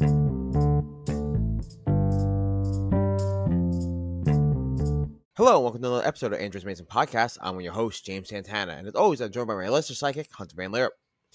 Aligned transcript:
Hello, 0.00 0.08
and 5.36 5.62
welcome 5.62 5.82
to 5.82 5.88
another 5.88 6.06
episode 6.06 6.32
of 6.32 6.40
Andrew's 6.40 6.64
Amazing 6.64 6.86
Podcast. 6.86 7.36
I'm 7.42 7.60
your 7.60 7.74
host, 7.74 8.06
James 8.06 8.30
Santana, 8.30 8.76
and 8.78 8.88
as 8.88 8.94
always, 8.94 9.20
I'm 9.20 9.30
joined 9.30 9.48
by 9.48 9.56
my 9.56 9.68
Leicester 9.68 9.94
psychic, 9.94 10.32
Hunter 10.32 10.56
Van 10.56 10.72
Leer. 10.72 10.92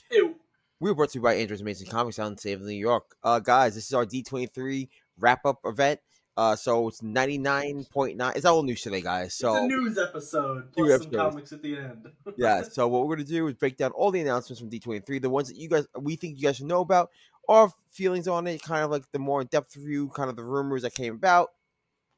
Ew. 0.10 0.34
We 0.80 0.90
were 0.90 0.96
brought 0.96 1.12
to 1.12 1.20
you 1.20 1.22
by 1.22 1.36
Andrew's 1.36 1.62
Amazing 1.62 1.92
Comics 1.92 2.18
out 2.18 2.32
in 2.32 2.40
Save 2.40 2.62
New 2.62 2.74
York. 2.74 3.16
Uh, 3.24 3.38
guys, 3.40 3.76
this 3.76 3.86
is 3.86 3.94
our 3.94 4.04
D23 4.04 4.90
wrap 5.20 5.46
up 5.46 5.60
event. 5.64 6.00
Uh, 6.38 6.56
so 6.56 6.90
it's 6.90 7.02
99.9. 7.02 8.36
It's 8.36 8.46
all 8.46 8.62
news 8.62 8.82
today, 8.82 9.00
guys. 9.00 9.34
So 9.34 9.56
it's 9.56 9.64
a 9.64 9.68
news 9.68 9.98
episode 9.98 10.74
plus 10.74 10.90
some 10.90 10.96
episodes. 10.96 11.16
comics 11.16 11.54
at 11.54 11.62
the 11.62 11.78
end. 11.78 12.10
yeah, 12.38 12.62
so 12.64 12.90
what 12.90 13.08
we're 13.08 13.16
gonna 13.16 13.28
do 13.28 13.48
is 13.48 13.54
break 13.54 13.78
down 13.78 13.92
all 13.92 14.12
the 14.12 14.20
announcements 14.20 14.60
from 14.60 14.70
D23, 14.70 15.22
the 15.22 15.30
ones 15.30 15.48
that 15.48 15.56
you 15.56 15.70
guys 15.70 15.88
we 15.98 16.18
think 16.18 16.38
you 16.38 16.44
guys 16.44 16.58
should 16.58 16.66
know 16.66 16.82
about, 16.82 17.12
our 17.50 17.72
feelings 17.92 18.28
on 18.28 18.48
it, 18.48 18.62
kind 18.62 18.84
of 18.84 18.92
like 18.92 19.04
the 19.12 19.20
more 19.20 19.42
in-depth 19.42 19.76
review, 19.78 20.10
kind 20.10 20.30
of 20.30 20.36
the 20.36 20.44
rumors 20.44 20.82
that 20.84 20.94
came 20.94 21.14
about, 21.16 21.50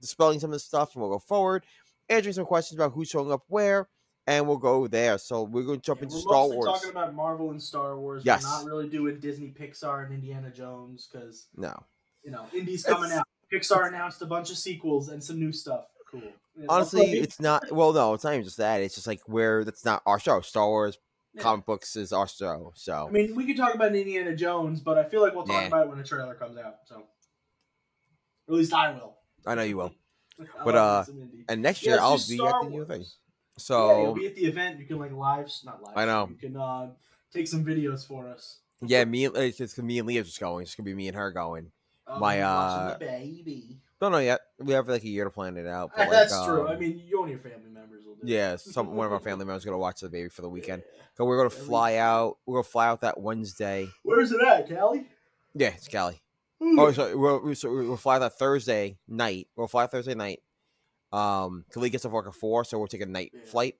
dispelling 0.01 0.39
some 0.39 0.49
of 0.49 0.53
the 0.53 0.59
stuff, 0.59 0.93
and 0.95 1.01
we'll 1.01 1.11
go 1.11 1.19
forward, 1.19 1.65
answering 2.09 2.33
some 2.33 2.45
questions 2.45 2.79
about 2.79 2.93
who's 2.93 3.09
showing 3.09 3.31
up 3.31 3.43
where, 3.47 3.87
and 4.25 4.47
we'll 4.47 4.57
go 4.57 4.87
there. 4.87 5.17
So 5.17 5.43
we're 5.43 5.63
gonna 5.63 5.77
jump 5.77 5.99
Yeah, 6.01 6.05
into 6.05 6.17
Star 6.17 6.47
Wars. 6.47 6.65
talking 6.65 6.89
about 6.89 7.13
Marvel 7.13 7.51
and 7.51 7.61
Star 7.61 7.97
Wars. 7.97 8.23
Yes. 8.25 8.43
We're 8.43 8.49
not 8.49 8.65
really 8.65 8.89
doing 8.89 9.19
Disney, 9.19 9.53
Pixar, 9.57 10.05
and 10.05 10.13
Indiana 10.13 10.49
Jones 10.51 11.07
because 11.11 11.45
No, 11.55 11.73
you 12.23 12.31
know 12.31 12.45
Indy's 12.53 12.83
coming 12.83 13.05
It's- 13.05 13.19
out. 13.19 13.27
Pixar 13.51 13.87
announced 13.87 14.21
a 14.21 14.25
bunch 14.25 14.51
of 14.51 14.57
sequels 14.57 15.07
and 15.07 15.23
some 15.23 15.39
new 15.39 15.53
stuff. 15.53 15.85
Cool. 16.11 16.21
Honestly, 16.67 17.03
it's 17.19 17.39
not. 17.39 17.71
Well, 17.71 17.93
no, 17.93 18.13
it's 18.13 18.23
not 18.25 18.33
even 18.33 18.43
just 18.43 18.57
that. 18.57 18.81
It's 18.81 18.95
just 18.95 19.07
like 19.07 19.21
where 19.25 19.63
that's 19.63 19.85
not 19.85 20.01
our 20.05 20.19
show. 20.19 20.41
Star 20.41 20.67
Wars. 20.67 20.97
Comic 21.37 21.65
books 21.65 21.95
is 21.95 22.11
our 22.13 22.27
show. 22.27 22.71
So 22.75 23.07
I 23.07 23.11
mean, 23.11 23.35
we 23.35 23.45
could 23.45 23.57
talk 23.57 23.73
about 23.75 23.95
Indiana 23.95 24.35
Jones, 24.35 24.79
but 24.81 24.97
I 24.97 25.03
feel 25.03 25.21
like 25.21 25.33
we'll 25.35 25.45
talk 25.45 25.61
Nah. 25.63 25.67
about 25.67 25.85
it 25.85 25.89
when 25.89 25.97
the 25.97 26.03
trailer 26.03 26.35
comes 26.35 26.57
out. 26.57 26.77
So, 26.85 26.95
or 28.47 28.53
at 28.53 28.59
least 28.59 28.73
I 28.73 28.91
will. 28.91 29.15
I 29.45 29.55
know 29.55 29.63
you 29.63 29.77
will. 29.77 29.93
I 30.39 30.63
But, 30.63 30.75
uh, 30.75 30.99
me 31.07 31.13
some 31.13 31.21
Indy. 31.21 31.45
And 31.49 31.61
next 31.61 31.83
year 31.83 31.95
let's 31.95 32.03
I'll 32.03 32.13
be 32.15 32.37
Star 32.37 32.49
at 32.49 32.63
the 32.63 32.69
new 32.69 32.85
thing. 32.85 33.01
yeah, 33.01 33.05
So 33.57 34.01
you'll 34.03 34.13
be 34.13 34.27
at 34.27 34.35
the 34.35 34.45
event. 34.45 34.79
You 34.79 34.85
can 34.85 34.99
like 34.99 35.11
live, 35.13 35.51
not 35.65 35.81
live. 35.81 35.93
I 35.97 36.05
know. 36.05 36.27
You 36.29 36.35
can 36.35 36.57
uh, 36.57 36.89
take 37.33 37.47
some 37.47 37.63
videos 37.65 38.05
for 38.05 38.27
us. 38.27 38.59
yeah, 38.81 39.03
me 39.05 39.25
and 39.25 39.35
it's 39.37 39.57
just 39.57 39.77
me 39.79 39.99
and 39.99 40.07
Leah 40.07 40.23
just 40.23 40.39
going. 40.39 40.63
It's 40.63 40.75
gonna 40.75 40.85
be 40.85 40.93
me 40.93 41.07
and 41.07 41.17
her 41.17 41.31
going. 41.31 41.71
Um, 42.07 42.19
My, 42.21 42.39
uh, 42.41 42.97
baby. 42.97 43.79
Don't 43.99 44.11
know 44.11 44.19
yet. 44.19 44.39
We 44.59 44.73
have 44.73 44.87
like 44.87 45.03
a 45.03 45.07
year 45.07 45.23
to 45.23 45.29
plan 45.29 45.55
it 45.57 45.67
out. 45.67 45.91
But, 45.95 46.07
like, 46.07 46.09
That's 46.09 46.45
true. 46.45 46.67
I 46.67 46.73
um, 46.73 46.79
mean, 46.79 47.01
you 47.05 47.21
and 47.21 47.29
your 47.29 47.39
family 47.39 47.69
members 47.71 48.03
will 48.05 48.15
do. 48.15 48.21
it. 48.23 48.27
Yeah, 48.29 48.55
some 48.57 48.95
one 48.95 49.05
of 49.05 49.13
our 49.13 49.19
family 49.19 49.45
members 49.45 49.63
gonna 49.63 49.77
watch 49.77 49.99
the 50.01 50.09
baby 50.09 50.29
for 50.29 50.41
the 50.41 50.49
weekend. 50.49 50.83
So 51.15 51.25
we're 51.25 51.37
gonna 51.37 51.49
fly 51.49 51.95
out. 51.97 52.37
We're 52.45 52.55
gonna 52.55 52.63
fly 52.63 52.87
out 52.87 53.01
that 53.01 53.19
Wednesday. 53.19 53.87
Where's 54.03 54.31
it 54.31 54.41
at, 54.41 54.67
Callie? 54.67 55.05
Yeah, 55.53 55.69
it's 55.69 55.87
Cali. 55.87 56.19
Oh, 56.59 56.91
so 56.91 57.15
we'll, 57.17 57.39
we- 57.43 57.55
so 57.55 57.71
we'll 57.71 57.97
fly 57.97 58.17
that 58.19 58.37
Thursday 58.39 58.97
night. 59.07 59.47
We'll 59.55 59.67
fly 59.67 59.85
Thursday 59.85 60.15
night. 60.15 60.41
Um, 61.13 61.63
Khalid 61.71 61.91
gets 61.91 62.05
off 62.05 62.11
work 62.11 62.27
at 62.27 62.33
four, 62.33 62.63
so 62.65 62.77
we'll 62.79 62.87
take 62.87 63.01
a 63.01 63.05
night 63.05 63.31
Yeah. 63.33 63.41
flight. 63.45 63.75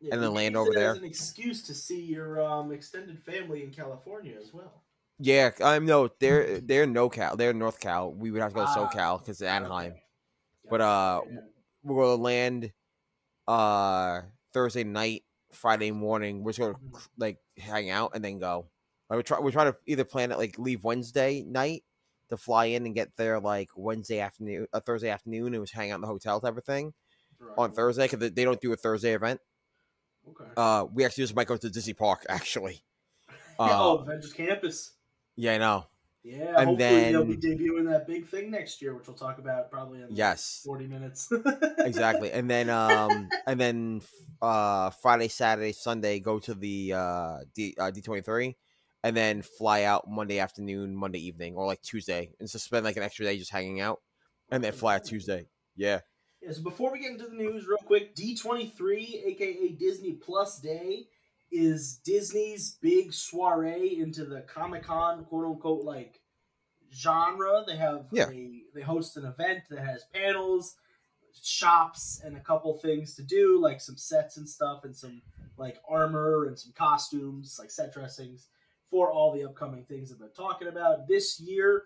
Yeah, 0.00 0.14
and 0.14 0.22
then 0.22 0.34
land 0.34 0.56
over 0.56 0.72
there. 0.74 0.92
An 0.94 1.04
excuse 1.04 1.62
to 1.62 1.74
see 1.74 2.00
your 2.02 2.40
um, 2.42 2.72
extended 2.72 3.22
family 3.22 3.62
in 3.62 3.70
California 3.70 4.34
as 4.40 4.52
well. 4.52 4.82
Yeah, 5.18 5.50
I'm 5.64 5.86
no, 5.86 6.10
they're 6.18 6.58
they're 6.60 6.86
no 6.86 7.08
Cal, 7.08 7.36
they're 7.36 7.52
North 7.54 7.78
Cal. 7.78 8.12
We 8.12 8.30
would 8.32 8.42
have 8.42 8.50
to 8.50 8.54
go 8.56 8.64
to 8.64 8.68
Ah, 8.70 8.88
SoCal 8.88 9.18
because 9.20 9.40
it's 9.40 9.48
Anaheim. 9.48 9.92
Okay. 9.92 10.01
But, 10.72 10.80
uh, 10.80 11.20
We're 11.84 12.02
gonna 12.02 12.22
land 12.22 12.72
uh 13.46 14.22
Thursday 14.54 14.84
night, 14.84 15.24
Friday 15.50 15.90
morning. 15.90 16.42
We're 16.44 16.52
just 16.52 16.60
gonna 16.60 16.74
Mhm. 16.78 17.08
like 17.18 17.38
hang 17.58 17.90
out 17.90 18.12
and 18.14 18.24
then 18.24 18.38
go. 18.38 18.70
Like, 19.10 19.18
we're 19.18 19.22
try 19.22 19.38
we're 19.40 19.50
trying 19.50 19.70
to 19.72 19.78
either 19.86 20.04
plan 20.04 20.32
it 20.32 20.38
like 20.38 20.58
leave 20.58 20.82
Wednesday 20.84 21.42
night 21.42 21.84
to 22.30 22.38
fly 22.38 22.66
in 22.66 22.86
and 22.86 22.94
get 22.94 23.14
there 23.16 23.38
like 23.38 23.68
Wednesday 23.76 24.20
afternoon, 24.20 24.66
uh, 24.72 24.80
Thursday 24.80 25.10
afternoon, 25.10 25.54
and 25.54 25.62
just 25.62 25.74
hang 25.74 25.90
out 25.90 25.96
in 25.96 26.00
the 26.00 26.06
hotel 26.06 26.40
type 26.40 26.56
of 26.56 26.64
thing 26.64 26.94
Right. 27.38 27.58
on 27.58 27.72
Thursday 27.72 28.08
because 28.08 28.30
they 28.30 28.44
don't 28.44 28.60
do 28.62 28.72
a 28.72 28.76
Thursday 28.76 29.12
event. 29.12 29.42
Okay. 30.26 30.52
Uh, 30.56 30.86
we 30.90 31.04
actually 31.04 31.24
just 31.24 31.34
might 31.36 31.48
go 31.48 31.56
to 31.58 31.68
Disney 31.68 31.92
Park 31.92 32.24
actually. 32.30 32.82
oh, 33.58 33.98
Uh, 33.98 34.02
Avengers 34.02 34.32
Campus. 34.32 34.92
yeah, 35.36 35.52
I 35.54 35.58
know. 35.58 35.88
Yeah, 36.24 36.54
and 36.56 36.68
hopefully 36.68 37.12
they'll 37.12 37.24
be 37.24 37.36
debuting 37.36 37.90
that 37.90 38.06
big 38.06 38.26
thing 38.26 38.50
next 38.50 38.80
year, 38.80 38.94
which 38.94 39.06
we'll 39.08 39.16
talk 39.16 39.38
about 39.38 39.70
probably 39.70 40.00
in 40.02 40.08
Yes. 40.10 40.62
40 40.64 40.86
minutes. 40.86 41.32
exactly 41.78 42.30
and 42.30 42.48
then 42.48 42.70
um 42.70 43.28
and 43.46 43.60
then 43.60 44.00
uh 44.40 44.90
friday 44.90 45.26
saturday 45.26 45.72
sunday 45.72 46.20
go 46.20 46.38
to 46.38 46.54
the 46.54 46.92
uh 46.94 47.38
d 47.56 47.74
uh, 47.78 47.90
d23 47.90 48.54
and 49.02 49.16
then 49.16 49.42
fly 49.42 49.82
out 49.82 50.04
monday 50.08 50.38
afternoon 50.38 50.94
monday 50.94 51.18
evening 51.18 51.56
or 51.56 51.66
like 51.66 51.82
tuesday 51.82 52.30
and 52.38 52.48
just 52.48 52.64
spend 52.64 52.84
like 52.84 52.96
an 52.96 53.02
extra 53.02 53.24
day 53.24 53.36
just 53.36 53.50
hanging 53.50 53.80
out 53.80 54.00
and 54.52 54.62
then 54.62 54.72
fly 54.72 54.94
out 54.94 55.04
tuesday 55.04 55.46
yeah 55.74 56.00
Yeah, 56.40 56.52
so 56.52 56.62
before 56.62 56.92
we 56.92 56.98
get 57.00 57.12
into 57.12 57.26
the 57.26 57.36
news, 57.36 57.66
real 57.68 57.78
quick, 57.78 58.16
D23, 58.16 59.22
aka 59.26 59.68
Disney 59.78 60.12
Plus 60.14 60.60
Day, 60.60 61.06
is 61.52 61.96
Disney's 61.98 62.78
big 62.80 63.12
soiree 63.12 63.98
into 64.00 64.24
the 64.24 64.40
Comic 64.42 64.84
Con 64.84 65.24
quote 65.26 65.44
unquote 65.44 65.84
like 65.84 66.20
genre. 66.92 67.62
They 67.66 67.76
have 67.76 68.06
Yeah. 68.10 68.30
a, 68.30 68.62
they 68.74 68.80
host 68.82 69.16
an 69.16 69.24
event 69.26 69.64
that 69.70 69.80
has 69.80 70.04
panels, 70.12 70.76
shops, 71.42 72.20
and 72.24 72.36
a 72.36 72.40
couple 72.40 72.72
things 72.74 73.14
to 73.16 73.22
do, 73.22 73.58
like 73.60 73.80
some 73.80 73.96
sets 73.96 74.36
and 74.36 74.48
stuff, 74.48 74.84
and 74.84 74.96
some 74.96 75.22
like 75.56 75.80
armor 75.88 76.46
and 76.46 76.58
some 76.58 76.72
costumes, 76.72 77.56
like 77.58 77.70
set 77.70 77.92
dressings 77.92 78.48
for 78.90 79.10
all 79.12 79.32
the 79.32 79.44
upcoming 79.44 79.84
things 79.84 80.10
that 80.10 80.18
they're 80.18 80.28
talking 80.28 80.68
about. 80.68 81.06
This 81.08 81.40
year, 81.40 81.84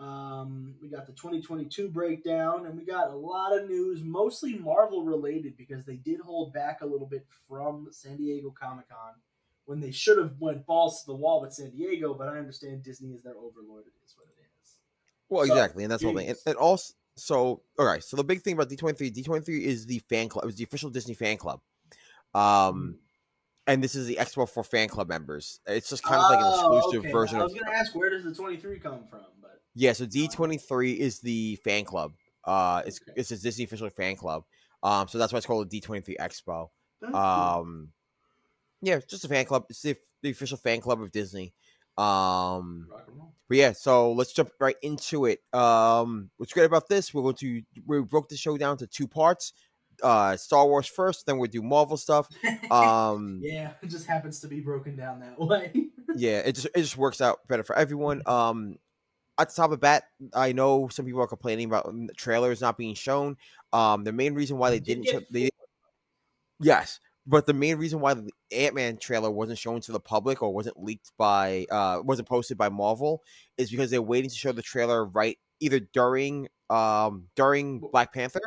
um, 0.00 0.74
we 0.82 0.88
got 0.88 1.06
the 1.06 1.12
2022 1.12 1.88
breakdown, 1.88 2.66
and 2.66 2.76
we 2.76 2.84
got 2.84 3.10
a 3.10 3.14
lot 3.14 3.56
of 3.56 3.68
news, 3.68 4.02
mostly 4.02 4.54
Marvel 4.54 5.04
related, 5.04 5.56
because 5.56 5.84
they 5.84 5.96
did 5.96 6.20
hold 6.20 6.52
back 6.52 6.80
a 6.80 6.86
little 6.86 7.06
bit 7.06 7.26
from 7.48 7.88
San 7.90 8.16
Diego 8.16 8.50
Comic 8.58 8.88
Con 8.88 9.14
when 9.66 9.78
they 9.80 9.90
should 9.92 10.18
have 10.18 10.32
went 10.40 10.66
balls 10.66 11.00
to 11.02 11.06
the 11.06 11.14
wall 11.14 11.40
with 11.42 11.52
San 11.52 11.70
Diego. 11.70 12.14
But 12.14 12.28
I 12.28 12.38
understand 12.38 12.82
Disney 12.82 13.12
is 13.12 13.22
their 13.22 13.36
overlord. 13.36 13.84
It 13.86 13.92
is 14.04 14.14
what 14.16 14.26
it 14.28 14.40
is. 14.40 14.76
well 15.28 15.44
So, 15.46 15.52
exactly 15.52 15.84
and 15.84 15.92
that's 15.92 16.02
the 16.02 16.08
whole 16.08 16.16
thing 16.16 16.34
and, 16.46 16.56
also 16.56 16.94
so 17.16 17.60
all 17.78 17.86
right 17.86 18.02
so 18.02 18.16
the 18.16 18.24
big 18.24 18.40
thing 18.40 18.54
about 18.54 18.70
d23 18.70 19.12
d23 19.12 19.60
is 19.60 19.84
the 19.84 19.98
fan 20.08 20.28
club 20.28 20.44
It 20.44 20.46
was 20.46 20.56
the 20.56 20.64
official 20.64 20.88
disney 20.90 21.14
fan 21.14 21.36
club 21.36 21.60
um 22.34 22.96
and 23.66 23.84
this 23.84 23.94
is 23.94 24.06
the 24.06 24.16
expo 24.16 24.48
for 24.48 24.64
fan 24.64 24.88
club 24.88 25.08
members 25.08 25.60
it's 25.66 25.90
just 25.90 26.02
kind 26.02 26.22
of 26.22 26.28
like 26.30 26.38
an 26.40 26.46
Oh, 26.46 26.78
exclusive 26.78 27.00
okay. 27.00 27.12
version 27.12 27.40
I 27.40 27.44
was 27.44 27.52
going 27.52 27.66
to 27.66 27.76
ask 27.76 27.94
where 27.94 28.10
does 28.10 28.24
the 28.24 28.34
23 28.34 28.78
come 28.78 29.04
from, 29.10 29.20
Yeah, 29.74 29.92
so 29.92 30.06
D 30.06 30.28
twenty 30.28 30.58
three 30.58 30.92
is 30.92 31.20
the 31.20 31.56
fan 31.64 31.84
club. 31.84 32.12
Uh, 32.44 32.82
it's 32.86 33.00
Okay. 33.02 33.12
it's 33.20 33.30
a 33.30 33.38
Disney 33.38 33.64
official 33.64 33.90
fan 33.90 34.16
club. 34.16 34.44
Um, 34.82 35.08
so 35.08 35.18
that's 35.18 35.32
why 35.32 35.36
it's 35.38 35.46
called 35.46 35.66
the 35.66 35.70
D 35.70 35.80
twenty 35.80 36.00
three 36.02 36.16
Expo. 36.20 36.68
that's 37.00 37.12
cool. 37.12 37.20
Um, 37.20 37.88
yeah, 38.82 38.96
it's 38.96 39.06
just 39.06 39.24
a 39.24 39.28
fan 39.28 39.44
club. 39.44 39.66
It's 39.68 39.82
the, 39.82 39.94
the 40.22 40.30
official 40.30 40.56
fan 40.56 40.80
club 40.80 41.02
of 41.02 41.12
Disney. 41.12 41.52
Um, 41.98 42.86
rock 42.90 43.04
and 43.08 43.16
roll. 43.18 43.34
but 43.48 43.58
yeah, 43.58 43.72
so 43.72 44.12
let's 44.12 44.32
jump 44.32 44.50
right 44.58 44.76
into 44.82 45.26
it. 45.26 45.40
Um, 45.52 46.30
what's 46.38 46.52
great 46.54 46.64
about 46.64 46.88
this? 46.88 47.12
We're 47.12 47.22
going 47.22 47.34
to 47.36 47.62
we 47.86 48.00
broke 48.00 48.28
the 48.30 48.36
show 48.38 48.56
down 48.56 48.78
to 48.78 48.86
two 48.86 49.06
parts. 49.06 49.52
Uh, 50.02 50.34
Star 50.38 50.66
Wars 50.66 50.86
first, 50.86 51.26
then 51.26 51.36
we'll 51.36 51.50
do 51.50 51.62
Marvel 51.62 51.96
stuff. 51.98 52.26
Um, 52.70 53.40
yeah, 53.42 53.72
it 53.82 53.88
just 53.88 54.06
happens 54.06 54.38
to 54.40 54.46
be 54.48 54.60
broken 54.60 54.94
down 54.96 55.20
that 55.20 55.38
way. 55.44 55.72
yeah, 56.16 56.38
it 56.38 56.52
just 56.54 56.68
it 56.74 56.80
just 56.80 56.96
works 56.96 57.20
out 57.20 57.40
better 57.48 57.64
for 57.64 57.76
everyone. 57.76 58.22
Um, 58.26 58.76
at 59.40 59.48
the 59.48 59.54
top 59.54 59.72
of 59.72 59.80
bat, 59.80 60.04
I 60.34 60.52
know 60.52 60.88
some 60.88 61.04
people 61.04 61.20
are 61.20 61.26
complaining 61.26 61.66
about 61.66 61.92
trailers 62.16 62.60
not 62.60 62.76
being 62.76 62.94
shown. 62.94 63.36
Um, 63.72 64.04
the 64.04 64.12
main 64.12 64.34
reason 64.34 64.58
why 64.58 64.70
they 64.70 64.80
did 64.80 65.02
didn't 65.02 65.32
they, 65.32 65.50
yes, 66.60 67.00
but 67.26 67.46
the 67.46 67.54
main 67.54 67.76
reason 67.76 68.00
why 68.00 68.14
the 68.14 68.30
Ant 68.52 68.74
Man 68.74 68.96
trailer 68.96 69.30
wasn't 69.30 69.58
shown 69.58 69.80
to 69.82 69.92
the 69.92 70.00
public 70.00 70.42
or 70.42 70.52
wasn't 70.52 70.82
leaked 70.82 71.12
by 71.16 71.66
uh 71.70 72.00
wasn't 72.02 72.28
posted 72.28 72.58
by 72.58 72.68
Marvel 72.68 73.22
is 73.56 73.70
because 73.70 73.90
they're 73.90 74.02
waiting 74.02 74.30
to 74.30 74.36
show 74.36 74.52
the 74.52 74.62
trailer 74.62 75.04
right 75.04 75.38
either 75.60 75.80
during 75.80 76.48
um 76.68 77.26
during 77.36 77.78
Black 77.78 78.12
Panther 78.12 78.40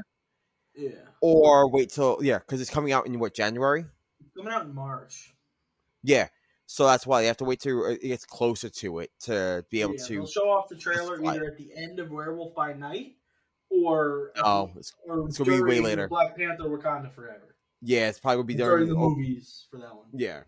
yeah, 0.76 0.92
or 1.22 1.70
wait 1.70 1.90
till 1.90 2.20
yeah 2.22 2.40
because 2.40 2.62
it's 2.62 2.70
coming 2.70 2.92
out 2.92 3.06
in 3.06 3.20
what 3.20 3.34
January. 3.34 3.86
coming 4.36 4.52
out 4.52 4.66
in 4.66 4.74
March. 4.74 5.34
Yeah, 6.04 6.28
so 6.74 6.88
that's 6.88 7.06
why 7.06 7.22
they 7.22 7.28
have 7.28 7.38
to 7.38 7.44
wait 7.44 7.60
till 7.60 7.86
it 7.86 8.02
gets 8.02 8.26
closer 8.26 8.68
to 8.68 8.98
it 8.98 9.12
to 9.20 9.64
be 9.70 9.82
able 9.82 9.94
Yeah, 9.96 10.06
to. 10.08 10.26
show 10.28 10.50
off 10.50 10.70
the 10.70 10.76
trailer 10.76 11.18
justify 11.18 11.36
either 11.36 11.46
at 11.46 11.58
the 11.58 11.70
end 11.76 12.00
of 12.00 12.10
Werewolf 12.10 12.56
by 12.56 12.74
Night 12.74 13.18
or 13.70 14.32
Oh, 14.44 14.72
it's, 14.76 14.92
or 15.08 15.28
it's 15.28 15.38
gonna 15.38 15.52
be 15.52 15.62
way 15.62 15.80
later. 15.80 16.08
Black 16.08 16.36
Panther 16.36 16.64
Wakanda 16.64 17.14
Forever 17.14 17.56
yeah, 17.82 18.08
it's 18.10 18.20
probably 18.20 18.38
gonna 18.38 18.48
be 18.48 18.56
during 18.56 18.88
during. 18.88 18.90
the 18.90 18.96
movies 19.08 19.68
for 19.70 19.78
that 19.78 19.94
one, 19.96 20.08
yeah, 20.14 20.42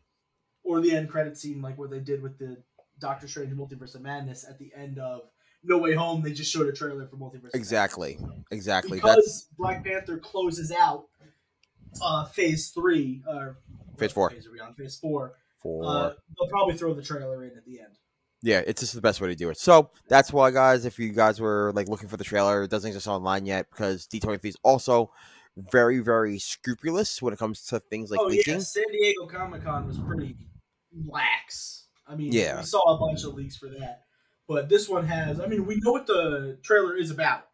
or 0.64 0.82
the 0.82 0.96
end 0.96 1.10
credit 1.10 1.38
scene 1.38 1.62
like 1.62 1.78
what 1.78 1.92
they 1.92 2.00
did 2.00 2.24
with 2.24 2.40
the 2.40 2.58
Doctor 3.00 3.28
Strange 3.28 3.54
Multiverse 3.54 3.94
of 3.94 4.02
Madness 4.02 4.46
at 4.50 4.58
the 4.58 4.72
end 4.76 4.98
of 4.98 5.30
No 5.64 5.78
Way 5.78 5.94
Home. 5.94 6.24
They 6.24 6.32
just 6.34 6.52
showed 6.52 6.68
a 6.68 6.74
trailer 6.74 7.06
for 7.06 7.18
Multiverse. 7.18 7.54
exactly, 7.54 8.18
exactly. 8.50 9.00
That's 9.00 9.16
because 9.18 9.48
Black 9.60 9.84
Panther 9.86 10.18
closes 10.18 10.72
out 10.72 11.06
uh, 12.02 12.26
Phase 12.26 12.70
Three 12.70 13.22
or 13.28 13.58
Phase 13.98 14.12
four. 14.14 14.32
Phase 14.32 14.48
are 14.48 14.52
we 14.52 14.60
on? 14.60 14.74
Phase 14.74 14.96
four. 14.96 15.36
For 15.66 15.84
Uh, 15.86 16.14
they'll 16.38 16.48
probably 16.50 16.78
throw 16.78 16.94
the 16.94 17.02
trailer 17.02 17.44
in 17.44 17.58
at 17.58 17.66
the 17.66 17.80
end. 17.80 17.98
Yeah, 18.44 18.62
it's 18.68 18.82
just 18.82 18.94
the 18.94 19.02
best 19.02 19.20
way 19.20 19.30
to 19.30 19.36
do 19.36 19.50
it. 19.50 19.58
So 19.58 19.90
that's 20.08 20.32
why, 20.32 20.52
guys, 20.52 20.86
if 20.86 21.00
you 21.00 21.10
guys 21.12 21.40
were 21.42 21.72
like 21.74 21.88
looking 21.90 22.08
for 22.08 22.18
the 22.18 22.24
trailer, 22.24 22.64
it 22.64 22.70
doesn't 22.70 22.88
exist 22.88 23.08
online 23.08 23.48
yet 23.48 23.66
because 23.72 24.06
D23 24.08 24.46
is 24.46 24.58
also 24.62 25.12
very, 25.58 25.98
very 26.00 26.38
scrupulous 26.38 27.20
when 27.22 27.34
it 27.34 27.40
comes 27.40 27.66
to 27.68 27.80
things 27.80 28.12
like 28.12 28.20
oh 28.20 28.26
leaking. 28.28 28.56
yeah, 28.56 28.60
San 28.60 28.84
Diego 28.92 29.26
Comic 29.26 29.64
Con 29.64 29.88
was 29.88 29.98
pretty 29.98 30.36
lax. 31.08 31.88
I 32.08 32.16
mean, 32.16 32.32
Yeah. 32.32 32.58
we 32.58 32.64
saw 32.66 32.96
a 32.96 33.00
bunch 33.00 33.24
of 33.24 33.34
leaks 33.34 33.56
for 33.56 33.68
that, 33.80 34.04
but 34.48 34.70
this 34.70 34.88
one 34.88 35.08
has. 35.08 35.40
I 35.40 35.48
mean, 35.48 35.66
we 35.66 35.78
know 35.78 35.94
what 35.94 36.06
the 36.06 36.60
trailer 36.62 36.96
is 36.96 37.10
about. 37.10 37.48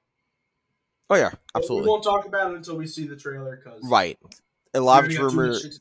Oh 1.10 1.16
yeah, 1.16 1.30
but 1.30 1.40
absolutely. 1.62 1.86
We 1.88 1.90
won't 1.92 2.04
talk 2.04 2.26
about 2.26 2.52
it 2.52 2.58
until 2.58 2.76
we 2.76 2.88
see 2.88 3.08
the 3.08 3.16
trailer 3.16 3.56
because 3.64 3.80
Right. 3.84 4.20
A 4.74 4.80
lot 4.82 5.06
of 5.06 5.18
rumors. 5.18 5.80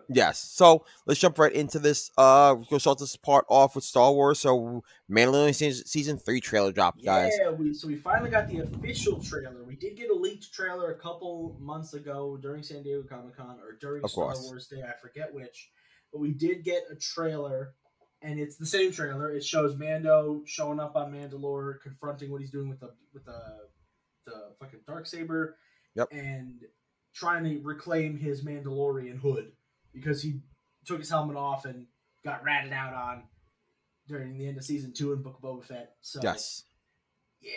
Rumor. 0.00 0.06
Shit 0.08 0.16
to 0.16 0.16
talk 0.16 0.16
about. 0.16 0.16
Yes. 0.16 0.38
So 0.52 0.84
let's 1.06 1.20
jump 1.20 1.38
right 1.38 1.52
into 1.52 1.78
this. 1.78 2.10
Uh, 2.18 2.56
we'll 2.70 2.80
start 2.80 2.98
this 2.98 3.16
part 3.16 3.44
off 3.48 3.74
with 3.74 3.84
Star 3.84 4.12
Wars. 4.12 4.38
So 4.40 4.82
Mandalorian 5.10 5.54
season, 5.54 5.86
season 5.86 6.18
three 6.18 6.40
trailer 6.40 6.72
dropped, 6.72 7.04
guys. 7.04 7.32
Yeah, 7.40 7.50
we 7.50 7.74
so 7.74 7.88
we 7.88 7.96
finally 7.96 8.30
got 8.30 8.48
the 8.48 8.60
official 8.60 9.20
trailer. 9.22 9.64
We 9.64 9.76
did 9.76 9.96
get 9.96 10.10
a 10.10 10.14
leaked 10.14 10.52
trailer 10.52 10.92
a 10.92 10.98
couple 10.98 11.56
months 11.60 11.94
ago 11.94 12.38
during 12.40 12.62
San 12.62 12.82
Diego 12.82 13.02
Comic 13.08 13.36
Con 13.36 13.58
or 13.60 13.76
during 13.80 14.04
Of 14.04 14.10
Star 14.10 14.26
course. 14.26 14.44
Wars 14.46 14.66
Day, 14.66 14.82
I 14.82 14.92
forget 15.00 15.32
which. 15.34 15.70
But 16.12 16.20
we 16.20 16.32
did 16.32 16.64
get 16.64 16.82
a 16.90 16.96
trailer, 16.96 17.74
and 18.20 18.40
it's 18.40 18.56
the 18.56 18.66
same 18.66 18.90
trailer. 18.92 19.30
It 19.30 19.44
shows 19.44 19.76
Mando 19.76 20.42
showing 20.44 20.80
up 20.80 20.96
on 20.96 21.12
Mandalore, 21.12 21.80
confronting 21.82 22.32
what 22.32 22.40
he's 22.40 22.50
doing 22.50 22.68
with 22.68 22.80
the 22.80 22.90
with 23.14 23.24
the 23.24 23.40
the 24.26 24.54
fucking 24.60 24.80
dark 24.86 25.06
saber, 25.06 25.56
Yep. 25.94 26.08
and 26.12 26.60
trying 27.14 27.44
to 27.44 27.60
reclaim 27.62 28.18
his 28.18 28.44
Mandalorian 28.44 29.18
hood 29.20 29.52
because 29.92 30.22
he 30.22 30.40
took 30.84 30.98
his 30.98 31.10
helmet 31.10 31.36
off 31.36 31.64
and 31.64 31.86
got 32.24 32.42
ratted 32.44 32.72
out 32.72 32.94
on 32.94 33.24
during 34.06 34.36
the 34.36 34.46
end 34.46 34.56
of 34.58 34.64
season 34.64 34.92
two 34.92 35.12
in 35.12 35.22
Book 35.22 35.36
of 35.36 35.42
Boba 35.42 35.64
Fett. 35.64 35.94
So 36.00 36.20
Yes. 36.22 36.64
yeah. 37.40 37.50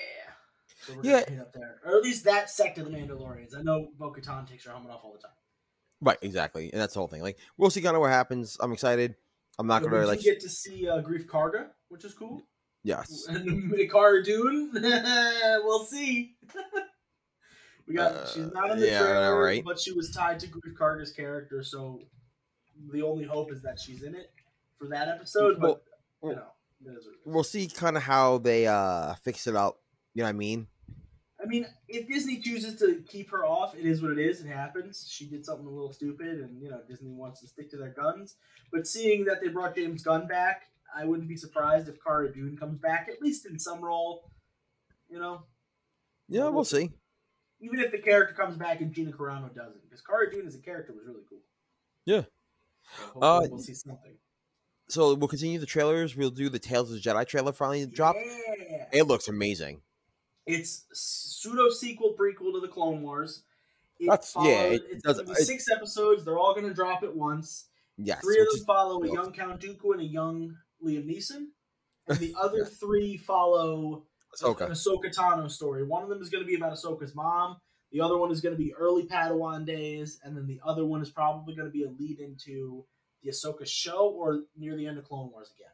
So 0.86 0.94
we're 0.96 1.04
Yeah. 1.04 1.42
up 1.42 1.54
there. 1.54 1.80
Or 1.86 1.98
at 1.98 2.04
least 2.04 2.26
that 2.26 2.50
sect 2.50 2.78
of 2.78 2.86
the 2.86 2.92
Mandalorians. 2.92 3.58
I 3.58 3.62
know 3.62 3.90
Bo 3.98 4.12
Katan 4.12 4.48
takes 4.48 4.66
her 4.66 4.72
helmet 4.72 4.92
off 4.92 5.02
all 5.04 5.14
the 5.14 5.20
time. 5.20 5.32
Right. 6.02 6.18
Exactly. 6.22 6.72
And 6.72 6.82
that's 6.82 6.94
the 6.94 7.00
whole 7.00 7.08
thing. 7.08 7.22
Like 7.22 7.38
we'll 7.58 7.70
see 7.70 7.82
kind 7.82 7.96
of 7.96 8.02
what 8.02 8.12
happens. 8.12 8.58
I'm 8.60 8.74
excited. 8.74 9.16
I'm 9.60 9.68
not 9.68 9.82
But 9.84 9.90
gonna 9.92 10.06
like. 10.08 10.20
get 10.22 10.42
to 10.42 10.50
see 10.50 10.88
uh, 10.88 11.02
Greef 11.02 11.26
Karga, 11.28 11.70
which 11.90 12.04
is 12.06 12.14
cool. 12.14 12.42
Yes. 12.84 13.26
And 13.30 13.90
Cara 13.90 14.24
Dune, 14.24 14.72
we'll 14.74 15.86
see. 15.86 16.36
we 17.88 17.94
got 17.96 18.12
Uh, 18.14 18.28
she's 18.28 18.52
not 18.52 18.72
in 18.72 18.80
the 18.80 18.88
yeah, 18.88 19.00
trailer, 19.00 19.42
right? 19.42 19.64
but 19.64 19.80
she 19.80 19.92
was 19.92 20.12
tied 20.12 20.40
to 20.42 20.48
Greef 20.48 20.74
Karga's 20.76 21.12
character, 21.12 21.64
so 21.64 22.00
the 22.92 23.02
only 23.02 23.24
hope 23.26 23.52
is 23.52 23.62
that 23.64 23.80
she's 23.80 24.04
in 24.04 24.16
it 24.16 24.32
for 24.78 24.88
that 24.90 25.08
episode. 25.08 25.60
But 25.60 25.84
Well, 26.22 26.32
you 26.32 26.36
know, 26.38 26.48
it 26.86 26.98
is 26.98 27.06
what 27.06 27.14
it 27.14 27.18
is. 27.28 27.34
We'll 27.34 27.44
see 27.44 27.68
kind 27.68 27.98
of 27.98 28.04
how 28.04 28.38
they 28.40 28.68
uh 28.68 29.14
fix 29.16 29.48
it 29.48 29.56
up. 29.56 29.80
You 30.14 30.22
know 30.22 30.28
what 30.28 30.36
I 30.36 30.38
mean? 30.38 30.68
I 31.42 31.46
mean, 31.46 31.66
if 31.90 32.08
Disney 32.08 32.40
chooses 32.40 32.80
to 32.80 33.04
keep 33.06 33.30
her 33.32 33.46
off, 33.46 33.76
it 33.76 33.86
is 33.86 34.02
what 34.02 34.12
it 34.12 34.20
is. 34.20 34.40
It 34.42 34.48
happens. 34.48 35.06
She 35.12 35.26
did 35.26 35.44
something 35.46 35.66
a 35.66 35.70
little 35.70 35.92
stupid, 35.92 36.40
and 36.40 36.62
you 36.62 36.70
know 36.70 36.80
Disney 36.88 37.12
wants 37.12 37.42
to 37.42 37.48
stick 37.48 37.70
to 37.72 37.78
their 37.78 37.90
guns. 37.90 38.36
But 38.72 38.88
seeing 38.88 39.26
that 39.26 39.42
they 39.42 39.50
brought 39.50 39.76
James 39.76 40.04
Gunn 40.04 40.26
back, 40.28 40.64
I 40.96 41.04
wouldn't 41.06 41.28
be 41.28 41.36
surprised 41.36 41.90
if 41.90 41.96
Cara 42.02 42.32
Dune 42.34 42.56
comes 42.58 42.78
back 42.80 43.10
at 43.12 43.22
least 43.22 43.46
in 43.46 43.60
some 43.60 43.82
role. 43.82 44.30
You 45.10 45.20
know, 45.20 45.44
Yeah, 46.30 46.48
we'll 46.48 46.64
see. 46.64 46.92
even 47.60 47.80
if 47.80 47.92
the 47.92 47.98
character 48.00 48.34
comes 48.36 48.56
back 48.56 48.80
and 48.82 48.94
Gina 48.94 49.12
Carano 49.12 49.54
doesn't, 49.54 49.84
because 49.84 50.02
Cara 50.02 50.32
Dune 50.32 50.48
as 50.48 50.56
a 50.56 50.60
character 50.60 50.94
was 50.94 51.04
really 51.06 51.24
cool. 51.30 51.40
Yeah. 52.06 52.24
So 53.14 53.22
Uh, 53.22 53.48
we'll 53.50 53.60
see 53.60 53.74
something. 53.74 54.16
So 54.90 55.14
we'll 55.16 55.28
continue 55.28 55.60
the 55.60 55.66
trailers. 55.66 56.16
We'll 56.16 56.30
do 56.30 56.50
the 56.50 56.60
Tales 56.60 56.92
of 56.92 57.02
the 57.02 57.10
Jedi 57.10 57.26
trailer 57.28 57.52
finally 57.54 57.86
drop. 57.86 58.16
Yeah. 58.18 58.86
It 58.92 59.04
looks 59.08 59.28
amazing. 59.28 59.82
It's 60.46 60.86
pseudo 60.94 61.70
sequel 61.70 62.16
prequel 62.20 62.54
to 62.54 62.60
the 62.60 62.68
Clone 62.68 63.02
Wars. 63.02 63.44
It 64.00 64.08
That's- 64.10 64.34
yeah, 64.36 64.64
it 64.64 64.84
it's 64.92 65.04
does- 65.04 65.22
be 65.22 65.32
it- 65.32 65.38
six 65.38 65.66
episodes. 65.72 66.26
They're 66.26 66.38
all 66.38 66.54
going 66.54 66.68
to 66.68 66.74
drop 66.74 67.02
at 67.04 67.16
once. 67.16 67.70
Yes. 67.98 68.22
Three 68.22 68.42
of 68.42 68.48
them 68.52 68.66
follow 68.66 69.02
a 69.04 69.08
young 69.14 69.32
Count 69.32 69.62
Dooku 69.62 69.94
and 69.94 70.02
a 70.02 70.06
young 70.06 70.58
Liam 70.84 71.06
Neeson, 71.06 71.48
and 72.08 72.18
the 72.20 72.36
other 72.42 72.66
three 72.66 73.16
follow 73.18 74.06
Ahsoka. 74.36 74.62
an 74.66 74.72
Ahsoka 74.72 75.16
Tano 75.16 75.50
story. 75.50 75.86
One 75.86 76.04
of 76.04 76.10
them 76.10 76.22
is 76.22 76.30
going 76.30 76.44
to 76.44 76.48
be 76.48 76.56
about 76.56 76.74
Ahsoka's 76.74 77.16
mom. 77.16 77.58
The 77.94 78.02
other 78.02 78.18
one 78.18 78.32
is 78.32 78.42
going 78.42 78.56
to 78.56 78.58
be 78.62 78.74
early 78.74 79.04
Padawan 79.06 79.66
days, 79.66 80.20
and 80.24 80.36
then 80.36 80.48
the 80.48 80.60
other 80.66 80.84
one 80.84 81.02
is 81.02 81.12
probably 81.12 81.54
going 81.56 81.68
to 81.68 81.72
be 81.72 81.84
a 81.84 81.90
lead 81.90 82.20
into 82.20 82.84
the 83.22 83.30
Ahsoka 83.30 83.66
show 83.68 84.10
or 84.10 84.42
near 84.58 84.76
the 84.76 84.88
end 84.88 84.98
of 84.98 85.06
Clone 85.06 85.32
Wars 85.32 85.52
again. 85.56 85.70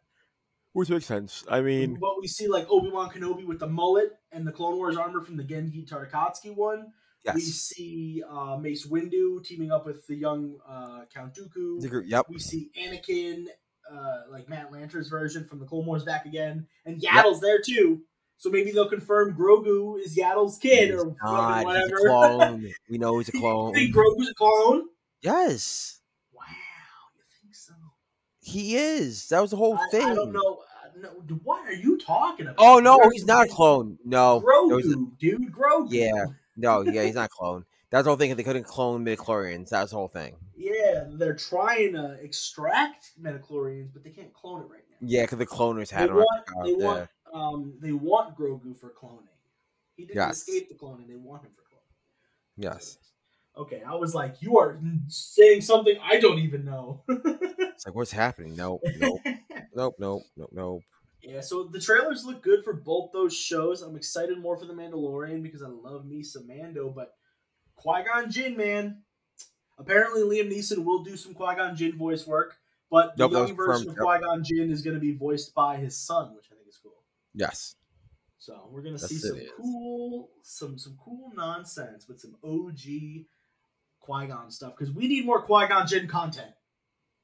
Which 0.74 0.90
makes 0.90 1.06
sense. 1.06 1.46
I 1.50 1.62
mean, 1.62 1.98
But 2.00 2.20
we 2.22 2.28
see 2.28 2.48
like 2.48 2.68
Obi 2.70 2.90
Wan 2.92 3.10
Kenobi 3.10 3.48
with 3.48 3.60
the 3.60 3.68
mullet 3.68 4.18
and 4.32 4.46
the 4.46 4.52
Clone 4.52 4.76
Wars 4.76 4.98
armor 4.98 5.22
from 5.22 5.38
the 5.38 5.44
Genndy 5.44 5.90
Tartakovsky 5.90 6.54
one. 6.56 6.92
Yes. 7.26 7.36
We 7.36 7.42
see 7.42 8.24
uh, 8.30 8.58
Mace 8.58 8.86
Windu 8.86 9.44
teaming 9.44 9.72
up 9.72 9.86
with 9.86 10.06
the 10.08 10.16
young 10.16 10.58
uh, 10.68 11.02
Count 11.14 11.34
Dooku. 11.34 11.82
The 11.82 11.88
group- 11.88 12.06
Yep. 12.08 12.28
We 12.30 12.40
see 12.40 12.70
Anakin, 12.80 13.46
uh, 13.92 14.24
like 14.30 14.48
Matt 14.48 14.72
Lanter's 14.72 15.08
version 15.10 15.46
from 15.46 15.60
the 15.60 15.66
Clone 15.66 15.86
Wars 15.86 16.04
back 16.04 16.26
again, 16.26 16.68
and 16.86 17.02
Yaddle's 17.02 17.40
there 17.42 17.60
too. 17.62 18.02
So 18.40 18.50
maybe 18.50 18.72
they'll 18.72 18.90
confirm 18.90 19.36
Grogu 19.36 20.00
is 20.00 20.18
Yaddle's 20.18 20.58
kid 20.58 20.92
or 20.92 21.16
not. 21.22 21.58
He's 21.58 21.64
a 21.64 21.66
whatever. 21.68 21.98
clone. 22.08 22.74
we 22.90 22.98
know 22.98 23.18
he's 23.20 23.30
a 23.30 23.34
You 23.34 23.40
clone. 23.42 23.74
think 23.74 23.94
Grogu's 23.94 24.30
a 24.30 24.34
clone? 24.34 24.84
Yes, 25.22 26.00
Wow, 26.34 26.44
you 27.18 27.24
think 27.42 27.54
so? 27.54 27.74
he 28.42 28.78
is. 28.78 29.28
That 29.28 29.42
was 29.42 29.52
the 29.52 29.58
whole 29.58 29.76
I, 29.78 29.88
thing. 29.92 30.06
I 30.08 30.16
don't 30.16 30.32
know. 30.32 30.60
Uh, 30.86 31.00
no, 31.02 31.10
what 31.44 31.68
are 31.68 31.74
you 31.74 31.98
talking 31.98 32.46
about? 32.48 32.56
Oh 32.58 32.80
no, 32.80 32.98
Grogu 32.98 33.12
he's 33.12 33.26
not 33.26 33.48
a 33.48 33.50
clone. 33.50 33.98
No, 34.06 34.42
Grogu, 34.42 34.82
he's 34.82 34.96
dude, 35.20 35.52
Grogu. 35.54 35.88
Yeah. 35.92 36.26
no, 36.56 36.82
yeah, 36.84 37.04
he's 37.04 37.16
not 37.16 37.26
a 37.26 37.30
clone. 37.30 37.66
That's 37.90 38.06
the 38.06 38.12
whole 38.12 38.18
thing. 38.18 38.34
They 38.36 38.44
couldn't 38.44 38.66
clone 38.66 39.04
midichlorians. 39.04 39.70
That's 39.70 39.92
the 39.92 39.98
whole 39.98 40.08
thing. 40.08 40.36
Yeah, 40.56 41.06
they're 41.10 41.36
trying 41.36 41.94
to 41.94 42.18
extract 42.22 43.12
midichlorians, 43.22 43.90
but 43.92 44.04
they 44.04 44.12
can't 44.12 44.32
clone 44.34 44.62
it 44.62 44.68
right 44.70 44.84
now. 44.90 44.98
Yeah, 45.02 45.24
because 45.24 45.40
the 45.40 45.46
cloners 45.48 45.90
They 45.90 45.96
had 45.98 46.10
him. 46.10 46.16
want, 46.18 46.46
they 46.66 46.74
want, 46.74 47.10
um, 47.34 47.78
they 47.82 47.92
want 47.92 48.38
Grogu 48.38 48.78
for 48.78 48.90
cloning. 48.90 49.28
He 49.96 50.06
didn't 50.06 50.16
Yes. 50.18 50.40
escape 50.48 50.70
the 50.70 50.76
cloning. 50.76 51.08
They 51.08 51.16
want 51.16 51.44
him 51.44 51.52
for 51.56 51.64
cloning. 51.64 51.94
Yes. 52.58 52.98
Okay, 53.58 53.82
I 53.86 53.96
was 53.96 54.16
like, 54.16 54.42
you 54.42 54.58
are 54.58 54.80
saying 55.08 55.62
something 55.62 55.98
I 56.02 56.20
don't 56.20 56.40
even 56.40 56.66
know. 56.66 57.04
It's 57.76 57.86
like, 57.86 57.96
what's 57.96 58.12
happening? 58.12 58.56
Nope, 58.56 58.82
nope, 58.98 59.22
nope, 59.74 59.96
nope, 60.00 60.24
nope, 60.36 60.50
nope. 60.52 60.84
yeah, 61.22 61.42
so 61.42 61.64
the 61.64 61.80
trailers 61.80 62.26
look 62.26 62.42
good 62.44 62.64
for 62.64 62.74
both 62.74 63.12
those 63.12 63.34
shows. 63.36 63.82
I'm 63.82 63.96
excited 63.96 64.38
more 64.38 64.58
for 64.58 64.66
The 64.66 64.74
Mandalorian 64.74 65.42
because 65.44 65.64
I 65.64 65.68
love 65.68 66.06
me 66.06 66.24
some 66.24 66.48
Mando, 66.48 66.90
but 66.90 67.14
Qui 67.76 68.04
Gon 68.04 68.30
Jinn, 68.30 68.58
man. 68.58 69.04
Apparently, 69.78 70.22
Liam 70.22 70.52
Neeson 70.52 70.84
will 70.84 71.04
do 71.04 71.16
some 71.18 71.34
Qui 71.34 71.56
Gon 71.56 71.76
Jinn 71.76 71.98
voice 71.98 72.28
work, 72.28 72.58
but 72.90 73.18
the 73.18 73.24
Yep, 73.24 73.32
was 73.32 73.50
young 73.50 73.56
version 73.56 73.90
of 73.90 73.96
confirmed, 73.96 74.20
Qui 74.20 74.20
Gon 74.28 74.44
Jinn 74.44 74.72
is 74.72 74.82
going 74.82 74.96
to 74.96 75.00
be 75.00 75.14
voiced 75.16 75.54
by 75.54 75.78
his 75.78 75.98
son, 75.98 76.36
which 76.36 76.46
I 76.52 76.56
think 76.56 76.68
is 76.68 76.78
cool. 76.82 77.04
Yes. 77.40 77.76
So 78.38 78.68
we're 78.72 78.82
gonna 78.82 78.96
Yes, 78.96 79.08
see 79.08 79.18
some 79.18 79.40
cool, 79.58 80.30
some 80.44 80.78
some 80.78 80.98
cool 81.04 81.32
nonsense 81.36 82.08
with 82.08 82.20
some 82.20 82.36
OG 82.44 83.26
Qui 84.02 84.28
Gon 84.28 84.52
stuff 84.52 84.74
because 84.78 84.94
we 84.94 85.08
need 85.08 85.26
more 85.26 85.42
Qui 85.42 85.68
Gon 85.68 85.88
Jinn 85.88 86.08
content, 86.08 86.52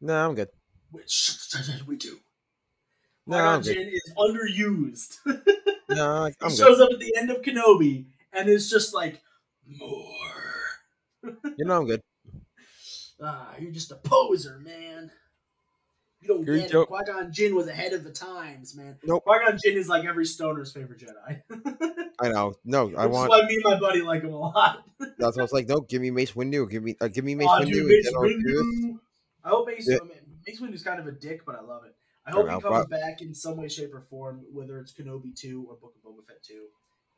No, 0.01 0.29
I'm 0.29 0.36
good. 0.36 0.50
which 0.91 1.38
we 1.88 1.98
do. 1.98 2.17
No, 3.27 3.38
Qui 3.38 3.43
Gon. 3.43 3.63
Jinn 3.63 3.89
is 3.91 4.13
underused. 4.17 5.17
No, 5.88 6.25
he 6.25 6.34
I'm 6.41 6.50
good. 6.50 6.57
shows 6.57 6.79
up 6.81 6.89
at 6.91 7.00
the 7.00 7.15
end 7.15 7.29
of 7.29 7.43
Kenobi 7.43 8.05
and 8.34 8.50
is 8.50 8.69
just 8.72 8.93
like 8.93 9.22
more. 9.67 10.01
You 11.24 11.63
know, 11.65 11.77
I'm 11.81 11.86
good. 11.88 12.01
Ah, 13.22 13.53
you're 13.60 13.72
just 13.72 13.91
a 13.91 13.95
poser, 13.95 14.60
man. 14.60 15.10
You 16.25 16.34
don't 16.34 16.48
You're 16.48 16.58
get 16.58 16.74
it. 16.74 16.88
Qui 16.88 17.03
Gon 17.05 17.32
Jinn 17.32 17.55
was 17.55 17.67
ahead 17.67 17.94
of 17.94 18.03
the 18.03 18.10
times, 18.10 18.75
man. 18.75 18.98
Nope. 19.03 19.24
Qui 19.24 19.38
Gon 19.46 19.60
Jinn 19.63 19.77
is 19.77 19.88
like 19.88 20.05
every 20.05 20.25
stoner's 20.25 20.74
favorite 20.74 21.00
Jedi. 21.00 21.41
I 22.20 22.29
know. 22.29 22.55
No, 22.65 22.91
I 22.98 23.05
want. 23.05 23.25
is 23.25 23.29
why 23.29 23.46
me 23.48 23.55
and 23.55 23.63
my 23.63 23.79
buddy 23.79 24.01
like 24.01 24.24
him 24.24 24.34
a 24.34 24.39
lot. 24.39 24.84
That's 25.00 25.38
why 25.38 25.41
I 25.41 25.44
was 25.44 25.53
like, 25.53 25.67
no, 25.67 25.82
give 25.82 26.01
me 26.01 26.10
Mace 26.10 26.32
Windu. 26.32 26.67
Give 26.70 26.82
me, 26.82 26.96
uh, 27.00 27.10
give 27.10 27.24
me 27.24 27.36
Mace 27.36 27.48
Aw, 27.48 27.60
Windu. 27.60 27.72
dude, 27.72 27.86
Mace 27.86 28.12
I'll 28.15 28.24
do 28.24 28.41
this. 28.41 28.55
Windu. 28.55 29.00
I 29.44 29.50
hope 29.50 29.67
Mace, 29.67 29.88
Yeah. 29.88 29.98
I 30.01 30.05
mean, 30.05 30.17
Mace 30.48 30.62
Windu's 30.62 30.84
kind 30.84 31.00
of 31.00 31.05
a 31.05 31.12
dick, 31.12 31.46
but 31.46 31.55
I 31.55 31.62
love 31.62 31.84
it. 31.86 31.96
I 32.25 32.32
hope 32.32 32.50
he 32.50 32.60
comes 32.60 32.88
back 32.88 33.22
in 33.22 33.36
some 33.36 33.58
way, 33.58 33.70
shape, 33.70 33.94
or 33.94 34.01
form, 34.01 34.46
whether 34.51 34.79
it's 34.79 34.94
Kenobi 34.94 35.36
2 35.36 35.67
or 35.70 35.75
Book 35.75 35.94
of 35.96 36.10
Boba 36.10 36.25
Fett 36.25 36.44
2. 36.44 36.53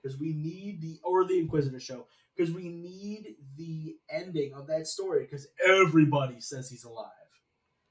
Because 0.03 0.19
we 0.19 0.33
need 0.33 0.81
the, 0.81 0.99
or 1.03 1.23
the 1.25 1.39
Inquisitor 1.39 1.79
show, 1.79 2.07
because 2.35 2.53
we 2.53 2.67
need 2.67 3.35
the 3.55 3.95
ending 4.09 4.53
of 4.53 4.67
that 4.67 4.85
story, 4.85 5.23
because 5.23 5.47
everybody 5.65 6.41
says 6.41 6.69
he's 6.69 6.83
alive. 6.83 7.07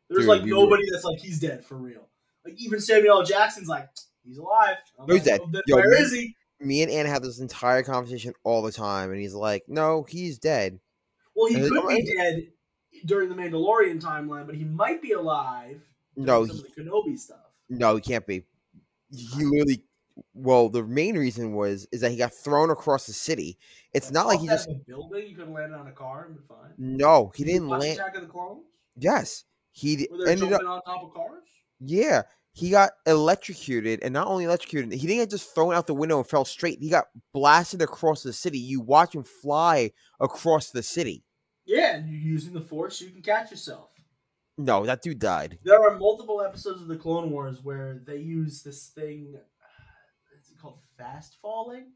There's 0.08 0.22
Dude, 0.22 0.28
like 0.28 0.42
we 0.42 0.50
nobody 0.50 0.84
that's 0.90 1.04
like, 1.04 1.18
he's 1.18 1.40
dead 1.40 1.64
for 1.64 1.76
real. 1.76 2.08
Like, 2.44 2.54
even 2.58 2.80
Samuel 2.80 3.18
L. 3.18 3.24
Jackson's 3.24 3.68
like, 3.68 3.88
he's 4.24 4.38
alive. 4.38 4.76
I'm 4.98 5.06
he's 5.08 5.16
like, 5.16 5.24
dead. 5.24 5.40
"Oh, 5.42 5.48
then 5.52 5.62
Yo, 5.66 5.76
where 5.76 5.90
me- 5.90 5.96
is 5.96 6.12
he? 6.12 6.36
Me 6.60 6.82
and 6.82 6.90
Anna 6.90 7.08
have 7.10 7.22
this 7.22 7.38
entire 7.40 7.82
conversation 7.82 8.32
all 8.42 8.62
the 8.62 8.72
time, 8.72 9.10
and 9.10 9.20
he's 9.20 9.34
like, 9.34 9.64
no, 9.68 10.04
he's 10.08 10.38
dead. 10.38 10.80
Well, 11.34 11.48
he 11.48 11.56
And 11.56 11.68
could 11.70 11.88
be 11.88 12.14
dead 12.16 12.46
during 13.04 13.28
the 13.28 13.34
Mandalorian 13.34 14.00
timeline, 14.00 14.46
but 14.46 14.54
he 14.54 14.64
might 14.64 15.02
be 15.02 15.12
alive. 15.12 15.82
No, 16.16 16.46
some 16.46 16.56
he, 16.56 16.62
of 16.62 16.74
the 16.74 16.82
Kenobi 16.82 17.18
stuff. 17.18 17.40
no, 17.68 17.96
he 17.96 18.00
can't 18.00 18.26
be. 18.26 18.42
he 19.10 19.44
literally. 19.44 19.82
Well, 20.32 20.70
the 20.70 20.82
main 20.82 21.18
reason 21.18 21.52
was 21.52 21.86
is 21.92 22.00
that 22.00 22.10
he 22.10 22.16
got 22.16 22.32
thrown 22.32 22.70
across 22.70 23.06
the 23.06 23.12
city. 23.12 23.58
It's 23.92 24.10
not 24.10 24.26
like 24.26 24.40
he 24.40 24.46
just 24.46 24.66
building. 24.86 25.26
You 25.28 25.36
could 25.36 25.50
land 25.50 25.74
on 25.74 25.88
a 25.88 25.92
car 25.92 26.24
and 26.24 26.36
be 26.36 26.42
fine. 26.48 26.70
no, 26.78 27.32
he 27.34 27.42
you 27.42 27.52
didn't 27.52 27.68
land. 27.68 27.98
Attack 28.00 28.14
of 28.16 28.22
the 28.22 28.28
Clones. 28.28 28.64
Yes, 28.98 29.44
he 29.76 29.96
d- 29.96 30.08
Where 30.10 30.20
they're 30.24 30.28
ended 30.32 30.52
up. 30.54 30.62
on 30.62 30.82
top 30.82 31.04
of 31.04 31.12
cars. 31.14 31.42
Yeah, 31.80 32.22
he 32.52 32.70
got 32.70 32.92
electrocuted, 33.06 34.02
and 34.02 34.14
not 34.14 34.26
only 34.26 34.44
electrocuted, 34.44 34.92
he 34.92 35.06
didn't 35.06 35.22
get 35.22 35.30
just 35.30 35.54
thrown 35.54 35.74
out 35.74 35.86
the 35.86 35.94
window 35.94 36.16
and 36.18 36.26
fell 36.26 36.46
straight. 36.46 36.78
He 36.80 36.88
got 36.88 37.04
blasted 37.34 37.82
across 37.82 38.22
the 38.22 38.32
city. 38.32 38.58
You 38.58 38.80
watch 38.80 39.14
him 39.14 39.22
fly 39.24 39.92
across 40.20 40.70
the 40.70 40.82
city. 40.82 41.22
Yeah, 41.66 41.96
and 41.96 42.08
you're 42.08 42.18
using 42.20 42.54
the 42.54 42.60
Force, 42.60 42.98
so 42.98 43.04
you 43.04 43.10
can 43.10 43.22
catch 43.22 43.50
yourself. 43.50 43.90
No, 44.56 44.86
that 44.86 45.02
dude 45.02 45.18
died. 45.18 45.58
There 45.64 45.82
are 45.86 45.98
multiple 45.98 46.40
episodes 46.40 46.80
of 46.80 46.88
the 46.88 46.96
Clone 46.96 47.30
Wars 47.30 47.62
where 47.62 48.00
they 48.06 48.16
use 48.16 48.62
this 48.62 48.86
thing. 48.86 49.34
Is 50.40 50.50
it 50.50 50.58
called 50.58 50.78
fast 50.96 51.36
falling? 51.42 51.92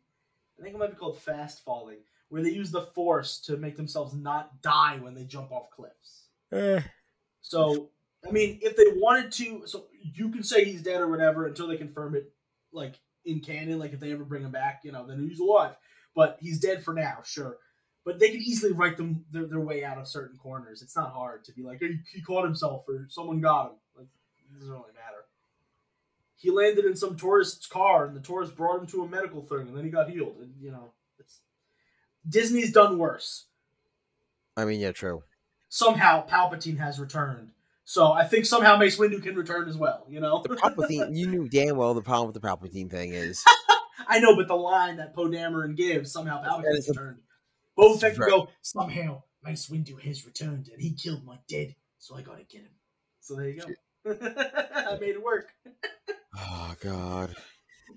I 0.58 0.62
think 0.62 0.74
it 0.74 0.78
might 0.78 0.90
be 0.90 0.96
called 0.96 1.18
fast 1.18 1.64
falling, 1.64 2.00
where 2.28 2.42
they 2.42 2.50
use 2.50 2.70
the 2.70 2.82
Force 2.82 3.40
to 3.46 3.56
make 3.56 3.76
themselves 3.76 4.12
not 4.12 4.60
die 4.60 4.98
when 5.00 5.14
they 5.14 5.24
jump 5.24 5.52
off 5.52 5.70
cliffs. 5.70 6.26
Eh. 6.52 6.82
So, 7.42 7.90
I 8.26 8.30
mean, 8.30 8.58
if 8.62 8.76
they 8.76 8.84
wanted 8.96 9.32
to, 9.32 9.66
so 9.66 9.86
you 10.02 10.30
can 10.30 10.42
say 10.42 10.64
he's 10.64 10.82
dead 10.82 11.00
or 11.00 11.08
whatever 11.08 11.46
until 11.46 11.66
they 11.66 11.76
confirm 11.76 12.14
it, 12.14 12.32
like 12.72 12.94
in 13.24 13.40
canon. 13.40 13.78
Like 13.78 13.92
if 13.92 14.00
they 14.00 14.12
ever 14.12 14.24
bring 14.24 14.44
him 14.44 14.50
back, 14.50 14.80
you 14.84 14.92
know, 14.92 15.06
then 15.06 15.26
he's 15.28 15.40
alive. 15.40 15.76
But 16.14 16.38
he's 16.40 16.60
dead 16.60 16.82
for 16.82 16.94
now, 16.94 17.18
sure. 17.24 17.58
But 18.04 18.18
they 18.18 18.30
can 18.30 18.40
easily 18.40 18.72
write 18.72 18.96
them 18.96 19.24
their, 19.30 19.46
their 19.46 19.60
way 19.60 19.84
out 19.84 19.98
of 19.98 20.08
certain 20.08 20.36
corners. 20.38 20.82
It's 20.82 20.96
not 20.96 21.12
hard 21.12 21.44
to 21.44 21.52
be 21.52 21.62
like, 21.62 21.80
hey, 21.80 21.98
he 22.12 22.22
caught 22.22 22.44
himself 22.44 22.84
or 22.88 23.06
someone 23.08 23.40
got 23.40 23.66
him. 23.66 23.76
Like 23.96 24.06
it 24.36 24.58
doesn't 24.58 24.72
really 24.72 24.92
matter. 24.94 25.24
He 26.36 26.50
landed 26.50 26.86
in 26.86 26.96
some 26.96 27.16
tourist's 27.16 27.66
car, 27.66 28.06
and 28.06 28.16
the 28.16 28.20
tourist 28.20 28.56
brought 28.56 28.80
him 28.80 28.86
to 28.86 29.02
a 29.02 29.08
medical 29.08 29.42
thing, 29.42 29.68
and 29.68 29.76
then 29.76 29.84
he 29.84 29.90
got 29.90 30.08
healed. 30.08 30.36
And 30.40 30.54
you 30.58 30.70
know, 30.70 30.92
Disney's 32.26 32.72
done 32.72 32.96
worse 32.96 33.44
I 34.56 34.64
mean, 34.64 34.80
yeah, 34.80 34.92
true. 34.92 35.22
Somehow 35.70 36.26
Palpatine 36.26 36.76
has 36.78 37.00
returned. 37.00 37.52
So 37.84 38.12
I 38.12 38.24
think 38.26 38.44
somehow 38.44 38.76
Mace 38.76 38.98
Windu 38.98 39.22
can 39.22 39.34
return 39.34 39.68
as 39.68 39.76
well. 39.76 40.04
You 40.08 40.20
know, 40.20 40.42
The 40.42 40.50
Palpatine, 40.56 41.16
you 41.16 41.26
knew 41.26 41.48
damn 41.48 41.76
well 41.76 41.94
the 41.94 42.02
problem 42.02 42.30
with 42.30 42.40
the 42.40 42.46
Palpatine 42.46 42.90
thing 42.90 43.12
is 43.14 43.42
I 44.08 44.18
know, 44.20 44.36
but 44.36 44.48
the 44.48 44.54
line 44.56 44.96
that 44.98 45.14
Poe 45.14 45.28
Dameron 45.28 45.76
gives 45.76 46.12
somehow 46.12 46.42
Palpatine 46.42 46.86
a- 46.86 46.90
returned. 46.90 47.18
Boba 47.78 47.98
Fett 48.00 48.12
can 48.12 48.22
Right. 48.22 48.30
go 48.30 48.48
somehow 48.60 49.22
Mace 49.42 49.68
Windu 49.70 49.98
has 50.02 50.26
returned 50.26 50.68
and 50.72 50.80
he 50.82 50.92
killed 50.92 51.24
my 51.24 51.38
dead, 51.48 51.74
so 51.98 52.14
I 52.16 52.22
gotta 52.22 52.44
get 52.44 52.60
him. 52.62 52.70
So 53.20 53.34
there 53.36 53.48
you 53.48 53.60
go. 53.62 53.66
I 54.06 54.98
made 55.00 55.10
it 55.16 55.22
work. 55.24 55.48
oh 56.36 56.74
god. 56.80 57.34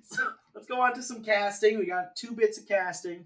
So 0.06 0.24
let's 0.56 0.66
go 0.68 0.82
on 0.82 0.94
to 0.96 1.04
some 1.04 1.24
casting. 1.24 1.78
We 1.78 1.86
got 1.86 2.16
two 2.16 2.32
bits 2.32 2.58
of 2.58 2.68
casting. 2.68 3.26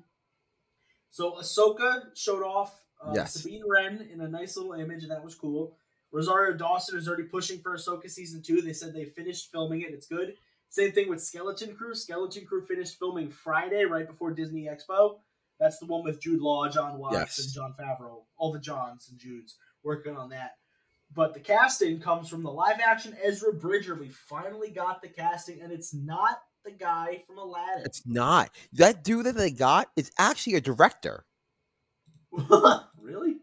So 1.12 1.32
Ahsoka 1.42 2.16
showed 2.16 2.44
off 2.44 2.84
uh, 3.01 3.12
Yes. 3.16 3.34
Sabine 3.36 3.63
Wren 3.68 4.08
in 4.12 4.22
a 4.22 4.27
nice 4.27 4.58
little 4.58 4.74
image, 4.74 5.04
and 5.04 5.12
that 5.12 5.24
was 5.24 5.36
cool. 5.36 5.75
Rosario 6.12 6.56
Dawson 6.56 6.98
is 6.98 7.08
already 7.08 7.24
pushing 7.24 7.60
for 7.60 7.75
Ahsoka 7.75 8.10
season 8.10 8.42
two. 8.42 8.62
They 8.62 8.74
said 8.74 8.94
they 8.94 9.06
finished 9.06 9.51
filming 9.51 9.82
it. 9.82 9.92
It's 9.92 10.08
good. 10.08 10.36
Same 10.70 10.92
thing 10.92 11.10
with 11.10 11.22
Skeleton 11.22 11.75
Crew. 11.75 11.94
Skeleton 11.96 12.46
Crew 12.46 12.66
finished 12.66 12.98
filming 13.00 13.30
Friday, 13.30 13.84
right 13.86 14.08
before 14.08 14.32
Disney 14.32 14.63
Expo. 14.66 15.20
That's 15.60 15.80
the 15.80 15.86
one 15.86 16.04
with 16.04 16.22
Jude 16.22 16.42
Law, 16.42 16.70
Jon 16.70 16.98
Watts, 16.98 17.13
Yes. 17.16 17.39
and 17.39 17.54
Jon 17.54 17.75
Favreau. 17.80 18.24
All 18.38 18.51
the 18.51 18.60
Johns 18.60 19.10
and 19.10 19.20
Judes 19.20 19.56
working 19.84 20.16
on 20.16 20.30
that. 20.30 20.58
But 21.13 21.34
the 21.34 21.39
casting 21.39 22.00
comes 22.00 22.27
from 22.30 22.44
the 22.44 22.51
live 22.51 22.80
action 22.86 23.16
Ezra 23.24 23.54
Bridger. 23.54 23.96
We 23.96 24.10
finally 24.10 24.70
got 24.70 25.01
the 25.01 25.08
casting, 25.08 25.62
and 25.62 25.72
it's 25.72 25.94
not 25.94 26.42
the 26.66 26.72
guy 26.72 27.24
from 27.25 27.38
Aladdin. 27.38 27.86
It's 27.86 28.06
not. 28.06 28.50
That 28.74 29.04
dude 29.06 29.25
that 29.25 29.36
they 29.36 29.51
got 29.51 29.89
is 29.96 30.12
actually 30.20 30.56
a 30.56 30.62
director. 30.62 31.25
really? 33.02 33.38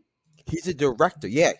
He's 0.46 0.66
a 0.66 0.74
director. 0.74 1.28
Yeah. 1.28 1.52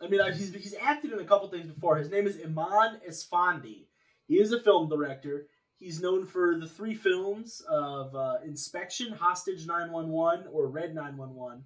I 0.00 0.08
mean, 0.08 0.20
he's, 0.34 0.52
he's 0.54 0.74
acted 0.80 1.12
in 1.12 1.20
a 1.20 1.24
couple 1.24 1.48
things 1.48 1.66
before. 1.66 1.96
His 1.96 2.10
name 2.10 2.26
is 2.26 2.36
Eman 2.36 2.98
Esfandi. 3.08 3.86
He 4.26 4.38
is 4.38 4.52
a 4.52 4.60
film 4.60 4.88
director. 4.88 5.46
He's 5.78 6.00
known 6.00 6.26
for 6.26 6.58
the 6.58 6.66
three 6.66 6.94
films 6.94 7.62
of 7.68 8.14
uh, 8.14 8.36
Inspection, 8.44 9.12
Hostage 9.12 9.66
911, 9.66 10.46
or 10.52 10.68
Red 10.68 10.94
911. 10.94 11.64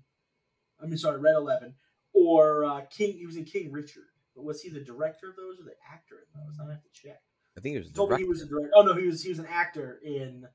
I 0.82 0.86
mean, 0.86 0.96
sorry, 0.96 1.20
Red 1.20 1.36
11. 1.36 1.74
Or 2.12 2.64
uh, 2.64 2.80
King. 2.90 3.12
He 3.18 3.26
was 3.26 3.36
in 3.36 3.44
King 3.44 3.70
Richard. 3.70 4.04
But 4.34 4.44
was 4.44 4.62
he 4.62 4.68
the 4.68 4.80
director 4.80 5.30
of 5.30 5.36
those 5.36 5.60
or 5.60 5.64
the 5.64 5.74
actor 5.92 6.16
in 6.34 6.40
those? 6.40 6.56
I 6.60 6.70
have 6.70 6.82
to 6.82 6.88
check. 6.92 7.20
I 7.56 7.60
think 7.60 7.76
it 7.76 7.78
was 7.80 7.88
He 7.88 7.94
told 7.94 8.10
me 8.10 8.16
director. 8.16 8.24
he 8.24 8.28
was 8.28 8.42
a 8.42 8.46
director. 8.46 8.70
Oh 8.74 8.82
no, 8.82 8.94
he 8.94 9.06
was 9.06 9.22
he 9.22 9.28
was 9.28 9.38
an 9.38 9.46
actor 9.50 10.00
in. 10.04 10.46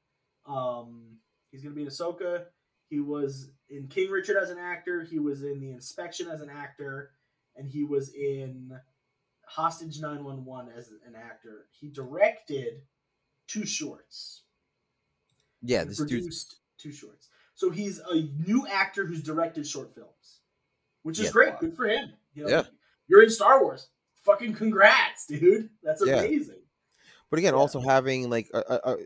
Um, 0.45 1.17
he's 1.51 1.61
gonna 1.61 1.75
be 1.75 1.81
in 1.81 1.87
Ahsoka. 1.87 2.45
He 2.89 2.99
was 2.99 3.49
in 3.69 3.87
King 3.87 4.09
Richard 4.11 4.37
as 4.37 4.49
an 4.49 4.57
actor. 4.59 5.03
He 5.03 5.19
was 5.19 5.43
in 5.43 5.59
The 5.59 5.71
Inspection 5.71 6.27
as 6.29 6.41
an 6.41 6.49
actor, 6.49 7.11
and 7.55 7.67
he 7.67 7.83
was 7.83 8.13
in 8.13 8.77
Hostage 9.47 9.99
Nine 9.99 10.23
One 10.23 10.45
One 10.45 10.69
as 10.75 10.89
an 11.05 11.15
actor. 11.15 11.65
He 11.71 11.89
directed 11.89 12.81
two 13.47 13.65
shorts. 13.65 14.43
Yeah, 15.61 15.83
this 15.83 15.97
dude. 15.97 16.09
produced 16.09 16.57
two 16.77 16.91
shorts. 16.91 17.29
So 17.55 17.69
he's 17.71 17.99
a 17.99 18.29
new 18.45 18.67
actor 18.67 19.05
who's 19.05 19.23
directed 19.23 19.65
short 19.65 19.93
films, 19.93 20.41
which 21.03 21.19
is 21.19 21.25
Yeah. 21.25 21.31
great. 21.31 21.59
Good 21.59 21.75
for 21.75 21.85
him. 21.87 22.13
You 22.33 22.43
know, 22.43 22.49
Yeah. 22.49 22.63
You're 23.07 23.23
in 23.23 23.29
Star 23.29 23.63
Wars. 23.63 23.87
Fucking 24.23 24.53
congrats, 24.55 25.25
dude. 25.27 25.69
That's 25.81 26.05
Yeah. 26.05 26.19
amazing. 26.21 26.61
But 27.29 27.39
again, 27.39 27.53
Yeah. 27.53 27.59
also 27.59 27.79
having 27.79 28.29
like 28.29 28.49
a, 28.53 28.59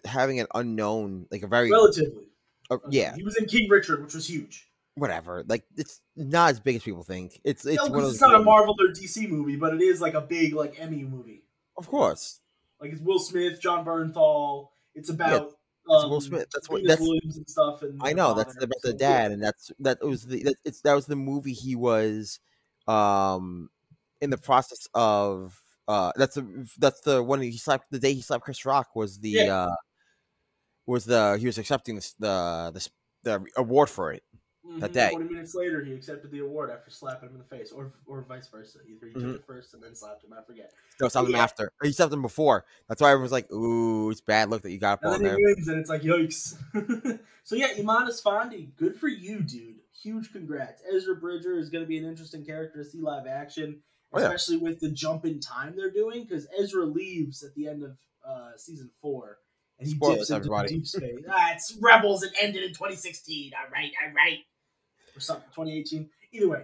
a- 0.04 0.08
having 0.08 0.40
an 0.40 0.48
unknown, 0.56 1.28
like 1.32 1.44
a 1.44 1.48
very 1.48 1.70
Relatively. 1.72 2.30
Uh, 2.70 2.78
yeah, 2.90 3.16
He 3.16 3.24
was 3.24 3.36
in 3.38 3.46
King 3.46 3.70
Richard, 3.70 4.02
which 4.04 4.14
was 4.14 4.30
huge. 4.30 4.68
whatever. 4.96 5.44
Like 5.48 5.64
it's 5.78 6.02
not 6.16 6.52
as 6.52 6.60
big 6.60 6.76
as 6.76 6.84
people 6.84 7.04
think. 7.04 7.40
It's 7.44 7.66
it's 7.66 7.78
No, 7.78 7.84
one 7.86 7.94
'cause 7.94 8.04
of 8.10 8.12
it's 8.14 8.22
not 8.22 8.36
a 8.36 8.44
Marvel 8.44 8.76
or 8.80 8.92
DC 8.94 9.28
movie, 9.30 9.56
but 9.56 9.74
it 9.74 9.82
is 9.82 10.02
like 10.02 10.14
a 10.14 10.22
big 10.22 10.54
like 10.54 10.80
Emmy 10.80 11.04
movie. 11.04 11.44
Of 11.78 11.88
course, 11.88 12.42
Like 12.82 12.92
it's 12.92 13.02
Will 13.02 13.20
Smith, 13.20 13.60
Jon 13.62 13.86
Bernthal. 13.86 14.70
It's 14.96 15.10
about 15.10 15.48
it's 15.48 16.04
um, 16.04 16.10
Will 16.12 16.22
Smith. 16.22 16.48
That's 16.54 16.70
what- 16.70 16.82
Venus 16.82 16.90
that's- 16.92 17.08
Williams 17.08 17.38
and 17.38 17.50
stuff. 17.50 17.82
And 17.82 18.00
I 18.04 18.14
know 18.14 18.34
that's 18.34 18.56
about 18.58 18.82
the 18.84 18.94
dad, 18.94 19.32
and 19.32 19.42
that's 19.42 19.72
that 19.80 20.04
was 20.04 20.26
the 20.26 20.44
that, 20.44 20.56
it's 20.66 20.82
that 20.82 20.94
was 20.94 21.06
the 21.06 21.16
movie 21.16 21.54
he 21.54 21.76
was 21.76 22.40
um 22.88 23.70
in 24.22 24.30
the 24.30 24.38
process 24.38 24.88
of 24.94 25.62
uh 25.88 26.12
that's 26.18 26.36
the 26.36 26.70
that's 26.78 27.02
the 27.02 27.24
one 27.24 27.42
he 27.42 27.58
slapped 27.58 27.90
the 27.92 28.00
day 28.00 28.14
he 28.14 28.22
slapped 28.22 28.44
Chris 28.44 28.66
Rock 28.66 28.96
was 28.96 29.20
the 29.20 29.30
Yeah. 29.30 29.56
uh 29.56 29.76
was 30.90 31.06
the 31.06 31.38
he 31.40 31.46
was 31.46 31.58
accepting 31.58 31.96
the 31.96 32.14
the 32.20 32.72
the, 32.74 32.90
the 33.24 33.46
award 33.58 33.90
for 33.90 34.12
it. 34.14 34.24
yeah. 34.64 34.80
that 34.80 34.94
day. 34.94 35.10
Twenty 35.12 35.30
minutes 35.30 35.56
later, 35.56 35.84
he 35.84 35.94
accepted 35.94 36.32
the 36.32 36.40
award 36.40 36.70
after 36.70 36.92
slapping 36.92 37.30
him 37.30 37.36
in 37.36 37.40
the 37.42 37.56
face, 37.58 37.72
or 37.72 37.92
or 38.06 38.22
vice 38.24 38.48
versa. 38.48 38.80
Either 38.88 39.08
he 39.08 39.14
Mhm. 39.14 39.22
took 39.22 39.36
it 39.42 39.44
first 39.46 39.74
and 39.74 39.82
then 39.84 39.96
slapped 39.96 40.24
him. 40.24 40.34
I 40.34 40.44
forget. 40.44 40.72
No, 41.02 41.08
slapped 41.08 41.30
him 41.30 41.36
after. 41.36 41.66
Or 41.82 41.86
he 41.88 41.92
slapped 41.92 42.14
him 42.14 42.22
before. 42.22 42.66
That's 42.88 43.02
why 43.02 43.12
everyone's 43.12 43.32
like, 43.32 43.52
"Ooh, 43.52 44.10
it's 44.12 44.22
bad 44.22 44.50
look 44.50 44.62
that 44.64 44.72
you 44.72 44.78
got 44.80 44.94
up 44.94 45.04
And 45.04 45.14
on 45.14 45.24
there." 45.24 45.38
wins, 45.40 45.68
and 45.68 45.80
it's 45.80 45.90
like 45.90 46.02
yikes. 46.04 46.56
so 47.44 47.56
yeah, 47.56 47.74
Eman 47.74 48.08
Esfandi, 48.10 48.76
good 48.76 48.96
for 48.98 49.08
you, 49.08 49.42
dude. 49.42 49.78
Huge 50.04 50.32
congrats. 50.32 50.82
Ezra 50.94 51.16
Bridger 51.16 51.58
is 51.58 51.70
going 51.70 51.84
to 51.84 51.88
be 51.88 51.98
an 51.98 52.06
interesting 52.06 52.46
character 52.46 52.84
to 52.84 52.90
see 52.90 53.00
live 53.02 53.28
action, 53.28 53.82
Oh, 54.14 54.20
yeah. 54.20 54.26
especially 54.26 54.58
with 54.58 54.80
the 54.80 54.90
jump 54.90 55.26
in 55.26 55.40
time 55.40 55.76
they're 55.76 55.92
doing, 55.92 56.24
because 56.24 56.48
Ezra 56.58 56.86
leaves 56.86 57.44
at 57.44 57.54
the 57.56 57.68
end 57.68 57.84
of 57.84 57.98
uh, 58.26 58.52
season 58.58 58.90
four, 59.02 59.40
and 59.80 59.88
he 59.88 59.96
Spoilers, 59.96 60.18
dips 60.20 60.32
everybody. 60.32 60.70
deep 60.70 60.88
space. 60.88 61.26
ah, 61.30 61.52
it's 61.54 61.76
Rebels. 61.82 62.24
It 62.24 62.34
ended 62.42 62.64
in 62.64 62.70
2016. 62.70 63.52
All 63.54 63.70
right, 63.72 63.92
all 64.06 64.14
right, 64.14 64.40
or 65.16 65.20
something. 65.20 65.46
2018. 65.56 66.10
Either 66.34 66.50
way, 66.50 66.64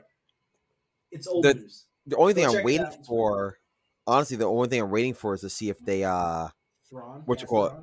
it's 1.11 1.27
old 1.27 1.43
The- 1.45 1.53
news. 1.55 1.85
The 2.07 2.17
only 2.17 2.33
Go 2.33 2.41
thing 2.51 2.57
I'm 2.59 2.63
waiting 2.63 3.03
for, 3.07 3.57
honestly, 4.05 4.37
the 4.37 4.45
only 4.45 4.67
thing 4.69 4.79
I'm 4.81 4.91
waiting 4.91 5.15
for 5.15 5.33
is 5.33 5.41
to 5.41 5.49
see 5.49 5.69
if 5.69 5.79
they 5.79 6.03
uh 6.03 6.49
Thrawn. 6.87 7.23
what 7.25 7.41
you 7.41 7.47
call 7.47 7.65
it? 7.65 7.73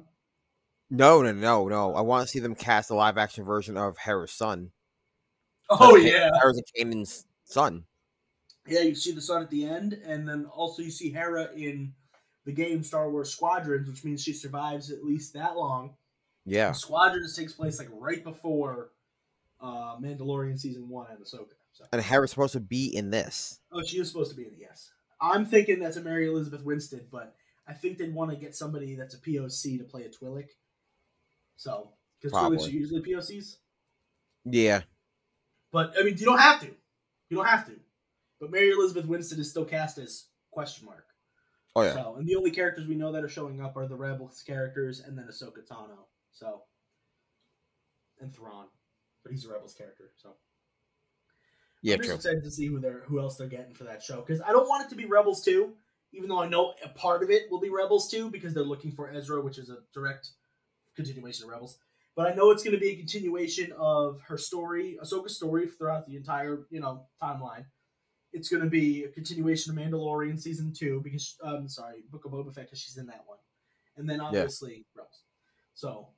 No 0.91 1.23
no 1.23 1.33
no 1.33 1.67
no. 1.67 1.95
I 1.95 2.03
want 2.03 2.25
to 2.27 2.31
see 2.31 2.39
them 2.39 2.55
cast 2.55 2.91
a 2.91 2.95
live 2.95 3.19
action 3.19 3.45
version 3.45 3.77
of 3.77 3.99
Hera's 3.99 4.31
son. 4.31 4.71
Oh 5.71 5.95
Because 5.97 6.05
yeah. 6.13 6.31
Hera's 6.41 6.59
a 6.59 6.63
Kanan's 6.79 7.27
son. 7.45 7.85
Yeah, 8.69 8.81
you 8.83 8.95
see 8.95 9.11
the 9.11 9.21
sun 9.21 9.43
at 9.43 9.51
the 9.51 9.65
end, 9.65 9.95
and 10.05 10.29
then 10.29 10.45
also 10.47 10.83
you 10.83 10.91
see 10.93 11.11
Hera 11.11 11.51
in 11.57 11.93
the 12.45 12.53
game 12.53 12.83
Star 12.83 13.11
Wars 13.11 13.31
Squadrons, 13.33 13.89
which 13.89 14.05
means 14.05 14.23
she 14.23 14.33
survives 14.33 14.91
at 14.91 15.05
least 15.05 15.35
that 15.35 15.57
long. 15.57 15.95
Yeah, 16.45 16.73
Squadrons 16.73 17.37
takes 17.37 17.53
place 17.53 17.79
like 17.79 17.89
right 17.93 18.23
before 18.23 18.91
uh, 19.61 19.97
Mandalorian 20.01 20.59
season 20.59 20.89
one 20.89 21.07
and 21.11 21.21
Ahsoka. 21.21 21.55
So. 21.73 21.85
and 21.93 22.03
Hera's 22.03 22.31
supposed 22.31 22.53
to 22.53 22.61
be 22.61 22.95
in 22.95 23.11
this. 23.11 23.61
Oh, 23.73 23.83
she 23.83 23.99
is 23.99 24.09
supposed 24.09 24.31
to 24.31 24.37
be 24.37 24.43
in 24.43 24.53
it. 24.53 24.59
Yes, 24.61 24.91
I'm 25.21 25.47
thinking 25.47 25.79
that's 25.79 25.97
a 25.97 26.03
Mary 26.03 26.29
Elizabeth 26.29 26.63
Winstead, 26.65 27.07
but 27.11 27.35
I 27.67 27.73
think 27.73 27.99
they'd 27.99 28.13
want 28.15 28.31
to 28.31 28.37
get 28.37 28.55
somebody 28.55 28.95
that's 28.95 29.15
a 29.15 29.19
POC 29.19 29.79
to 29.79 29.85
play 29.85 30.05
a 30.05 30.09
Twi'lek. 30.09 30.49
So, 31.57 31.91
because 32.21 32.37
Twi'leks 32.37 32.67
are 32.67 32.71
usually 32.71 33.03
POCs. 33.03 33.57
Yeah, 34.45 34.81
But 35.71 35.95
I 35.99 36.03
mean, 36.03 36.17
you 36.19 36.27
don't 36.27 36.41
have 36.41 36.61
to. 36.61 36.67
You 37.29 37.37
don't 37.37 37.47
have 37.47 37.65
to. 37.67 37.73
But 38.41 38.51
Mary 38.51 38.71
Elizabeth 38.71 39.07
Winstead 39.07 39.39
is 39.39 39.49
still 39.49 39.65
cast 39.65 39.99
as 39.99 40.25
question 40.51 40.87
mark. 40.87 41.07
Oh 41.75 41.83
yeah. 41.83 41.95
So, 41.95 42.17
and 42.19 42.27
the 42.27 42.37
only 42.37 42.51
characters 42.51 42.87
we 42.87 42.95
know 42.95 43.13
that 43.13 43.25
are 43.25 43.29
showing 43.29 43.61
up 43.61 43.77
are 43.77 43.87
the 43.87 43.97
Rebels 43.97 44.43
characters 44.47 45.01
and 45.01 45.17
then 45.17 45.27
Ahsoka 45.27 45.67
Tano. 45.67 46.07
So, 46.33 46.63
and 48.21 48.35
Thrawn, 48.35 48.67
but 49.23 49.33
he's 49.33 49.47
a 49.47 49.51
Rebels 49.51 49.75
character. 49.75 50.11
So, 50.17 50.35
yeah, 51.83 51.95
I'm 51.95 52.01
just 52.01 52.09
true. 52.09 52.17
excited 52.17 52.45
to 52.45 52.51
see 52.51 52.67
who 52.67 52.79
they're 52.79 53.05
who 53.07 53.21
else 53.21 53.37
they're 53.37 53.49
getting 53.49 53.75
for 53.75 53.85
that 53.85 54.03
show 54.03 54.21
because 54.21 54.43
I 54.43 54.53
don't 54.53 54.69
want 54.69 54.85
it 54.85 54.91
to 54.91 54.97
be 54.97 55.07
Rebels 55.07 55.43
two, 55.43 55.73
even 56.13 56.29
though 56.29 56.43
I 56.43 56.49
know 56.49 56.75
a 56.85 56.89
part 56.91 57.23
of 57.23 57.31
it 57.31 57.51
will 57.51 57.61
be 57.61 57.71
Rebels 57.71 58.11
two 58.11 58.31
because 58.31 58.53
they're 58.53 58.65
looking 58.65 58.93
for 58.93 59.11
Ezra, 59.11 59.41
which 59.41 59.59
is 59.59 59.71
a 59.71 59.79
direct 59.95 60.29
continuation 60.95 61.45
of 61.45 61.51
Rebels. 61.51 61.79
But 62.15 62.31
I 62.31 62.35
know 62.35 62.51
it's 62.51 62.63
going 62.63 62.75
to 62.75 62.81
be 62.81 62.91
a 62.91 62.97
continuation 62.97 63.73
of 63.79 64.21
her 64.29 64.37
story, 64.37 64.99
Ahsoka's 65.03 65.37
story 65.37 65.67
throughout 65.67 66.07
the 66.07 66.17
entire 66.17 66.67
you 66.71 66.81
know 66.81 67.07
timeline. 67.23 67.65
It's 68.33 68.49
going 68.49 68.63
to 68.63 68.69
be 68.71 69.05
a 69.05 69.09
continuation 69.09 69.77
of 69.77 69.85
Mandalorian 69.85 70.41
season 70.41 70.73
two 70.73 71.01
because 71.03 71.37
um 71.43 71.69
sorry 71.69 72.03
Book 72.11 72.25
of 72.25 72.33
Boba 72.33 72.53
Fett 72.53 72.65
because 72.67 72.81
she's 72.81 72.97
in 72.97 73.07
that 73.07 73.25
one, 73.27 73.39
and 73.97 74.09
then 74.09 74.21
obviously 74.21 74.87
Rebels. 74.97 75.23
So 75.75 76.09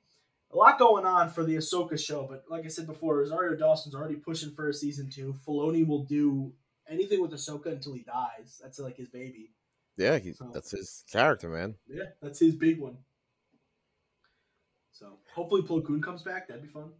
a 0.51 0.55
lot 0.55 0.79
going 0.79 1.05
on 1.05 1.29
for 1.29 1.43
the 1.43 1.55
Ahsoka 1.55 1.99
show, 1.99 2.25
but 2.29 2.45
like 2.49 2.65
I 2.65 2.69
said 2.69 2.87
before, 2.87 3.17
Rosario 3.17 3.55
Dawson's 3.57 3.95
already 3.95 4.15
pushing 4.15 4.51
for 4.51 4.69
a 4.69 4.73
season 4.73 5.09
two. 5.09 5.35
Filoni 5.45 5.85
will 5.85 6.03
do 6.05 6.53
anything 6.87 7.21
with 7.21 7.31
Ahsoka 7.31 7.67
until 7.67 7.93
he 7.93 8.03
dies. 8.03 8.59
That's 8.61 8.79
like 8.79 8.95
his 8.97 9.09
baby. 9.09 9.51
Yeah, 9.97 10.17
he, 10.19 10.33
So- 10.33 10.51
that's 10.53 10.71
his 10.71 11.03
character, 11.11 11.49
man. 11.49 11.75
Yeah, 11.87 12.05
that's 12.21 12.39
his 12.39 12.55
big 12.55 12.79
one. 12.79 12.97
So 14.91 15.19
hopefully 15.33 15.61
Plo 15.63 15.85
Koon 15.85 16.01
comes 16.01 16.21
back. 16.21 16.47
That'd 16.47 16.63
be 16.63 16.69
fun, 16.69 16.91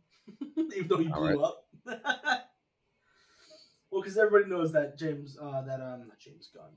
even 0.75 0.87
though 0.87 0.97
he 0.97 1.09
All 1.11 1.21
blew 1.21 1.43
up. 1.43 1.65
well, 3.91 4.01
because 4.01 4.17
everybody 4.17 4.49
knows 4.49 4.71
that 4.73 4.97
James, 4.97 5.37
uh, 5.41 5.61
that 5.61 5.81
um, 5.81 6.07
not 6.07 6.19
James 6.19 6.49
Gunn, 6.53 6.71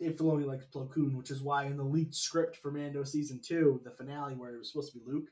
Dave 0.00 0.16
Filoni 0.16 0.46
likes 0.46 0.64
Plo 0.66 0.90
Koon, 0.90 1.16
which 1.16 1.30
is 1.30 1.42
why 1.42 1.66
in 1.66 1.76
the 1.76 1.84
leaked 1.84 2.14
script 2.14 2.56
for 2.56 2.70
Mando 2.70 3.04
season 3.04 3.40
two, 3.44 3.80
the 3.84 3.90
finale 3.90 4.34
where 4.34 4.54
it 4.54 4.58
was 4.58 4.68
supposed 4.72 4.92
to 4.92 4.98
be 4.98 5.04
Luke, 5.06 5.28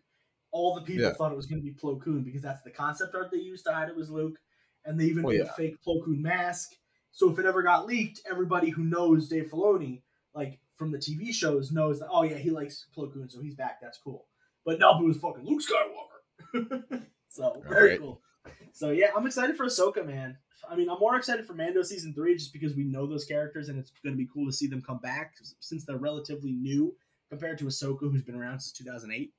all 0.51 0.75
the 0.75 0.83
people 0.83 1.05
Yeah. 1.05 1.15
thought 1.15 1.33
it 1.33 1.37
was 1.37 1.47
going 1.47 1.61
to 1.61 1.65
be 1.67 1.75
Plo 1.75 2.01
Koon 2.01 2.23
because 2.23 2.43
that's 2.43 2.63
the 2.63 2.71
concept 2.71 3.15
art 3.15 3.31
they 3.31 3.39
used 3.39 3.65
to 3.67 3.73
hide 3.73 3.89
it 3.89 3.97
was 3.97 4.11
Luke, 4.11 4.39
and 4.85 4.99
they 5.01 5.05
even 5.05 5.25
Oh, 5.25 5.29
made 5.29 5.39
yeah. 5.41 5.45
a 5.45 5.53
fake 5.55 5.77
Plo 5.87 6.05
Koon 6.05 6.21
mask. 6.23 6.75
So 7.13 7.31
if 7.31 7.39
it 7.39 7.47
ever 7.47 7.63
got 7.63 7.87
leaked, 7.87 8.21
everybody 8.31 8.71
who 8.71 8.85
knows 8.85 9.29
Dave 9.29 9.51
Filoni, 9.51 10.03
like 10.35 10.61
from 10.77 10.93
the 10.93 10.99
TV 10.99 11.33
shows, 11.33 11.73
knows 11.73 11.99
that 12.01 12.09
oh 12.11 12.23
yeah, 12.23 12.37
he 12.37 12.51
likes 12.51 12.87
Plo 12.97 13.13
Koon, 13.13 13.29
so 13.29 13.41
he's 13.41 13.55
back. 13.55 13.81
That's 13.81 13.99
cool. 13.99 14.27
But 14.65 14.79
no, 14.79 14.99
it 15.01 15.05
was 15.05 15.17
fucking 15.17 15.45
Luke 15.45 15.63
Skywalker. 15.63 17.03
so 17.29 17.63
very 17.67 17.83
Alright. 17.93 18.01
cool. 18.01 18.21
So 18.79 18.91
yeah, 18.91 19.09
I'm 19.17 19.27
excited 19.27 19.57
for 19.57 19.67
Ahsoka, 19.67 20.07
man. 20.07 20.37
I 20.71 20.77
mean, 20.77 20.89
I'm 20.89 21.01
more 21.01 21.17
excited 21.17 21.45
for 21.45 21.53
Mando 21.53 21.83
season 21.83 22.15
three 22.15 22.37
just 22.37 22.53
because 22.53 22.77
we 22.77 22.85
know 22.85 23.09
those 23.09 23.25
characters 23.25 23.69
and 23.69 23.77
it's 23.77 23.91
going 24.05 24.15
to 24.15 24.17
be 24.17 24.29
cool 24.33 24.47
to 24.47 24.53
see 24.53 24.69
them 24.69 24.81
come 24.83 24.99
back 24.99 25.35
since 25.59 25.85
they're 25.85 25.97
relatively 25.97 26.53
new 26.53 26.95
compared 27.29 27.59
to 27.59 27.65
Ahsoka, 27.65 28.03
who's 28.03 28.23
been 28.23 28.37
around 28.37 28.61
since 28.61 28.71
2008. 28.79 29.33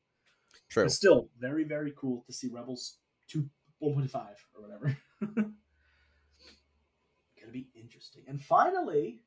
True. 0.67 0.83
But 0.83 0.91
still, 0.91 1.29
very 1.39 1.63
very 1.63 1.93
cool 1.95 2.25
to 2.27 2.33
see 2.33 2.49
Rebels 2.49 2.97
two 3.29 3.49
1.5 3.81 4.13
or 4.55 4.61
whatever. 4.61 4.97
Gonna 5.21 5.53
be 7.53 7.69
interesting. 7.75 8.23
And 8.27 8.41
finally, 8.41 9.21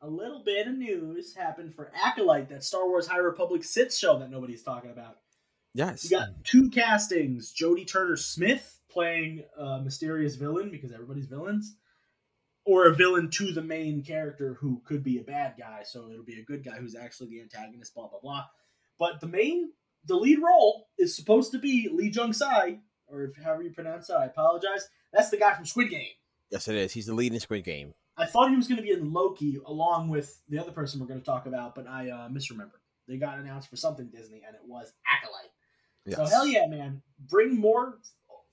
a 0.00 0.08
little 0.08 0.42
bit 0.42 0.66
of 0.66 0.74
news 0.74 1.36
happened 1.36 1.72
for 1.72 1.92
Acolyte, 2.04 2.48
that 2.48 2.64
Star 2.64 2.88
Wars 2.88 3.06
High 3.06 3.18
Republic 3.18 3.62
Sith 3.62 3.94
show 3.94 4.18
that 4.18 4.28
nobody's 4.28 4.64
talking 4.64 4.90
about. 4.90 5.18
Yes. 5.72 6.02
We 6.02 6.10
got 6.10 6.30
two 6.42 6.68
castings: 6.68 7.54
Jodie 7.54 7.86
Turner 7.86 8.16
Smith 8.16 8.80
playing 8.92 9.44
a 9.58 9.80
mysterious 9.80 10.36
villain 10.36 10.70
because 10.70 10.92
everybody's 10.92 11.26
villains, 11.26 11.76
or 12.64 12.86
a 12.86 12.94
villain 12.94 13.30
to 13.30 13.52
the 13.52 13.62
main 13.62 14.02
character 14.02 14.54
who 14.54 14.82
could 14.84 15.02
be 15.02 15.18
a 15.18 15.22
bad 15.22 15.54
guy. 15.58 15.82
So 15.84 16.10
it'll 16.10 16.24
be 16.24 16.40
a 16.40 16.44
good 16.44 16.64
guy 16.64 16.76
who's 16.76 16.94
actually 16.94 17.30
the 17.30 17.40
antagonist. 17.40 17.94
Blah 17.94 18.08
blah 18.08 18.20
blah. 18.20 18.44
But 18.98 19.20
the 19.20 19.26
main, 19.26 19.70
the 20.06 20.16
lead 20.16 20.38
role 20.40 20.88
is 20.98 21.16
supposed 21.16 21.52
to 21.52 21.58
be 21.58 21.88
Lee 21.92 22.10
Jung 22.10 22.32
Sai, 22.32 22.78
or 23.08 23.32
however 23.42 23.62
you 23.62 23.70
pronounce 23.70 24.10
it. 24.10 24.14
I 24.14 24.26
apologize. 24.26 24.88
That's 25.12 25.30
the 25.30 25.36
guy 25.36 25.54
from 25.54 25.66
Squid 25.66 25.90
Game. 25.90 26.08
Yes, 26.50 26.68
it 26.68 26.76
is. 26.76 26.92
He's 26.92 27.06
the 27.06 27.14
lead 27.14 27.32
in 27.32 27.40
Squid 27.40 27.64
Game. 27.64 27.94
I 28.16 28.26
thought 28.26 28.50
he 28.50 28.56
was 28.56 28.68
going 28.68 28.76
to 28.76 28.82
be 28.82 28.92
in 28.92 29.12
Loki 29.12 29.58
along 29.64 30.08
with 30.08 30.40
the 30.48 30.58
other 30.58 30.70
person 30.70 31.00
we're 31.00 31.06
going 31.06 31.20
to 31.20 31.26
talk 31.26 31.46
about, 31.46 31.74
but 31.74 31.86
I 31.88 32.10
uh, 32.10 32.28
misremembered. 32.28 32.80
They 33.08 33.16
got 33.16 33.38
announced 33.38 33.68
for 33.68 33.76
something 33.76 34.06
Disney, 34.06 34.42
and 34.46 34.54
it 34.54 34.62
was 34.66 34.92
Acolyte. 35.10 35.50
Yes. 36.04 36.16
So 36.16 36.26
hell 36.26 36.46
yeah, 36.46 36.66
man! 36.66 37.02
Bring 37.28 37.58
more 37.58 37.98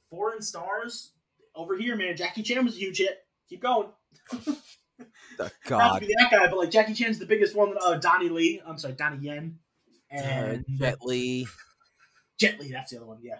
foreign 0.09 0.41
stars 0.41 1.11
over 1.55 1.77
here, 1.77 1.95
man. 1.95 2.15
Jackie 2.17 2.43
Chan 2.43 2.63
was 2.63 2.75
a 2.75 2.79
huge 2.79 2.97
hit. 2.99 3.17
Keep 3.49 3.61
going. 3.61 3.87
The- 4.31 5.51
Not 5.69 6.01
to 6.01 6.07
be 6.07 6.13
that 6.17 6.29
guy, 6.31 6.47
but 6.47 6.57
like 6.57 6.71
Jackie 6.71 6.93
Chan's 6.93 7.19
the 7.19 7.25
biggest 7.25 7.55
one. 7.55 7.75
Uh, 7.81 7.95
Donnie 7.95 8.29
Lee. 8.29 8.61
I'm 8.65 8.77
sorry, 8.77 8.93
Donnie 8.93 9.25
Yen. 9.25 9.59
Uh, 10.13 10.17
And 10.19 10.65
Jet 10.77 10.97
Li, 11.03 11.47
Jet 12.39 12.59
Li. 12.59 12.71
That's 12.71 12.91
the 12.91 12.97
other 12.97 13.05
one. 13.05 13.19
Yeah. 13.21 13.39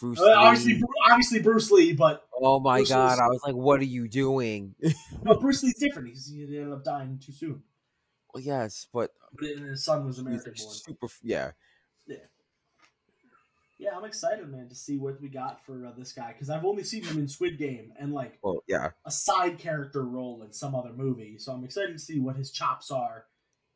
Bruce 0.00 0.20
Uh, 0.20 0.32
obviously, 0.36 0.74
Lee. 0.74 0.82
Obviously 1.10 1.42
Bruce 1.42 1.70
Lee, 1.70 1.92
but 1.92 2.24
Oh 2.40 2.58
my 2.60 2.78
Bruce 2.78 2.88
God! 2.90 3.10
Lee's- 3.10 3.20
I 3.20 3.26
was 3.28 3.40
like, 3.44 3.54
"What 3.54 3.80
are 3.80 3.84
you 3.84 4.08
doing?" 4.08 4.74
no, 5.24 5.34
Bruce 5.38 5.62
Lee's 5.62 5.78
different. 5.78 6.08
He's, 6.08 6.26
he 6.30 6.42
ended 6.42 6.72
up 6.72 6.84
dying 6.84 7.18
too 7.24 7.32
soon. 7.32 7.62
well, 8.32 8.42
yes, 8.42 8.86
but 8.92 9.10
But 9.38 9.48
his 9.48 9.84
son 9.84 10.06
was 10.06 10.18
American 10.18 10.54
born. 10.56 10.74
super. 10.74 11.08
Yeah. 11.22 11.50
Yeah, 13.80 13.96
I'm 13.96 14.04
excited, 14.04 14.46
man, 14.50 14.68
to 14.68 14.74
see 14.74 14.98
what 14.98 15.18
we 15.22 15.28
got 15.30 15.64
for 15.64 15.86
uh, 15.86 15.92
this 15.96 16.12
guy 16.12 16.32
because 16.34 16.50
I've 16.50 16.66
only 16.66 16.84
seen 16.84 17.02
him 17.02 17.18
in 17.18 17.26
Squid 17.26 17.56
Game 17.56 17.94
and 17.98 18.12
like 18.12 18.38
Well, 18.42 18.62
yeah. 18.68 18.90
a 19.06 19.10
side 19.10 19.58
character 19.58 20.04
role 20.04 20.42
in 20.42 20.52
some 20.52 20.74
other 20.74 20.92
movie. 20.92 21.38
So 21.38 21.50
I'm 21.52 21.64
excited 21.64 21.94
to 21.94 21.98
see 21.98 22.20
what 22.20 22.36
his 22.36 22.50
chops 22.50 22.90
are 22.90 23.24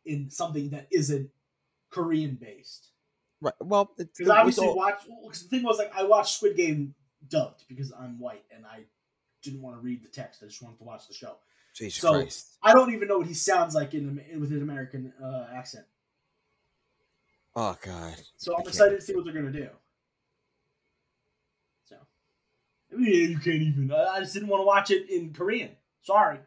in 0.04 0.28
something 0.30 0.68
that 0.70 0.88
isn't 0.92 1.30
Korean 1.88 2.34
based. 2.34 2.90
Right. 3.40 3.54
Well, 3.60 3.92
it's, 3.96 4.18
Because 4.18 4.30
obviously, 4.30 4.66
all- 4.66 4.76
watch. 4.76 5.00
Cause 5.26 5.42
the 5.42 5.48
thing 5.48 5.62
was, 5.64 5.78
like, 5.78 5.90
I 5.96 6.02
watched 6.02 6.36
Squid 6.36 6.56
Game 6.56 6.94
dubbed 7.30 7.64
because 7.66 7.90
I'm 7.98 8.18
white 8.18 8.44
and 8.54 8.66
I 8.66 8.80
didn't 9.42 9.62
want 9.62 9.76
to 9.76 9.80
read 9.80 10.04
the 10.04 10.08
text. 10.08 10.42
I 10.42 10.46
just 10.48 10.60
wanted 10.62 10.76
to 10.78 10.84
watch 10.84 11.08
the 11.08 11.14
show. 11.14 11.36
Jesus 11.74 12.02
so- 12.02 12.12
Christ. 12.12 12.58
I 12.62 12.74
don't 12.74 12.92
even 12.92 13.08
know 13.08 13.16
what 13.18 13.26
he 13.26 13.32
sounds 13.34 13.74
like 13.74 13.94
in 13.94 14.20
with 14.38 14.52
an 14.52 14.60
American 14.60 15.14
uh, 15.22 15.46
accent. 15.54 15.86
Oh 17.56 17.74
God. 17.82 18.16
So 18.36 18.54
I'm 18.54 18.66
excited 18.68 18.96
to 18.96 19.00
see 19.00 19.14
what 19.14 19.24
they're 19.24 19.32
gonna 19.32 19.50
do. 19.50 19.68
So, 21.84 21.96
I 21.96 21.98
mean, 21.98 22.02
yeah, 22.98 23.28
you 23.28 23.38
can't 23.38 23.62
even. 23.62 23.90
I, 23.92 24.04
I 24.04 24.20
just 24.20 24.34
didn't 24.34 24.48
want 24.48 24.60
to 24.60 24.66
watch 24.66 24.90
it 24.90 25.08
in 25.10 25.32
Korean. 25.32 25.70
Sorry. 26.02 26.38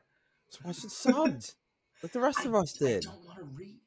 Just 0.52 0.64
watch 0.64 0.78
it 0.78 0.90
subbed, 0.90 1.56
like 2.02 2.12
the 2.12 2.20
rest 2.20 2.46
of 2.46 2.56
us 2.56 2.74
did. 2.74 3.06
I 3.06 3.10
don't 3.10 3.26
want 3.26 3.40
to 3.40 3.46
read. 3.46 3.80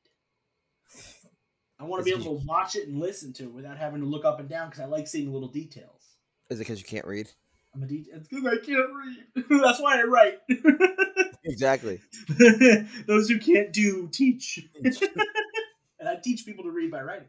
I 1.79 1.85
want 1.85 2.05
to 2.05 2.05
be 2.05 2.21
able 2.21 2.39
to 2.39 2.47
watch 2.47 2.77
it 2.77 2.89
and 2.89 2.99
listen 2.99 3.33
to 3.35 3.45
it 3.45 3.53
without 3.53 3.79
having 3.79 4.01
to 4.01 4.07
look 4.07 4.27
up 4.27 4.39
and 4.39 4.49
down 4.49 4.69
because 4.69 4.83
I 4.83 4.87
like 4.87 5.09
seeing 5.09 5.33
little 5.33 5.49
details. 5.49 6.17
Is 6.51 6.59
it 6.59 6.65
because 6.65 6.79
you 6.79 6.85
can't 6.85 7.07
read? 7.07 7.31
I'm 7.75 7.83
a 7.83 7.87
de- 7.87 8.07
It's 8.13 8.29
because 8.29 8.45
I 8.45 8.57
can't 8.57 8.91
read. 8.93 9.45
That's 9.63 9.81
why 9.81 10.01
I 10.01 10.03
write. 10.05 10.39
Exactly. 11.43 11.99
Those 13.07 13.31
who 13.31 13.39
can't 13.39 13.73
do 13.73 14.09
teach, 14.13 14.61
and 14.75 16.09
I 16.09 16.17
teach 16.23 16.45
people 16.45 16.65
to 16.65 16.71
read 16.71 16.91
by 16.91 17.01
writing. 17.01 17.29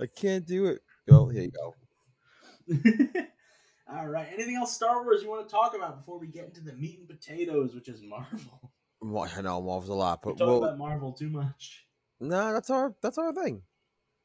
I 0.00 0.06
can't 0.06 0.44
do 0.44 0.66
it. 0.66 0.80
Well, 1.06 1.28
here 1.28 1.44
you 1.44 1.52
go. 1.52 3.26
All 3.88 4.06
right. 4.08 4.26
Anything 4.32 4.56
else 4.56 4.74
Star 4.74 5.04
Wars 5.04 5.22
you 5.22 5.28
want 5.30 5.48
to 5.48 5.52
talk 5.52 5.74
about 5.76 5.98
before 5.98 6.18
we 6.18 6.26
get 6.26 6.46
into 6.46 6.60
the 6.60 6.72
meat 6.72 6.98
and 6.98 7.08
potatoes, 7.08 7.74
which 7.74 7.88
is 7.88 8.02
Marvel? 8.02 8.70
Well, 9.02 9.30
I 9.36 9.42
know 9.42 9.60
Marvel's 9.60 9.90
a 9.90 9.94
lot, 9.94 10.24
We 10.24 10.32
but 10.32 10.38
talk 10.38 10.48
we'll, 10.48 10.64
about 10.64 10.78
Marvel 10.78 11.12
too 11.12 11.28
much. 11.28 11.84
nah, 12.18 12.50
that's 12.54 12.70
our 12.70 12.94
that's 13.02 13.18
our 13.18 13.30
thing. 13.32 13.60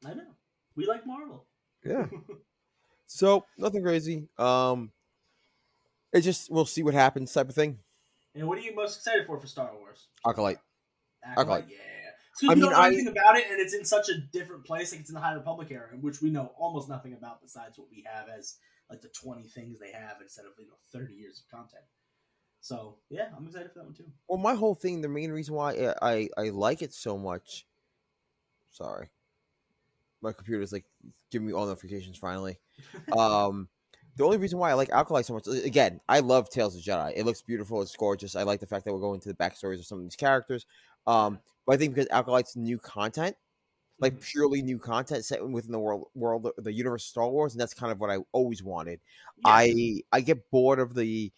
I 0.06 0.14
know. 0.14 0.24
We 0.78 0.88
like 0.88 1.06
Marvel. 1.06 1.46
Yeah. 1.86 2.08
so 3.06 3.46
nothing 3.58 3.84
crazy. 3.84 4.30
Um, 4.40 4.92
it 6.14 6.22
just 6.22 6.50
we'll 6.50 6.66
see 6.66 6.84
what 6.84 6.94
happens 6.94 7.34
type 7.34 7.50
of 7.50 7.54
thing. 7.54 7.80
And 8.34 8.48
what 8.48 8.58
are 8.58 8.62
you 8.62 8.74
most 8.74 8.96
excited 8.98 9.28
for 9.28 9.38
for 9.40 9.46
Star 9.46 9.72
Wars? 9.78 10.08
Acolyte. 10.26 10.58
Acolyte, 11.24 11.40
Acolyte. 11.42 11.66
yeah. 11.70 11.78
It's 12.32 12.40
'cause 12.40 12.50
I 12.50 12.54
we 12.54 12.62
mean, 12.62 12.64
don't 12.64 12.72
know 12.72 12.80
I- 12.86 12.88
anything 12.88 13.08
about 13.10 13.36
it, 13.38 13.48
and 13.52 13.60
it's 13.60 13.74
in 13.76 13.84
such 13.84 14.08
a 14.08 14.18
different 14.32 14.64
place. 14.66 14.94
Like 14.94 15.02
it's 15.02 15.10
in 15.10 15.16
the 15.16 15.22
High 15.22 15.34
Republic 15.34 15.68
era, 15.70 15.90
which 16.00 16.22
we 16.22 16.30
know 16.30 16.54
almost 16.58 16.88
nothing 16.88 17.12
about 17.14 17.42
besides 17.42 17.78
what 17.78 17.90
we 17.92 18.06
have 18.12 18.30
as 18.30 18.56
like 18.92 19.02
the 19.02 19.10
twenty 19.10 19.48
things 19.48 19.80
they 19.80 19.92
have 19.92 20.18
instead 20.22 20.46
of 20.46 20.52
you 20.60 20.68
know 20.68 20.74
thirty 20.92 21.14
years 21.14 21.42
of 21.42 21.50
content. 21.50 21.86
So 22.60 22.98
yeah, 23.10 23.30
I'm 23.36 23.48
excited 23.48 23.72
for 23.72 23.80
that 23.80 23.86
one 23.86 23.94
too. 23.94 24.12
Well, 24.28 24.38
my 24.38 24.54
whole 24.54 24.76
thing, 24.76 25.02
the 25.02 25.10
main 25.10 25.32
reason 25.32 25.56
why 25.56 25.72
I 25.74 26.12
I, 26.12 26.30
I 26.38 26.50
like 26.50 26.82
it 26.82 26.94
so 26.94 27.18
much. 27.18 27.66
Sorry, 28.70 29.10
my 30.22 30.34
computer's 30.34 30.72
like 30.72 30.86
giving 31.32 31.48
me 31.48 31.54
all 31.54 31.66
notifications 31.66 32.18
finally. 32.18 32.60
um, 33.18 33.68
the 34.18 34.26
only 34.26 34.38
reason 34.38 34.60
why 34.60 34.70
I 34.70 34.74
like 34.74 34.90
Acolyte 34.92 35.26
so 35.26 35.34
much, 35.34 35.48
again, 35.48 36.02
I 36.10 36.20
love 36.20 36.50
Tales 36.50 36.76
of 36.76 36.84
Jedi. 36.84 37.14
It 37.16 37.26
looks 37.26 37.42
beautiful. 37.42 37.82
It's 37.82 37.96
gorgeous. 37.96 38.36
I 38.36 38.44
like 38.44 38.60
the 38.60 38.68
fact 38.68 38.86
that 38.86 38.94
we're 38.94 39.00
going 39.00 39.22
to 39.22 39.30
the 39.30 39.36
backstories 39.36 39.80
of 39.80 39.86
some 39.86 40.00
of 40.00 40.04
these 40.04 40.18
characters. 40.18 40.66
Um, 41.08 41.40
but 41.66 41.74
I 41.74 41.78
think 41.78 41.96
because 41.96 42.10
Acolyte's 42.12 42.56
new 42.56 42.78
content, 42.78 43.36
like 44.00 44.16
Mhm. 44.16 44.22
purely 44.22 44.62
new 44.62 44.80
content 44.80 45.26
set 45.26 45.48
within 45.48 45.72
the 45.72 45.80
world, 45.80 46.08
world, 46.16 46.48
the 46.58 46.74
universe 46.74 47.04
of 47.06 47.10
Star 47.10 47.30
Wars, 47.30 47.54
and 47.54 47.62
that's 47.62 47.74
kind 47.74 47.92
of 47.92 48.00
what 48.00 48.10
I 48.10 48.18
always 48.32 48.64
wanted. 48.64 49.00
Yeah. 49.38 49.52
I 49.52 50.02
I 50.12 50.22
get 50.22 50.50
bored 50.50 50.80
of 50.80 50.96
the. 50.96 51.32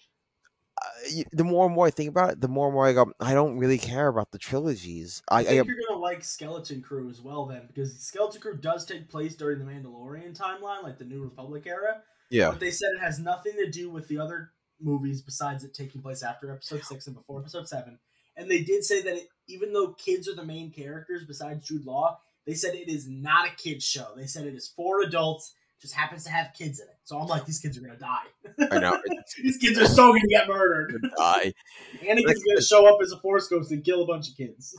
Uh, 0.81 1.23
the 1.31 1.43
more 1.43 1.67
and 1.67 1.75
more 1.75 1.85
I 1.85 1.91
think 1.91 2.09
about 2.09 2.31
it, 2.31 2.41
the 2.41 2.47
more 2.47 2.65
and 2.67 2.73
more 2.73 2.87
I 2.87 2.93
go. 2.93 3.13
I 3.19 3.33
don't 3.35 3.59
really 3.59 3.77
care 3.77 4.07
about 4.07 4.31
the 4.31 4.39
trilogies. 4.39 5.21
I, 5.29 5.35
I 5.35 5.39
I 5.39 5.43
think 5.43 5.57
get- 5.59 5.67
you're 5.67 5.85
gonna 5.87 5.99
like 6.01 6.23
Skeleton 6.23 6.81
Crew 6.81 7.09
as 7.11 7.21
well, 7.21 7.45
then, 7.45 7.67
because 7.67 7.95
Skeleton 7.99 8.41
Crew 8.41 8.57
does 8.57 8.83
take 8.85 9.07
place 9.07 9.35
during 9.35 9.59
the 9.59 9.65
Mandalorian 9.65 10.35
timeline, 10.35 10.81
like 10.81 10.97
the 10.97 11.05
New 11.05 11.21
Republic 11.23 11.67
era. 11.67 12.01
Yeah. 12.31 12.49
But 12.49 12.59
they 12.59 12.71
said 12.71 12.89
it 12.95 13.01
has 13.01 13.19
nothing 13.19 13.53
to 13.57 13.69
do 13.69 13.91
with 13.91 14.07
the 14.07 14.17
other 14.17 14.51
movies 14.79 15.21
besides 15.21 15.63
it 15.63 15.73
taking 15.75 16.01
place 16.01 16.23
after 16.23 16.51
Episode 16.51 16.83
Six 16.83 17.05
and 17.05 17.15
before 17.15 17.39
Episode 17.41 17.67
Seven. 17.69 17.99
And 18.35 18.49
they 18.49 18.63
did 18.63 18.83
say 18.83 19.03
that 19.03 19.15
it, 19.15 19.27
even 19.47 19.73
though 19.73 19.93
kids 19.93 20.27
are 20.27 20.33
the 20.35 20.43
main 20.43 20.71
characters 20.71 21.23
besides 21.23 21.67
Jude 21.67 21.85
Law, 21.85 22.19
they 22.45 22.53
said 22.53 22.75
it 22.75 22.89
is 22.89 23.07
not 23.07 23.47
a 23.47 23.51
kids 23.55 23.85
show. 23.85 24.07
They 24.15 24.25
said 24.25 24.45
it 24.45 24.55
is 24.55 24.67
for 24.67 25.01
adults. 25.01 25.53
Just 25.81 25.95
happens 25.95 26.23
to 26.23 26.29
have 26.29 26.53
kids 26.57 26.79
in 26.79 26.87
it. 26.87 26.95
So 27.03 27.19
I'm 27.19 27.27
like, 27.27 27.45
these 27.45 27.59
kids 27.59 27.77
are 27.77 27.81
gonna 27.81 27.97
die. 27.97 28.67
I 28.71 28.79
know. 28.79 28.97
these 29.43 29.57
kids 29.57 29.77
are 29.77 29.85
so 29.85 30.13
gonna 30.13 30.27
get 30.29 30.47
murdered. 30.47 31.05
I 31.19 31.53
Anakin's 32.01 32.43
gonna 32.43 32.61
show 32.65 32.87
up 32.87 33.01
as 33.01 33.11
a 33.11 33.17
Force 33.17 33.49
ghost 33.49 33.69
and 33.71 33.83
kill 33.83 34.01
a 34.01 34.05
bunch 34.05 34.29
of 34.29 34.37
kids. 34.37 34.75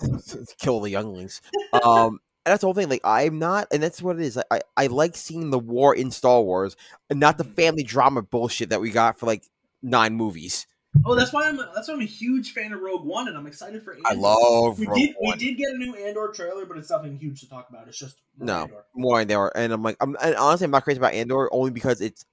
kill 0.59 0.81
the 0.81 0.89
younglings. 0.89 1.43
Um, 1.75 2.21
and 2.47 2.53
that's 2.53 2.63
the 2.63 2.67
whole 2.67 2.75
thing. 2.75 2.89
Like 2.89 3.03
I'm 3.05 3.39
not, 3.39 3.69
and 3.71 3.83
that's 3.83 4.01
what 4.01 4.19
it 4.19 4.23
is. 4.23 4.39
I 4.51 4.61
I 4.79 4.87
like 4.87 5.15
seeing 5.15 5.51
the 5.51 5.59
war 5.59 5.95
in 5.95 6.11
Star 6.11 6.41
Wars, 6.41 6.75
and 7.11 7.21
not 7.21 7.37
the 7.37 7.45
family 7.45 7.83
drama 7.83 8.23
bullshit 8.23 8.71
that 8.71 8.81
we 8.81 8.91
got 8.91 9.19
for 9.19 9.27
like 9.27 9.45
nine 9.83 10.15
movies. 10.15 10.67
Oh, 11.05 11.15
that's 11.15 11.33
why 11.33 11.49
I'm 11.49 11.57
that's 11.57 11.89
why 11.89 11.95
I'm 11.95 12.01
a 12.01 12.05
huge 12.07 12.53
fan 12.53 12.73
of 12.73 12.81
Rogue 12.81 13.05
One, 13.05 13.29
and 13.29 13.37
I'm 13.37 13.47
excited 13.47 13.83
for. 13.83 13.95
Andor. 13.95 14.09
I 14.09 14.15
love 14.15 14.79
We 14.79 14.87
Rogue 14.87 14.99
did 14.99 15.15
One. 15.19 15.37
we 15.39 15.45
did 15.45 15.57
get 15.57 15.71
a 15.71 15.77
new 15.77 15.95
Andor 15.95 16.29
trailer, 16.35 16.65
but 16.67 16.79
it's 16.79 16.91
nothing 16.91 17.17
huge 17.19 17.41
to 17.41 17.49
talk 17.49 17.69
about. 17.69 17.89
It's 17.89 17.99
just 17.99 18.17
more 18.39 18.47
No. 18.47 18.63
Andor. 18.63 18.85
more 18.95 19.21
Andor, 19.21 19.49
and 19.55 19.73
I'm 19.73 19.83
like, 19.83 19.97
I'm 20.01 20.17
and 20.23 20.35
honestly, 20.37 20.65
I'm 20.67 20.71
not 20.71 20.85
crazy 20.85 20.99
about 20.99 21.15
Andor 21.15 21.53
only 21.53 21.71
because 21.71 22.01
it's 22.01 22.25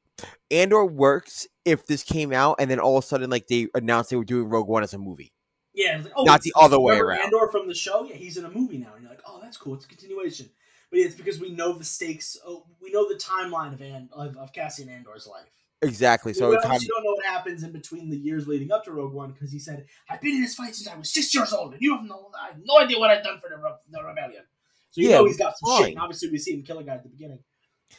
Andor 0.52 0.86
works 0.86 1.48
if 1.66 1.86
this 1.88 2.04
came 2.04 2.32
out 2.32 2.58
and 2.60 2.70
then 2.70 2.80
all 2.80 2.98
of 2.98 3.04
a 3.04 3.08
sudden 3.08 3.30
like 3.30 3.48
they 3.48 3.68
announced 3.74 4.10
they 4.12 4.16
were 4.16 4.24
doing 4.26 4.48
Rogue 4.50 4.68
One 4.68 4.84
as 4.84 4.94
a 4.94 4.98
movie. 4.98 5.32
Yeah, 5.74 6.02
like, 6.04 6.12
oh, 6.16 6.24
Not 6.24 6.42
the 6.42 6.54
other 6.56 6.80
way 6.80 7.00
around. 7.00 7.22
Andor 7.22 7.48
from 7.50 7.68
the 7.68 7.74
show, 7.74 8.04
yeah, 8.04 8.16
he's 8.16 8.36
in 8.38 8.44
a 8.46 8.50
movie 8.50 8.78
now, 8.78 8.94
and 8.94 9.02
you're 9.04 9.10
like, 9.12 9.22
oh, 9.26 9.40
that's 9.42 9.56
cool. 9.56 9.74
It's 9.76 9.86
a 9.86 9.88
continuation. 9.88 10.50
But 10.90 11.00
it's 11.00 11.16
because 11.16 11.40
we 11.40 11.52
know 11.52 11.78
the 11.78 11.86
stakes. 11.86 12.36
Oh, 12.46 12.66
we 12.82 12.92
know 12.92 13.08
the 13.08 13.16
timeline 13.16 13.74
of 13.74 13.80
and 13.82 14.10
of, 14.12 14.36
of 14.36 14.52
Cassian 14.52 14.90
Andor's 14.90 15.26
life. 15.26 15.48
Exactly. 15.82 16.34
So 16.34 16.52
kind 16.52 16.66
obviously 16.66 16.88
don't 16.90 17.04
know 17.04 17.12
what 17.14 17.26
happens 17.26 17.64
in 17.64 17.72
between 17.72 18.10
the 18.10 18.18
years 18.18 18.48
leading 18.48 18.72
up 18.72 18.84
to 18.86 18.92
Rogue 18.92 19.14
One 19.14 19.32
because 19.32 19.52
he 19.52 19.60
said, 19.60 19.86
"I've 20.10 20.22
been 20.22 20.36
in 20.36 20.42
this 20.42 20.56
fight 20.56 20.76
since 20.76 20.88
I 20.88 20.96
was 20.96 21.12
six 21.12 21.34
years 21.34 21.54
old, 21.54 21.74
and 21.74 21.82
you 21.82 21.96
have 21.96 22.06
no, 22.06 22.30
I 22.40 22.48
have 22.50 22.58
no 22.64 22.80
idea 22.80 23.00
what 23.00 23.10
I've 23.10 23.24
done 23.24 23.40
for 23.40 23.50
the, 23.50 23.58
the 23.90 24.04
rebellion." 24.04 24.44
So 24.92 25.02
you 25.02 25.10
Yeah, 25.10 25.18
know 25.18 25.26
he's 25.26 25.38
got 25.38 25.58
some 25.58 25.68
shit. 25.72 25.86
fine. 25.86 25.92
And 25.94 26.00
obviously, 26.02 26.30
we 26.30 26.38
see 26.38 26.54
him 26.54 26.64
kill 26.64 26.78
a 26.78 26.84
guy 26.84 26.96
at 26.96 27.04
the 27.04 27.10
beginning. 27.10 27.40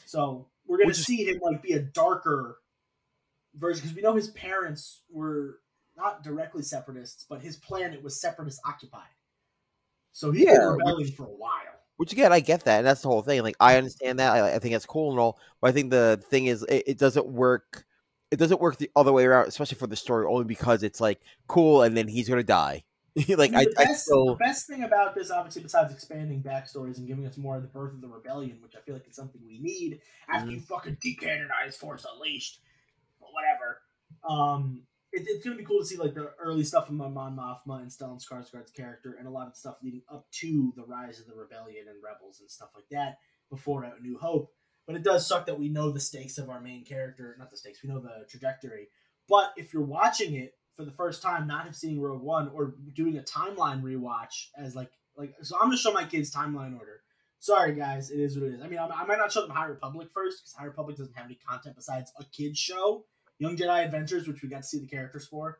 So 0.06 0.46
we're 0.66 0.78
gonna 0.78 0.88
Which 0.88 0.98
see 0.98 1.24
him 1.24 1.40
like 1.42 1.62
be 1.62 1.72
a 1.72 1.80
darker 1.80 2.58
version 3.54 3.82
because 3.82 3.96
we 3.96 4.02
know 4.02 4.14
his 4.14 4.28
parents 4.28 5.02
were 5.10 5.58
not 5.96 6.22
directly 6.22 6.62
separatists, 6.62 7.26
but 7.28 7.42
his 7.42 7.56
planet 7.56 8.02
was 8.02 8.20
separatist 8.20 8.60
occupied. 8.64 9.02
So 10.12 10.30
he's 10.30 10.44
Yeah, 10.46 10.58
been 10.58 10.68
rebelling 10.68 11.10
for 11.12 11.24
a 11.24 11.30
while. 11.30 11.81
Which 12.02 12.12
again, 12.12 12.32
I 12.32 12.40
get 12.40 12.64
that, 12.64 12.78
and 12.78 12.86
that's 12.86 13.02
the 13.02 13.06
whole 13.06 13.22
thing. 13.22 13.44
Like, 13.44 13.54
I 13.60 13.76
understand 13.76 14.18
that. 14.18 14.32
I, 14.32 14.56
I 14.56 14.58
think 14.58 14.72
that's 14.72 14.86
cool 14.86 15.12
and 15.12 15.20
all, 15.20 15.38
but 15.60 15.68
I 15.68 15.72
think 15.72 15.92
the 15.92 16.20
thing 16.30 16.46
is, 16.46 16.64
it, 16.64 16.82
it 16.84 16.98
doesn't 16.98 17.28
work. 17.28 17.84
It 18.32 18.40
doesn't 18.40 18.60
work 18.60 18.76
the 18.76 18.90
other 18.96 19.12
way 19.12 19.24
around, 19.24 19.46
especially 19.46 19.78
for 19.78 19.86
the 19.86 19.94
story, 19.94 20.26
only 20.26 20.42
because 20.44 20.82
it's 20.82 21.00
like 21.00 21.20
cool, 21.46 21.82
and 21.82 21.96
then 21.96 22.08
he's 22.08 22.28
gonna 22.28 22.42
die. 22.42 22.82
like, 23.28 23.54
I 23.54 23.60
I, 23.60 23.64
the, 23.66 23.74
I 23.78 23.84
best, 23.84 24.06
still, 24.06 24.26
the 24.26 24.34
best 24.34 24.66
thing 24.66 24.82
about 24.82 25.14
this, 25.14 25.30
obviously, 25.30 25.62
besides 25.62 25.92
expanding 25.92 26.42
backstories 26.42 26.98
and 26.98 27.06
giving 27.06 27.24
us 27.24 27.36
more 27.36 27.54
of 27.54 27.62
the 27.62 27.68
birth 27.68 27.94
of 27.94 28.00
the 28.00 28.08
rebellion, 28.08 28.58
which 28.60 28.74
I 28.74 28.80
feel 28.80 28.96
like 28.96 29.06
is 29.08 29.14
something 29.14 29.40
we 29.46 29.60
need 29.60 30.00
after 30.28 30.50
Mhm. 30.50 30.54
you 30.54 30.60
fucking 30.60 30.96
decanonize 30.96 31.76
Force 31.76 32.04
Unleashed, 32.12 32.62
but 33.20 33.28
whatever. 33.32 33.80
Um, 34.28 34.82
it, 35.12 35.24
it's 35.26 35.44
gonna 35.44 35.56
be 35.56 35.64
cool 35.64 35.80
to 35.80 35.86
see 35.86 35.96
like 35.96 36.14
the 36.14 36.32
early 36.42 36.64
stuff 36.64 36.88
of 36.88 36.94
Mon 36.94 37.14
Mothma 37.14 37.80
and 37.80 37.90
Stellan 37.90 38.22
Skarsgård's 38.22 38.72
character, 38.72 39.16
and 39.18 39.28
a 39.28 39.30
lot 39.30 39.46
of 39.46 39.56
stuff 39.56 39.76
leading 39.82 40.02
up 40.12 40.26
to 40.40 40.72
the 40.76 40.84
rise 40.84 41.20
of 41.20 41.26
the 41.26 41.34
rebellion 41.34 41.86
and 41.88 42.02
rebels 42.02 42.40
and 42.40 42.50
stuff 42.50 42.70
like 42.74 42.88
that 42.90 43.18
before 43.50 43.84
A 43.84 43.92
New 44.00 44.18
Hope. 44.18 44.50
But 44.86 44.96
it 44.96 45.04
does 45.04 45.26
suck 45.26 45.46
that 45.46 45.58
we 45.58 45.68
know 45.68 45.90
the 45.90 46.00
stakes 46.00 46.38
of 46.38 46.50
our 46.50 46.60
main 46.60 46.84
character, 46.84 47.36
not 47.38 47.50
the 47.50 47.56
stakes, 47.56 47.82
we 47.82 47.90
know 47.90 48.00
the 48.00 48.26
trajectory. 48.28 48.88
But 49.28 49.52
if 49.56 49.72
you're 49.72 49.84
watching 49.84 50.34
it 50.34 50.54
for 50.76 50.84
the 50.84 50.90
first 50.90 51.22
time, 51.22 51.46
not 51.46 51.66
have 51.66 51.76
seen 51.76 52.00
Rogue 52.00 52.22
One 52.22 52.48
or 52.48 52.74
doing 52.94 53.18
a 53.18 53.22
timeline 53.22 53.82
rewatch 53.82 54.46
as 54.56 54.74
like 54.74 54.90
like 55.16 55.34
so, 55.42 55.56
I'm 55.56 55.66
gonna 55.66 55.76
show 55.76 55.92
my 55.92 56.04
kids 56.04 56.34
timeline 56.34 56.78
order. 56.78 57.02
Sorry 57.38 57.74
guys, 57.74 58.10
it 58.10 58.20
is 58.20 58.38
what 58.38 58.48
it 58.48 58.54
is. 58.54 58.62
I 58.62 58.68
mean, 58.68 58.78
I, 58.78 58.86
I 58.86 59.04
might 59.04 59.18
not 59.18 59.30
show 59.30 59.42
them 59.42 59.50
High 59.50 59.66
Republic 59.66 60.08
first 60.12 60.40
because 60.40 60.54
High 60.54 60.64
Republic 60.64 60.96
doesn't 60.96 61.16
have 61.16 61.26
any 61.26 61.38
content 61.46 61.76
besides 61.76 62.12
a 62.18 62.24
kids 62.24 62.58
show, 62.58 63.04
Young 63.42 63.56
Jedi 63.56 63.84
Adventures, 63.84 64.28
which 64.28 64.40
we 64.42 64.48
got 64.48 64.58
to 64.62 64.68
see 64.68 64.78
the 64.78 64.86
characters 64.86 65.26
for. 65.26 65.58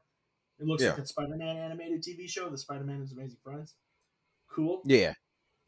It 0.61 0.67
looks 0.67 0.85
Yeah. 0.85 0.91
like 0.91 0.99
a 1.01 1.07
Spider-Man 1.07 1.57
animated 1.57 2.03
TV 2.03 2.29
show, 2.29 2.49
the 2.49 2.57
Spider-Man 2.57 3.03
is 3.03 3.11
Amazing 3.13 3.39
Friends. 3.43 3.75
Cool. 4.49 4.83
yeah, 4.85 5.15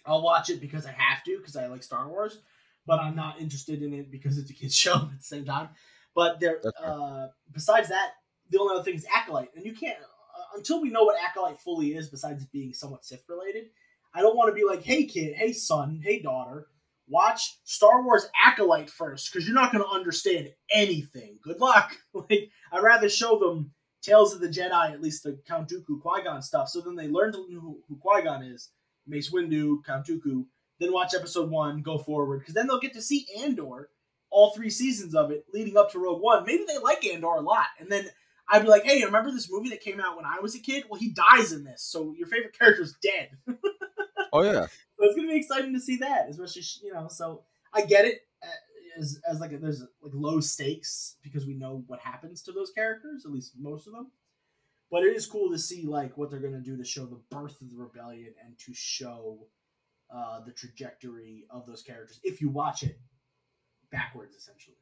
I'll 0.06 0.22
watch 0.22 0.48
it 0.50 0.60
because 0.60 0.86
I 0.86 0.92
have 0.92 1.24
to 1.24 1.38
because 1.38 1.56
I 1.56 1.66
like 1.66 1.82
Star 1.82 2.06
Wars, 2.08 2.38
but 2.86 3.00
I'm 3.00 3.16
not 3.16 3.40
interested 3.40 3.82
in 3.82 3.92
it 3.94 4.10
because 4.10 4.38
it's 4.38 4.50
a 4.50 4.54
kids 4.54 4.76
show 4.84 4.94
at 4.94 5.18
the 5.18 5.22
same 5.24 5.44
time. 5.44 5.70
But 6.14 6.38
there, 6.38 6.60
uh, 6.80 7.28
besides 7.50 7.88
that, 7.88 8.12
the 8.50 8.60
only 8.60 8.74
other 8.76 8.84
thing 8.84 8.94
is 8.94 9.06
Acolyte, 9.12 9.50
and 9.56 9.64
you 9.64 9.72
can't 9.72 9.98
uh, 9.98 10.56
until 10.56 10.80
we 10.80 10.90
know 10.90 11.02
what 11.02 11.16
Acolyte 11.20 11.58
fully 11.58 11.94
is. 11.96 12.08
Besides 12.10 12.42
it 12.42 12.52
being 12.52 12.72
somewhat 12.74 13.04
Sith 13.04 13.24
related, 13.28 13.70
I 14.14 14.20
don't 14.20 14.36
want 14.36 14.50
to 14.50 14.54
be 14.54 14.64
like, 14.64 14.82
hey 14.84 15.04
kid, 15.06 15.34
hey 15.34 15.52
son, 15.52 16.00
hey 16.04 16.20
daughter, 16.20 16.68
watch 17.08 17.58
Star 17.64 18.02
Wars 18.02 18.28
Acolyte 18.44 18.90
first 18.90 19.32
because 19.32 19.46
you're 19.46 19.54
not 19.54 19.72
going 19.72 19.84
to 19.84 19.90
understand 19.90 20.50
anything. 20.72 21.38
Good 21.42 21.60
luck. 21.60 21.96
like 22.14 22.50
I'd 22.72 22.82
rather 22.82 23.08
show 23.08 23.38
them 23.38 23.72
Tales 24.02 24.34
of 24.34 24.40
the 24.40 24.48
Jedi, 24.48 24.92
at 24.92 25.00
least 25.00 25.22
the 25.22 25.38
Count 25.46 25.68
Dooku 25.68 26.00
Qui 26.00 26.22
Gon 26.22 26.42
stuff, 26.42 26.68
so 26.68 26.80
then 26.80 26.94
they 26.94 27.08
learn 27.08 27.32
to 27.32 27.38
who, 27.38 27.78
who 27.88 27.96
Qui 27.96 28.22
Gon 28.22 28.42
is. 28.42 28.70
Mace 29.06 29.30
Windu, 29.30 29.84
Count 29.84 30.06
Dooku, 30.06 30.44
then 30.80 30.92
watch 30.92 31.14
episode 31.14 31.50
one, 31.50 31.82
go 31.82 31.98
forward, 31.98 32.40
because 32.40 32.54
then 32.54 32.66
they'll 32.66 32.80
get 32.80 32.94
to 32.94 33.02
see 33.02 33.26
Andor, 33.42 33.90
all 34.30 34.52
three 34.54 34.70
seasons 34.70 35.14
of 35.14 35.30
it 35.30 35.44
leading 35.52 35.76
up 35.76 35.92
to 35.92 35.98
Rogue 35.98 36.20
One. 36.20 36.44
Maybe 36.44 36.64
they 36.66 36.78
like 36.78 37.06
Andor 37.06 37.36
a 37.36 37.40
lot, 37.40 37.66
and 37.78 37.90
then 37.90 38.08
I'd 38.48 38.62
be 38.62 38.68
like, 38.68 38.84
hey, 38.84 39.04
remember 39.04 39.30
this 39.30 39.50
movie 39.50 39.70
that 39.70 39.80
came 39.80 40.00
out 40.00 40.16
when 40.16 40.26
I 40.26 40.40
was 40.40 40.54
a 40.54 40.58
kid? 40.58 40.84
Well, 40.88 41.00
he 41.00 41.10
dies 41.10 41.52
in 41.52 41.64
this, 41.64 41.82
so 41.82 42.14
your 42.16 42.26
favorite 42.26 42.58
character's 42.58 42.94
dead. 43.02 43.30
oh 44.32 44.42
yeah, 44.42 44.66
So 44.98 45.06
it's 45.06 45.16
gonna 45.16 45.28
be 45.28 45.36
exciting 45.36 45.72
to 45.74 45.80
see 45.80 45.96
that, 45.98 46.28
especially 46.28 46.62
you 46.82 46.92
know. 46.92 47.08
So 47.08 47.42
I 47.72 47.84
get 47.84 48.04
it 48.04 48.20
uh, 48.42 49.00
as 49.00 49.20
as 49.28 49.40
like 49.40 49.52
a, 49.52 49.58
there's 49.58 49.80
like 49.80 50.12
low 50.14 50.40
stakes 50.40 51.16
because 51.22 51.46
we 51.46 51.54
know 51.54 51.82
what 51.86 52.00
happens 52.00 52.42
to 52.42 52.52
those 52.52 52.70
characters, 52.70 53.24
at 53.24 53.32
least 53.32 53.54
most 53.58 53.86
of 53.86 53.92
them. 53.92 54.10
But 54.90 55.02
it 55.02 55.16
is 55.16 55.26
cool 55.26 55.50
to 55.50 55.58
see 55.58 55.84
like 55.86 56.16
what 56.16 56.30
they're 56.30 56.40
gonna 56.40 56.60
do 56.60 56.76
to 56.76 56.84
show 56.84 57.06
the 57.06 57.20
birth 57.30 57.60
of 57.60 57.70
the 57.70 57.76
rebellion 57.76 58.34
and 58.44 58.56
to 58.58 58.72
show 58.72 59.48
uh, 60.14 60.40
the 60.44 60.52
trajectory 60.52 61.46
of 61.50 61.66
those 61.66 61.82
characters 61.82 62.20
if 62.22 62.40
you 62.40 62.48
watch 62.48 62.82
it 62.82 63.00
backwards, 63.90 64.36
essentially. 64.36 64.76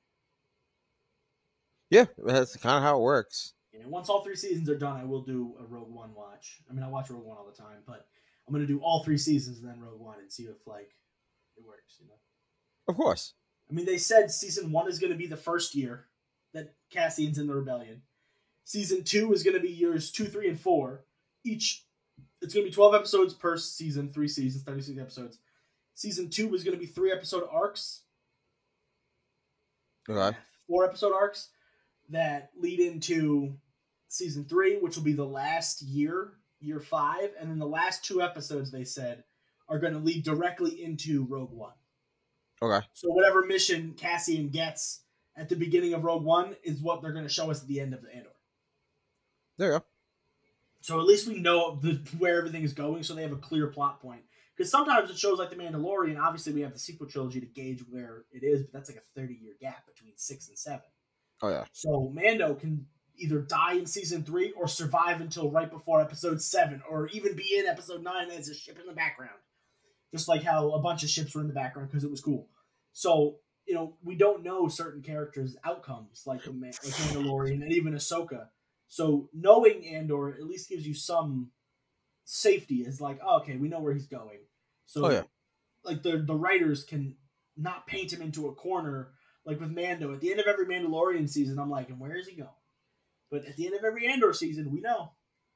yeah. 1.90 2.06
That's 2.18 2.56
kind 2.56 2.76
of 2.76 2.82
how 2.82 2.98
it 2.98 3.02
works. 3.02 3.54
And 3.72 3.90
once 3.90 4.08
all 4.08 4.22
three 4.22 4.36
seasons 4.36 4.68
are 4.68 4.78
done, 4.78 5.00
I 5.00 5.04
will 5.04 5.22
do 5.22 5.54
a 5.60 5.64
Rogue 5.64 5.90
One 5.90 6.14
watch. 6.14 6.60
I 6.68 6.74
mean, 6.74 6.82
I 6.82 6.88
watch 6.88 7.08
Rogue 7.10 7.24
One 7.24 7.38
all 7.38 7.46
the 7.46 7.56
time, 7.56 7.78
but 7.86 8.06
I'm 8.46 8.52
gonna 8.54 8.66
do 8.66 8.80
all 8.80 9.02
three 9.04 9.18
seasons 9.18 9.58
and 9.60 9.68
then 9.68 9.80
Rogue 9.80 10.00
One 10.00 10.18
and 10.20 10.30
see 10.32 10.44
if 10.44 10.56
like 10.66 10.90
it 11.56 11.64
works. 11.66 11.96
You 12.00 12.08
know. 12.08 12.14
Of 12.88 12.96
course. 12.96 13.34
I 13.70 13.74
mean, 13.74 13.86
they 13.86 13.98
said 13.98 14.30
season 14.30 14.70
one 14.72 14.88
is 14.88 14.98
going 14.98 15.12
to 15.12 15.18
be 15.18 15.26
the 15.28 15.36
first 15.36 15.74
year 15.74 16.06
that 16.52 16.74
Cassian's 16.90 17.38
in 17.38 17.46
the 17.46 17.54
rebellion. 17.54 18.02
Season 18.64 19.02
two 19.02 19.32
is 19.32 19.42
going 19.42 19.54
to 19.56 19.62
be 19.62 19.70
years 19.70 20.10
two, 20.10 20.26
three, 20.26 20.48
and 20.48 20.60
four. 20.60 21.04
Each, 21.44 21.86
it's 22.42 22.52
going 22.52 22.66
to 22.66 22.70
be 22.70 22.74
12 22.74 22.94
episodes 22.94 23.32
per 23.32 23.56
season, 23.56 24.08
three 24.10 24.28
seasons, 24.28 24.64
36 24.64 24.98
episodes. 24.98 25.38
Season 25.94 26.28
two 26.28 26.54
is 26.54 26.64
going 26.64 26.76
to 26.76 26.80
be 26.80 26.86
three 26.86 27.12
episode 27.12 27.44
arcs, 27.50 28.02
Okay. 30.08 30.36
four 30.66 30.84
episode 30.84 31.12
arcs 31.14 31.48
that 32.10 32.50
lead 32.58 32.80
into 32.80 33.54
season 34.08 34.44
three, 34.44 34.76
which 34.78 34.96
will 34.96 35.04
be 35.04 35.12
the 35.12 35.24
last 35.24 35.80
year, 35.82 36.32
year 36.62 36.80
five. 36.80 37.30
And 37.38 37.50
then 37.50 37.58
the 37.58 37.66
last 37.66 38.04
two 38.04 38.22
episodes, 38.22 38.70
they 38.70 38.84
said, 38.84 39.24
are 39.68 39.78
going 39.78 39.92
to 39.92 39.98
lead 39.98 40.24
directly 40.24 40.82
into 40.82 41.24
Rogue 41.24 41.52
One. 41.52 41.72
Okay. 42.60 42.86
So 42.92 43.08
whatever 43.08 43.44
mission 43.44 43.94
Cassian 43.96 44.48
gets 44.48 45.00
at 45.36 45.48
the 45.48 45.56
beginning 45.56 45.94
of 45.94 46.04
Rogue 46.04 46.24
One 46.24 46.56
is 46.62 46.80
what 46.80 47.02
they're 47.02 47.12
going 47.12 47.26
to 47.26 47.32
show 47.32 47.50
us 47.50 47.62
at 47.62 47.68
the 47.68 47.80
end 47.80 47.94
of 47.94 48.02
the 48.02 48.14
Andor. 48.14 48.28
There 49.58 49.72
you 49.72 49.78
go. 49.78 49.84
So 50.80 50.98
at 50.98 51.06
least 51.06 51.28
we 51.28 51.38
know 51.38 51.78
the, 51.80 52.00
where 52.18 52.38
everything 52.38 52.62
is 52.62 52.72
going, 52.72 53.02
so 53.02 53.14
they 53.14 53.22
have 53.22 53.32
a 53.32 53.36
clear 53.36 53.68
plot 53.68 54.00
point. 54.00 54.22
Because 54.56 54.70
sometimes 54.70 55.10
it 55.10 55.18
shows 55.18 55.38
like 55.38 55.50
The 55.50 55.56
Mandalorian. 55.56 56.20
Obviously, 56.20 56.52
we 56.52 56.60
have 56.60 56.72
the 56.72 56.78
sequel 56.78 57.06
trilogy 57.06 57.40
to 57.40 57.46
gauge 57.46 57.80
where 57.88 58.24
it 58.32 58.44
is, 58.44 58.62
but 58.62 58.72
that's 58.72 58.90
like 58.90 58.98
a 58.98 59.18
thirty-year 59.18 59.54
gap 59.60 59.86
between 59.86 60.12
six 60.16 60.48
and 60.48 60.58
seven. 60.58 60.82
Oh 61.40 61.48
yeah. 61.48 61.64
So 61.72 62.12
Mando 62.14 62.54
can 62.54 62.86
either 63.22 63.40
die 63.40 63.74
in 63.74 63.86
season 63.86 64.22
three 64.24 64.52
or 64.52 64.66
survive 64.68 65.20
until 65.20 65.50
right 65.50 65.70
before 65.70 66.00
episode 66.00 66.42
seven, 66.42 66.82
or 66.88 67.08
even 67.08 67.34
be 67.36 67.56
in 67.56 67.66
episode 67.66 68.02
nine 68.02 68.30
as 68.30 68.48
a 68.48 68.54
ship 68.54 68.78
in 68.80 68.86
the 68.86 68.92
background. 68.92 69.38
Just 70.12 70.28
like 70.28 70.42
how 70.42 70.72
a 70.72 70.80
bunch 70.80 71.02
of 71.02 71.08
ships 71.10 71.34
were 71.34 71.40
in 71.40 71.48
the 71.48 71.54
background 71.54 71.88
because 71.90 72.04
it 72.04 72.10
was 72.10 72.20
cool. 72.20 72.48
So, 72.92 73.36
you 73.66 73.74
know, 73.74 73.96
we 74.02 74.14
don't 74.16 74.42
know 74.42 74.68
certain 74.68 75.00
characters' 75.02 75.56
outcomes, 75.64 76.24
like, 76.26 76.44
the, 76.44 76.52
Ma- 76.52 76.66
like 76.66 76.74
Mandalorian 76.94 77.62
and 77.62 77.72
even 77.72 77.94
Ahsoka. 77.94 78.48
So 78.88 79.30
knowing 79.32 79.86
Andor 79.86 80.34
at 80.34 80.44
least 80.46 80.68
gives 80.68 80.86
you 80.86 80.92
some 80.92 81.50
safety 82.24 82.84
as 82.86 83.00
like, 83.00 83.18
oh, 83.24 83.38
okay, 83.40 83.56
we 83.56 83.68
know 83.68 83.80
where 83.80 83.94
he's 83.94 84.06
going. 84.06 84.40
So 84.86 85.06
Oh, 85.06 85.10
yeah. 85.10 85.22
like 85.84 86.02
the 86.02 86.18
the 86.18 86.34
writers 86.34 86.84
can 86.84 87.16
not 87.56 87.86
paint 87.86 88.12
him 88.12 88.20
into 88.22 88.48
a 88.48 88.54
corner 88.54 89.12
like 89.46 89.60
with 89.60 89.70
Mando. 89.70 90.12
At 90.12 90.20
the 90.20 90.30
end 90.30 90.40
of 90.40 90.46
every 90.46 90.66
Mandalorian 90.66 91.28
season, 91.28 91.58
I'm 91.58 91.70
like, 91.70 91.88
and 91.88 91.98
where 91.98 92.16
is 92.16 92.26
he 92.28 92.36
going? 92.36 92.50
But 93.32 93.46
at 93.46 93.56
the 93.56 93.64
end 93.64 93.74
of 93.74 93.82
every 93.82 94.06
Andor 94.06 94.34
season, 94.34 94.70
we 94.70 94.80
know 94.80 95.12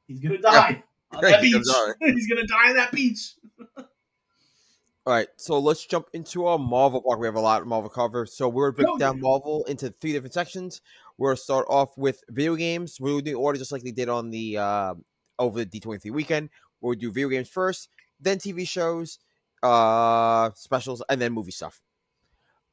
he's 0.08 0.18
gonna 0.18 0.38
die 0.38 0.82
on 1.12 1.20
that 1.22 1.44
He's 1.44 1.52
beach. 1.52 1.74
he's 2.00 2.26
gonna 2.26 2.46
die 2.46 2.70
on 2.70 2.76
that 2.76 2.90
beach. 2.90 3.34
All 3.76 5.12
right, 5.12 5.28
so 5.36 5.60
let's 5.60 5.84
jump 5.84 6.08
into 6.14 6.46
our 6.46 6.58
Marvel 6.58 7.02
block. 7.02 7.20
We 7.20 7.26
have 7.26 7.36
a 7.36 7.40
lot 7.40 7.60
of 7.60 7.68
Marvel 7.68 7.90
cover, 7.90 8.24
so 8.24 8.48
we're 8.48 8.70
gonna 8.70 8.76
break 8.76 8.86
Go, 8.86 8.98
down 8.98 9.14
dude. 9.16 9.22
Marvel 9.22 9.64
into 9.66 9.90
three 10.00 10.12
different 10.12 10.32
sections. 10.32 10.80
We're 11.18 11.32
gonna 11.32 11.36
start 11.36 11.66
off 11.68 11.96
with 11.98 12.24
video 12.30 12.56
games. 12.56 12.96
We'll 12.98 13.20
do 13.20 13.38
order 13.38 13.58
just 13.58 13.72
like 13.72 13.82
they 13.82 13.92
did 13.92 14.08
on 14.08 14.30
the 14.30 14.56
uh, 14.56 14.94
over 15.38 15.58
the 15.58 15.66
D 15.66 15.78
twenty 15.78 16.00
three 16.00 16.12
weekend. 16.12 16.48
We'll 16.80 16.94
do 16.94 17.12
video 17.12 17.28
games 17.28 17.50
first, 17.50 17.90
then 18.18 18.38
TV 18.38 18.66
shows, 18.66 19.18
uh, 19.62 20.50
specials, 20.54 21.02
and 21.10 21.20
then 21.20 21.34
movie 21.34 21.52
stuff. 21.52 21.82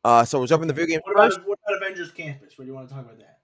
Uh, 0.01 0.23
so 0.23 0.39
we'll 0.39 0.47
jump 0.47 0.65
the 0.65 0.73
video 0.73 0.87
games 0.87 1.01
What 1.05 1.17
first. 1.17 1.37
about, 1.37 1.49
what 1.49 1.59
about 1.67 1.81
Avengers 1.83 2.11
Campus? 2.11 2.57
What 2.57 2.63
do 2.63 2.69
you 2.69 2.73
want 2.73 2.87
to 2.87 2.95
talk 2.95 3.03
about 3.03 3.19
that? 3.19 3.39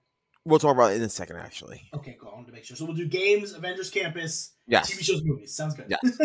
We'll 0.46 0.58
talk 0.58 0.74
about 0.74 0.92
it 0.92 0.96
in 0.96 1.02
a 1.02 1.08
second, 1.08 1.36
actually. 1.36 1.82
Okay, 1.94 2.16
cool. 2.20 2.30
I 2.30 2.34
wanted 2.34 2.46
to 2.48 2.52
make 2.52 2.64
sure. 2.64 2.76
So 2.76 2.86
we'll 2.86 2.94
do 2.96 3.06
games, 3.06 3.52
Avengers 3.52 3.90
Campus, 3.90 4.52
Yes. 4.66 4.90
TV 4.90 5.02
shows, 5.04 5.22
movies. 5.22 5.54
Sounds 5.54 5.74
good. 5.74 5.86
Yes. 5.88 6.00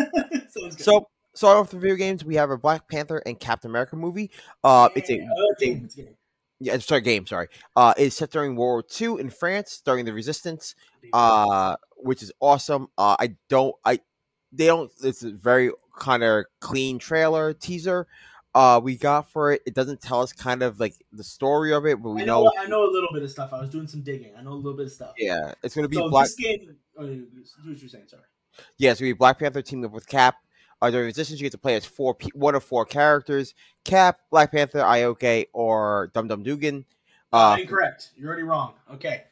Sounds 0.48 0.76
good. 0.76 0.80
So 0.80 1.08
start 1.34 1.58
off 1.58 1.66
with 1.66 1.70
the 1.72 1.78
video 1.80 1.96
games. 1.96 2.24
We 2.24 2.36
have 2.36 2.50
a 2.50 2.56
Black 2.56 2.88
Panther 2.88 3.22
and 3.26 3.38
Captain 3.38 3.70
America 3.70 3.94
movie. 3.96 4.30
Uh, 4.64 4.88
it's 4.96 5.10
a 5.10 5.16
Yeah, 5.16 5.28
it's 5.50 5.62
a 5.62 5.66
game, 5.66 5.82
it's 5.84 5.94
a 5.94 6.02
game. 6.02 6.14
yeah, 6.60 6.78
sorry, 6.78 7.00
game. 7.02 7.26
Sorry. 7.26 7.48
Uh, 7.76 7.92
it's 7.98 8.16
set 8.16 8.30
during 8.30 8.56
World 8.56 8.84
War 9.00 9.16
II 9.16 9.20
in 9.20 9.28
France 9.30 9.82
during 9.84 10.04
the 10.06 10.12
Resistance. 10.12 10.74
uh 11.12 11.76
which 11.98 12.20
is 12.22 12.32
awesome 12.40 12.88
uh 12.98 13.14
i 13.20 13.34
don't 13.48 13.74
i 13.84 13.98
they 14.52 14.66
don't 14.66 14.90
it's 15.04 15.22
a 15.22 15.30
very 15.30 15.70
kind 15.98 16.22
of 16.24 16.44
clean 16.60 16.98
trailer 16.98 17.52
teaser 17.54 18.06
uh 18.56 18.80
we 18.82 18.96
got 18.96 19.30
for 19.30 19.52
it 19.52 19.60
it 19.66 19.74
doesn't 19.74 20.00
tell 20.00 20.22
us 20.22 20.32
kind 20.32 20.62
of 20.62 20.80
like 20.80 20.94
the 21.12 21.22
story 21.22 21.72
of 21.74 21.84
it 21.84 22.02
but 22.02 22.10
we 22.10 22.22
I 22.22 22.24
know, 22.24 22.44
know, 22.44 22.52
I 22.58 22.66
know 22.66 22.84
a 22.84 22.90
little 22.90 23.10
bit 23.12 23.22
of 23.22 23.30
stuff. 23.30 23.52
I 23.52 23.60
was 23.60 23.68
doing 23.70 23.86
some 23.86 24.00
digging. 24.00 24.32
I 24.36 24.42
know 24.42 24.52
a 24.52 24.54
little 24.54 24.72
bit 24.76 24.86
of 24.86 24.92
stuff. 24.92 25.12
yeah 25.18 25.52
it's 25.62 25.74
gonna 25.74 25.88
be 25.88 25.96
so 25.96 26.08
black 26.08 26.26
this 26.26 26.34
game. 26.36 26.74
Oh, 26.98 27.02
what 27.04 27.78
you're 27.78 27.88
saying. 27.88 28.04
Sorry. 28.08 28.22
yeah 28.78 28.90
it's 28.92 29.00
gonna 29.00 29.10
be 29.10 29.12
black 29.12 29.38
panther 29.38 29.60
teamed 29.62 29.84
up 29.84 29.92
with 29.92 30.06
cap 30.08 30.36
uh, 30.80 30.90
during 30.90 31.06
resistance 31.06 31.38
you 31.38 31.44
get 31.44 31.52
to 31.52 31.58
play 31.58 31.74
as 31.76 31.84
four 31.84 32.14
pe- 32.14 32.30
one 32.34 32.54
of 32.54 32.64
four 32.64 32.84
characters 32.86 33.54
cap 33.84 34.20
black 34.30 34.50
panther 34.52 34.80
ioke 34.80 35.46
or 35.52 36.10
dum 36.14 36.26
dum 36.28 36.42
dugan 36.42 36.84
uh 37.32 37.56
incorrect. 37.60 38.10
You're 38.16 38.28
already 38.28 38.44
wrong. 38.44 38.74
Okay. 38.94 39.24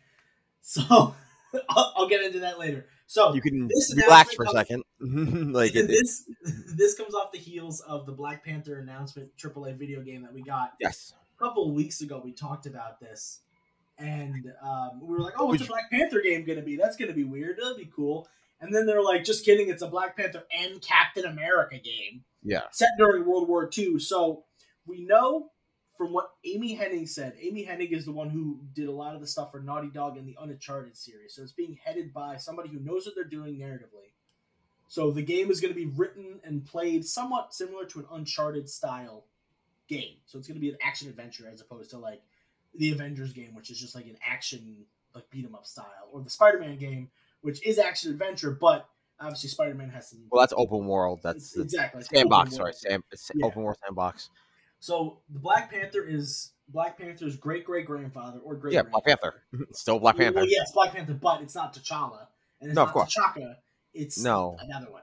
So 0.60 0.82
I'll, 1.70 1.92
I'll 1.96 2.08
get 2.08 2.22
into 2.24 2.40
that 2.40 2.58
later. 2.58 2.86
So 3.14 3.32
you 3.32 3.40
can 3.40 3.68
This 3.68 3.94
relax 3.94 4.34
for 4.34 4.44
a 4.44 4.48
second 4.48 4.82
like 5.00 5.76
it, 5.76 5.86
this 5.86 6.28
this 6.74 6.94
comes 6.96 7.14
off 7.14 7.30
the 7.30 7.38
heels 7.38 7.78
of 7.82 8.06
the 8.06 8.12
Black 8.12 8.44
Panther 8.44 8.80
announcement 8.80 9.30
AAA 9.36 9.76
video 9.76 10.00
game 10.00 10.22
that 10.22 10.34
we 10.34 10.42
got 10.42 10.72
yes 10.80 11.12
a 11.38 11.44
couple 11.44 11.68
of 11.68 11.74
weeks 11.74 12.00
ago. 12.00 12.20
We 12.24 12.32
talked 12.32 12.66
about 12.66 12.98
this, 12.98 13.38
and 13.98 14.52
um, 14.60 15.00
we 15.00 15.14
were 15.14 15.20
like, 15.20 15.34
"Oh, 15.38 15.44
what's 15.44 15.62
a 15.62 15.66
Black 15.66 15.92
Panther 15.92 16.22
game 16.22 16.44
going 16.44 16.58
to 16.58 16.64
be? 16.64 16.74
That's 16.74 16.96
going 16.96 17.08
to 17.08 17.14
be 17.14 17.22
weird. 17.22 17.58
That'll 17.58 17.76
be 17.76 17.88
cool." 17.94 18.26
And 18.60 18.74
then 18.74 18.84
they're 18.84 19.00
like, 19.00 19.22
"Just 19.22 19.44
kidding! 19.44 19.68
It's 19.68 19.82
a 19.82 19.86
Black 19.86 20.16
Panther 20.16 20.42
and 20.52 20.82
Captain 20.82 21.24
America 21.24 21.78
game 21.78 22.24
yeah 22.42 22.62
set 22.72 22.88
during 22.98 23.24
World 23.24 23.48
War 23.48 23.70
II." 23.78 24.00
So 24.00 24.42
we 24.86 25.04
know 25.04 25.52
from 25.96 26.12
what 26.12 26.32
Amy 26.44 26.76
Hennig 26.76 27.08
said. 27.08 27.34
Amy 27.40 27.64
Hennig 27.64 27.92
is 27.92 28.04
the 28.04 28.12
one 28.12 28.28
who 28.30 28.58
did 28.74 28.88
a 28.88 28.92
lot 28.92 29.14
of 29.14 29.20
the 29.20 29.26
stuff 29.26 29.52
for 29.52 29.60
Naughty 29.60 29.88
Dog 29.88 30.16
in 30.16 30.26
the 30.26 30.36
Uncharted 30.40 30.96
series. 30.96 31.34
So 31.34 31.42
it's 31.42 31.52
being 31.52 31.78
headed 31.82 32.12
by 32.12 32.36
somebody 32.36 32.68
who 32.68 32.80
knows 32.80 33.06
what 33.06 33.14
they're 33.14 33.24
doing 33.24 33.56
narratively. 33.58 34.10
So 34.88 35.10
the 35.10 35.22
game 35.22 35.50
is 35.50 35.60
going 35.60 35.72
to 35.72 35.78
be 35.78 35.86
written 35.86 36.40
and 36.44 36.64
played 36.64 37.04
somewhat 37.06 37.54
similar 37.54 37.84
to 37.86 38.00
an 38.00 38.06
Uncharted 38.12 38.68
style 38.68 39.24
game. 39.88 40.16
So 40.26 40.38
it's 40.38 40.48
going 40.48 40.56
to 40.56 40.60
be 40.60 40.70
an 40.70 40.78
action 40.82 41.08
adventure 41.08 41.48
as 41.52 41.60
opposed 41.60 41.90
to 41.90 41.98
like 41.98 42.22
the 42.74 42.90
Avengers 42.90 43.32
game, 43.32 43.54
which 43.54 43.70
is 43.70 43.78
just 43.78 43.94
like 43.94 44.06
an 44.06 44.18
action 44.26 44.84
like 45.14 45.30
beat 45.30 45.44
'em 45.44 45.54
up 45.54 45.64
style, 45.64 46.08
or 46.10 46.22
the 46.22 46.30
Spider-Man 46.30 46.76
game, 46.76 47.08
which 47.42 47.64
is 47.64 47.78
action 47.78 48.10
adventure, 48.10 48.50
but 48.50 48.88
obviously 49.20 49.48
Spider-Man 49.48 49.88
has 49.90 50.08
some. 50.10 50.18
well 50.32 50.40
that's 50.42 50.52
open 50.56 50.86
world 50.86 51.20
that's 51.22 51.52
the 51.52 51.62
exactly 51.62 52.02
sandbox 52.02 52.56
sorry. 52.56 52.72
Sam, 52.72 53.04
it's 53.12 53.30
Yeah. 53.32 53.46
open 53.46 53.62
world 53.62 53.76
sandbox 53.84 54.30
So 54.84 55.20
the 55.30 55.38
Black 55.38 55.70
Panther 55.70 56.04
is 56.04 56.52
Black 56.68 56.98
Panther's 56.98 57.36
great 57.36 57.64
great 57.64 57.86
grandfather 57.86 58.38
or 58.40 58.54
great 58.54 58.74
yeah 58.74 58.82
black 58.82 59.04
panther 59.06 59.42
still 59.72 59.98
black 59.98 60.18
panther 60.18 60.40
Well, 60.40 60.46
yes, 60.46 60.72
Black 60.72 60.92
Panther, 60.92 61.14
but 61.14 61.40
it's 61.40 61.54
not 61.54 61.72
T'Challa, 61.74 62.26
and 62.60 62.68
it's 62.68 62.74
No, 62.76 62.82
of 62.82 62.88
not 62.88 62.92
course. 62.92 63.14
T'Chaka. 63.16 63.56
It's 63.94 64.22
No. 64.22 64.58
another 64.60 64.90
one. 64.90 65.00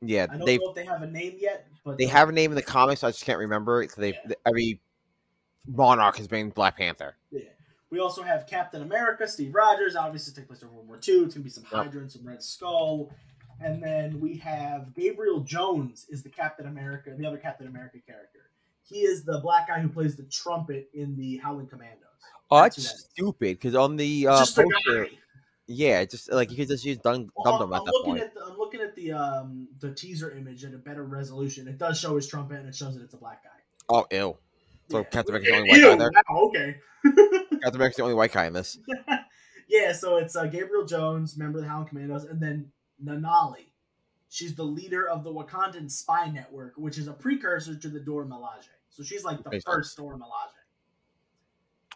Yeah, 0.00 0.24
I 0.24 0.36
don't 0.36 0.44
they 0.46 0.58
know 0.58 0.70
if 0.70 0.74
they 0.74 0.84
have 0.84 1.02
a 1.02 1.06
name 1.06 1.36
yet, 1.38 1.68
but 1.84 1.96
they 1.96 2.06
have 2.06 2.28
a 2.28 2.32
name 2.32 2.50
in 2.50 2.56
the 2.56 2.62
comics. 2.62 3.04
I 3.04 3.10
just 3.10 3.24
can't 3.24 3.38
remember 3.38 3.82
it. 3.82 3.88
'cause 3.88 3.96
They 3.98 4.14
Yeah. 4.14 4.32
every 4.46 4.80
monarch 5.68 6.16
has 6.16 6.26
been 6.26 6.50
Black 6.50 6.76
Panther. 6.76 7.14
Yeah. 7.30 7.42
We 7.90 8.00
also 8.00 8.22
have 8.24 8.48
Captain 8.48 8.82
America, 8.82 9.28
Steve 9.28 9.54
Rogers. 9.54 9.94
Obviously, 9.94 10.32
take 10.34 10.48
place 10.48 10.58
during 10.58 10.74
World 10.74 10.88
War 10.88 10.96
II. 10.96 11.24
It's 11.26 11.34
gonna 11.34 11.44
be 11.44 11.50
some. 11.50 11.62
Hydra 11.62 12.00
and 12.00 12.10
some 12.10 12.26
Red 12.26 12.42
Skull, 12.42 13.12
and 13.60 13.80
then 13.80 14.18
we 14.20 14.36
have 14.38 14.92
Gabriel 14.94 15.38
Jones 15.40 16.06
is 16.08 16.24
the 16.24 16.30
Captain 16.30 16.66
America, 16.66 17.14
the 17.16 17.26
other 17.26 17.38
Captain 17.38 17.68
America 17.68 18.00
character. 18.00 18.49
He 18.90 19.00
is 19.00 19.24
the 19.24 19.38
black 19.40 19.68
guy 19.68 19.80
who 19.80 19.88
plays 19.88 20.16
the 20.16 20.24
trumpet 20.24 20.90
in 20.94 21.16
the 21.16 21.36
Howling 21.38 21.68
Commandos. 21.68 21.96
Oh, 22.50 22.62
That's 22.62 22.76
that's 22.76 22.76
who 22.76 22.82
that 22.92 22.94
is. 22.96 23.08
stupid. 23.10 23.56
Because 23.58 23.74
on 23.76 23.96
the 23.96 24.26
uh, 24.26 24.38
poster, 24.38 25.06
yeah, 25.68 26.04
just 26.04 26.32
like 26.32 26.50
you 26.50 26.56
could 26.56 26.68
just 26.68 26.84
use 26.84 26.98
Dum 26.98 27.30
Well, 27.36 27.58
Dum 27.58 27.70
Dum 27.70 27.72
I'm 27.72 27.78
at 27.80 27.84
that 27.84 27.92
looking 27.92 28.12
point. 28.14 28.22
at 28.24 28.34
the, 28.34 28.40
I'm 28.44 28.58
looking 28.58 28.80
at 28.80 28.96
the 28.96 29.12
um 29.12 29.68
the 29.78 29.92
teaser 29.94 30.32
image 30.32 30.64
at 30.64 30.74
a 30.74 30.78
better 30.78 31.04
resolution. 31.04 31.68
It 31.68 31.78
does 31.78 32.00
show 32.00 32.16
his 32.16 32.26
trumpet 32.26 32.58
and 32.58 32.68
it 32.68 32.74
shows 32.74 32.94
that 32.96 33.02
it's 33.04 33.14
a 33.14 33.18
black 33.18 33.44
guy. 33.44 33.50
Oh, 33.88 34.06
ew. 34.10 34.36
So 34.90 34.98
Yeah. 34.98 35.04
Captain 35.04 35.36
America's 35.36 35.52
the 35.52 35.56
only 35.58 35.70
white 35.70 35.82
guy 35.82 35.96
there. 35.96 36.10
okay. 36.36 36.76
Captain 37.62 37.74
America's 37.76 37.96
the 37.96 38.02
only 38.02 38.14
white 38.14 38.32
guy 38.32 38.46
in 38.46 38.52
this. 38.52 38.78
yeah, 39.68 39.92
so 39.92 40.16
it's 40.16 40.34
uh, 40.34 40.46
Gabriel 40.46 40.84
Jones, 40.84 41.36
member 41.36 41.58
of 41.58 41.64
the 41.64 41.70
Howling 41.70 41.86
Commandos, 41.88 42.24
and 42.24 42.40
then 42.42 42.72
Nanali. 43.04 43.66
She's 44.28 44.54
the 44.54 44.64
leader 44.64 45.08
of 45.08 45.22
the 45.24 45.32
Wakandan 45.32 45.90
spy 45.90 46.28
network, 46.30 46.74
which 46.76 46.98
is 46.98 47.06
a 47.08 47.12
precursor 47.12 47.76
to 47.76 47.88
the 47.88 47.98
Dora 48.00 48.26
Milaje. 48.26 48.68
So 49.00 49.04
she's 49.06 49.24
like 49.24 49.42
the 49.42 49.48
Makes 49.48 49.64
first 49.64 49.96
Dora 49.96 50.18
Milaje. 50.18 50.52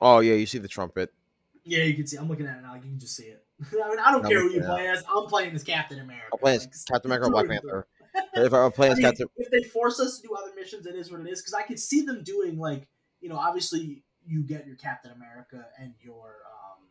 Oh 0.01 0.21
yeah, 0.21 0.33
you 0.33 0.47
see 0.47 0.57
the 0.57 0.69
trumpet. 0.69 1.13
Yeah, 1.63 1.83
you 1.85 1.93
can 1.93 2.07
see. 2.07 2.17
I'm 2.17 2.29
looking 2.29 2.47
at 2.47 2.57
it 2.57 2.63
now. 2.63 2.75
You 2.77 2.81
can 2.81 2.99
just 2.99 3.15
see 3.15 3.25
it. 3.25 3.45
I 3.73 3.91
mean, 3.91 3.99
I 3.99 4.11
don't 4.11 4.25
I'm 4.25 4.31
care 4.31 4.41
who 4.41 4.51
you 4.51 4.63
play 4.63 4.89
as. 4.89 5.05
I'm 5.15 5.27
playing 5.27 5.55
as 5.55 5.63
Captain 5.63 6.01
America. 6.01 6.29
I'm 6.33 6.39
playing 6.39 6.57
as 6.61 6.65
Like, 6.65 6.75
Captain 6.91 7.11
America 7.11 7.27
or 7.27 7.31
Black 7.31 7.49
Panther. 7.49 7.87
if 8.37 8.55
I'm 8.55 8.73
playing 8.73 8.93
as 8.93 8.99
mean, 8.99 9.07
Captain, 9.09 9.27
if 9.37 9.51
they 9.51 9.69
force 9.69 10.01
us 10.01 10.19
to 10.19 10.29
do 10.29 10.35
other 10.35 10.53
missions, 10.57 10.87
it 10.87 10.95
is 10.95 11.11
what 11.13 11.21
it 11.21 11.27
is. 11.29 11.43
Because 11.43 11.53
I 11.53 11.63
could 11.63 11.79
see 11.79 12.01
them 12.07 12.25
doing 12.25 12.59
like, 12.59 12.89
you 13.21 13.29
know, 13.29 13.37
obviously 13.37 14.03
you 14.27 14.43
get 14.43 14.67
your 14.67 14.77
Captain 14.77 15.13
America 15.13 15.67
and 15.79 15.93
your 16.01 16.39
um, 16.51 16.87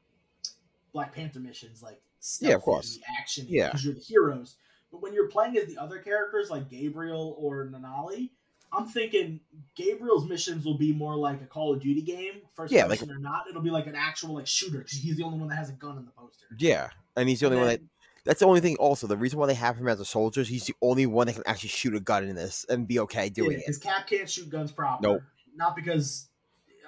Black 0.91 1.11
Panther 1.11 1.39
missions, 1.39 1.81
like 1.81 1.99
Yeah, 2.39 2.53
of 2.53 2.61
course. 2.61 2.99
action, 3.19 3.47
Yeah. 3.49 3.69
because 3.69 3.83
you're 3.83 3.95
the 3.95 3.99
heroes. 3.99 4.57
But 4.91 5.01
when 5.01 5.11
you're 5.11 5.29
playing 5.29 5.57
as 5.57 5.65
the 5.65 5.79
other 5.79 5.97
characters 5.97 6.51
like 6.51 6.69
Gabriel 6.69 7.35
or 7.39 7.65
Nanali, 7.65 8.29
I'm 8.75 8.87
thinking 8.87 9.39
Gabriel's 9.75 10.27
missions 10.27 10.65
will 10.65 10.77
be 10.77 10.93
more 10.93 11.15
like 11.15 11.41
a 11.41 11.45
Call 11.45 11.73
of 11.73 11.81
Duty 11.81 12.01
game, 12.01 12.41
first 12.55 12.73
Yeah, 12.73 12.85
like- 12.85 12.99
person 12.99 13.15
or 13.15 13.19
not. 13.19 13.45
It'll 13.49 13.61
be 13.61 13.69
like 13.69 13.87
an 13.87 13.95
actual 13.95 14.33
like 14.35 14.47
shooter 14.47 14.79
because 14.79 14.93
he's 14.93 15.15
the 15.17 15.23
only 15.23 15.37
one 15.39 15.47
that 15.49 15.55
has 15.57 15.69
a 15.69 15.73
gun 15.73 15.97
in 15.97 16.05
the 16.05 16.11
poster. 16.11 16.45
yeah, 16.59 16.89
and 17.15 17.29
he's 17.29 17.39
the 17.39 17.45
only 17.47 17.57
And 17.59 17.65
one 17.67 17.73
that. 17.75 17.81
That's 18.25 18.39
the 18.39 18.45
only 18.45 18.61
thing. 18.61 18.77
Also, 18.77 19.05
the 19.05 19.17
reason 19.17 19.37
why 19.37 19.47
they 19.47 19.53
have 19.53 19.75
him 19.75 19.87
as 19.89 19.99
a 19.99 20.05
soldier 20.05 20.39
is 20.41 20.47
he's 20.47 20.65
the 20.65 20.75
only 20.81 21.05
one 21.05 21.27
that 21.27 21.33
can 21.33 21.43
actually 21.45 21.69
shoot 21.69 21.93
a 21.93 21.99
gun 21.99 22.23
in 22.23 22.35
this 22.35 22.65
and 22.69 22.87
be 22.87 22.97
okay 23.01 23.27
doing 23.29 23.51
it. 23.51 23.57
because 23.57 23.77
Cap 23.77 24.07
can't 24.07 24.29
shoot 24.29 24.49
guns 24.49 24.71
proper. 24.71 25.05
Nope. 25.05 25.21
Not 25.57 25.75
because 25.75 26.29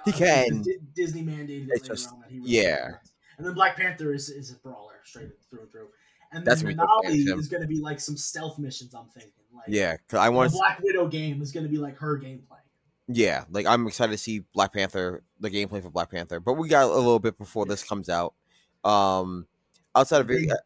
He 0.06 0.12
uh, 0.12 0.16
can. 0.16 0.62
Di- 0.62 0.78
Disney 0.94 1.22
mandated 1.22 1.64
it 1.66 1.68
It's 1.72 1.82
later 1.82 1.94
just- 1.94 2.08
that 2.08 2.30
he 2.30 2.40
yeah. 2.42 2.88
And 3.36 3.46
then 3.46 3.52
Black 3.52 3.76
Panther 3.76 4.14
is, 4.14 4.30
is 4.30 4.50
a 4.50 4.54
brawler 4.54 4.94
straight 5.04 5.28
through 5.50 5.60
and 5.60 5.70
through. 5.70 5.88
And 6.32 6.42
then 6.42 6.54
gonna 6.56 6.68
be 6.68 6.74
dope 6.74 6.88
to 7.02 7.08
Nanali 7.10 7.38
is 7.38 7.48
going 7.48 7.60
to 7.60 7.68
be 7.68 7.80
like 7.80 8.00
some 8.00 8.16
stealth 8.16 8.58
missions. 8.58 8.94
I'm 8.94 9.08
thinking. 9.08 9.32
Like 9.56 9.66
Yeah, 9.68 9.96
because 9.96 10.18
I 10.18 10.28
want 10.28 10.50
to. 10.52 10.56
Black 10.56 10.80
Widow 10.82 11.08
game 11.08 11.42
is 11.42 11.52
going 11.52 11.64
to 11.64 11.70
be 11.70 11.78
like 11.78 11.96
her 11.98 12.18
gameplay. 12.18 12.58
Yeah, 13.08 13.44
like 13.50 13.66
I'm 13.66 13.86
excited 13.86 14.12
to 14.12 14.18
see 14.18 14.40
Black 14.52 14.72
Panther, 14.72 15.22
the 15.40 15.50
gameplay 15.50 15.80
for 15.82 15.90
Black 15.90 16.10
Panther. 16.10 16.40
But 16.40 16.54
we 16.54 16.68
got 16.68 16.84
a 16.84 16.94
little 16.94 17.18
bit 17.20 17.38
before 17.38 17.64
this 17.66 17.84
comes 17.84 18.08
out. 18.08 18.34
Um, 18.84 19.46
outside 19.94 20.20
of 20.20 20.26
They- 20.28 20.34
video, 20.40 20.56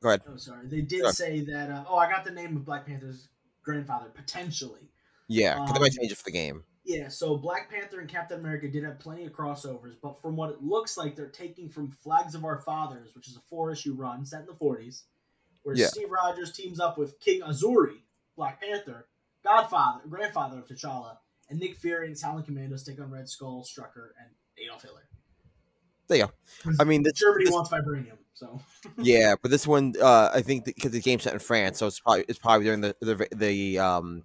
go 0.00 0.08
ahead. 0.08 0.22
Oh, 0.28 0.36
sorry. 0.36 0.66
They 0.68 0.80
did 0.82 1.06
say 1.14 1.40
that. 1.40 1.70
Uh, 1.70 1.84
oh, 1.88 1.96
I 1.96 2.10
got 2.10 2.24
the 2.24 2.30
name 2.30 2.56
of 2.56 2.64
Black 2.64 2.86
Panther's 2.86 3.28
grandfather 3.62 4.08
potentially. 4.14 4.90
Yeah, 5.28 5.54
because 5.54 5.72
they 5.74 5.80
might 5.80 5.90
um, 5.90 5.96
change 6.00 6.12
it 6.12 6.18
for 6.18 6.24
the 6.24 6.32
game. 6.32 6.64
Yeah, 6.84 7.08
so 7.08 7.36
Black 7.36 7.68
Panther 7.68 7.98
and 7.98 8.08
Captain 8.08 8.38
America 8.38 8.68
did 8.68 8.84
have 8.84 9.00
plenty 9.00 9.24
of 9.24 9.32
crossovers, 9.32 9.96
but 10.00 10.22
from 10.22 10.36
what 10.36 10.50
it 10.50 10.62
looks 10.62 10.96
like, 10.96 11.16
they're 11.16 11.26
taking 11.26 11.68
from 11.68 11.90
Flags 11.90 12.36
of 12.36 12.44
Our 12.44 12.58
Fathers, 12.58 13.12
which 13.16 13.26
is 13.26 13.36
a 13.36 13.40
four 13.50 13.72
issue 13.72 13.94
run 13.94 14.24
set 14.24 14.42
in 14.42 14.46
the 14.46 14.52
40s, 14.54 15.02
where 15.64 15.74
Yeah. 15.74 15.88
Steve 15.88 16.10
Rogers 16.12 16.52
teams 16.52 16.78
up 16.78 16.96
with 16.96 17.18
King 17.18 17.40
Azzuri, 17.40 18.02
Black 18.36 18.60
Panther, 18.60 19.06
Godfather, 19.44 20.00
grandfather 20.08 20.58
of 20.58 20.66
T'Challa, 20.66 21.16
and 21.48 21.58
Nick 21.58 21.76
Fury 21.76 22.08
and 22.08 22.16
Howling 22.20 22.44
Commandos 22.44 22.84
take 22.84 23.00
on 23.00 23.10
Red 23.10 23.28
Skull, 23.28 23.64
Strucker, 23.64 24.08
and 24.20 24.30
Adolf 24.62 24.82
Hitler. 24.82 25.02
There 26.08 26.18
you 26.18 26.26
go. 26.26 26.72
I 26.78 26.84
mean, 26.84 27.02
this, 27.02 27.14
Germany 27.14 27.46
this- 27.46 27.52
wants 27.54 27.70
vibranium, 27.70 28.18
so 28.34 28.60
yeah, 28.98 29.34
but 29.42 29.50
this 29.50 29.66
one, 29.66 29.94
uh, 30.00 30.30
I 30.32 30.42
think 30.42 30.64
because 30.64 30.92
the 30.92 31.00
game's 31.00 31.24
set 31.24 31.32
in 31.32 31.38
France, 31.40 31.78
so 31.78 31.86
it's 31.88 31.98
probably 32.00 32.24
it's 32.28 32.38
probably 32.38 32.64
during 32.64 32.80
the 32.80 32.94
the, 33.00 33.26
the 33.34 33.78
um 33.80 34.22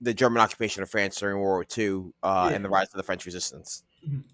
the 0.00 0.14
German 0.14 0.40
occupation 0.40 0.82
of 0.82 0.90
France 0.90 1.16
during 1.18 1.38
World 1.38 1.66
War 1.66 1.66
II 1.78 2.12
uh, 2.24 2.48
Yeah. 2.50 2.56
and 2.56 2.64
the 2.64 2.68
rise 2.68 2.88
of 2.88 2.94
the 2.94 3.02
French 3.04 3.24
resistance. 3.24 3.84
Mhm. 4.08 4.24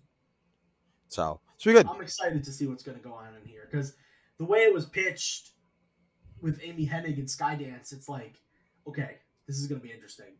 So 1.09 1.41
it's 1.55 1.65
pretty 1.65 1.79
good. 1.79 1.87
I'm 1.89 2.01
excited 2.03 2.43
to 2.45 2.53
see 2.53 2.67
what's 2.67 2.83
going 2.83 2.97
to 2.99 3.05
go 3.05 3.13
on 3.13 3.29
in 3.35 3.47
here 3.49 3.67
because 3.71 3.95
the 4.39 4.45
way 4.45 4.61
it 4.61 4.73
was 4.73 4.87
pitched 4.87 5.51
with 6.41 6.61
Amy 6.63 6.87
Hennig 6.87 7.19
and 7.19 7.27
Skydance, 7.29 7.93
it's 7.93 8.09
like, 8.09 8.37
okay, 8.89 9.17
this 9.47 9.57
is 9.57 9.67
going 9.67 9.81
to 9.81 9.87
be 9.87 9.93
interesting. 9.93 10.35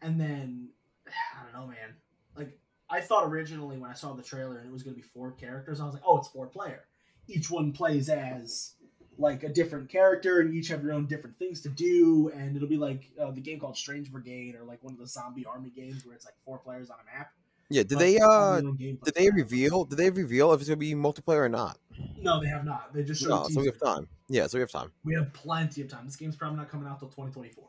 And 0.00 0.20
then 0.20 0.68
I 1.06 1.44
don't 1.44 1.52
know, 1.52 1.66
man. 1.66 1.94
Like 2.36 2.58
I 2.90 3.00
thought 3.00 3.26
originally 3.26 3.78
when 3.78 3.90
I 3.90 3.94
saw 3.94 4.12
the 4.14 4.22
trailer 4.22 4.58
and 4.58 4.66
it 4.66 4.72
was 4.72 4.82
going 4.82 4.94
to 4.94 5.00
be 5.00 5.06
four 5.06 5.32
characters, 5.32 5.80
I 5.80 5.84
was 5.84 5.94
like, 5.94 6.02
oh, 6.06 6.18
it's 6.18 6.28
four 6.28 6.46
player. 6.46 6.84
Each 7.28 7.50
one 7.50 7.72
plays 7.72 8.08
as 8.08 8.74
like 9.18 9.44
a 9.44 9.48
different 9.48 9.88
character, 9.88 10.40
and 10.40 10.52
each 10.54 10.68
have 10.68 10.82
your 10.82 10.92
own 10.92 11.06
different 11.06 11.38
things 11.38 11.60
to 11.62 11.68
do. 11.68 12.30
And 12.34 12.56
it'll 12.56 12.68
be 12.68 12.76
like 12.76 13.10
uh, 13.20 13.30
the 13.30 13.40
game 13.40 13.60
called 13.60 13.76
Strange 13.76 14.10
Brigade 14.10 14.54
or 14.54 14.64
like 14.64 14.82
one 14.82 14.92
of 14.92 14.98
the 14.98 15.06
zombie 15.06 15.46
army 15.46 15.70
games 15.70 16.04
where 16.04 16.14
it's 16.14 16.24
like 16.24 16.34
four 16.44 16.58
players 16.58 16.90
on 16.90 16.96
a 17.00 17.18
map. 17.18 17.30
Yeah. 17.68 17.82
Did 17.82 17.90
But 17.90 17.98
they 18.00 18.18
uh 18.18 18.60
their 18.60 18.68
own 18.68 18.76
gameplay 18.76 19.04
did 19.04 19.14
they 19.14 19.30
reveal 19.30 19.84
did 19.84 19.98
they 19.98 20.10
reveal 20.10 20.52
if 20.52 20.60
it's 20.60 20.68
gonna 20.68 20.76
be 20.76 20.94
multiplayer 20.94 21.44
or 21.44 21.48
not? 21.48 21.78
No, 22.20 22.40
they 22.40 22.48
have 22.48 22.64
not. 22.64 22.92
They 22.92 23.02
just 23.02 23.22
showed. 23.22 23.30
No, 23.30 23.48
so 23.48 23.60
we 23.60 23.66
have 23.66 23.80
time. 23.80 24.08
Yeah, 24.28 24.46
so 24.46 24.58
we 24.58 24.60
have 24.60 24.70
time. 24.70 24.92
We 25.04 25.14
have 25.14 25.32
plenty 25.32 25.82
of 25.82 25.88
time. 25.88 26.04
This 26.04 26.16
game's 26.16 26.36
probably 26.36 26.58
not 26.58 26.68
coming 26.68 26.86
out 26.86 26.98
till 26.98 27.08
2024. 27.08 27.64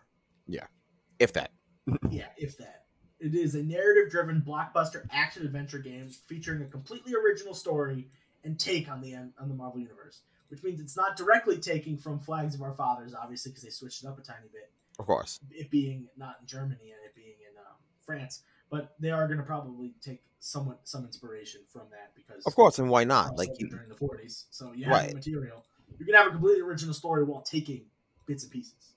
If 1.19 1.33
that. 1.33 1.51
yeah, 2.09 2.27
if 2.37 2.57
that. 2.57 2.85
It 3.19 3.35
is 3.35 3.55
a 3.55 3.63
narrative 3.63 4.11
driven 4.11 4.41
blockbuster 4.41 5.05
action 5.11 5.45
adventure 5.45 5.79
game 5.79 6.09
featuring 6.27 6.61
a 6.61 6.65
completely 6.65 7.13
original 7.15 7.53
story 7.53 8.09
and 8.43 8.59
take 8.59 8.89
on 8.89 8.99
the 8.99 9.15
on 9.15 9.47
the 9.47 9.53
Marvel 9.53 9.79
universe, 9.79 10.21
which 10.49 10.63
means 10.63 10.81
it's 10.81 10.97
not 10.97 11.15
directly 11.15 11.57
taking 11.57 11.97
from 11.97 12.19
Flags 12.19 12.55
of 12.55 12.61
Our 12.61 12.73
Fathers, 12.73 13.13
obviously 13.13 13.51
because 13.51 13.63
they 13.63 13.69
switched 13.69 14.03
it 14.03 14.07
up 14.07 14.19
a 14.19 14.21
tiny 14.21 14.47
bit, 14.51 14.71
Of 14.99 15.05
course. 15.05 15.39
it 15.51 15.69
being 15.69 16.07
not 16.17 16.37
in 16.41 16.47
Germany 16.47 16.91
and 16.91 16.99
it 17.05 17.15
being 17.15 17.35
in 17.49 17.57
um, 17.59 17.77
France, 18.05 18.41
but 18.69 18.95
they 18.99 19.11
are 19.11 19.25
going 19.27 19.39
to 19.39 19.45
probably 19.45 19.93
take 20.01 20.21
somewhat 20.39 20.81
some 20.83 21.05
inspiration 21.05 21.61
from 21.69 21.83
that 21.91 22.11
because 22.15 22.43
Of 22.45 22.55
course, 22.55 22.79
and 22.79 22.89
why 22.89 23.05
not? 23.05 23.37
Like 23.37 23.49
you 23.59 23.69
during 23.69 23.87
the 23.87 23.95
40s, 23.95 24.45
so 24.49 24.73
you 24.73 24.83
have 24.85 24.93
Right. 24.93 25.09
the 25.09 25.15
material. 25.15 25.63
You 25.97 26.05
can 26.05 26.15
have 26.15 26.27
a 26.27 26.31
completely 26.31 26.61
original 26.61 26.93
story 26.93 27.23
while 27.23 27.41
taking 27.43 27.85
bits 28.25 28.43
and 28.43 28.51
pieces. 28.51 28.92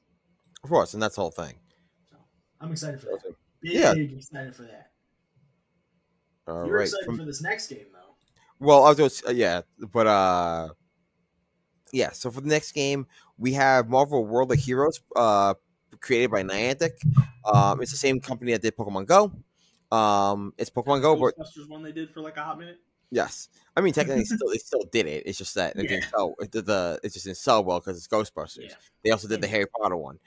Of 0.66 0.70
course, 0.70 0.94
and 0.94 1.02
that's 1.02 1.14
the 1.14 1.20
whole 1.22 1.30
thing. 1.30 1.54
So 2.10 2.16
I'm 2.60 2.72
excited 2.72 3.00
for 3.00 3.06
that. 3.06 3.22
Big 3.62 3.72
Yeah. 3.72 3.92
excited 3.92 4.54
for 4.54 4.62
that. 4.62 4.90
All 6.48 6.66
You're 6.66 6.76
right. 6.76 6.82
excited 6.84 7.06
from- 7.06 7.18
for 7.18 7.24
this 7.24 7.40
next 7.40 7.68
game 7.68 7.86
though. 7.92 8.14
Well, 8.58 8.84
I 8.84 8.92
was 8.92 9.20
to, 9.20 9.28
uh, 9.28 9.30
yeah, 9.32 9.62
but 9.92 10.06
uh, 10.06 10.68
yeah. 11.92 12.10
So 12.12 12.30
for 12.30 12.40
the 12.40 12.48
next 12.48 12.72
game, 12.72 13.06
we 13.38 13.52
have 13.52 13.88
Marvel 13.88 14.24
World 14.24 14.50
of 14.52 14.58
Heroes, 14.58 15.00
uh, 15.14 15.54
created 16.00 16.30
by 16.30 16.42
Niantic. 16.42 16.92
Um, 17.44 17.80
it's 17.82 17.90
the 17.90 17.96
same 17.96 18.18
company 18.20 18.52
that 18.52 18.62
did 18.62 18.76
Pokemon 18.76 19.06
Go. 19.06 19.32
Um, 19.96 20.52
it's 20.58 20.70
Pokemon 20.70 21.02
Go, 21.02 21.16
but 21.16 21.36
Ghostbusters 21.38 21.68
one 21.68 21.82
they 21.82 21.92
did 21.92 22.10
for 22.12 22.20
like 22.22 22.36
a 22.38 22.42
hot 22.42 22.58
minute. 22.58 22.78
yes, 23.10 23.48
I 23.76 23.80
mean 23.82 23.92
technically 23.92 24.24
still 24.24 24.48
they 24.50 24.58
still 24.58 24.84
did 24.90 25.06
it. 25.06 25.24
It's 25.26 25.38
just 25.38 25.54
that 25.56 25.76
it 25.76 25.82
Yeah. 25.84 25.88
didn't 25.90 26.10
sell. 26.10 26.34
It 26.40 26.50
did 26.50 26.66
the 26.66 26.98
it 27.02 27.12
just 27.12 27.24
didn't 27.26 27.38
sell 27.38 27.62
well 27.64 27.80
because 27.80 27.96
it's 27.98 28.08
Ghostbusters. 28.08 28.68
Yeah. 28.68 28.74
They 29.04 29.10
also 29.10 29.28
did 29.28 29.40
the 29.42 29.48
Harry 29.48 29.66
Potter 29.66 29.96
one. 29.96 30.18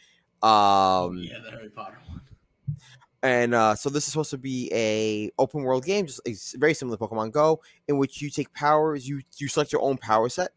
Um, 0.41 1.17
yeah, 1.17 1.39
the 1.43 1.51
Harry 1.51 1.69
Potter 1.69 1.99
one. 2.07 2.21
and 3.23 3.53
uh, 3.53 3.75
so 3.75 3.89
this 3.89 4.05
is 4.05 4.11
supposed 4.11 4.29
to 4.31 4.37
be 4.37 4.69
a 4.73 5.31
open 5.37 5.63
world 5.63 5.85
game, 5.85 6.07
just 6.07 6.21
it's 6.25 6.55
very 6.55 6.73
similar 6.73 6.97
to 6.97 7.03
Pokemon 7.03 7.31
Go, 7.31 7.61
in 7.87 7.97
which 7.97 8.21
you 8.21 8.29
take 8.29 8.53
powers, 8.53 9.07
you 9.07 9.21
you 9.37 9.47
select 9.47 9.71
your 9.73 9.81
own 9.81 9.97
power 9.97 10.29
set, 10.29 10.51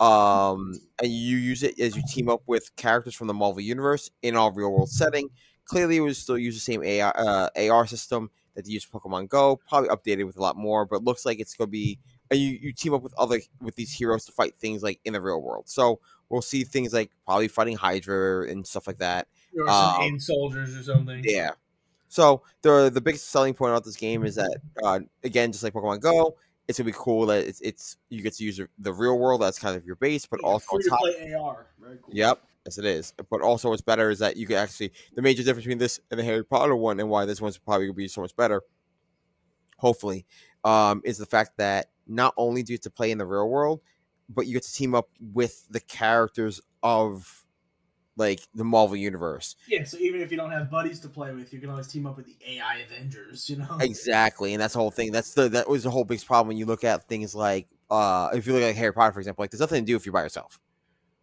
um, 0.00 0.72
and 1.02 1.12
you 1.12 1.36
use 1.36 1.62
it 1.62 1.78
as 1.78 1.96
you 1.96 2.02
team 2.08 2.28
up 2.28 2.42
with 2.46 2.74
characters 2.76 3.14
from 3.14 3.26
the 3.26 3.34
Marvel 3.34 3.60
universe 3.60 4.10
in 4.22 4.36
our 4.36 4.52
real 4.52 4.70
world 4.72 4.90
setting. 4.90 5.28
Clearly, 5.66 5.98
it 5.98 6.00
would 6.00 6.16
still 6.16 6.38
use 6.38 6.54
the 6.54 6.60
same 6.60 6.80
AR, 6.80 7.12
uh, 7.18 7.48
AR 7.70 7.86
system 7.86 8.30
that 8.54 8.64
they 8.64 8.72
use 8.72 8.84
for 8.84 8.98
Pokemon 8.98 9.28
Go, 9.28 9.60
probably 9.68 9.90
updated 9.90 10.26
with 10.26 10.38
a 10.38 10.42
lot 10.42 10.56
more, 10.56 10.86
but 10.86 11.04
looks 11.04 11.26
like 11.26 11.38
it's 11.40 11.54
gonna 11.54 11.68
be. 11.68 11.98
And 12.30 12.38
you, 12.40 12.58
you 12.60 12.72
team 12.72 12.92
up 12.92 13.02
with 13.02 13.14
other 13.16 13.40
with 13.60 13.74
these 13.76 13.92
heroes 13.92 14.24
to 14.26 14.32
fight 14.32 14.54
things 14.58 14.82
like 14.82 15.00
in 15.04 15.14
the 15.14 15.20
real 15.20 15.40
world. 15.40 15.68
So 15.68 16.00
we'll 16.28 16.42
see 16.42 16.64
things 16.64 16.92
like 16.92 17.10
probably 17.24 17.48
fighting 17.48 17.76
Hydra 17.76 18.48
and 18.50 18.66
stuff 18.66 18.86
like 18.86 18.98
that. 18.98 19.28
Or 19.56 19.68
Um, 19.68 19.94
some 20.02 20.20
soldiers 20.20 20.76
or 20.76 20.82
something. 20.82 21.22
Yeah. 21.24 21.52
So 22.08 22.42
the 22.62 22.90
the 22.92 23.00
biggest 23.00 23.28
selling 23.28 23.54
point 23.54 23.70
about 23.72 23.84
this 23.84 23.96
game 23.96 24.24
is 24.24 24.36
that 24.36 24.56
uh, 24.82 25.00
again, 25.24 25.52
just 25.52 25.62
like 25.64 25.74
Pokemon 25.74 26.00
Go, 26.00 26.36
it's 26.66 26.78
gonna 26.78 26.86
be 26.90 26.94
cool 26.96 27.26
that 27.26 27.46
it's, 27.46 27.60
it's 27.60 27.96
you 28.08 28.22
get 28.22 28.34
to 28.34 28.44
use 28.44 28.60
the- 28.78 28.92
real 28.92 29.18
world 29.18 29.42
as 29.42 29.58
kind 29.58 29.76
of 29.76 29.84
your 29.84 29.96
base, 29.96 30.24
but 30.26 30.40
Yeah, 30.42 30.48
also 30.48 30.66
on 30.72 30.76
free 30.80 30.84
to 30.84 30.90
top. 30.90 31.00
play 31.00 31.32
AR. 31.34 31.66
Cool. 31.80 32.14
Yep, 32.14 32.42
yes 32.66 32.78
it 32.78 32.84
is. 32.86 33.12
But 33.30 33.42
also, 33.42 33.68
what's 33.70 33.82
better 33.82 34.10
is 34.10 34.18
that 34.20 34.36
you 34.36 34.46
can 34.46 34.56
actually 34.56 34.92
the 35.14 35.22
major 35.22 35.42
difference 35.42 35.64
between 35.64 35.78
this 35.78 36.00
and 36.10 36.18
the 36.20 36.24
Harry 36.24 36.44
Potter 36.44 36.76
one, 36.76 36.98
and 37.00 37.10
why 37.10 37.24
this 37.26 37.40
one's 37.42 37.58
probably 37.58 37.86
gonna 37.86 37.94
be 37.94 38.08
so 38.08 38.20
much 38.22 38.34
better. 38.36 38.62
Hopefully, 39.78 40.26
um, 40.64 41.02
is 41.04 41.18
the 41.18 41.26
fact 41.26 41.52
that 41.58 41.90
not 42.06 42.34
only 42.36 42.62
do 42.62 42.72
you 42.72 42.78
get 42.78 42.82
to 42.84 42.90
play 42.90 43.10
in 43.10 43.18
the 43.18 43.26
real 43.26 43.48
world, 43.48 43.80
but 44.28 44.46
you 44.46 44.54
get 44.54 44.62
to 44.64 44.72
team 44.72 44.94
up 44.94 45.08
with 45.20 45.66
the 45.70 45.80
characters 45.80 46.60
of 46.82 47.44
like 48.16 48.40
the 48.54 48.64
Marvel 48.64 48.96
universe. 48.96 49.54
Yeah, 49.68 49.84
so 49.84 49.96
even 49.98 50.20
if 50.20 50.30
you 50.32 50.36
don't 50.36 50.50
have 50.50 50.68
buddies 50.70 50.98
to 51.00 51.08
play 51.08 51.32
with, 51.32 51.52
you 51.52 51.60
can 51.60 51.70
always 51.70 51.86
team 51.86 52.04
up 52.06 52.16
with 52.16 52.26
the 52.26 52.36
AI 52.56 52.78
Avengers. 52.78 53.48
You 53.48 53.56
know. 53.58 53.78
Exactly, 53.80 54.52
and 54.54 54.60
that's 54.60 54.74
the 54.74 54.80
whole 54.80 54.90
thing. 54.90 55.12
That's 55.12 55.34
the 55.34 55.48
that 55.50 55.68
was 55.68 55.84
the 55.84 55.90
whole 55.90 56.04
big 56.04 56.24
problem 56.26 56.48
when 56.48 56.56
you 56.56 56.66
look 56.66 56.82
at 56.84 57.08
things 57.08 57.34
like 57.34 57.68
uh 57.90 58.30
if 58.34 58.46
you 58.46 58.52
look 58.52 58.62
at 58.62 58.74
Harry 58.74 58.92
Potter, 58.92 59.12
for 59.12 59.20
example, 59.20 59.42
like 59.42 59.50
there's 59.50 59.60
nothing 59.60 59.82
to 59.84 59.86
do 59.86 59.96
if 59.96 60.04
you're 60.04 60.12
by 60.12 60.22
yourself. 60.22 60.58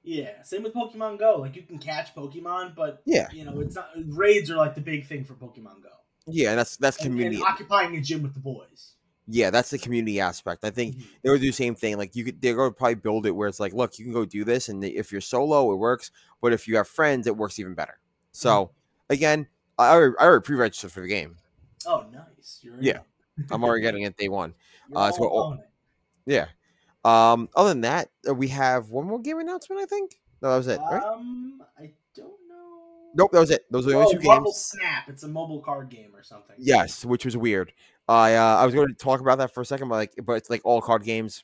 Yeah. 0.04 0.42
Same 0.44 0.64
with 0.64 0.74
Pokemon 0.74 1.20
Go. 1.20 1.38
Like 1.40 1.56
you 1.56 1.64
can 1.64 1.80
catch 1.80 2.14
Pokemon, 2.16 2.76
but 2.76 3.02
Yeah, 3.06 3.28
you 3.32 3.44
know 3.44 3.60
it's 3.60 3.76
not 3.76 3.90
raids 4.08 4.50
are 4.50 4.56
like 4.56 4.76
the 4.76 4.82
big 4.82 5.06
thing 5.06 5.26
for 5.26 5.34
Pokemon 5.34 5.84
Go. 5.84 5.90
yeah, 6.28 6.52
and 6.52 6.60
that's 6.60 6.78
that's 6.78 6.98
And, 6.98 7.08
community. 7.08 7.36
and 7.38 7.46
occupying 7.46 7.96
a 7.98 8.02
gym 8.02 8.24
with 8.24 8.34
the 8.34 8.40
boys. 8.40 8.95
Yeah, 9.28 9.50
that's 9.50 9.70
the 9.72 9.78
community 9.80 10.20
aspect. 10.20 10.64
I 10.64 10.70
think 10.70 10.96
Mhm. 10.98 11.04
they 11.24 11.30
would 11.30 11.42
do 11.42 11.48
the 11.48 11.54
same 11.54 11.76
thing. 11.76 11.98
Like 11.98 12.16
you 12.16 12.24
could, 12.26 12.42
they're 12.42 12.56
going 12.56 12.72
to 12.72 12.76
probably 12.76 12.96
build 12.96 13.26
it 13.26 13.32
where 13.32 13.48
it's 13.48 13.60
like, 13.60 13.74
look, 13.74 13.98
you 13.98 14.06
can 14.06 14.14
go 14.14 14.26
do 14.26 14.44
this, 14.44 14.70
and 14.70 14.84
if 14.84 15.12
you're 15.12 15.22
solo, 15.22 15.72
it 15.72 15.76
works. 15.78 16.12
But 16.42 16.54
if 16.54 16.68
you 16.68 16.78
have 16.78 16.88
friends, 16.88 17.26
it 17.28 17.36
works 17.36 17.58
even 17.60 17.74
better. 17.74 17.98
So 18.32 18.72
again, 19.10 19.48
I 19.78 19.90
already, 19.90 20.16
I 20.20 20.24
already 20.26 20.44
pre-registered 20.44 20.92
for 20.92 21.02
the 21.02 21.08
game. 21.08 21.38
Oh, 21.86 22.06
nice. 22.12 22.60
You're 22.62 22.76
Yeah. 22.80 23.00
I'm 23.52 23.64
already 23.64 23.82
getting 23.82 24.04
it 24.04 24.16
day 24.18 24.30
one. 24.30 24.54
Uh, 24.96 25.12
what- 25.18 25.28
on. 25.30 25.64
Yeah. 26.26 26.46
Um. 27.04 27.50
Other 27.56 27.70
than 27.70 27.82
that, 27.82 28.10
uh, 28.30 28.34
we 28.34 28.48
have 28.50 28.90
one 28.92 29.06
more 29.08 29.20
game 29.20 29.40
announcement. 29.40 29.82
I 29.82 29.86
think. 29.86 30.20
No, 30.42 30.52
that 30.52 30.58
was 30.58 30.68
it. 30.68 30.80
Right? 30.80 31.04
Um, 31.04 31.62
I. 31.80 31.92
Nope, 33.16 33.32
that 33.32 33.40
was 33.40 33.52
it. 33.52 33.66
Those 33.72 33.88
are 33.88 33.92
the 33.92 33.96
Oh, 33.98 34.02
only 34.04 34.18
two 34.18 34.24
Marvel 34.28 34.52
games. 34.52 34.58
Snap. 34.58 35.10
It's 35.10 35.24
a 35.24 35.28
mobile 35.28 35.62
card 35.62 35.90
game 35.90 36.14
or 36.14 36.22
something. 36.22 36.56
Yes, 36.60 37.06
which 37.06 37.26
was 37.26 37.38
weird. 37.38 37.72
I 38.08 38.36
uh, 38.36 38.58
I 38.58 38.66
was 38.66 38.76
going 38.76 38.88
to 38.90 38.94
talk 38.94 39.22
about 39.22 39.38
that 39.40 39.54
for 39.54 39.62
a 39.62 39.66
second, 39.66 39.88
but 39.90 39.96
like, 39.96 40.14
but 40.24 40.34
it's 40.34 40.50
like 40.50 40.62
all 40.66 40.82
card 40.82 41.04
games. 41.04 41.44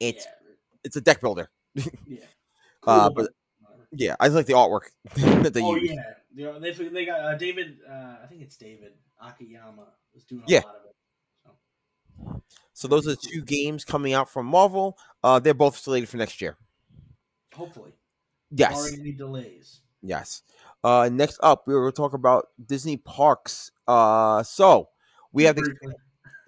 It's 0.00 0.24
yeah. 0.24 0.54
it's 0.84 0.96
a 0.96 1.00
deck 1.00 1.20
builder. 1.20 1.50
yeah. 2.06 2.24
Uh, 2.86 3.10
but 3.10 3.30
yeah, 3.92 4.16
I 4.18 4.26
just 4.26 4.34
like 4.36 4.46
the 4.46 4.54
artwork 4.54 4.88
that 5.44 5.52
they 5.54 5.62
oh 5.62 5.76
use. 5.76 5.92
yeah, 6.34 6.58
they 6.58 6.70
they 6.72 6.88
they 6.88 7.04
got 7.04 7.20
uh, 7.20 7.34
David. 7.36 7.78
Uh, 7.88 8.16
I 8.24 8.26
think 8.28 8.40
it's 8.42 8.56
David 8.56 8.94
Akiyama 9.22 9.86
was 10.14 10.24
doing 10.24 10.42
a 10.42 10.50
Yeah. 10.50 10.60
lot 10.60 10.76
of 10.76 10.84
it. 10.86 10.96
So. 11.44 12.42
So 12.72 12.88
those 12.88 13.06
are 13.06 13.10
the 13.10 13.16
two 13.22 13.42
games 13.42 13.84
coming 13.84 14.14
out 14.14 14.28
from 14.30 14.46
Marvel. 14.46 14.98
Uh, 15.22 15.38
they're 15.38 15.54
both 15.54 15.76
slated 15.76 16.08
for 16.08 16.16
next 16.16 16.40
year. 16.40 16.56
Hopefully, 17.54 17.92
Yes, 18.50 18.72
barring 18.72 19.00
any 19.00 19.12
delays. 19.12 19.81
Yes. 20.02 20.42
Uh, 20.84 21.08
next 21.12 21.38
up, 21.42 21.66
we 21.66 21.74
will 21.74 21.92
talk 21.92 22.12
about 22.12 22.48
Disney 22.64 22.96
parks. 22.96 23.70
Uh, 23.86 24.42
so 24.42 24.88
we 25.32 25.44
have 25.44 25.56
the 25.56 25.94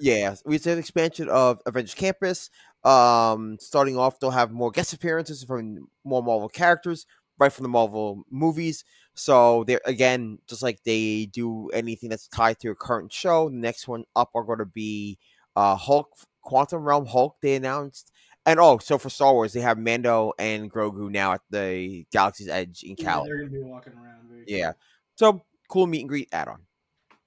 Yeah, 0.01 0.35
we 0.45 0.59
have 0.59 0.79
expansion 0.79 1.29
of 1.29 1.61
Avengers 1.67 1.95
Campus. 1.95 2.51
Um, 2.83 3.57
starting 3.61 3.97
off, 3.97 4.19
they'll 4.19 4.31
have 4.31 4.51
more 4.51 4.71
guest 4.71 4.93
appearances 4.93 5.45
from 5.45 5.89
more 6.05 6.23
Marvel 6.23 6.49
characters, 6.49 7.07
right 7.39 7.53
from 7.53 7.63
the 7.63 7.69
Marvel 7.69 8.25
movies. 8.31 8.85
So 9.15 9.65
they're 9.65 9.81
again, 9.87 10.39
just 10.49 10.63
like 10.63 10.83
they 10.85 11.27
do 11.27 11.69
anything 11.71 12.11
that's 12.11 12.29
tied 12.29 12.59
to 12.61 12.71
a 12.71 12.75
current 12.75 13.13
show. 13.13 13.49
The 13.49 13.57
next 13.57 13.87
one 13.87 14.05
up 14.17 14.31
are 14.35 14.43
going 14.43 14.59
to 14.59 14.67
be 14.67 15.19
uh 15.57 15.77
Hulk, 15.77 16.09
Quantum 16.43 16.83
Realm 16.83 17.07
Hulk. 17.07 17.37
They 17.41 17.55
announced, 17.55 18.11
and 18.47 18.61
oh, 18.61 18.79
so 18.79 18.99
for 18.99 19.11
Star 19.11 19.33
Wars, 19.33 19.53
they 19.53 19.61
have 19.61 19.79
Mando 19.79 20.33
and 20.39 20.71
Grogu 20.71 21.11
now 21.11 21.33
at 21.33 21.41
the 21.51 22.07
Galaxy's 22.13 22.49
Edge 22.49 22.83
in 22.83 22.97
Cali. 22.97 23.29
Yeah, 23.29 23.35
they're 23.35 23.47
gonna 23.47 23.51
be 23.51 23.63
walking 23.63 23.95
around. 23.95 24.29
Very 24.29 24.45
Yeah. 24.47 24.73
So 25.17 25.45
cool 25.69 25.87
meet 25.87 26.01
and 26.01 26.09
greet 26.09 26.29
add 26.33 26.49
on. 26.49 26.63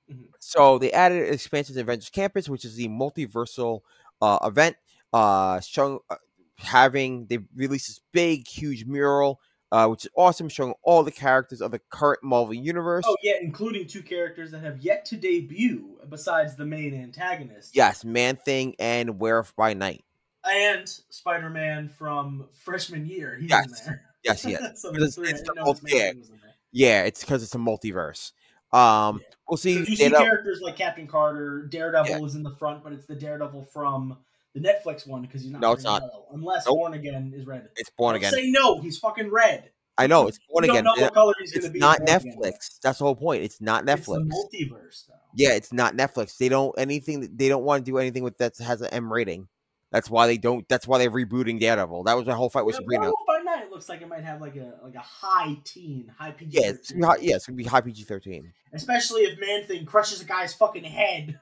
Mhm. 0.09 0.27
So 0.39 0.77
they 0.77 0.91
added 0.91 1.33
expansion 1.33 1.75
to 1.75 1.81
Avengers 1.81 2.09
Campus, 2.09 2.47
which 2.47 2.65
is 2.65 2.75
the 2.75 2.87
multiversal 2.87 3.81
uh, 4.21 4.39
event, 4.43 4.77
uh, 5.13 5.59
showing 5.59 5.99
uh, 6.09 6.15
having 6.57 7.25
they 7.27 7.39
released 7.55 7.87
this 7.87 8.01
big, 8.11 8.47
huge 8.47 8.85
mural, 8.85 9.39
uh, 9.71 9.87
which 9.87 10.05
is 10.05 10.11
awesome, 10.15 10.49
showing 10.49 10.73
all 10.83 11.03
the 11.03 11.11
characters 11.11 11.61
of 11.61 11.71
the 11.71 11.79
current 11.89 12.23
Marvel 12.23 12.53
universe. 12.53 13.05
Oh 13.07 13.17
yeah, 13.21 13.35
including 13.41 13.87
two 13.87 14.01
characters 14.01 14.51
that 14.51 14.59
have 14.59 14.79
yet 14.79 15.05
to 15.05 15.17
debut 15.17 15.99
besides 16.09 16.55
the 16.55 16.65
main 16.65 16.93
antagonist. 16.93 17.75
Yes, 17.75 18.05
Man 18.05 18.37
Thing 18.37 18.75
and 18.79 19.19
Werewolf 19.19 19.55
by 19.55 19.73
Night. 19.73 20.03
And 20.51 20.87
Spider-Man 21.09 21.89
from 21.89 22.47
freshman 22.53 23.05
year. 23.05 23.37
He's 23.39 23.51
in 23.51 23.71
there. 23.85 24.01
Yes, 24.23 24.45
yes. 24.45 24.81
so 24.81 24.91
Because 24.91 25.15
there's 25.15 25.15
three. 25.15 25.27
I 25.27 25.31
it's 25.31 25.41
the 25.43 25.79
his 25.87 25.93
yeah. 25.93 26.07
main 26.11 26.19
was 26.19 26.29
in 26.29 26.37
there. 26.41 26.53
Yeah, 26.71 27.03
it's 27.03 27.21
because 27.23 27.43
it's 27.43 27.55
a 27.55 27.59
multiverse. 27.59 28.31
Um, 28.73 29.19
Yeah. 29.21 29.27
we'll 29.49 29.57
see. 29.57 29.75
Because 29.79 29.89
you 29.89 29.95
see 29.95 30.09
characters 30.11 30.59
like 30.61 30.75
Captain 30.75 31.07
Carter, 31.07 31.67
Daredevil 31.71 32.25
is 32.25 32.35
in 32.35 32.43
the 32.43 32.51
front, 32.55 32.83
but 32.83 32.91
it's 32.93 33.05
the 33.05 33.15
Daredevil 33.15 33.63
from 33.71 34.17
the 34.53 34.59
Netflix 34.59 35.07
one 35.07 35.21
because 35.21 35.43
he's 35.43 35.51
not. 35.51 35.61
No, 35.61 35.71
it's 35.71 35.83
not. 35.83 36.01
yellow, 36.01 36.25
unless 36.33 36.65
Nope. 36.65 36.77
Born 36.77 36.93
Again 36.93 37.33
is 37.35 37.45
red. 37.45 37.69
it's 37.77 37.89
born 37.97 38.15
again. 38.15 38.33
Say 38.33 38.49
no. 38.51 38.79
He's 38.81 38.97
fucking 38.97 39.31
red. 39.31 39.71
I 39.99 40.05
know 40.05 40.27
it's 40.27 40.37
born 40.51 40.63
again. 40.65 40.83
Don't 40.83 40.97
know 40.97 41.03
what 41.05 41.13
color 41.13 41.33
he's 41.39 41.53
It's 41.53 41.61
gonna 41.65 41.71
be. 41.73 41.79
in 41.79 41.81
not 41.81 41.97
Born 41.99 42.09
Again. 42.09 42.35
Netflix. 42.37 42.79
That's 42.83 42.99
the 42.99 43.05
whole 43.05 43.15
point. 43.15 43.43
It's 43.43 43.61
not 43.61 43.87
It's 43.89 44.07
Netflix. 44.07 44.29
multiverse, 44.29 45.07
though. 45.07 45.13
Yeah, 45.33 45.51
it's 45.53 45.73
not 45.73 45.95
Netflix. 45.95 46.37
They 46.37 46.49
don't 46.49 46.77
anything. 46.77 47.29
They 47.35 47.47
don't 47.49 47.63
want 47.63 47.83
to 47.83 47.91
do 47.91 47.97
anything 47.97 48.23
with 48.23 48.37
that 48.39 48.57
has 48.57 48.81
an 48.81 48.89
M 48.93 49.11
rating. 49.11 49.47
That's 49.91 50.09
why 50.09 50.27
they 50.27 50.37
don't. 50.37 50.67
That's 50.67 50.85
why 50.85 50.97
they're 50.97 51.09
rebooting 51.09 51.59
Daredevil. 51.59 52.03
That 52.03 52.17
was 52.17 52.25
my 52.25 52.33
whole 52.33 52.49
fight 52.49 52.65
with 52.65 52.75
Yeah, 52.75 52.79
Sabrina. 52.79 53.11
By 53.25 53.39
Night 53.39 53.71
looks 53.71 53.87
like 53.87 54.01
it 54.01 54.09
might 54.09 54.23
have 54.23 54.41
like 54.41 54.55
a 54.57 54.73
like 54.83 54.95
a 54.95 54.99
high 54.99 55.57
teen, 55.63 56.11
high 56.17 56.31
PG. 56.31 56.59
Yeah, 56.59 56.69
it's 56.69 56.91
gonna 56.91 56.99
be 57.01 57.05
high, 57.07 57.17
yeah, 57.21 57.35
it's 57.35 57.45
gonna 57.47 57.55
be 57.55 57.63
high 57.63 57.81
PG 57.81 58.03
thirteen. 58.03 58.51
Especially 58.73 59.21
if 59.21 59.39
Man 59.39 59.63
Thing 59.63 59.85
crushes 59.85 60.21
a 60.21 60.25
guy's 60.25 60.53
fucking 60.53 60.83
head 60.83 61.39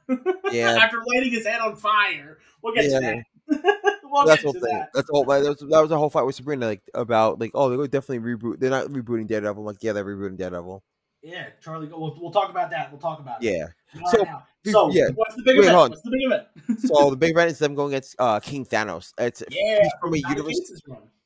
Yeah, 0.52 0.78
after 0.82 1.00
lighting 1.16 1.32
his 1.32 1.46
head 1.48 1.60
on 1.60 1.76
fire. 1.76 2.38
We'll 2.62 2.76
get 2.76 2.86
Yeah. 2.86 3.00
to 3.00 3.24
that. 3.48 4.00
we'll 4.04 4.26
that's 4.26 4.44
get 4.44 4.54
to 4.54 4.60
that. 4.60 4.90
That's 4.94 5.10
whole. 5.10 5.26
That 5.26 5.42
was, 5.42 5.60
that 5.60 5.80
was 5.82 5.90
the 5.90 5.98
whole 5.98 6.12
fight 6.12 6.26
with 6.26 6.36
Sabrina, 6.36 6.68
like 6.68 6.82
about 6.94 7.40
like 7.40 7.52
oh 7.56 7.70
they 7.70 7.78
would 7.78 7.90
definitely 7.90 8.32
reboot. 8.36 8.60
They're 8.60 8.70
not 8.70 8.88
rebooting 8.88 9.28
Daredevil. 9.28 9.62
I'm 9.62 9.66
like 9.66 9.82
yeah, 9.82 9.94
they're 9.94 10.06
rebooting 10.06 10.38
Daredevil. 10.38 10.84
Yeah, 11.26 11.48
Charlie. 11.60 11.88
We'll, 11.88 12.16
we'll 12.22 12.32
talk 12.32 12.52
about 12.52 12.70
that. 12.70 12.92
We'll 12.92 13.02
talk 13.02 13.20
about 13.20 13.44
it. 13.44 13.52
Yeah. 13.52 13.66
So, 14.12 14.24
right 14.24 14.44
So, 14.68 14.92
yeah. 14.92 15.08
what's 15.16 15.36
the 15.36 15.42
big 15.42 15.58
Wait, 15.58 15.70
event? 15.70 15.90
What's 15.90 16.02
the 16.04 16.12
big 16.12 16.24
event? 16.24 16.48
So 16.88 17.10
the 17.10 17.16
big 17.16 17.32
event 17.32 17.50
is 17.50 17.58
them 17.58 17.74
going 17.74 17.94
against 17.94 18.16
uh, 18.20 18.40
King 18.40 18.64
Thanos. 18.64 19.12
It's 19.18 19.42
Yeah, 19.50 19.80
he's 19.82 19.92
from 20.00 20.14
a 20.14 20.18
universe. 20.18 20.82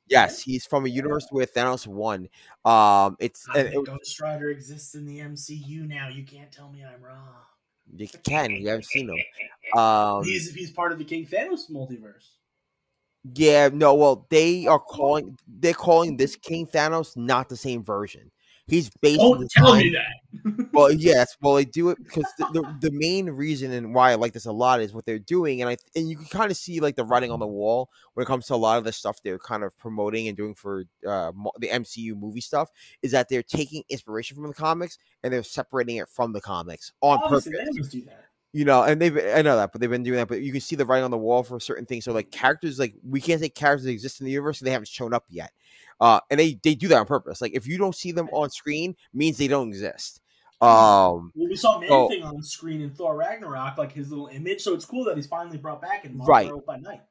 Yes, 0.07 0.41
he's 0.41 0.65
from 0.65 0.85
a 0.85 0.89
universe 0.89 1.27
where 1.31 1.45
Thanos 1.45 1.85
won. 1.85 2.29
Um, 2.63 3.17
it's 3.19 3.45
I 3.53 3.59
and 3.59 3.73
it, 3.73 3.85
Ghost 3.85 4.21
Rider 4.21 4.51
exists 4.51 4.95
in 4.95 5.05
the 5.05 5.19
MCU 5.19 5.85
now. 5.85 6.07
You 6.07 6.23
can't 6.23 6.51
tell 6.51 6.71
me 6.71 6.83
I'm 6.83 7.03
wrong. 7.03 7.17
you 7.93 8.07
can 8.23 8.51
you 8.51 8.69
haven't 8.69 8.85
seen 8.85 9.09
him. 9.09 9.17
Um, 9.77 10.23
he's 10.23 10.51
he's 10.51 10.71
part 10.71 10.91
of 10.91 10.97
the 10.97 11.03
King 11.03 11.27
Thanos 11.27 11.69
multiverse. 11.69 12.25
Yeah, 13.35 13.69
no, 13.71 13.93
well, 13.93 14.25
they 14.31 14.65
are 14.65 14.79
calling 14.79 15.37
they're 15.47 15.73
calling 15.73 16.17
this 16.17 16.35
King 16.35 16.65
Thanos 16.65 17.15
not 17.15 17.49
the 17.49 17.57
same 17.57 17.83
version. 17.83 18.31
He's 18.69 18.89
based 19.01 19.19
the 19.19 19.25
Don't 19.35 19.51
tell 19.51 19.67
time- 19.73 19.77
me 19.79 19.89
that. 19.91 20.05
Well, 20.73 20.91
yes, 20.91 21.35
well, 21.41 21.55
they 21.55 21.65
do 21.65 21.89
it 21.89 21.97
because 22.03 22.25
the, 22.37 22.45
the, 22.53 22.89
the 22.89 22.91
main 22.91 23.25
reason 23.31 23.71
and 23.71 23.95
why 23.95 24.11
I 24.11 24.15
like 24.15 24.31
this 24.31 24.45
a 24.45 24.51
lot 24.51 24.79
is 24.79 24.93
what 24.93 25.03
they're 25.05 25.17
doing, 25.17 25.61
and 25.61 25.69
I 25.69 25.77
and 25.95 26.07
you 26.07 26.15
can 26.15 26.27
kind 26.27 26.51
of 26.51 26.55
see 26.57 26.79
like 26.79 26.95
the 26.95 27.03
writing 27.03 27.31
on 27.31 27.39
the 27.39 27.47
wall 27.47 27.89
when 28.13 28.23
it 28.23 28.27
comes 28.27 28.45
to 28.47 28.53
a 28.53 28.55
lot 28.55 28.77
of 28.77 28.83
the 28.83 28.91
stuff 28.91 29.17
they're 29.23 29.39
kind 29.39 29.63
of 29.63 29.75
promoting 29.79 30.27
and 30.27 30.37
doing 30.37 30.53
for 30.53 30.85
uh, 31.05 31.31
the 31.57 31.67
MCU 31.69 32.15
movie 32.15 32.41
stuff 32.41 32.69
is 33.01 33.11
that 33.11 33.27
they're 33.27 33.41
taking 33.43 33.83
inspiration 33.89 34.35
from 34.35 34.47
the 34.47 34.53
comics 34.53 34.99
and 35.23 35.33
they're 35.33 35.41
separating 35.43 35.95
it 35.97 36.07
from 36.07 36.31
the 36.31 36.39
comics 36.41 36.91
on 37.01 37.19
purpose 37.27 37.47
Obviously, 37.67 38.01
that. 38.01 38.25
you 38.53 38.65
know, 38.65 38.83
and 38.83 39.01
they've 39.01 39.17
I 39.17 39.41
know 39.41 39.55
that, 39.57 39.71
but 39.71 39.81
they've 39.81 39.89
been 39.89 40.03
doing 40.03 40.17
that. 40.17 40.27
But 40.27 40.41
you 40.41 40.51
can 40.51 40.61
see 40.61 40.75
the 40.75 40.85
writing 40.85 41.05
on 41.05 41.11
the 41.11 41.17
wall 41.17 41.41
for 41.41 41.59
certain 41.59 41.87
things. 41.87 42.05
So 42.05 42.13
like 42.13 42.29
characters, 42.29 42.77
like 42.77 42.93
we 43.03 43.19
can't 43.19 43.41
say 43.41 43.49
characters 43.49 43.87
exist 43.87 44.21
in 44.21 44.25
the 44.25 44.31
universe, 44.31 44.59
and 44.61 44.67
they 44.67 44.71
haven't 44.71 44.87
shown 44.89 45.13
up 45.15 45.25
yet. 45.27 45.51
Uh, 45.99 46.19
and 46.29 46.39
they 46.39 46.59
they 46.63 46.75
do 46.75 46.87
that 46.87 46.97
on 46.99 47.05
purpose. 47.05 47.41
Like 47.41 47.53
if 47.53 47.67
you 47.67 47.77
don't 47.77 47.95
see 47.95 48.11
them 48.11 48.29
on 48.31 48.49
screen, 48.49 48.95
means 49.13 49.37
they 49.37 49.47
don't 49.47 49.67
exist. 49.69 50.21
Um, 50.61 51.31
Well, 51.35 51.47
we 51.49 51.55
saw 51.55 51.79
Man 51.79 51.89
Oh. 51.91 52.09
Thing 52.09 52.23
on 52.23 52.41
screen 52.43 52.81
in 52.81 52.91
Thor 52.91 53.15
Ragnarok, 53.15 53.77
like 53.77 53.91
his 53.93 54.09
little 54.09 54.27
image. 54.27 54.61
So 54.61 54.73
it's 54.73 54.85
cool 54.85 55.05
that 55.05 55.15
he's 55.15 55.27
finally 55.27 55.57
brought 55.57 55.81
back 55.81 56.05
in 56.05 56.17
Right. 56.19 56.51
By 56.67 56.77
Night. 56.77 57.01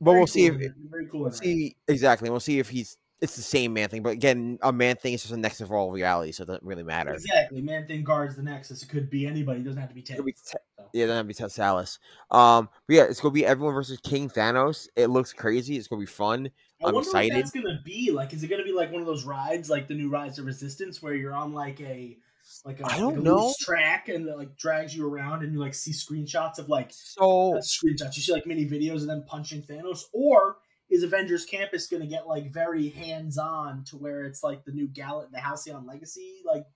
but 0.00 0.12
Very 0.12 0.20
we'll 0.20 0.26
see 0.26 0.46
if 0.46 0.54
very 0.90 1.06
cool. 1.10 1.20
we'll 1.22 1.30
see 1.30 1.76
exactly. 1.88 2.30
We'll 2.30 2.40
see 2.40 2.58
if 2.58 2.68
he's 2.70 2.96
it's 3.20 3.36
the 3.36 3.42
same 3.42 3.72
man 3.72 3.88
thing. 3.88 4.02
But 4.02 4.10
again, 4.10 4.58
a 4.60 4.72
man 4.72 4.96
thing 4.96 5.14
is 5.14 5.22
just 5.22 5.32
a 5.32 5.36
next 5.36 5.60
of 5.62 5.70
all 5.72 5.90
reality, 5.92 6.32
so 6.32 6.42
it 6.42 6.46
doesn't 6.46 6.64
really 6.64 6.82
matter. 6.82 7.12
Exactly. 7.14 7.62
Man 7.62 7.86
Thing 7.86 8.04
guards 8.04 8.36
the 8.36 8.42
Nexus. 8.42 8.82
It 8.82 8.88
could 8.88 9.08
be 9.08 9.26
anybody. 9.26 9.60
It 9.60 9.64
doesn't 9.64 9.80
have 9.80 9.88
to 9.88 9.94
be 9.94 10.00
It 10.00 10.06
Ted. 10.06 10.16
could 10.16 10.26
be 10.26 10.32
Te- 10.32 10.38
So. 10.42 10.58
yeah, 10.92 11.06
then 11.06 11.16
that'd 11.16 11.28
be 11.28 11.32
Ted 11.34 11.48
Sallis. 11.50 11.98
Um, 12.30 12.68
but 12.86 12.96
yeah, 12.96 13.04
it's 13.04 13.20
gonna 13.20 13.32
be 13.32 13.46
everyone 13.46 13.72
versus 13.74 13.98
King 14.02 14.28
Thanos. 14.28 14.88
It 14.96 15.06
looks 15.06 15.32
crazy. 15.32 15.76
It's 15.76 15.88
gonna 15.88 16.00
be 16.00 16.06
fun. 16.06 16.50
I 16.84 16.88
I'm 16.88 16.94
wonder 16.94 17.08
excited. 17.08 17.32
what 17.32 17.38
that's 17.40 17.50
gonna 17.50 17.80
be. 17.84 18.10
Like, 18.10 18.32
is 18.32 18.42
it 18.42 18.48
gonna 18.48 18.64
be 18.64 18.72
like 18.72 18.92
one 18.92 19.00
of 19.00 19.06
those 19.06 19.24
rides, 19.24 19.70
like 19.70 19.88
the 19.88 19.94
new 19.94 20.10
Rise 20.10 20.38
of 20.38 20.46
Resistance, 20.46 21.02
where 21.02 21.14
you're 21.14 21.34
on 21.34 21.52
like 21.52 21.80
a 21.80 22.18
like 22.64 22.80
a, 22.80 22.86
I 22.86 22.98
don't 22.98 23.14
like 23.14 23.20
a 23.20 23.22
know. 23.22 23.46
loose 23.46 23.58
track 23.58 24.08
and 24.08 24.28
it 24.28 24.36
like 24.36 24.56
drags 24.56 24.94
you 24.94 25.08
around 25.08 25.42
and 25.42 25.52
you 25.52 25.58
like 25.58 25.74
see 25.74 25.92
screenshots 25.92 26.58
of 26.58 26.68
like 26.68 26.90
So 26.92 27.54
screenshots. 27.60 28.16
You 28.16 28.22
see 28.22 28.32
like 28.32 28.46
mini 28.46 28.68
videos 28.68 28.96
of 28.96 29.06
them 29.06 29.24
punching 29.26 29.62
Thanos, 29.62 30.02
or 30.12 30.58
is 30.90 31.02
Avengers 31.02 31.46
Campus 31.46 31.86
gonna 31.86 32.06
get 32.06 32.26
like 32.26 32.52
very 32.52 32.90
hands 32.90 33.38
on 33.38 33.84
to 33.84 33.96
where 33.96 34.24
it's 34.24 34.42
like 34.42 34.64
the 34.64 34.72
new 34.72 34.86
Gal 34.86 35.26
the 35.32 35.40
Halcyon 35.40 35.86
Legacy 35.86 36.42
like 36.44 36.66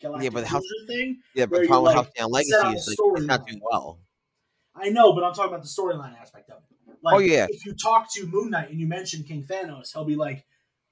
Galactic 0.00 0.32
but 0.32 0.44
Halc- 0.44 0.60
Cruiser 0.60 0.86
thing? 0.86 1.20
yeah, 1.34 1.46
but 1.46 1.62
the 1.62 1.66
problem 1.66 1.96
with 1.96 2.06
like, 2.06 2.14
Down 2.14 2.30
Legacy 2.30 2.50
is 2.76 2.88
like, 2.88 2.96
it's 3.16 3.26
not 3.26 3.46
doing 3.46 3.60
well. 3.62 3.98
I 4.74 4.88
know, 4.88 5.12
but 5.12 5.22
I'm 5.24 5.34
talking 5.34 5.52
about 5.52 5.62
the 5.62 5.68
storyline 5.68 6.18
aspect 6.18 6.48
of 6.50 6.56
it. 6.58 6.76
Like, 7.02 7.14
Oh, 7.16 7.18
yeah. 7.18 7.46
if 7.50 7.66
you 7.66 7.74
talk 7.74 8.12
to 8.14 8.26
Moon 8.26 8.50
Knight 8.50 8.70
and 8.70 8.78
you 8.80 8.86
mention 8.86 9.24
King 9.24 9.42
Thanos, 9.44 9.92
he'll 9.92 10.04
be 10.04 10.16
like, 10.16 10.44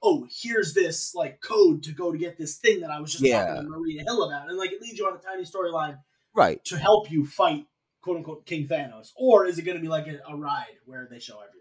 "Oh, 0.03 0.27
here's 0.29 0.73
this 0.73 1.13
like 1.15 1.41
code 1.41 1.83
to 1.83 1.91
go 1.93 2.11
to 2.11 2.17
get 2.17 2.37
this 2.37 2.57
thing 2.57 2.81
that 2.81 2.89
I 2.91 2.99
was 2.99 3.11
just 3.11 3.23
Yeah. 3.23 3.45
talking 3.45 3.63
to 3.63 3.69
Maria 3.69 4.03
Hill 4.03 4.23
about," 4.23 4.49
and 4.49 4.57
like 4.57 4.71
it 4.71 4.81
leads 4.81 4.97
you 4.99 5.07
on 5.07 5.15
a 5.15 5.19
tiny 5.19 5.43
storyline 5.43 5.99
Right. 6.33 6.63
to 6.65 6.77
help 6.77 7.09
you 7.11 7.25
fight 7.25 7.65
quote 8.01 8.17
unquote 8.17 8.45
King 8.45 8.67
Thanos, 8.67 9.11
or 9.15 9.45
is 9.45 9.57
it 9.59 9.61
going 9.61 9.77
to 9.77 9.81
be 9.81 9.87
like 9.87 10.07
a, 10.07 10.19
a 10.27 10.35
ride 10.35 10.75
where 10.85 11.07
they 11.09 11.19
show 11.19 11.35
everything? 11.39 11.57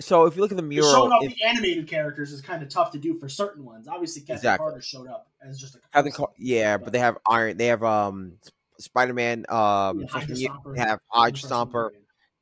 So 0.00 0.24
if 0.26 0.34
you 0.34 0.42
look 0.42 0.50
at 0.50 0.56
the 0.56 0.62
mural, 0.62 0.90
Showing 0.90 1.12
off 1.12 1.22
it- 1.24 1.36
the 1.36 1.44
animated 1.44 1.86
characters 1.86 2.32
is 2.32 2.40
kind 2.40 2.62
of 2.62 2.68
tough 2.70 2.90
to 2.92 2.98
do 2.98 3.14
for 3.14 3.28
certain 3.28 3.64
ones. 3.64 3.86
Obviously, 3.86 4.22
Captain 4.22 4.36
Exactly. 4.36 4.64
Carter 4.64 4.80
showed 4.80 5.06
up 5.06 5.30
as 5.46 5.60
just 5.60 5.76
a 5.76 5.80
Captain 5.92 6.10
Car- 6.12 6.32
yeah, 6.38 6.76
but 6.78 6.92
they 6.92 6.98
have 6.98 7.18
Iron. 7.28 7.56
They 7.56 7.66
have 7.66 7.84
um 7.84 8.38
Spider 8.78 9.12
Man. 9.14 9.44
Um, 9.48 10.00
Yeah, 10.00 10.06
Hydra 10.08 10.34
Stomper. 10.34 10.74
they 10.74 10.80
have 10.80 10.98
the 11.14 11.32
Stomper. 11.38 11.90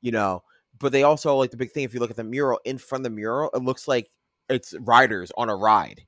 You 0.00 0.12
know, 0.12 0.42
but 0.80 0.92
they 0.92 1.02
also 1.04 1.36
like 1.36 1.50
the 1.50 1.56
big 1.56 1.70
thing. 1.72 1.84
If 1.84 1.94
you 1.94 2.00
look 2.00 2.10
at 2.10 2.16
the 2.16 2.24
mural 2.24 2.60
in 2.64 2.78
front 2.78 3.06
of 3.06 3.12
the 3.12 3.16
mural, 3.16 3.50
it 3.54 3.62
looks 3.62 3.86
like 3.86 4.10
it's 4.48 4.74
riders 4.80 5.30
on 5.36 5.48
a 5.48 5.54
ride. 5.56 6.02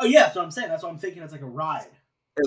Oh 0.00 0.04
yeah, 0.06 0.24
that's 0.24 0.36
what 0.36 0.44
I'm 0.44 0.50
saying. 0.50 0.68
That's 0.68 0.82
what 0.82 0.90
I'm 0.92 0.98
thinking. 0.98 1.22
It's 1.22 1.32
like 1.32 1.42
a 1.42 1.46
ride. 1.46 1.86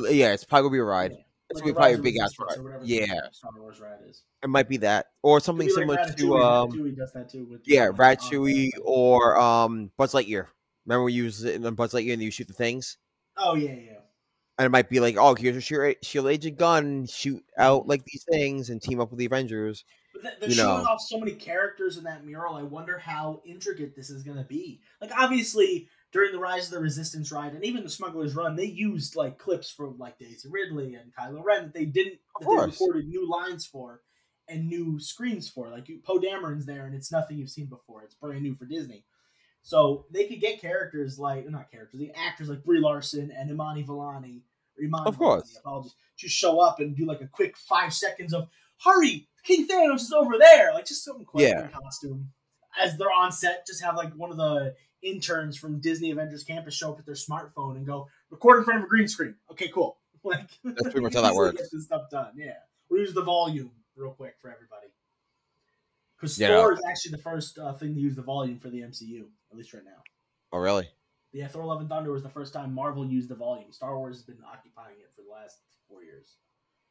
Yeah, 0.09 0.33
it's 0.33 0.43
probably 0.45 0.63
gonna 0.69 0.73
be 0.73 0.79
a 0.79 0.83
ride. 0.83 1.11
Yeah. 1.11 1.17
It's 1.49 1.59
Like 1.59 1.63
gonna 1.63 1.73
be 1.73 1.75
probably 1.75 1.93
a 1.93 2.13
big 2.13 2.17
ass 2.23 2.31
ride. 2.39 2.57
or 2.59 2.63
whatever 2.63 2.83
the 2.85 2.89
Yeah, 2.89 3.19
Star 3.33 3.51
Wars 3.57 3.79
ride 3.81 3.99
is. 4.09 4.23
it 4.41 4.49
might 4.49 4.69
be 4.69 4.77
that 4.77 5.07
or 5.21 5.41
something 5.41 5.67
like 5.67 5.75
similar 5.75 5.97
to 6.17 6.37
um 6.37 6.71
Ratatouille 6.71 6.95
does 6.97 7.11
that 7.13 7.29
too. 7.29 7.45
With 7.45 7.61
yeah 7.65 7.87
Ratatouille 7.89 8.69
or 8.83 9.37
um 9.37 9.91
Buzz 9.97 10.13
Lightyear. 10.13 10.47
Remember 10.85 11.03
we 11.03 11.13
use 11.13 11.43
it 11.43 11.55
in 11.61 11.73
Buzz 11.75 11.91
Lightyear 11.93 12.13
and 12.13 12.21
you 12.21 12.31
shoot 12.31 12.47
the 12.47 12.53
things. 12.53 12.97
Oh 13.37 13.55
yeah, 13.55 13.71
yeah. 13.73 13.99
and 14.57 14.65
it 14.65 14.69
might 14.69 14.89
be 14.89 15.01
like, 15.01 15.17
oh, 15.17 15.35
here's 15.35 15.57
a 15.57 15.61
shield, 15.61 15.95
shield 16.03 16.27
agent 16.27 16.57
gun, 16.57 17.05
shoot 17.05 17.43
out 17.57 17.85
like 17.85 18.05
these 18.05 18.23
things, 18.31 18.69
and 18.69 18.81
team 18.81 19.01
up 19.01 19.09
with 19.09 19.19
the 19.19 19.25
Avengers. 19.25 19.83
They're 20.23 20.49
You 20.49 20.55
showing 20.55 20.83
know. 20.83 20.89
off 20.89 21.01
so 21.01 21.17
many 21.19 21.33
characters 21.33 21.97
in 21.97 22.03
that 22.05 22.25
mural. 22.25 22.55
I 22.55 22.63
wonder 22.63 22.97
how 22.97 23.41
intricate 23.45 23.95
this 23.95 24.09
is 24.09 24.23
going 24.23 24.37
to 24.37 24.43
be. 24.43 24.81
Like 25.01 25.11
obviously 25.17 25.87
during 26.11 26.31
the 26.33 26.39
Rise 26.39 26.65
of 26.65 26.71
the 26.71 26.79
Resistance 26.79 27.31
ride 27.31 27.53
and 27.53 27.63
even 27.63 27.83
the 27.83 27.89
Smuggler's 27.89 28.35
Run, 28.35 28.55
they 28.55 28.65
used 28.65 29.15
like 29.15 29.37
clips 29.37 29.69
from 29.71 29.97
like 29.97 30.17
Daisy 30.19 30.49
Ridley 30.49 30.95
and 30.95 31.13
Kylo 31.13 31.43
Ren 31.43 31.63
that 31.63 31.73
they 31.73 31.85
didn't 31.85 32.19
that 32.39 32.47
they 32.49 32.65
recorded 32.65 33.07
new 33.07 33.29
lines 33.29 33.65
for 33.65 34.01
and 34.47 34.67
new 34.67 34.99
screens 34.99 35.47
for. 35.49 35.69
Like 35.69 35.89
Poe 36.03 36.19
Dameron's 36.19 36.65
there, 36.65 36.85
and 36.85 36.93
it's 36.95 37.11
nothing 37.11 37.37
you've 37.37 37.49
seen 37.49 37.67
before. 37.67 38.03
It's 38.03 38.15
brand 38.15 38.41
new 38.43 38.55
for 38.55 38.65
Disney. 38.65 39.05
So 39.63 40.05
they 40.11 40.25
could 40.25 40.41
get 40.41 40.59
characters 40.59 41.19
like 41.19 41.49
not 41.49 41.71
characters, 41.71 41.99
the 41.99 42.11
actors 42.15 42.49
like 42.49 42.63
Brie 42.63 42.79
Larson 42.79 43.31
and 43.31 43.49
Imani 43.49 43.83
Vellani. 43.83 44.41
or 44.77 44.83
Iman 44.83 45.07
Of 45.07 45.17
course. 45.17 45.43
Vellani, 45.53 45.59
apologies. 45.59 45.95
Just 46.17 46.35
show 46.35 46.59
up 46.59 46.79
and 46.79 46.95
do 46.95 47.05
like 47.05 47.21
a 47.21 47.27
quick 47.27 47.55
five 47.57 47.93
seconds 47.93 48.33
of 48.33 48.49
hurry, 48.83 49.27
King 49.43 49.67
Thanos 49.67 50.01
is 50.01 50.13
over 50.13 50.37
there. 50.37 50.73
Like 50.73 50.85
just 50.85 51.03
something 51.03 51.25
quick 51.25 51.47
Yeah. 51.49 51.65
in 51.65 51.69
costume. 51.69 52.31
As 52.79 52.97
they're 52.97 53.11
on 53.11 53.31
set, 53.31 53.65
just 53.67 53.83
have 53.83 53.95
like 53.95 54.13
one 54.13 54.31
of 54.31 54.37
the 54.37 54.75
interns 55.01 55.57
from 55.57 55.79
Disney 55.81 56.11
Avengers 56.11 56.43
Campus 56.43 56.73
show 56.75 56.91
up 56.91 56.97
with 56.97 57.05
their 57.05 57.15
smartphone 57.15 57.75
and 57.75 57.85
go 57.85 58.07
record 58.29 58.59
in 58.59 58.63
front 58.63 58.79
of 58.79 58.85
a 58.85 58.87
green 58.87 59.07
screen. 59.07 59.35
Okay, 59.51 59.67
cool. 59.69 59.97
Like 60.23 60.47
That's 60.63 60.83
pretty 60.83 60.99
much 61.01 61.15
how 61.15 61.21
that 61.21 61.33
works. 61.35 61.59
Get 61.59 61.71
this 61.71 61.85
stuff 61.85 62.03
done. 62.11 62.33
Yeah, 62.35 62.53
we'll 62.89 62.99
use 63.01 63.13
the 63.13 63.23
volume 63.23 63.71
real 63.95 64.11
quick 64.11 64.35
for 64.39 64.49
everybody. 64.51 64.85
Because 66.15 66.37
Yeah. 66.37 66.49
Thor 66.49 66.73
is 66.73 66.79
actually 66.87 67.13
the 67.13 67.17
first 67.23 67.57
uh, 67.57 67.73
thing 67.73 67.95
to 67.95 67.99
use 67.99 68.15
the 68.15 68.21
volume 68.21 68.59
for 68.59 68.69
the 68.69 68.81
MCU, 68.81 69.23
at 69.51 69.57
least 69.57 69.73
right 69.73 69.83
now. 69.83 70.03
Oh, 70.53 70.59
really? 70.59 70.87
Yeah, 71.33 71.47
Thor: 71.47 71.65
Love 71.65 71.79
and 71.79 71.89
Thunder 71.89 72.11
was 72.11 72.21
the 72.21 72.29
first 72.29 72.53
time 72.53 72.71
Marvel 72.73 73.03
used 73.05 73.29
the 73.29 73.35
volume. 73.35 73.71
Star 73.71 73.97
Wars 73.97 74.17
has 74.17 74.23
been 74.23 74.37
occupying 74.45 74.97
it 74.99 75.09
for 75.15 75.23
the 75.23 75.31
last 75.31 75.57
four 75.89 76.03
years. 76.03 76.35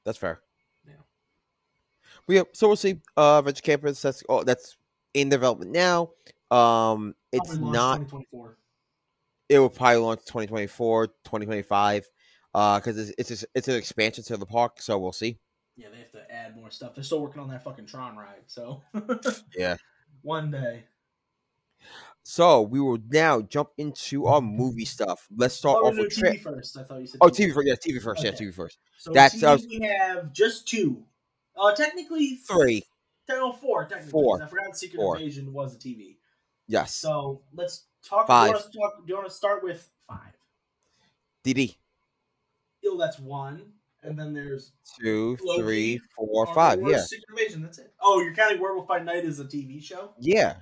That's 0.05 0.19
fair. 0.19 0.41
Yeah. 2.29 2.39
have 2.39 2.47
so 2.53 2.67
we'll 2.69 2.77
see. 2.77 3.01
Uh, 3.17 3.43
Venture 3.43 3.63
Campus. 3.63 4.01
That's 4.03 4.23
oh, 4.29 4.43
that's 4.45 4.77
in 5.15 5.29
development 5.29 5.73
now. 5.73 6.11
Um, 6.51 7.15
it's 7.33 7.57
not. 7.57 7.97
2024. 7.99 8.57
It 9.49 9.59
will 9.59 9.69
probably 9.69 9.97
launch 9.99 10.21
2024, 10.21 11.07
2025. 11.09 12.09
Uh, 12.55 12.79
because 12.79 12.99
it's 12.99 13.13
it's 13.19 13.29
just- 13.29 13.47
it's 13.55 13.69
an 13.69 13.75
expansion 13.77 14.23
to 14.25 14.37
the 14.37 14.47
park, 14.47 14.81
so 14.81 14.99
we'll 14.99 15.13
see. 15.13 15.39
Yeah, 15.77 15.89
they 15.93 15.99
have 15.99 16.13
to 16.13 16.31
add 16.33 16.57
more 16.57 16.71
stuff. 16.71 16.95
They're 16.95 17.05
still 17.05 17.21
working 17.21 17.41
on 17.41 17.49
that 17.51 17.63
fucking 17.65 17.87
Tron 17.87 18.17
ride, 18.17 18.43
so 18.47 18.83
Yeah. 19.57 19.77
one 20.23 20.51
day. 20.51 20.85
So 22.23 22.63
we 22.63 22.81
will 22.81 22.99
now 23.09 23.41
jump 23.41 23.71
into 23.79 24.27
our 24.27 24.41
movie 24.41 24.85
stuff. 24.85 25.27
Let's 25.35 25.55
start 25.55 25.79
Oh, 25.81 25.89
off 25.89 25.95
no, 25.95 26.03
with 26.03 26.13
TV 26.13 26.41
tra- 26.43 26.53
first. 26.53 26.77
I 26.77 26.83
thought 26.83 27.01
you 27.01 27.07
said. 27.07 27.19
Oh, 27.21 27.29
TV 27.29 27.53
first. 27.55 27.67
Yeah, 27.67 27.75
TV 27.75 28.03
first. 28.03 28.23
Yeah, 28.23 28.31
TV 28.33 28.53
first. 28.55 28.79
So 28.99 29.13
That's- 29.13 29.41
that 29.41 29.53
was- 29.53 29.67
we 29.67 29.81
have 29.81 30.33
just 30.33 30.69
two. 30.69 31.05
Uh, 31.61 31.75
technically 31.75 32.37
Three. 32.37 32.85
No, 33.29 33.53
four. 33.53 33.85
Technically, 33.85 34.11
Four. 34.11 34.43
I 34.43 34.47
forgot 34.47 34.77
Secret 34.77 34.99
Four. 34.99 35.17
Invasion 35.17 35.53
was 35.53 35.77
a 35.77 35.79
TV. 35.79 36.17
Yes. 36.67 36.95
So 36.97 37.43
let's 37.55 37.85
talk. 38.05 38.27
Five. 38.27 38.47
Do 38.47 38.49
you, 38.49 38.53
want 38.55 38.73
to 38.73 38.79
talk, 38.79 38.93
you 39.07 39.15
want 39.15 39.29
to 39.29 39.35
start 39.35 39.63
with 39.63 39.89
five? 40.09 40.33
DD. 41.45 41.77
Oh, 42.87 42.99
that's 42.99 43.19
one. 43.19 43.63
And 44.03 44.19
then 44.19 44.33
there's 44.33 44.73
Two, 44.99 45.37
Loki, 45.43 45.63
three, 45.63 46.01
four, 46.17 46.47
Armor 46.47 46.55
five. 46.55 46.79
Wars, 46.81 46.93
Yeah. 46.93 47.03
Secret 47.03 47.39
Invasion. 47.39 47.63
That's 47.63 47.79
it. 47.79 47.93
Oh, 48.01 48.21
you're 48.21 48.35
counting 48.35 48.61
Werewolf 48.61 48.89
by 48.89 48.99
Night 48.99 49.25
as 49.27 49.39
a 49.41 49.45
TV 49.45 49.83
show? 49.83 50.13
Yeah. 50.19 50.57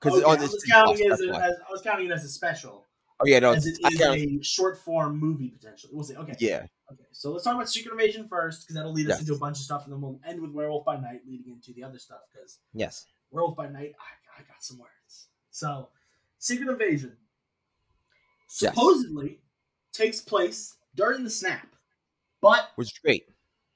Because 0.00 0.20
Okay, 0.22 0.24
on 0.30 0.38
I 0.38 0.42
was 0.42 0.64
counting 0.70 1.04
it 1.04 1.12
as, 1.12 1.20
a, 1.20 1.28
as 1.30 1.54
I 1.68 1.72
was 1.72 1.82
counting 1.82 2.06
it 2.06 2.12
as 2.12 2.24
a 2.24 2.28
special, 2.28 2.86
Oh 3.20 3.26
yeah, 3.26 3.38
no. 3.38 3.52
as 3.52 3.66
It's, 3.66 3.78
it 3.80 4.02
I 4.02 4.14
a 4.14 4.42
short 4.42 4.78
form 4.78 5.18
movie 5.18 5.48
potentially. 5.48 5.92
We'll 5.94 6.04
see. 6.04 6.16
Okay. 6.16 6.34
yeah. 6.38 6.66
Okay. 6.94 7.04
So 7.12 7.30
let's 7.32 7.44
talk 7.44 7.54
about 7.54 7.68
Secret 7.68 7.92
Invasion 7.92 8.26
first, 8.26 8.62
because 8.62 8.74
that'll 8.76 8.92
lead 8.92 9.06
us 9.10 9.18
Yes. 9.18 9.20
into 9.20 9.34
a 9.34 9.38
bunch 9.38 9.58
of 9.58 9.64
stuff, 9.64 9.84
and 9.84 9.92
then 9.92 10.00
we'll 10.00 10.20
end 10.26 10.40
with 10.40 10.50
Werewolf 10.52 10.84
by 10.84 10.96
Night, 10.96 11.20
leading 11.26 11.52
into 11.52 11.72
the 11.72 11.84
other 11.84 11.98
stuff. 11.98 12.20
Because 12.32 12.58
Yes. 12.72 13.06
Werewolf 13.30 13.56
by 13.56 13.68
Night, 13.68 13.94
I, 14.00 14.40
I 14.40 14.44
got 14.44 14.62
some 14.62 14.78
words. 14.78 15.28
So, 15.50 15.88
Secret 16.38 16.68
Invasion 16.68 17.16
Yes. 18.60 18.74
supposedly 18.74 19.40
takes 19.92 20.20
place 20.20 20.76
during 20.94 21.24
the 21.24 21.30
snap, 21.30 21.74
but 22.40 22.70
Was 22.76 22.92
great. 22.92 23.28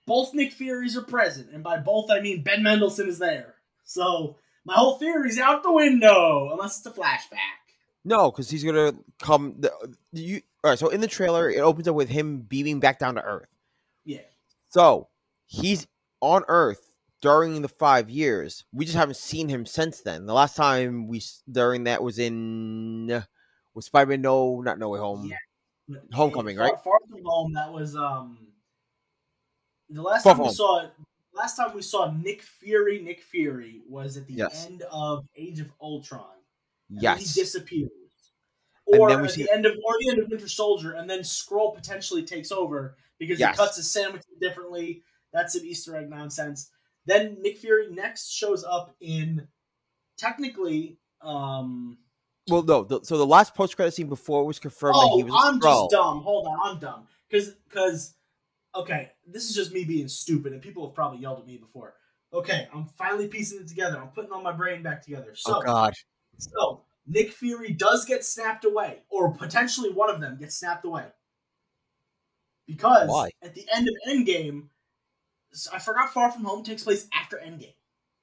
both 0.07 0.35
Nick 0.35 0.53
Furies 0.53 0.97
are 0.97 1.03
present, 1.03 1.51
and 1.53 1.62
by 1.64 1.79
both 1.79 2.11
I 2.11 2.21
mean 2.21 2.43
Ben 2.43 2.62
Mendelsohn 2.62 3.09
is 3.09 3.19
there. 3.19 3.57
So 3.85 4.37
my 4.64 4.75
whole 4.75 4.99
theory's 4.99 5.39
out 5.39 5.62
the 5.62 5.73
window, 5.73 6.51
unless 6.53 6.79
it's 6.79 6.87
a 6.87 6.91
flashback. 7.01 7.59
No, 8.05 8.31
because 8.31 8.49
he's 8.51 8.62
gonna 8.64 8.93
come. 9.19 9.57
The, 9.59 9.73
you 10.12 10.43
all 10.65 10.71
right? 10.71 10.79
So 10.79 10.89
in 10.89 11.01
the 11.01 11.07
trailer, 11.07 11.51
it 11.51 11.61
opens 11.61 11.89
up 11.89 11.95
with 11.95 12.09
him 12.09 12.41
beaming 12.41 12.81
back 12.81 12.99
down 12.99 13.15
to 13.17 13.23
Earth. 13.23 13.49
Yeah. 14.05 14.21
So 14.69 15.09
he's 15.47 15.87
on 16.21 16.45
Earth 16.49 16.93
during 17.21 17.63
the 17.63 17.69
five 17.69 18.11
years. 18.11 18.65
We 18.73 18.85
just 18.85 18.97
haven't 18.97 19.17
seen 19.17 19.49
him 19.49 19.67
since 19.67 20.01
then. 20.01 20.27
The 20.27 20.35
last 20.35 20.57
time 20.57 21.09
we 21.09 21.23
during 21.51 21.85
that 21.85 22.03
was 22.03 22.19
in 22.19 23.23
was 23.75 23.87
Spider-Man. 23.87 24.21
No, 24.23 24.61
not 24.61 24.79
No 24.79 24.89
Way 24.91 24.99
Home. 25.01 25.27
Yeah. 25.27 25.37
Homecoming, 26.13 26.57
far, 26.57 26.67
right? 26.67 26.75
Far 26.85 26.99
from 27.09 27.25
home. 27.25 27.53
That 27.55 27.73
was 27.73 27.97
um. 27.97 28.39
The 29.91 30.03
last 30.03 30.23
Far 30.23 30.35
time 30.35 30.45
we 30.45 30.53
saw 30.53 30.87
last 31.33 31.57
time 31.57 31.75
we 31.75 31.81
saw 31.83 32.13
Nick 32.13 32.43
Fury, 32.43 33.01
Nick 33.01 33.23
Fury 33.23 33.81
was 33.89 34.17
at 34.19 34.27
the 34.27 34.35
Yes. 34.35 34.67
end 34.67 34.83
of 34.91 35.25
Age 35.37 35.61
of 35.61 35.73
Ultron. 35.81 36.27
Yes. 36.91 37.35
he 37.35 37.41
disappears. 37.41 37.91
And 38.91 39.01
Or 39.01 39.09
then 39.11 39.20
we 39.20 39.24
at 39.28 39.30
see- 39.32 39.43
the 39.45 39.53
end 39.53 39.66
of 39.66 39.72
or 39.84 39.95
the 40.01 40.11
end 40.11 40.18
of 40.20 40.28
Winter 40.30 40.49
Soldier, 40.49 40.93
and 40.93 41.09
then 41.09 41.20
Skrull 41.20 41.74
potentially 41.74 42.22
takes 42.22 42.51
over 42.51 42.97
because 43.18 43.39
Yes. 43.39 43.55
he 43.55 43.57
cuts 43.59 43.76
his 43.76 43.91
sandwich 43.91 44.22
differently. 44.41 45.03
That's 45.32 45.53
some 45.53 45.64
Easter 45.64 45.95
egg 45.97 46.09
nonsense. 46.09 46.70
Then 47.05 47.36
Nick 47.43 47.59
Fury 47.59 47.91
next 47.91 48.30
shows 48.30 48.64
up 48.64 48.95
in 49.01 49.47
technically 50.16 50.99
um 51.20 51.99
Well, 52.49 52.62
no. 52.62 52.82
The, 52.84 53.01
so 53.03 53.18
the 53.18 53.26
last 53.26 53.55
post-credit 53.55 53.93
scene 53.93 54.09
before 54.09 54.45
was 54.47 54.59
confirmed 54.59 54.95
that 54.95 55.09
Oh, 55.12 55.16
he 55.18 55.24
was 55.24 55.34
a 55.34 55.36
I'm 55.36 55.61
just 55.61 55.91
dumb. 55.91 56.22
Hold 56.22 56.47
on, 56.47 56.59
I'm 56.64 56.78
dumb. 56.78 57.07
Cause 57.30 57.55
cause 57.70 58.14
okay, 58.74 59.11
this 59.26 59.49
is 59.51 59.55
just 59.55 59.72
me 59.72 59.84
being 59.84 60.09
stupid, 60.09 60.53
and 60.55 60.62
people 60.62 60.86
have 60.86 60.95
probably 60.95 61.18
yelled 61.18 61.41
at 61.41 61.47
me 61.47 61.59
before. 61.59 61.95
Okay, 62.32 62.68
I'm 62.72 62.86
finally 62.86 63.28
piecing 63.28 63.61
it 63.61 63.68
together. 63.68 63.99
I'm 63.99 64.09
putting 64.09 64.30
all 64.32 64.43
my 64.43 64.53
brain 64.53 64.82
back 64.82 65.03
together. 65.03 65.34
So 65.34 65.57
Oh 65.59 65.62
God. 65.62 65.93
So 66.39 66.84
Nick 67.09 67.33
Fury 67.33 67.73
does 67.73 68.05
get 68.05 68.25
snapped 68.25 68.65
away, 68.65 68.99
or 69.09 69.33
potentially 69.33 69.91
one 69.91 70.11
of 70.11 70.21
them 70.21 70.37
gets 70.39 70.57
snapped 70.57 70.85
away. 70.85 71.07
Because 72.67 73.09
Why? 73.09 73.31
at 73.43 73.55
the 73.55 73.67
end 73.75 73.89
of 73.89 73.95
Endgame, 74.07 74.69
I 75.73 75.79
forgot 75.79 76.13
Far 76.13 76.31
From 76.31 76.45
Home 76.45 76.63
takes 76.63 76.85
place 76.85 77.09
after 77.19 77.39
Endgame. 77.39 77.75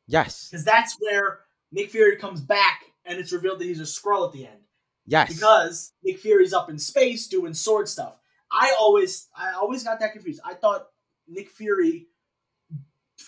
Yes. 0.08 0.50
Because 0.50 0.64
that's 0.64 0.96
where 1.00 1.40
Nick 1.72 1.90
Fury 1.90 2.18
comes 2.18 2.42
back 2.42 2.84
and 3.06 3.18
it's 3.18 3.34
revealed 3.34 3.60
that 3.60 3.66
he's 3.66 3.80
a 3.80 3.84
Skrull 3.84 4.28
at 4.28 4.34
the 4.34 4.46
end. 4.46 4.60
Yes. 5.08 5.34
Because 5.34 5.94
Nick 6.04 6.20
Fury's 6.20 6.54
up 6.54 6.70
in 6.70 6.78
space 6.78 7.28
doing 7.28 7.56
sword 7.56 7.90
stuff. 7.90 8.20
I 8.52 8.76
always 8.80 9.28
I 9.36 9.54
always 9.54 9.84
got 9.84 10.00
that 10.00 10.14
confused. 10.14 10.42
I 10.46 10.54
thought 10.54 10.88
Nick 11.28 11.50
Fury 11.50 12.08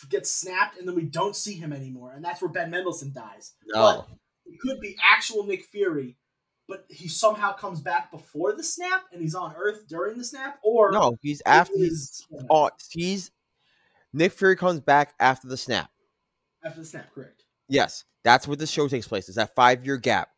gets 0.10 0.30
snapped 0.30 0.78
and 0.78 0.88
then 0.88 0.96
we 0.96 1.04
don't 1.04 1.36
see 1.36 1.54
him 1.54 1.74
anymore, 1.74 2.14
and 2.16 2.24
that's 2.24 2.42
where 2.42 2.52
Ben 2.52 2.70
Mendelsohn 2.70 3.12
dies. 3.12 3.54
no. 3.66 4.06
It 4.48 4.60
could 4.62 4.80
be 4.80 4.96
actual 5.02 5.46
Nick 5.46 5.66
Fury, 5.66 6.18
but 6.68 6.86
he 6.90 7.08
somehow 7.08 7.54
comes 7.54 7.82
back 7.82 8.12
before 8.12 8.54
the 8.54 8.64
snap 8.64 9.04
and 9.12 9.22
he's 9.22 9.36
on 9.36 9.54
Earth 9.58 9.88
during 9.88 10.18
the 10.18 10.24
snap, 10.24 10.60
or 10.64 10.92
No. 10.92 11.18
He's 11.22 11.42
after. 11.46 11.74
He's, 11.76 11.92
is- 11.92 12.26
oh, 12.50 12.70
he's 12.90 13.32
Nick 14.14 14.32
Fury 14.34 14.56
comes 14.56 14.80
back 14.80 15.14
after 15.20 15.48
the 15.48 15.58
snap. 15.58 15.90
after 16.64 16.80
the 16.80 16.86
snap, 16.86 17.14
correct? 17.14 17.44
Yes, 17.70 18.06
that's 18.24 18.48
where 18.48 18.56
the 18.58 18.66
show 18.68 18.88
takes 18.88 19.08
place. 19.08 19.28
Is 19.30 19.36
that 19.36 19.54
five 19.56 19.86
year 19.86 19.98
gap? 19.98 20.30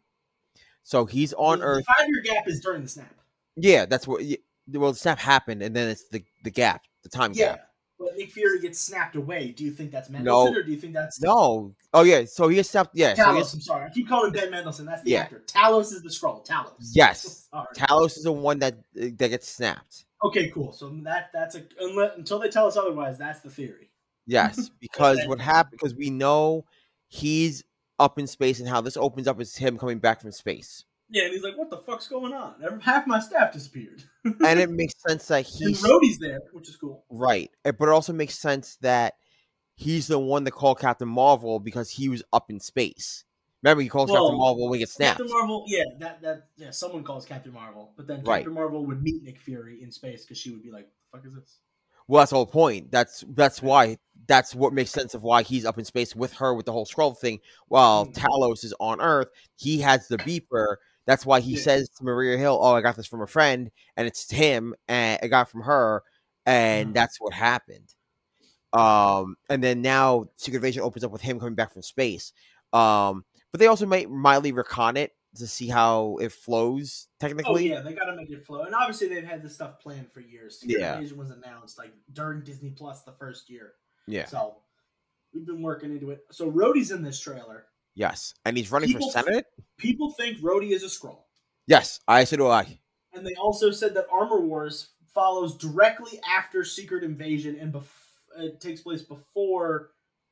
So 0.83 1.05
he's 1.05 1.33
on 1.33 1.59
the, 1.59 1.65
Earth. 1.65 1.85
The 1.85 1.93
five 1.99 2.07
year 2.09 2.21
gap 2.23 2.47
is 2.47 2.59
during 2.61 2.81
the 2.81 2.89
snap. 2.89 3.13
Yeah, 3.55 3.85
that's 3.85 4.07
what. 4.07 4.23
Well, 4.71 4.91
the 4.91 4.97
snap 4.97 5.19
happened, 5.19 5.61
and 5.61 5.75
then 5.75 5.89
it's 5.89 6.07
the 6.09 6.23
the 6.43 6.51
gap, 6.51 6.83
the 7.03 7.09
time 7.09 7.31
Yeah, 7.33 7.55
gap. 7.55 7.68
But 7.99 8.15
Nick 8.15 8.31
Fury 8.31 8.61
gets 8.61 8.79
snapped 8.79 9.15
away. 9.17 9.51
Do 9.51 9.65
you 9.65 9.71
think 9.71 9.91
that's 9.91 10.09
Mendelsohn, 10.09 10.53
No. 10.53 10.59
or 10.59 10.63
do 10.63 10.71
you 10.71 10.77
think 10.79 10.93
that's 10.93 11.21
No. 11.21 11.75
Oh 11.93 12.03
yeah. 12.03 12.23
So 12.25 12.47
he 12.47 12.55
gets 12.55 12.69
snapped. 12.69 12.91
Yeah. 12.93 13.13
So 13.13 13.23
Talos? 13.23 13.35
gets, 13.37 13.53
I'm 13.55 13.61
sorry, 13.61 13.85
I 13.85 13.89
keep 13.89 14.07
calling 14.07 14.27
him 14.33 14.39
Ben 14.39 14.51
Mendelsohn. 14.51 14.85
That's 14.85 15.03
the 15.03 15.11
Yeah. 15.11 15.21
actor. 15.21 15.43
Talos 15.45 15.91
is 15.93 16.01
the 16.01 16.09
Skrull. 16.09 16.45
Talos. 16.47 16.91
Yes. 16.93 17.47
Right. 17.53 17.65
Talos 17.75 18.15
is 18.17 18.23
the 18.23 18.31
one 18.31 18.59
that 18.59 18.77
that 18.93 19.17
gets 19.29 19.49
snapped. 19.49 20.05
Okay, 20.23 20.49
cool. 20.51 20.71
So 20.71 20.89
that 21.03 21.29
that's 21.33 21.55
a 21.55 21.63
unless, 21.79 22.11
until 22.17 22.39
they 22.39 22.47
tell 22.49 22.67
us 22.67 22.77
otherwise, 22.77 23.17
that's 23.17 23.41
the 23.41 23.49
theory. 23.49 23.89
Yes, 24.27 24.69
because 24.79 25.17
Okay. 25.19 25.27
what 25.27 25.39
happened? 25.41 25.71
Because 25.71 25.95
we 25.95 26.09
know 26.09 26.65
he's 27.07 27.63
up 27.97 28.19
in 28.19 28.27
space, 28.27 28.59
and 28.59 28.69
how 28.69 28.79
this 28.81 28.95
opens 28.97 29.27
up 29.27 29.41
is 29.41 29.55
him 29.55 29.77
coming 29.77 29.97
back 29.99 30.21
from 30.21 30.31
space, 30.31 30.85
Yeah, 31.09 31.23
and 31.25 31.33
he's 31.33 31.43
like, 31.43 31.57
"What 31.57 31.69
the 31.69 31.77
fuck's 31.77 32.07
going 32.07 32.33
on? 32.33 32.55
Half 32.81 33.07
my 33.07 33.19
staff 33.19 33.51
disappeared." 33.53 34.03
and 34.23 34.59
it 34.59 34.69
makes 34.69 34.93
sense 35.07 35.27
that 35.27 35.37
and 35.37 35.69
he's 35.69 35.81
Rhodey's 35.83 36.19
there, 36.19 36.39
which 36.53 36.69
is 36.69 36.75
cool. 36.75 37.03
right, 37.09 37.49
but 37.63 37.81
it 37.81 37.89
also 37.89 38.13
makes 38.13 38.37
sense 38.37 38.77
that 38.81 39.15
he's 39.75 40.07
the 40.07 40.19
one 40.19 40.43
that 40.43 40.51
called 40.51 40.79
Captain 40.79 41.07
Marvel 41.07 41.59
because 41.59 41.89
he 41.89 42.09
was 42.09 42.21
up 42.33 42.49
in 42.49 42.59
space. 42.59 43.23
Remember, 43.63 43.81
he 43.81 43.89
calls 43.89 44.09
Well, 44.11 44.23
Captain 44.23 44.37
Marvel 44.37 44.69
when 44.69 44.75
he 44.77 44.79
gets 44.79 44.93
snapped. 44.93 45.17
Captain 45.17 45.33
Marvel, 45.35 45.65
yeah, 45.67 45.83
that 45.99 46.21
that 46.21 46.47
yeah, 46.57 46.69
someone 46.71 47.03
calls 47.03 47.25
Captain 47.25 47.51
Marvel, 47.53 47.91
but 47.97 48.07
then 48.07 48.23
Right. 48.23 48.39
Captain 48.39 48.53
Marvel 48.53 48.85
would 48.85 49.01
meet 49.01 49.23
Nick 49.23 49.39
Fury 49.39 49.81
in 49.81 49.91
space 49.91 50.23
because 50.23 50.37
she 50.37 50.51
would 50.51 50.63
be 50.63 50.71
like, 50.71 50.89
fuck 51.11 51.25
is 51.25 51.33
this?" 51.33 51.57
Well, 52.07 52.21
that's 52.21 52.31
the 52.31 52.37
whole 52.37 52.45
point. 52.45 52.91
That's 52.91 53.23
that's 53.29 53.61
why 53.61 53.97
that's 54.27 54.53
what 54.55 54.73
makes 54.73 54.91
sense 54.91 55.13
of 55.13 55.23
why 55.23 55.43
he's 55.43 55.65
up 55.65 55.77
in 55.79 55.85
space 55.85 56.15
with 56.15 56.33
her 56.33 56.53
with 56.53 56.65
the 56.65 56.71
whole 56.71 56.85
Skrull 56.85 57.17
thing, 57.17 57.39
while 57.67 58.05
Mm. 58.05 58.13
Talos 58.13 58.63
is 58.63 58.73
on 58.79 59.01
Earth. 59.01 59.27
He 59.55 59.79
has 59.79 60.07
the 60.07 60.17
beeper. 60.19 60.75
That's 61.05 61.25
why 61.25 61.39
he 61.39 61.53
Yeah. 61.53 61.61
says 61.61 61.89
to 61.89 62.03
Maria 62.03 62.37
Hill, 62.37 62.59
"Oh, 62.61 62.75
I 62.75 62.81
got 62.81 62.95
this 62.95 63.07
from 63.07 63.21
a 63.21 63.27
friend, 63.27 63.71
and 63.97 64.07
it's 64.07 64.29
him, 64.29 64.75
and 64.87 65.19
I 65.23 65.27
got 65.27 65.47
it 65.47 65.51
from 65.51 65.61
her, 65.61 66.03
and 66.45 66.89
Mhm. 66.89 66.93
that's 66.93 67.19
what 67.19 67.33
happened." 67.33 67.93
Um, 68.73 69.35
and 69.49 69.63
then 69.63 69.81
now 69.81 70.29
Secret 70.35 70.57
Invasion 70.57 70.83
opens 70.83 71.03
up 71.03 71.11
with 71.11 71.21
him 71.21 71.39
coming 71.39 71.55
back 71.55 71.73
from 71.73 71.81
space. 71.81 72.31
Um, 72.71 73.25
but 73.51 73.59
they 73.59 73.65
also 73.65 73.87
might 73.87 74.11
mildly 74.11 74.51
recon 74.51 74.95
it 74.95 75.15
to 75.35 75.47
see 75.47 75.67
how 75.67 76.17
it 76.17 76.31
flows 76.31 77.07
technically. 77.19 77.71
Oh 77.71 77.75
yeah, 77.75 77.81
they 77.81 77.93
got 77.93 78.05
to 78.05 78.15
make 78.15 78.29
it 78.29 78.45
flow, 78.45 78.61
and 78.63 78.75
obviously 78.75 79.07
they've 79.07 79.23
had 79.23 79.41
this 79.41 79.55
stuff 79.55 79.79
planned 79.79 80.11
for 80.11 80.19
years. 80.19 80.59
Secret 80.59 80.79
Yeah. 80.79 80.95
Invasion 80.97 81.17
was 81.17 81.31
announced 81.31 81.79
like 81.79 81.93
during 82.13 82.43
Disney 82.43 82.69
Plus 82.71 83.01
the 83.03 83.13
first 83.13 83.49
year, 83.49 83.73
yeah. 84.05 84.25
so 84.25 84.61
we've 85.33 85.45
been 85.47 85.61
working 85.63 85.91
into 85.91 86.11
it. 86.11 86.25
So 86.31 86.51
Rhodey's 86.51 86.91
in 86.91 87.01
this 87.01 87.19
trailer. 87.19 87.68
Yes, 87.99 88.33
and 88.45 88.55
he's 88.55 88.71
running 88.71 88.87
People- 88.87 89.11
for 89.11 89.23
senate. 89.23 89.45
People 89.77 90.11
think 90.11 90.39
Rhodey 90.39 90.71
is 90.71 90.83
a 90.83 90.87
Skrull. 90.87 91.23
Yes, 91.67 91.99
I 92.07 92.23
so 92.23 92.35
oh, 92.35 92.37
do 92.37 92.47
I. 92.47 92.79
And 93.11 93.27
they 93.27 93.35
also 93.35 93.71
said 93.71 93.93
that 93.95 94.07
Armor 94.09 94.39
Wars 94.39 94.91
follows 95.13 95.57
directly 95.57 96.17
after 96.25 96.63
Secret 96.63 97.03
Invasion 97.03 97.57
and 97.59 97.73
bef- 97.73 97.83
it 98.37 98.61
takes 98.61 98.79
place 98.79 99.01
before 99.01 99.89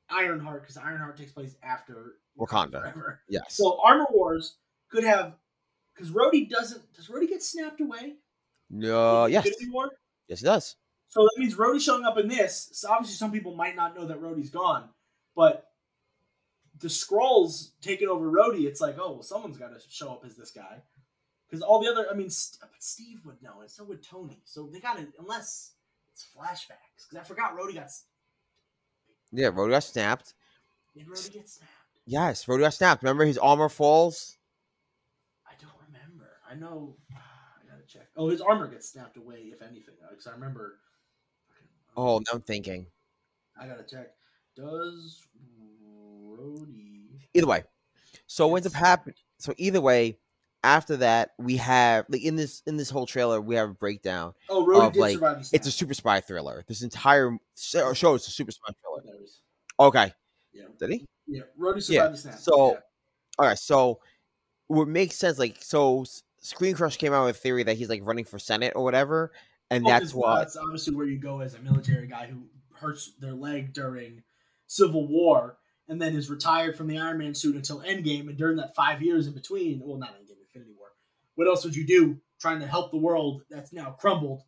Ironheart 0.09 0.61
because 0.61 0.77
Ironheart 0.77 1.17
takes 1.17 1.33
place 1.33 1.57
after 1.61 2.13
Wakanda. 2.39 2.79
Forever. 2.83 3.19
Yes. 3.27 3.57
So 3.57 3.81
Armor 3.83 4.07
Wars 4.11 4.55
could 4.89 5.03
have 5.03 5.33
because 5.93 6.09
Rhodey 6.09 6.49
doesn't. 6.49 6.81
Does 6.93 7.09
Rhodey 7.09 7.27
get 7.27 7.43
snapped 7.43 7.81
away? 7.81 8.15
No, 8.69 9.25
yes, 9.25 9.45
Infinity 9.45 9.71
War? 9.73 9.89
yes, 10.29 10.41
it 10.41 10.45
does. 10.45 10.77
So 11.09 11.21
that 11.21 11.35
means 11.37 11.55
Rhodey 11.55 11.81
showing 11.81 12.05
up 12.05 12.17
in 12.17 12.29
this. 12.29 12.69
So 12.71 12.89
obviously, 12.89 13.17
some 13.17 13.33
people 13.33 13.55
might 13.55 13.75
not 13.75 13.93
know 13.93 14.05
that 14.05 14.21
Rhodey's 14.21 14.49
gone, 14.51 14.87
but 15.35 15.67
the 16.79 16.87
Skrulls 16.87 17.71
taking 17.81 18.07
over 18.07 18.31
Rhodey. 18.31 18.65
It's 18.65 18.81
like, 18.81 18.97
oh, 18.99 19.13
well, 19.13 19.23
someone's 19.23 19.57
got 19.57 19.69
to 19.69 19.79
show 19.89 20.09
up 20.09 20.23
as 20.25 20.35
this 20.35 20.51
guy. 20.51 20.81
Because 21.47 21.61
all 21.61 21.81
the 21.81 21.89
other, 21.89 22.07
I 22.11 22.13
mean, 22.13 22.29
St- 22.29 22.59
but 22.59 22.83
Steve 22.83 23.21
would 23.25 23.41
know, 23.41 23.61
and 23.61 23.69
so 23.69 23.83
would 23.85 24.03
Tony. 24.03 24.41
So 24.43 24.69
they 24.71 24.79
got 24.79 24.97
to, 24.97 25.07
unless 25.19 25.71
it's 26.11 26.27
flashbacks. 26.35 27.07
Because 27.09 27.17
I 27.19 27.23
forgot 27.27 27.57
Rhodey 27.57 27.75
got. 27.75 27.89
Yeah, 29.31 29.49
Rhodey 29.51 29.71
got 29.71 29.83
snapped. 29.83 30.33
Did 30.95 31.07
Rhodey 31.07 31.33
get 31.33 31.49
snapped? 31.49 31.71
Yes, 32.05 32.45
Rhodey 32.45 32.61
got 32.61 32.73
snapped. 32.73 33.03
Remember 33.03 33.25
his 33.25 33.37
armor 33.37 33.69
falls. 33.69 34.37
I 35.47 35.53
don't 35.61 35.71
remember. 35.87 36.31
I 36.49 36.55
know. 36.55 36.95
I 37.11 37.69
gotta 37.69 37.87
check. 37.87 38.07
Oh, 38.17 38.29
his 38.29 38.41
armor 38.41 38.67
gets 38.67 38.89
snapped 38.89 39.17
away 39.17 39.51
if 39.53 39.61
anything. 39.61 39.95
Uh, 40.03 40.09
because 40.09 40.27
I 40.27 40.31
remember. 40.31 40.79
Oh, 41.95 42.17
now 42.19 42.33
I'm 42.33 42.41
thinking. 42.41 42.87
I 43.59 43.67
gotta 43.67 43.83
check. 43.83 44.13
Does? 44.55 45.27
Either 47.33 47.47
way, 47.47 47.63
so 48.25 48.47
what 48.47 48.57
ends 48.57 48.67
up 48.67 48.73
happening? 48.73 49.15
So 49.37 49.53
either 49.57 49.81
way, 49.81 50.17
after 50.63 50.97
that, 50.97 51.31
we 51.37 51.57
have 51.57 52.05
like 52.09 52.23
in 52.23 52.35
this 52.35 52.63
in 52.65 52.77
this 52.77 52.89
whole 52.89 53.05
trailer, 53.05 53.39
we 53.39 53.55
have 53.55 53.69
a 53.69 53.73
breakdown. 53.73 54.33
Oh, 54.49 54.65
Rhodey 54.65 54.87
Of, 54.87 54.93
did 54.93 54.99
like, 54.99 55.13
survive 55.13 55.37
the 55.39 55.45
snap. 55.45 55.59
It's 55.59 55.67
a 55.67 55.71
super 55.71 55.93
spy 55.93 56.19
thriller. 56.21 56.63
This 56.67 56.81
entire 56.81 57.37
show 57.57 57.89
uh, 57.89 57.93
show 57.93 58.15
is 58.15 58.27
a 58.27 58.31
super 58.31 58.51
spy 58.51 58.73
thriller. 58.81 59.01
There 59.05 59.15
it 59.15 59.23
is. 59.23 59.41
Okay, 59.79 60.11
Yeah, 60.53 60.63
did 60.79 60.89
he? 60.89 61.05
yeah. 61.27 61.41
Rhodey 61.59 61.83
survived 61.83 62.25
Yeah, 62.25 62.31
so- 62.35 62.71
yeah. 62.71 62.79
All 63.39 63.45
right, 63.45 63.59
so 63.59 63.99
what 64.65 64.87
makes 64.87 65.15
sense? 65.15 65.37
Like, 65.37 65.57
so 65.59 66.03
Screen 66.41 66.73
Crush 66.73 66.97
came 66.97 67.13
out 67.13 67.25
with 67.27 67.35
a 67.35 67.39
theory 67.39 67.61
that 67.63 67.77
he's 67.77 67.87
like 67.89 68.01
running 68.03 68.25
for 68.25 68.39
Senate 68.39 68.73
or 68.75 68.83
whatever, 68.83 69.31
and 69.69 69.85
Oh, 69.85 69.89
that's 69.89 70.13
why. 70.15 70.39
That's 70.39 70.57
obviously 70.57 70.95
where 70.95 71.05
you 71.05 71.19
go 71.19 71.41
as 71.41 71.53
a 71.53 71.59
military 71.59 72.07
guy 72.07 72.25
who 72.25 72.41
hurts 72.73 73.11
their 73.19 73.33
leg 73.33 73.73
during 73.73 74.23
Civil 74.65 75.07
War, 75.07 75.57
and 75.89 76.01
then 76.01 76.15
is 76.15 76.29
retired 76.29 76.75
from 76.75 76.87
the 76.87 76.97
Iron 76.97 77.17
Man 77.17 77.33
suit 77.33 77.55
until 77.55 77.81
Endgame. 77.81 78.27
And 78.27 78.37
during 78.37 78.57
that 78.57 78.75
five 78.75 79.01
years 79.01 79.27
in 79.27 79.33
between, 79.33 79.81
well, 79.83 79.97
not 79.97 80.15
Endgame, 80.15 80.41
Infinity 80.45 80.73
War. 80.77 80.89
What 81.35 81.47
else 81.47 81.63
would 81.63 81.75
you 81.75 81.85
do 81.85 82.19
trying 82.39 82.59
to 82.59 82.67
help 82.67 82.91
the 82.91 82.97
world 82.97 83.41
that's 83.49 83.73
now 83.73 83.91
crumbled? 83.91 84.43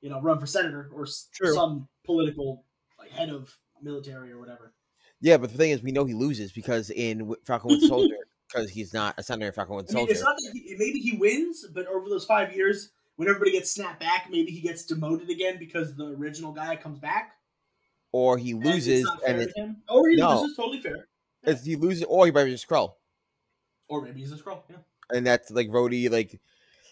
You 0.00 0.10
know, 0.10 0.20
run 0.20 0.38
for 0.38 0.46
senator 0.46 0.90
or 0.94 1.06
True. 1.32 1.54
some 1.54 1.88
political 2.04 2.64
like 2.98 3.10
head 3.10 3.30
of 3.30 3.54
military 3.82 4.30
or 4.30 4.38
whatever. 4.38 4.74
Yeah, 5.20 5.38
but 5.38 5.50
the 5.50 5.56
thing 5.56 5.70
is, 5.70 5.82
we 5.82 5.92
know 5.92 6.04
he 6.04 6.12
loses 6.12 6.52
because 6.52 6.90
in 6.90 7.34
Falcon 7.44 7.70
Winter 7.70 7.86
Soldier, 7.86 8.16
because 8.48 8.68
he's 8.68 8.92
not 8.92 9.14
a 9.16 9.22
senator 9.22 9.46
in 9.46 9.52
Falcon 9.54 9.76
Winter 9.76 9.92
I 9.92 9.94
mean, 9.94 10.06
Soldier. 10.06 10.12
it's 10.12 10.22
not 10.22 10.36
that 10.36 10.50
he, 10.52 10.76
maybe 10.78 10.98
he 10.98 11.16
wins, 11.16 11.64
but 11.72 11.86
over 11.86 12.10
those 12.10 12.26
five 12.26 12.54
years, 12.54 12.90
when 13.16 13.28
everybody 13.28 13.52
gets 13.52 13.70
snapped 13.70 14.00
back, 14.00 14.26
maybe 14.30 14.50
he 14.50 14.60
gets 14.60 14.84
demoted 14.84 15.30
again 15.30 15.58
because 15.58 15.96
the 15.96 16.08
original 16.08 16.52
guy 16.52 16.76
comes 16.76 16.98
back. 16.98 17.36
Or 18.16 18.38
he 18.38 18.52
and 18.52 18.64
loses, 18.64 19.00
it's 19.02 19.22
and 19.26 19.40
it's, 19.42 19.52
him. 19.56 19.82
Or 19.88 20.08
he 20.08 20.14
No. 20.14 20.40
loses, 20.42 20.56
totally 20.56 20.78
fair. 20.80 21.08
it's 21.42 21.64
he 21.64 21.74
loses, 21.74 22.04
or 22.04 22.26
he 22.26 22.30
might 22.30 22.44
be 22.44 22.54
a 22.54 22.56
Skrull, 22.56 22.94
Or 23.88 24.02
maybe 24.02 24.20
he's 24.20 24.30
a 24.30 24.36
Skrull. 24.36 24.62
Yeah. 24.70 24.76
and 25.12 25.26
that's 25.26 25.50
like 25.50 25.66
Rhodey, 25.68 26.08
like 26.08 26.40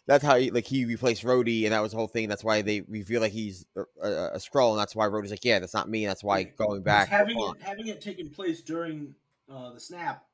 that's 0.09 0.25
how 0.25 0.37
he 0.37 0.51
like 0.51 0.65
he 0.67 0.85
replaced 0.85 1.23
Rhodey, 1.23 1.63
and 1.63 1.73
that 1.73 1.81
was 1.81 1.93
the 1.93 1.99
whole 1.99 2.09
thing. 2.09 2.29
That's 2.29 2.43
why 2.43 2.63
they 2.63 2.81
we 2.81 3.05
feel 3.05 3.21
like 3.21 3.31
he's 3.31 3.65
a, 3.77 3.83
a, 4.03 4.27
a 4.35 4.39
Skrull, 4.39 4.71
and 4.73 4.81
that's 4.81 4.97
why 4.97 5.07
Rhodey's 5.07 5.31
like, 5.31 5.45
yeah, 5.45 5.61
that's 5.61 5.75
not 5.75 5.89
me. 5.89 6.05
That's 6.07 6.25
why 6.25 6.41
Yeah. 6.41 6.51
going 6.59 6.83
back. 6.83 7.09
having 7.09 7.37
on. 7.37 7.55
it 7.57 7.63
having 7.63 7.87
it 7.87 8.01
taken 8.01 8.29
place 8.31 8.61
during 8.61 9.15
uh, 9.49 9.73
the 9.75 9.79
snap, 9.81 10.25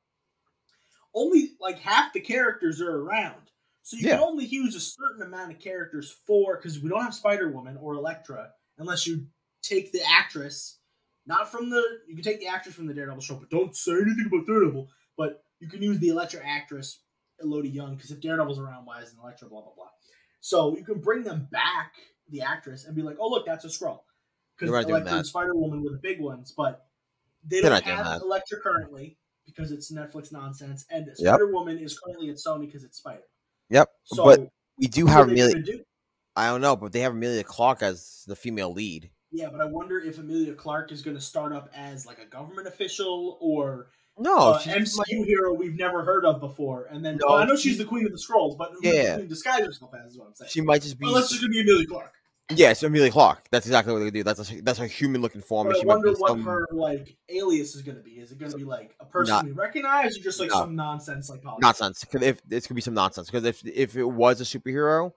only 1.13 1.51
like 1.61 1.77
half 1.77 2.13
the 2.13 2.19
characters 2.19 2.81
are 2.81 2.95
around. 2.95 3.51
So 3.83 3.95
you 3.95 4.07
can 4.07 4.19
only 4.19 4.45
use 4.45 4.75
a 4.75 4.79
certain 4.79 5.21
amount 5.21 5.51
of 5.51 5.59
characters 5.59 6.11
for 6.25 6.57
because 6.57 6.79
we 6.79 6.89
don't 6.89 7.03
have 7.03 7.13
Spider 7.13 7.51
Woman 7.51 7.77
or 7.77 7.93
Elektra 7.93 8.49
unless 8.79 9.05
you 9.05 9.27
take 9.61 9.91
the 9.91 10.01
actress, 10.09 10.78
not 11.29 11.49
from 11.51 11.69
the 11.69 11.81
you 12.07 12.15
can 12.15 12.23
take 12.23 12.39
the 12.39 12.47
actress 12.47 12.73
from 12.75 12.87
the 12.87 12.93
Daredevil 12.93 13.21
show, 13.21 13.35
but 13.35 13.51
don't 13.51 13.75
say 13.75 13.91
anything 13.93 14.25
about 14.25 14.47
Daredevil. 14.47 14.89
But 15.15 15.43
you 15.59 15.69
can 15.69 15.81
use 15.81 15.99
the 15.99 16.09
Elektra 16.09 16.41
actress, 16.43 17.01
Elodie 17.41 17.69
Yung, 17.69 17.95
because 17.95 18.09
if 18.09 18.19
Daredevil's 18.19 18.57
around, 18.59 18.85
why 18.85 19.01
isn't 19.01 19.17
Elektra? 19.17 19.47
Blah 19.47 19.61
blah 19.61 19.73
blah. 19.75 19.89
So 20.41 20.75
you 20.75 20.83
can 20.83 20.99
bring 20.99 21.23
them 21.23 21.47
back, 21.51 21.93
the 22.29 22.41
actress, 22.41 22.85
and 22.85 22.95
be 22.95 23.03
like, 23.03 23.17
oh 23.19 23.29
look, 23.29 23.45
that's 23.45 23.63
a 23.63 23.67
Skrull. 23.67 23.99
Because 24.57 24.73
doing 24.85 24.89
Elektra 24.89 25.17
and. 25.19 25.27
Spider 25.27 25.55
Woman 25.55 25.83
were 25.83 25.91
the 25.91 25.99
big 26.01 26.19
ones, 26.19 26.51
but 26.57 26.87
they 27.45 27.61
They're 27.61 27.69
don't 27.69 27.85
not 27.85 27.95
have 27.95 28.05
that. 28.05 28.21
Elektra 28.21 28.59
currently 28.59 29.17
because 29.45 29.71
it's 29.71 29.91
Netflix 29.91 30.31
nonsense, 30.31 30.85
and 30.89 31.05
this 31.05 31.19
Spider 31.19 31.51
Woman 31.51 31.77
is 31.77 31.97
currently 31.99 32.29
at 32.29 32.37
Sony 32.37 32.65
because 32.65 32.83
it's 32.83 32.97
Spider. 32.97 33.23
Yep, 33.69 33.87
So 34.05 34.23
but 34.23 34.49
we 34.79 34.87
do 34.87 35.05
have 35.05 35.29
Emilia. 35.29 35.61
do? 35.61 35.81
I 36.35 36.47
don't 36.47 36.61
know, 36.61 36.75
but 36.75 36.91
they 36.91 37.01
have 37.01 37.11
Emilia 37.11 37.43
Clarke 37.43 37.83
as 37.83 38.23
the 38.27 38.35
female 38.35 38.73
lead. 38.73 39.11
Yeah, 39.31 39.49
but 39.51 39.61
I 39.61 39.65
wonder 39.65 39.99
if 39.99 40.17
Emilia 40.17 40.53
Clarke 40.53 40.91
is 40.91 41.01
going 41.01 41.15
to 41.15 41.21
start 41.21 41.53
up 41.53 41.69
as 41.75 42.05
like 42.05 42.19
a 42.19 42.25
government 42.25 42.67
official 42.67 43.37
or 43.39 43.87
No, 44.17 44.35
uh, 44.53 44.59
she's 44.59 44.73
MCU 44.73 45.23
hero 45.25 45.53
we've 45.53 45.75
never 45.77 46.03
heard 46.03 46.25
of 46.25 46.39
before. 46.39 46.85
And 46.91 47.05
then 47.05 47.17
No, 47.21 47.27
well, 47.29 47.37
I 47.37 47.45
know 47.45 47.55
she- 47.55 47.69
she's 47.69 47.77
the 47.77 47.85
queen 47.85 48.05
of 48.05 48.11
the 48.11 48.17
Skrulls, 48.17 48.57
but 48.57 48.71
Yeah. 48.81 49.17
disguise 49.17 49.65
herself 49.65 49.91
as 49.93 50.13
is 50.13 50.17
what 50.17 50.27
I'm 50.27 50.35
saying. 50.35 50.49
she 50.51 50.61
might 50.61 50.81
just 50.81 50.97
be. 50.99 51.07
Unless 51.07 51.31
it's 51.31 51.39
going 51.39 51.51
to 51.51 51.55
be 51.55 51.61
Emilia 51.61 51.85
Clarke. 51.87 52.13
Yes, 52.55 52.81
Emilia 52.81 53.11
Clarke. 53.11 53.47
That's 53.51 53.67
exactly 53.67 53.93
what 53.93 53.99
they 53.99 54.09
do. 54.09 54.23
That's 54.23 54.51
a, 54.51 54.61
that's 54.61 54.79
a 54.79 54.87
human 54.87 55.21
looking 55.21 55.41
form. 55.41 55.67
But 55.67 55.75
I 55.75 55.79
she 55.81 55.85
might 55.85 55.93
wonder 55.97 56.13
what 56.13 56.29
some- 56.29 56.43
her 56.45 56.65
like 56.71 57.15
alias 57.29 57.75
is 57.75 57.83
going 57.83 57.97
to 57.97 58.03
be. 58.03 58.13
Is 58.13 58.31
it 58.31 58.39
going 58.39 58.51
to 58.51 58.57
be 58.57 58.63
like 58.63 58.95
a 58.99 59.05
person 59.05 59.35
Not- 59.35 59.45
we 59.45 59.51
recognize, 59.51 60.17
or 60.17 60.21
just 60.21 60.39
like 60.39 60.49
No. 60.49 60.61
some 60.61 60.75
nonsense 60.75 61.29
like 61.29 61.43
politics? 61.43 61.61
nonsense. 61.61 62.03
'Cause 62.05 62.23
if 62.23 62.41
it's 62.49 62.65
gonna 62.65 62.75
be 62.75 62.81
some 62.81 62.95
nonsense, 62.95 63.27
because 63.29 63.43
if 63.45 63.63
if 63.67 63.95
it 63.95 64.03
was 64.03 64.41
a 64.41 64.43
superhero, 64.43 65.11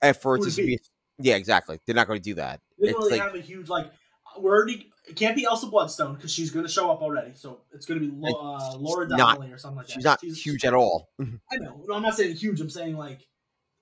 at 0.00 0.22
first 0.22 0.46
it's 0.46 0.56
it 0.56 0.62
be? 0.62 0.76
be 0.76 0.80
yeah, 1.22 1.36
exactly. 1.36 1.78
They're 1.84 1.94
not 1.94 2.06
going 2.06 2.18
to 2.18 2.24
do 2.24 2.34
that. 2.36 2.62
It's 2.80 2.92
don't 2.92 3.02
really 3.02 3.18
like 3.18 3.22
have 3.22 3.34
a 3.34 3.40
huge 3.40 3.68
like. 3.68 3.90
We're 4.38 4.54
already. 4.54 4.86
It 5.08 5.16
can't 5.16 5.34
be 5.34 5.44
Elsa 5.44 5.66
Bloodstone 5.66 6.14
because 6.14 6.32
she's 6.32 6.50
going 6.50 6.64
to 6.64 6.70
show 6.70 6.90
up 6.90 7.02
already. 7.02 7.32
So 7.34 7.62
it's 7.72 7.84
going 7.84 8.00
to 8.00 8.06
be 8.06 8.32
uh, 8.32 8.76
Laura 8.76 9.08
Donnelly 9.08 9.50
or 9.50 9.58
something 9.58 9.78
like 9.78 9.86
that. 9.88 9.92
she's 9.92 10.04
not 10.04 10.22
huge 10.22 10.64
at 10.64 10.72
all. 10.74 11.08
I 11.20 11.56
know. 11.56 11.82
No, 11.88 11.94
I'm 11.94 12.02
not 12.02 12.16
saying 12.16 12.36
huge. 12.36 12.60
I'm 12.60 12.70
saying 12.70 12.96
like 12.96 13.26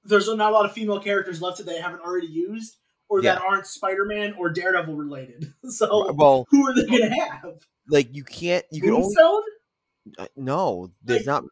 there's 0.05 0.33
not 0.35 0.51
a 0.51 0.55
lot 0.55 0.65
of 0.65 0.73
female 0.73 1.01
characters 1.01 1.43
left 1.43 1.59
that 1.59 1.67
they 1.67 1.81
haven't 1.81 2.01
already 2.01 2.29
used 2.29 2.77
or 3.11 3.21
that 3.23 3.43
aren't 3.43 3.67
Spider-Man 3.67 4.35
or 4.39 4.51
Daredevil 4.51 4.95
related. 4.95 5.53
so 5.69 6.13
well, 6.13 6.47
who 6.51 6.67
are 6.67 6.75
they 6.75 6.87
going 6.87 7.03
to 7.03 7.09
have? 7.11 7.55
like 7.91 8.15
you 8.15 8.25
can't. 8.25 8.65
You 8.71 8.81
can 8.81 8.95
only 8.95 9.15
uh, 10.19 10.27
no. 10.37 10.91
There's 11.03 11.27
Like- 11.27 11.43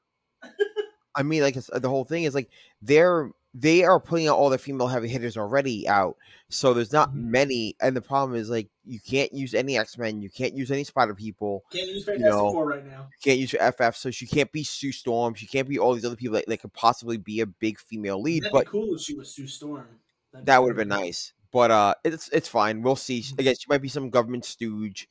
not. 0.42 0.52
I 1.14 1.22
mean, 1.22 1.42
like 1.42 1.54
the 1.54 1.88
whole 1.88 2.04
thing 2.04 2.24
is 2.24 2.34
like 2.34 2.50
they're 2.82 3.30
they 3.58 3.84
are 3.84 3.98
putting 3.98 4.28
out 4.28 4.36
all 4.36 4.50
the 4.50 4.58
female 4.58 4.86
heavy 4.88 5.08
hitters 5.08 5.36
already 5.36 5.88
out, 5.88 6.16
so 6.50 6.74
there's 6.74 6.92
not 6.92 7.10
Mhm. 7.12 7.24
many. 7.30 7.76
And 7.80 7.96
the 7.96 8.02
problem 8.02 8.38
is 8.38 8.50
like 8.50 8.68
you 8.84 9.00
can't 9.00 9.32
use 9.32 9.54
any 9.54 9.78
X 9.78 9.96
Men, 9.96 10.20
you 10.20 10.28
can't 10.28 10.54
use 10.54 10.70
any 10.70 10.84
Spider 10.84 11.14
People, 11.14 11.64
Can't 11.72 11.88
use 11.88 12.04
Fantastic 12.04 12.30
know, 12.30 12.52
Four 12.52 12.66
right 12.66 12.84
now. 12.84 13.08
you 13.10 13.18
can't 13.24 13.38
use 13.38 13.52
your 13.52 13.62
FF, 13.62 13.96
so 13.96 14.10
she 14.10 14.26
can't 14.26 14.52
be 14.52 14.62
Sue 14.62 14.92
Storm, 14.92 15.32
she 15.34 15.46
can't 15.46 15.66
be 15.68 15.78
all 15.78 15.94
these 15.94 16.04
other 16.04 16.16
people 16.16 16.34
that, 16.34 16.46
that 16.48 16.58
could 16.60 16.72
possibly 16.74 17.16
be 17.16 17.40
a 17.40 17.46
big 17.46 17.78
female 17.78 18.20
lead. 18.20 18.42
That'd 18.42 18.52
But 18.52 18.64
be 18.66 18.70
cool 18.70 18.94
if 18.94 19.00
she 19.00 19.14
was 19.14 19.32
Sue 19.34 19.46
Storm. 19.46 19.86
That'd 20.32 20.46
that 20.46 20.62
would 20.62 20.68
have 20.70 20.76
been 20.76 20.88
nice. 20.88 21.32
But 21.52 21.70
uh, 21.70 21.94
it's 22.04 22.28
it's 22.30 22.48
fine. 22.48 22.82
We'll 22.82 22.96
see. 22.96 23.20
Mhm. 23.22 23.38
Again, 23.40 23.54
she 23.54 23.64
might 23.70 23.80
be 23.80 23.88
some 23.88 24.10
government 24.10 24.44
stooge, 24.44 25.08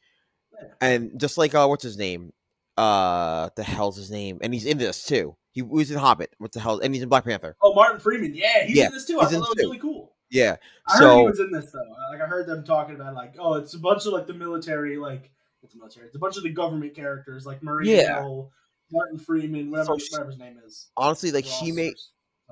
Yeah. 0.53 0.67
and 0.81 1.19
just 1.19 1.37
like 1.39 1.55
uh, 1.55 1.65
what's 1.65 1.83
his 1.83 1.97
name? 1.97 2.31
Uh, 2.77 3.49
the 3.55 3.63
hell's 3.63 3.97
his 3.97 4.11
name? 4.11 4.39
And 4.41 4.53
he's 4.53 4.65
in 4.65 4.77
this 4.77 5.03
too. 5.03 5.35
He 5.51 5.61
was 5.61 5.89
in 5.91 5.97
Hobbit. 5.97 6.33
What 6.39 6.51
the 6.51 6.59
hell? 6.59 6.79
And 6.79 6.93
he's 6.93 7.03
in 7.03 7.09
Black 7.09 7.23
Panther. 7.23 7.55
Oh, 7.61 7.73
Martin 7.73 7.99
Freeman. 7.99 8.33
Yeah, 8.35 8.65
he's 8.65 8.75
Yeah, 8.77 8.87
in 8.87 8.91
this 8.91 9.05
too. 9.05 9.19
I 9.19 9.23
thought 9.23 9.31
that 9.31 9.39
was 9.39 9.49
too. 9.55 9.61
really 9.67 9.79
cool. 9.79 10.13
Yeah. 10.29 10.57
I 10.87 10.97
heard 10.97 11.17
he 11.19 11.25
was 11.25 11.39
in 11.39 11.51
this 11.51 11.71
though. 11.71 11.79
Like 12.11 12.21
I 12.21 12.25
heard 12.25 12.47
them 12.47 12.63
talking 12.65 12.95
about 12.95 13.13
like, 13.15 13.35
oh, 13.39 13.53
it's 13.53 13.73
a 13.73 13.79
bunch 13.79 14.05
of 14.05 14.13
like 14.13 14.27
the 14.27 14.33
military, 14.33 14.97
like 14.97 15.31
it's 15.63 15.73
a 15.73 15.77
military. 15.77 16.07
It's 16.07 16.15
a 16.15 16.19
bunch 16.19 16.35
of 16.37 16.43
the 16.43 16.49
government 16.49 16.93
characters, 16.95 17.45
like 17.45 17.63
Marie 17.63 17.95
Yeah. 17.95 18.21
Hill, 18.21 18.51
Martin 18.91 19.17
Freeman, 19.17 19.71
whatever, 19.71 19.93
So 19.93 19.97
she- 19.97 20.11
whatever 20.11 20.31
his 20.31 20.39
name 20.39 20.57
is. 20.65 20.89
honestly, 20.97 21.31
like 21.31 21.45
she 21.45 21.71
may 21.71 21.93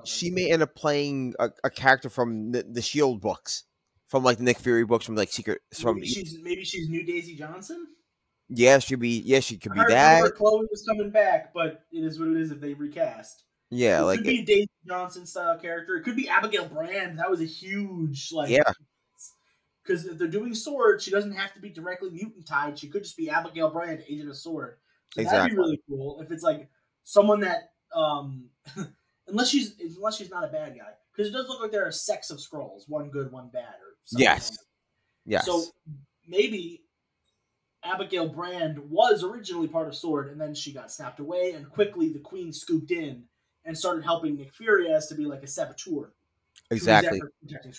she 0.04 0.30
may 0.30 0.50
end 0.50 0.62
up 0.62 0.74
playing 0.74 1.34
a, 1.38 1.50
a 1.62 1.70
character 1.70 2.08
from 2.08 2.50
the, 2.52 2.62
the 2.62 2.82
Shield 2.82 3.20
books, 3.20 3.64
from 4.08 4.24
like 4.24 4.38
the 4.38 4.44
Nick 4.44 4.58
Fury 4.58 4.84
books, 4.84 5.04
from 5.04 5.14
like 5.16 5.30
Secret. 5.30 5.60
From 5.78 5.96
maybe 5.96 6.06
she's 6.08 6.38
maybe 6.42 6.64
she's 6.64 6.88
new 6.88 7.04
Daisy 7.04 7.36
Johnson. 7.36 7.86
Yeah, 8.48 8.78
she 8.78 8.94
be 8.94 9.22
yeah, 9.24 9.40
she 9.40 9.56
could 9.56 9.72
be 9.72 9.80
that. 9.88 10.34
Chloe 10.34 10.66
was 10.70 10.84
coming 10.86 11.10
back, 11.10 11.54
but 11.54 11.84
it 11.92 12.04
is 12.04 12.18
what 12.18 12.28
it 12.28 12.36
is 12.36 12.50
if 12.50 12.60
they 12.60 12.74
recast. 12.74 13.44
Yeah, 13.70 14.00
it 14.00 14.04
like 14.04 14.18
could 14.18 14.26
be 14.26 14.40
a 14.40 14.44
Daisy 14.44 14.70
Johnson 14.86 15.26
style 15.26 15.58
character. 15.58 15.96
It 15.96 16.02
could 16.02 16.16
be 16.16 16.28
Abigail 16.28 16.66
Brand. 16.66 17.18
That 17.18 17.30
was 17.30 17.40
a 17.40 17.46
huge 17.46 18.30
like 18.32 18.50
Yeah. 18.50 18.70
Because 19.82 20.06
if 20.06 20.16
they're 20.16 20.28
doing 20.28 20.54
sword, 20.54 21.02
she 21.02 21.10
doesn't 21.10 21.32
have 21.32 21.52
to 21.54 21.60
be 21.60 21.68
directly 21.68 22.10
mutant 22.10 22.46
tied. 22.46 22.78
She 22.78 22.88
could 22.88 23.02
just 23.02 23.18
be 23.18 23.28
Abigail 23.28 23.70
Brand, 23.70 24.02
Agent 24.08 24.30
of 24.30 24.36
Sword. 24.36 24.76
So 25.14 25.22
that'd 25.24 25.50
be 25.50 25.56
really 25.56 25.80
cool 25.88 26.20
if 26.22 26.30
it's 26.30 26.42
like 26.42 26.68
someone 27.04 27.40
that 27.40 27.72
um 27.94 28.48
unless 29.28 29.48
she's 29.48 29.74
unless 29.96 30.16
she's 30.16 30.30
not 30.30 30.44
a 30.44 30.48
bad 30.48 30.76
guy. 30.76 30.92
Because 31.14 31.28
it 31.28 31.32
does 31.32 31.48
look 31.48 31.60
like 31.60 31.70
there 31.70 31.86
are 31.86 31.92
sects 31.92 32.30
of 32.30 32.38
Skrulls, 32.38 32.88
one 32.88 33.08
good, 33.08 33.30
one 33.30 33.48
bad, 33.48 33.74
or 33.74 33.94
something. 34.04 34.24
Yes. 34.24 34.58
yes, 35.24 35.46
So 35.46 35.64
maybe 36.26 36.83
Abigail 37.84 38.28
Brand 38.28 38.78
was 38.90 39.22
originally 39.22 39.68
part 39.68 39.88
of 39.88 39.94
Sword, 39.94 40.30
and 40.30 40.40
then 40.40 40.54
she 40.54 40.72
got 40.72 40.90
snapped 40.90 41.20
away, 41.20 41.52
and 41.52 41.68
quickly 41.68 42.12
the 42.12 42.18
Queen 42.18 42.52
scooped 42.52 42.90
in 42.90 43.24
and 43.64 43.76
started 43.76 44.04
helping 44.04 44.36
Nick 44.36 44.52
Fury 44.52 44.92
as 44.92 45.06
to 45.08 45.14
be 45.14 45.24
like 45.26 45.42
a 45.42 45.46
saboteur. 45.46 46.12
exactly. 46.70 47.20
protecting. 47.42 47.72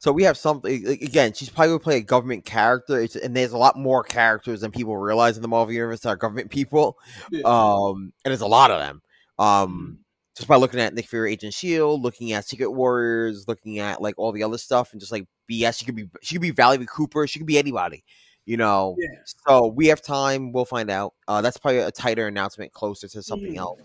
So 0.00 0.12
we 0.12 0.22
have 0.24 0.36
something 0.36 0.84
like, 0.84 1.02
again. 1.02 1.32
She's 1.32 1.50
probably 1.50 1.70
gonna 1.70 1.80
play 1.80 1.96
a 1.96 2.02
government 2.02 2.44
character, 2.44 3.00
it's, 3.00 3.16
and 3.16 3.36
there's 3.36 3.52
a 3.52 3.58
lot 3.58 3.76
more 3.76 4.04
characters 4.04 4.60
than 4.60 4.70
people 4.70 4.96
realize 4.96 5.36
in 5.36 5.42
the 5.42 5.48
Marvel 5.48 5.74
universe 5.74 6.00
that 6.00 6.10
are 6.10 6.16
government 6.16 6.50
people. 6.50 6.98
Um, 7.44 8.12
and 8.24 8.30
there's 8.30 8.40
a 8.40 8.46
lot 8.46 8.70
of 8.70 8.80
them. 8.80 9.02
Um, 9.38 9.98
just 10.36 10.46
by 10.46 10.54
looking 10.54 10.78
at 10.78 10.94
Nick 10.94 11.08
Fury, 11.08 11.32
Agent 11.32 11.52
Shield, 11.52 12.00
looking 12.00 12.32
at 12.32 12.46
Secret 12.46 12.70
Warriors, 12.70 13.46
looking 13.48 13.80
at 13.80 14.00
like 14.00 14.14
all 14.18 14.30
the 14.30 14.44
other 14.44 14.58
stuff, 14.58 14.92
and 14.92 15.00
just 15.00 15.10
like 15.10 15.26
BS. 15.50 15.78
She 15.78 15.84
could 15.84 15.96
be 15.96 16.08
she 16.22 16.36
could 16.36 16.42
be 16.42 16.50
Valerie 16.50 16.86
Cooper. 16.86 17.26
She 17.26 17.40
could 17.40 17.46
be 17.46 17.58
anybody. 17.58 18.04
You 18.48 18.56
know. 18.56 18.96
Yeah. 18.98 19.18
So 19.46 19.66
we 19.66 19.88
have 19.88 20.00
time. 20.00 20.52
We'll 20.52 20.64
find 20.64 20.90
out. 20.90 21.12
Uh, 21.28 21.42
that's 21.42 21.58
probably 21.58 21.80
a 21.80 21.90
tighter 21.90 22.26
announcement 22.28 22.72
closer 22.72 23.06
to 23.08 23.22
something 23.22 23.52
Mhm. 23.54 23.58
else. 23.58 23.80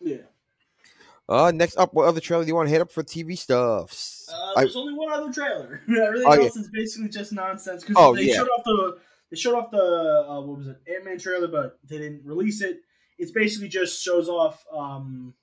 Yeah. 0.00 0.18
Uh, 1.28 1.50
next 1.52 1.76
up, 1.78 1.92
what 1.94 2.06
other 2.06 2.20
trailer 2.20 2.44
do 2.44 2.48
you 2.48 2.54
want 2.54 2.66
to 2.68 2.70
hit 2.70 2.80
up 2.80 2.92
for 2.92 3.02
TV 3.02 3.34
stuff? 3.36 3.90
Uh, 4.32 4.52
I- 4.56 4.60
there's 4.62 4.76
only 4.76 4.92
one 4.94 5.10
other 5.12 5.32
trailer. 5.32 5.80
Everything 5.88 6.26
Oh, 6.28 6.34
yeah. 6.34 6.44
else 6.44 6.56
is 6.56 6.68
basically 6.70 7.08
just 7.08 7.32
nonsense. 7.32 7.82
Because 7.82 7.96
Oh, 7.98 8.14
they 8.14 8.24
yeah. 8.24 8.34
showed 8.34 8.48
off 8.48 8.64
the 8.64 8.98
they 9.30 9.36
showed 9.36 9.56
off 9.56 9.70
the 9.72 10.26
uh, 10.28 10.40
what 10.42 10.58
was 10.58 10.68
it 10.68 10.76
Ant 10.86 11.04
Man 11.06 11.18
trailer, 11.18 11.48
but 11.48 11.78
they 11.88 11.98
didn't 11.98 12.24
release 12.24 12.62
it. 12.62 12.82
It's 13.18 13.32
basically 13.32 13.68
just 13.68 14.00
shows 14.00 14.28
off 14.28 14.64
um, 14.72 15.34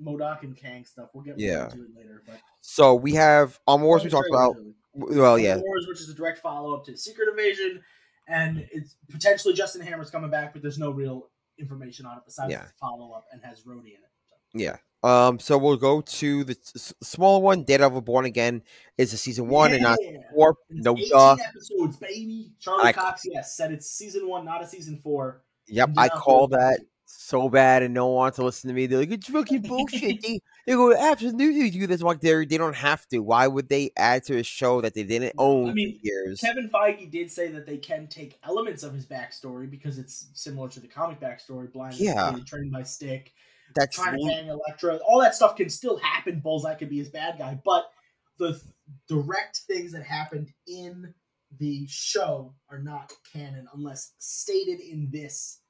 MODOK 0.00 0.42
and 0.44 0.56
Kang 0.56 0.84
stuff. 0.84 1.08
We'll 1.14 1.24
get 1.24 1.38
Yeah. 1.38 1.56
more 1.56 1.64
into 1.70 1.82
it 1.84 1.96
later. 1.96 2.22
But 2.26 2.36
so 2.60 2.94
we 2.94 3.14
have 3.14 3.58
on 3.66 3.82
Wars. 3.82 4.04
We 4.04 4.10
talked 4.10 4.28
about. 4.28 4.54
really. 4.56 4.74
Well, 5.20 5.36
yeah, 5.36 5.56
Wars, 5.56 5.86
which 5.88 6.00
is 6.00 6.08
a 6.10 6.14
direct 6.14 6.38
follow 6.38 6.74
up 6.76 6.84
to 6.84 6.96
Secret 6.96 7.28
Invasion, 7.28 7.82
and 8.28 8.66
it's 8.72 8.96
potentially 9.10 9.54
Justin 9.54 9.82
Hammer's 9.82 10.10
coming 10.10 10.30
back, 10.30 10.52
but 10.52 10.62
there's 10.62 10.78
no 10.78 10.90
real 10.90 11.28
information 11.58 12.06
on 12.06 12.16
it 12.18 12.22
besides 12.26 12.50
Yeah. 12.52 12.64
follow 12.80 13.12
up 13.12 13.24
and 13.32 13.42
has 13.44 13.62
Rhodey 13.62 13.86
in 13.86 14.02
it. 14.02 14.10
So. 14.28 14.58
yeah. 14.58 14.76
Um, 15.02 15.38
so 15.38 15.58
we'll 15.58 15.76
go 15.76 16.00
to 16.00 16.44
the 16.44 16.56
s- 16.74 16.94
smaller 17.02 17.38
one. 17.40 17.62
Daredevil 17.64 18.00
Born 18.00 18.24
Again 18.24 18.62
is 18.96 19.12
a 19.12 19.18
season 19.18 19.48
one 19.48 19.74
and 19.74 19.82
not 19.82 19.98
four. 20.32 20.56
No 20.70 20.92
18 20.96 21.10
duh. 21.10 21.36
episodes, 21.46 21.96
baby. 21.98 22.52
Charlie 22.58 22.84
I- 22.86 22.92
Cox, 22.94 23.20
yes, 23.26 23.54
said 23.54 23.70
it's 23.70 23.86
season 23.90 24.26
one, 24.26 24.46
not 24.46 24.62
a 24.62 24.66
season 24.66 24.96
four. 24.96 25.42
Yep, 25.68 25.90
I 25.98 26.08
call 26.08 26.48
that 26.48 26.80
so 27.04 27.50
bad, 27.50 27.82
and 27.82 27.92
no 27.92 28.06
one 28.06 28.14
wants 28.16 28.36
to 28.36 28.44
listen 28.44 28.68
to 28.68 28.74
me. 28.74 28.86
They're 28.86 29.00
like, 29.00 29.10
"It's 29.12 29.28
fucking 29.28 29.62
bullshit." 29.62 30.24
they 30.66 30.72
go, 30.74 30.94
"Absolutely, 30.96 31.70
do 31.70 31.86
this." 31.86 32.02
Like 32.02 32.20
they 32.20 32.44
they 32.44 32.56
don't 32.58 32.76
have 32.76 33.06
to. 33.08 33.18
Why 33.18 33.46
would 33.46 33.68
they 33.68 33.90
add 33.96 34.24
to 34.24 34.38
a 34.38 34.42
show 34.42 34.80
that 34.80 34.94
they 34.94 35.02
didn't 35.04 35.34
own 35.38 35.70
I 35.70 35.72
mean, 35.74 35.94
for 35.94 36.00
years? 36.02 36.40
Kevin 36.40 36.70
Feige 36.72 37.10
did 37.10 37.30
say 37.30 37.48
that 37.48 37.66
they 37.66 37.76
can 37.78 38.06
take 38.06 38.38
elements 38.44 38.82
of 38.82 38.94
his 38.94 39.06
backstory 39.06 39.70
because 39.70 39.98
it's 39.98 40.28
similar 40.34 40.68
to 40.70 40.80
the 40.80 40.88
comic 40.88 41.20
backstory. 41.20 41.72
Blind, 41.72 41.96
Yeah. 41.98 42.36
trained 42.46 42.72
by 42.72 42.82
Stick, 42.82 43.32
That's 43.74 43.96
trying 43.96 44.18
to 44.18 44.26
bang 44.26 44.48
Elektra. 44.48 44.96
All 45.06 45.20
that 45.20 45.34
stuff 45.34 45.56
can 45.56 45.68
still 45.70 45.98
happen. 45.98 46.40
Bullseye 46.40 46.74
could 46.74 46.88
be 46.90 46.98
his 46.98 47.08
bad 47.08 47.38
guy, 47.38 47.60
but 47.64 47.90
the 48.38 48.52
th- 48.52 48.62
direct 49.08 49.58
things 49.66 49.92
that 49.92 50.02
happened 50.02 50.52
in 50.66 51.14
the 51.58 51.86
show 51.86 52.52
are 52.68 52.78
not 52.80 53.12
canon 53.32 53.68
unless 53.74 54.12
stated 54.18 54.80
in 54.80 55.08
this. 55.12 55.60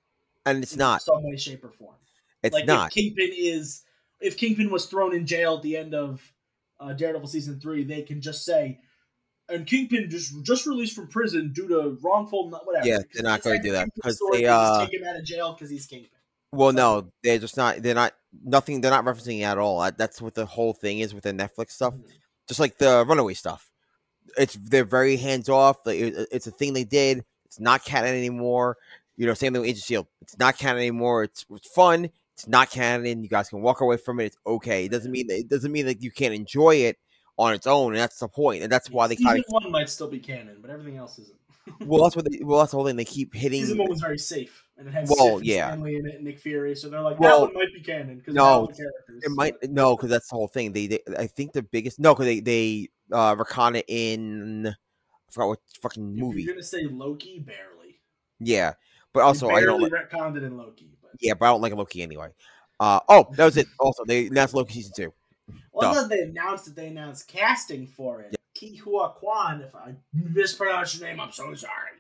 and 0.47 0.63
it's 0.63 0.73
in 0.73 0.79
not. 0.79 1.03
some 1.03 1.23
way, 1.23 1.37
shape, 1.37 1.65
or 1.65 1.71
form. 1.71 1.97
It's 2.43 2.53
like 2.55 2.67
not. 2.67 2.89
if 2.89 2.95
Kingpin 2.95 3.31
is 3.35 3.83
if 4.25 4.37
Kingpin 4.37 4.71
was 4.71 4.87
thrown 4.87 5.15
in 5.15 5.27
jail 5.27 5.57
at 5.57 5.63
the 5.63 5.77
end 5.77 5.95
of 5.95 6.33
uh, 6.81 6.93
Daredevil 6.93 7.29
season 7.29 7.61
three, 7.61 7.85
they 7.85 8.03
can 8.03 8.21
just 8.21 8.45
say, 8.45 8.81
and 9.49 9.67
Kingpin 9.67 10.09
just 10.11 10.33
just 10.43 10.67
released 10.67 10.97
from 10.97 11.09
prison 11.09 11.53
due 11.53 11.69
to 11.69 11.99
wrongful 12.03 12.51
whatever. 12.51 12.87
Yeah, 12.87 12.99
they're 13.13 13.23
not 13.23 13.43
gonna 13.43 13.63
do 13.63 13.73
that, 13.73 13.85
Kingpin's 13.85 14.03
'cause 14.03 14.17
story, 14.17 14.39
they, 14.39 14.47
uh, 14.47 14.87
take 14.87 14.95
him 15.01 15.07
out 15.07 15.17
of 15.17 15.25
jail 15.25 15.53
because 15.53 15.71
he's 15.71 15.87
Kingpin. 15.87 16.11
Well, 16.53 16.73
no, 16.73 17.11
they're 17.23 17.39
just 17.39 17.57
not. 17.57 17.83
They're 17.83 17.95
not. 17.95 18.15
Nothing. 18.45 18.81
They're 18.81 18.91
not 18.91 19.05
referencing 19.05 19.43
at 19.43 19.59
all. 19.59 19.91
That's 19.97 20.21
what 20.23 20.35
the 20.35 20.47
whole 20.47 20.73
thing 20.73 21.01
is 21.01 21.13
with 21.15 21.25
the 21.25 21.33
Netflix 21.33 21.71
stuff. 21.73 21.95
Mhm. 21.95 22.05
Just 22.49 22.61
like 22.61 22.79
the 22.79 23.05
Runaway 23.07 23.35
stuff. 23.35 23.71
It's 24.39 24.55
they're 24.55 24.85
very 24.85 25.17
hands 25.17 25.49
off. 25.49 25.79
Like, 25.85 25.99
it- 25.99 26.29
it's 26.33 26.47
a 26.47 26.51
thing 26.51 26.73
they 26.73 26.85
did. 26.85 27.25
It's 27.47 27.61
not 27.61 27.85
canon 27.85 28.15
anymore. 28.15 28.77
You 29.17 29.27
know, 29.27 29.35
same 29.35 29.53
thing 29.53 29.61
with 29.63 29.71
Agent 29.71 29.85
Shield. 29.85 30.07
It's 30.23 30.37
not 30.39 30.59
canon 30.59 30.79
anymore. 30.79 31.25
It's, 31.25 31.45
it's 31.51 31.69
fun. 31.69 32.11
It's 32.37 32.49
not 32.49 32.71
canon. 32.71 33.23
You 33.23 33.29
guys 33.29 33.49
can 33.49 33.63
walk 33.63 33.81
away 33.81 33.97
from 33.97 34.19
it. 34.21 34.27
It's 34.27 34.37
okay. 34.47 34.87
It 34.87 34.91
doesn't 34.91 35.11
mean 35.11 35.27
it 35.31 35.49
doesn't 35.49 35.71
mean 35.71 35.87
that 35.87 36.03
you 36.03 36.11
can't 36.11 36.35
enjoy 36.35 36.77
it 36.77 36.99
on 37.39 37.55
its 37.55 37.67
own, 37.67 37.93
and 37.93 38.01
that's 38.01 38.19
the 38.19 38.29
point. 38.29 38.63
And 38.63 38.73
that's 38.73 38.91
why 38.91 39.07
they 39.07 39.17
season 39.17 39.33
kind 39.33 39.45
of 39.47 39.53
one 39.53 39.71
might 39.71 39.89
still 39.89 40.09
be 40.09 40.19
canon, 40.19 40.59
but 40.61 40.71
everything 40.71 40.97
else 40.97 41.19
isn't. 41.19 41.37
well, 41.87 42.03
that's 42.03 42.15
what 42.17 42.31
they, 42.31 42.41
well, 42.43 42.59
that's 42.59 42.73
the 42.73 42.77
whole 42.77 42.87
thing. 42.87 42.97
They 42.97 43.05
keep 43.05 43.35
hitting. 43.35 43.63
Season 43.63 43.79
one 43.79 43.89
was 43.89 44.01
very 44.01 44.19
safe, 44.19 44.65
and 44.77 44.87
it 44.87 44.93
had 44.93 45.09
Well, 45.09 45.41
yeah. 45.43 45.69
Stanley 45.69 45.97
in 45.97 46.07
it, 46.07 46.23
Nick 46.23 46.39
Fury, 46.39 46.75
so 46.75 46.89
they're 46.89 47.01
like 47.01 47.19
Well, 47.19 47.47
that 47.47 47.47
one 47.47 47.55
might 47.55 47.73
be 47.73 47.81
canon 47.81 48.19
because 48.19 48.35
no, 48.35 48.67
characters. 48.67 49.23
It 49.23 49.31
might 49.31 49.55
but- 49.61 49.71
no, 49.71 49.97
because 49.97 50.11
that's 50.11 50.29
the 50.29 50.35
whole 50.37 50.49
thing. 50.49 50.73
They, 50.73 50.89
they 50.89 51.01
I 51.17 51.27
think 51.27 51.53
the 51.53 51.63
biggest 51.63 51.99
no, 52.01 52.15
because 52.15 52.27
they 52.27 52.41
they 52.41 52.89
uh 53.13 53.35
recon 53.39 53.77
it 53.77 53.85
in 53.89 54.67
I 54.67 54.73
forgot 55.31 55.49
what 55.49 55.59
fucking 55.81 56.15
If 56.15 56.21
movie. 56.21 56.43
You're 56.43 56.55
gonna 56.55 56.63
say 56.65 56.85
Loki 56.85 57.39
barely. 57.39 58.01
Yeah, 58.41 58.75
but 59.13 59.23
also 59.23 59.49
I 59.49 59.61
don't. 59.63 59.91
retconned 59.91 60.37
it 60.37 60.43
in 60.43 60.59
Loki, 60.59 60.91
yeah, 61.21 61.35
but 61.35 61.47
I 61.47 61.49
don't 61.51 61.61
like 61.61 61.75
Loki 61.75 62.03
anyway. 62.03 62.29
Uh, 62.81 63.01
oh, 63.09 63.27
that 63.33 63.45
was 63.45 63.57
it. 63.57 63.67
Also, 63.81 64.05
they 64.05 64.27
announced 64.27 64.55
Loki 64.55 64.75
season 64.75 64.93
two. 64.97 65.13
Well, 65.73 65.95
so. 65.95 66.09
they 66.09 66.21
announced 66.21 66.65
that 66.67 66.77
they 66.77 66.89
announced 66.89 67.29
casting 67.29 67.87
for 67.87 68.21
it. 68.21 68.33
Yeah. 68.33 68.39
Ke 68.55 68.79
Huy 68.79 69.09
Quan, 69.17 69.63
if 69.63 69.75
I 69.75 69.95
mispronounce 70.13 70.99
your 70.99 71.09
name, 71.09 71.21
I'm 71.21 71.33
so 71.33 71.55
sorry. 71.55 71.91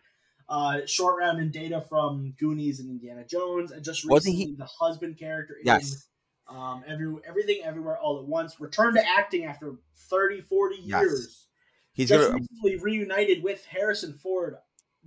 Uh, 0.48 0.80
short 0.86 1.18
round 1.18 1.40
and 1.40 1.50
data 1.50 1.80
from 1.80 2.34
Goonies 2.38 2.80
and 2.80 2.90
Indiana 2.90 3.24
Jones, 3.24 3.72
and 3.72 3.82
just 3.84 4.04
recently 4.04 4.32
he... 4.32 4.54
the 4.54 4.66
husband 4.66 5.18
character 5.18 5.56
yes. 5.64 6.06
in 6.50 6.56
um, 6.56 6.84
every, 6.86 7.14
Everything 7.26 7.62
Everywhere 7.64 7.98
All 7.98 8.18
at 8.18 8.24
Once. 8.24 8.60
Returned 8.60 8.96
to 8.96 9.02
acting 9.18 9.44
after 9.44 9.74
30, 9.96 10.42
40 10.42 10.76
yes. 10.76 11.00
years. 11.00 11.46
He's 11.92 12.08
just 12.08 12.28
gonna... 12.28 12.36
Um, 12.36 12.46
recently 12.52 12.84
reunited 12.84 13.42
with 13.42 13.64
Harrison 13.64 14.12
Ford 14.12 14.56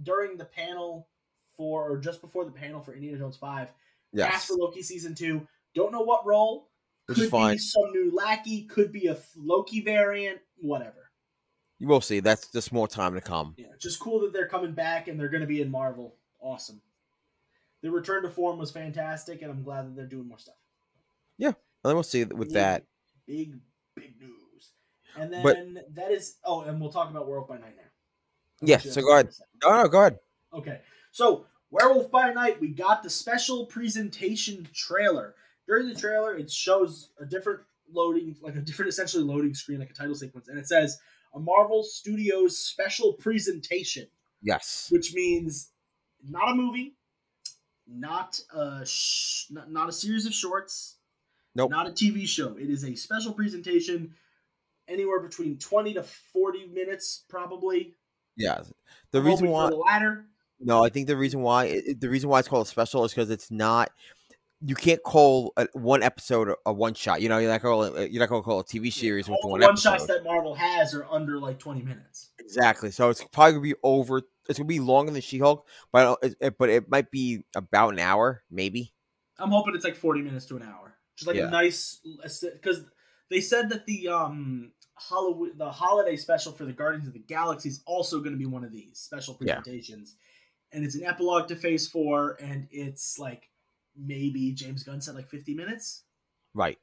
during 0.01 0.38
the 0.38 0.45
panel 0.45 1.08
for, 1.55 1.91
or 1.91 1.97
just 1.97 2.22
before 2.22 2.45
the 2.45 2.51
panel 2.51 2.82
for 2.82 2.93
Indiana 2.93 3.20
Jones 3.20 3.38
5 3.38 3.70
Yes, 4.14 4.45
for 4.45 4.55
Loki 4.55 4.82
season 4.82 5.14
two. 5.16 5.47
Don't 5.76 5.91
know 5.91 6.01
what 6.01 6.26
role. 6.26 6.70
which 7.08 7.18
could 7.18 7.26
is 7.26 7.30
fine. 7.30 7.55
be 7.55 7.60
some 7.60 7.91
new 7.91 8.12
lackey. 8.14 8.64
Could 8.64 8.91
be 8.91 9.08
a 9.08 9.18
Loki 9.36 9.82
variant. 9.82 10.39
Whatever. 10.60 11.12
You 11.80 11.88
will 11.88 12.01
see. 12.01 12.20
That's 12.20 12.51
just 12.51 12.72
more 12.74 12.88
time 12.88 13.14
to 13.14 13.22
come. 13.22 13.53
Yeah, 13.58 13.68
just 13.80 13.99
cool 13.99 14.20
that 14.22 14.34
they're 14.34 14.47
coming 14.47 14.72
back 14.74 15.08
and 15.08 15.20
they're 15.20 15.30
going 15.30 15.41
to 15.41 15.47
be 15.47 15.62
in 15.62 15.70
Marvel. 15.70 16.16
Awesome. 16.39 16.82
The 17.84 17.91
return 17.91 18.24
to 18.24 18.30
form 18.30 18.58
was 18.58 18.72
fantastic, 18.72 19.43
and 19.43 19.51
I'm 19.51 19.62
glad 19.62 19.86
that 19.86 19.95
they're 19.95 20.08
doing 20.08 20.28
more 20.28 20.39
stuff. 20.39 20.55
Yeah, 21.38 21.49
and 21.49 21.55
then 21.84 21.93
we'll 21.93 22.01
see 22.03 22.24
with 22.24 22.47
Big, 22.49 22.53
that. 22.55 22.84
big, 23.28 23.60
big 23.95 24.20
news. 24.20 24.72
And 25.16 25.32
then 25.32 25.43
But- 25.43 25.95
that 25.95 26.12
is. 26.12 26.38
Oh, 26.43 26.62
and 26.62 26.82
we'll 26.82 26.91
talk 26.91 27.12
about 27.12 27.28
Werewolf 27.28 27.47
by 27.47 27.58
Night 27.60 27.76
now. 27.78 27.84
Yeah, 28.62 28.80
so 28.80 29.01
go 29.01 29.14
ahead. 29.14 29.30
No, 29.64 29.84
no, 29.84 29.88
go 29.88 29.99
ahead. 29.99 30.20
Okay, 30.51 30.82
so 31.12 31.45
Werewolf 31.72 32.09
by 32.11 32.32
Night, 32.32 32.59
we 32.61 32.70
got 32.70 33.03
the 33.03 33.09
special 33.09 33.65
presentation 33.65 34.68
trailer. 34.74 35.36
During 35.68 35.88
the 35.89 35.95
trailer, 35.95 36.36
it 36.38 36.49
shows 36.49 37.09
a 37.20 37.26
different 37.26 37.61
loading, 37.91 38.36
like 38.41 38.55
a 38.55 38.61
different 38.61 38.89
essentially 38.89 39.24
loading 39.24 39.53
screen, 39.53 39.80
like 39.80 39.89
a 39.89 39.93
title 39.93 40.15
sequence, 40.15 40.47
and 40.47 40.57
it 40.57 40.68
says 40.68 40.97
a 41.34 41.39
Marvel 41.39 41.84
Studios 41.84 42.57
special 42.57 43.13
presentation, 43.13 44.07
Yes. 44.41 44.88
which 44.91 45.13
means 45.13 45.72
not 46.24 46.49
a 46.51 46.55
movie, 46.55 46.95
not 47.86 48.39
a 48.53 48.86
sh- 48.86 49.47
not, 49.49 49.70
not 49.72 49.89
a 49.89 49.91
series 49.91 50.26
of 50.26 50.34
shorts, 50.34 50.95
Nope. 51.53 51.70
not 51.72 51.88
a 51.88 51.91
TV 51.91 52.26
show. 52.28 52.55
It 52.57 52.70
is 52.70 52.84
a 52.86 52.95
special 52.95 53.34
presentation, 53.34 54.15
anywhere 54.88 55.20
between 55.20 55.57
twenty 55.57 55.93
to 55.95 56.03
forty 56.03 56.65
minutes, 56.68 57.26
probably. 57.28 57.95
Yeah. 58.38 58.63
The 59.11 59.20
I'm 59.20 59.26
reason 59.26 59.49
why 59.49 59.70
the 59.70 59.76
latter. 59.76 60.26
No, 60.60 60.84
I 60.84 60.89
think 60.89 61.08
the 61.08 61.18
reason 61.18 61.41
why 61.41 61.66
it, 61.66 62.01
the 62.01 62.10
reason 62.10 62.30
why 62.30 62.39
it's 62.39 62.47
called 62.47 62.66
a 62.66 62.70
special 62.70 63.05
is 63.05 63.14
because 63.14 63.30
it's 63.30 63.51
not. 63.51 63.91
You 64.60 64.74
can't 64.74 65.03
call 65.03 65.53
a, 65.55 65.68
one 65.74 66.01
episode 66.01 66.49
a, 66.49 66.55
a 66.66 66.74
one 66.74 66.95
shot. 66.95 67.22
You 67.22 67.30
know, 67.30 67.38
you're 67.38 67.51
not 67.51 67.62
going 67.62 68.12
you're 68.12 68.20
not 68.20 68.30
going 68.30 68.41
to 68.41 68.45
call 68.45 68.60
a 68.60 68.64
TV 68.64 68.91
series 68.91 69.30
with 69.30 69.38
All 69.43 69.51
one 69.51 69.62
one 69.62 69.70
episode. 69.70 69.89
shots 69.91 70.08
that 70.08 70.24
Marvel 70.24 70.55
has 70.55 70.95
are 70.95 71.05
under 71.12 71.39
like 71.39 71.60
20 71.60 71.84
minutes. 71.84 72.32
exactly. 72.39 72.89
So 72.89 73.10
it's 73.10 73.24
probably 73.26 73.51
gonna 73.53 73.62
be 73.62 73.76
over. 73.84 74.24
It's 74.49 74.58
gonna 74.58 74.68
be 74.68 74.80
longer 74.80 75.12
than 75.12 75.22
She 75.22 75.38
Hulk, 75.38 75.68
but 75.91 76.18
it, 76.24 76.36
it- 76.41 76.58
but 76.58 76.70
it 76.70 76.89
might 76.89 77.12
be 77.12 77.43
about 77.55 77.93
an 77.93 77.99
hour, 77.99 78.41
maybe. 78.49 78.93
I'm 79.38 79.51
hoping 79.51 79.76
it's 79.76 79.84
like 79.86 79.95
40 79.95 80.22
minutes 80.24 80.47
to 80.47 80.55
an 80.55 80.64
hour. 80.64 80.95
Just 81.16 81.28
like 81.28 81.36
Yeah. 81.36 81.49
a 81.49 81.51
nice 81.51 81.99
because 82.24 82.84
they 83.30 83.41
said 83.41 83.70
that 83.70 83.86
the 83.86 84.08
um 84.08 84.72
Halloween 85.10 85.51
the 85.58 85.70
holiday 85.70 86.16
special 86.16 86.51
for 86.51 86.66
the 86.66 86.74
Guardians 86.74 87.08
of 87.08 87.14
the 87.14 87.20
Galaxy 87.20 87.70
is 87.70 87.84
also 87.86 88.18
going 88.22 88.32
to 88.32 88.39
be 88.39 88.47
one 88.47 88.64
of 88.64 88.72
these 88.72 88.97
special 88.97 89.38
Yeah. 89.39 89.62
And 90.72 90.84
it's 90.84 90.95
an 90.95 91.03
epilogue 91.05 91.47
to 91.47 91.55
Phase 91.55 91.88
4 91.88 92.38
and 92.41 92.68
it's 92.72 93.18
like 93.20 93.49
maybe 93.95 94.51
James 94.51 94.84
Gunn 94.84 95.01
said 95.01 95.15
like 95.15 95.30
50 95.30 95.53
minutes. 95.53 96.03
Right. 96.53 96.78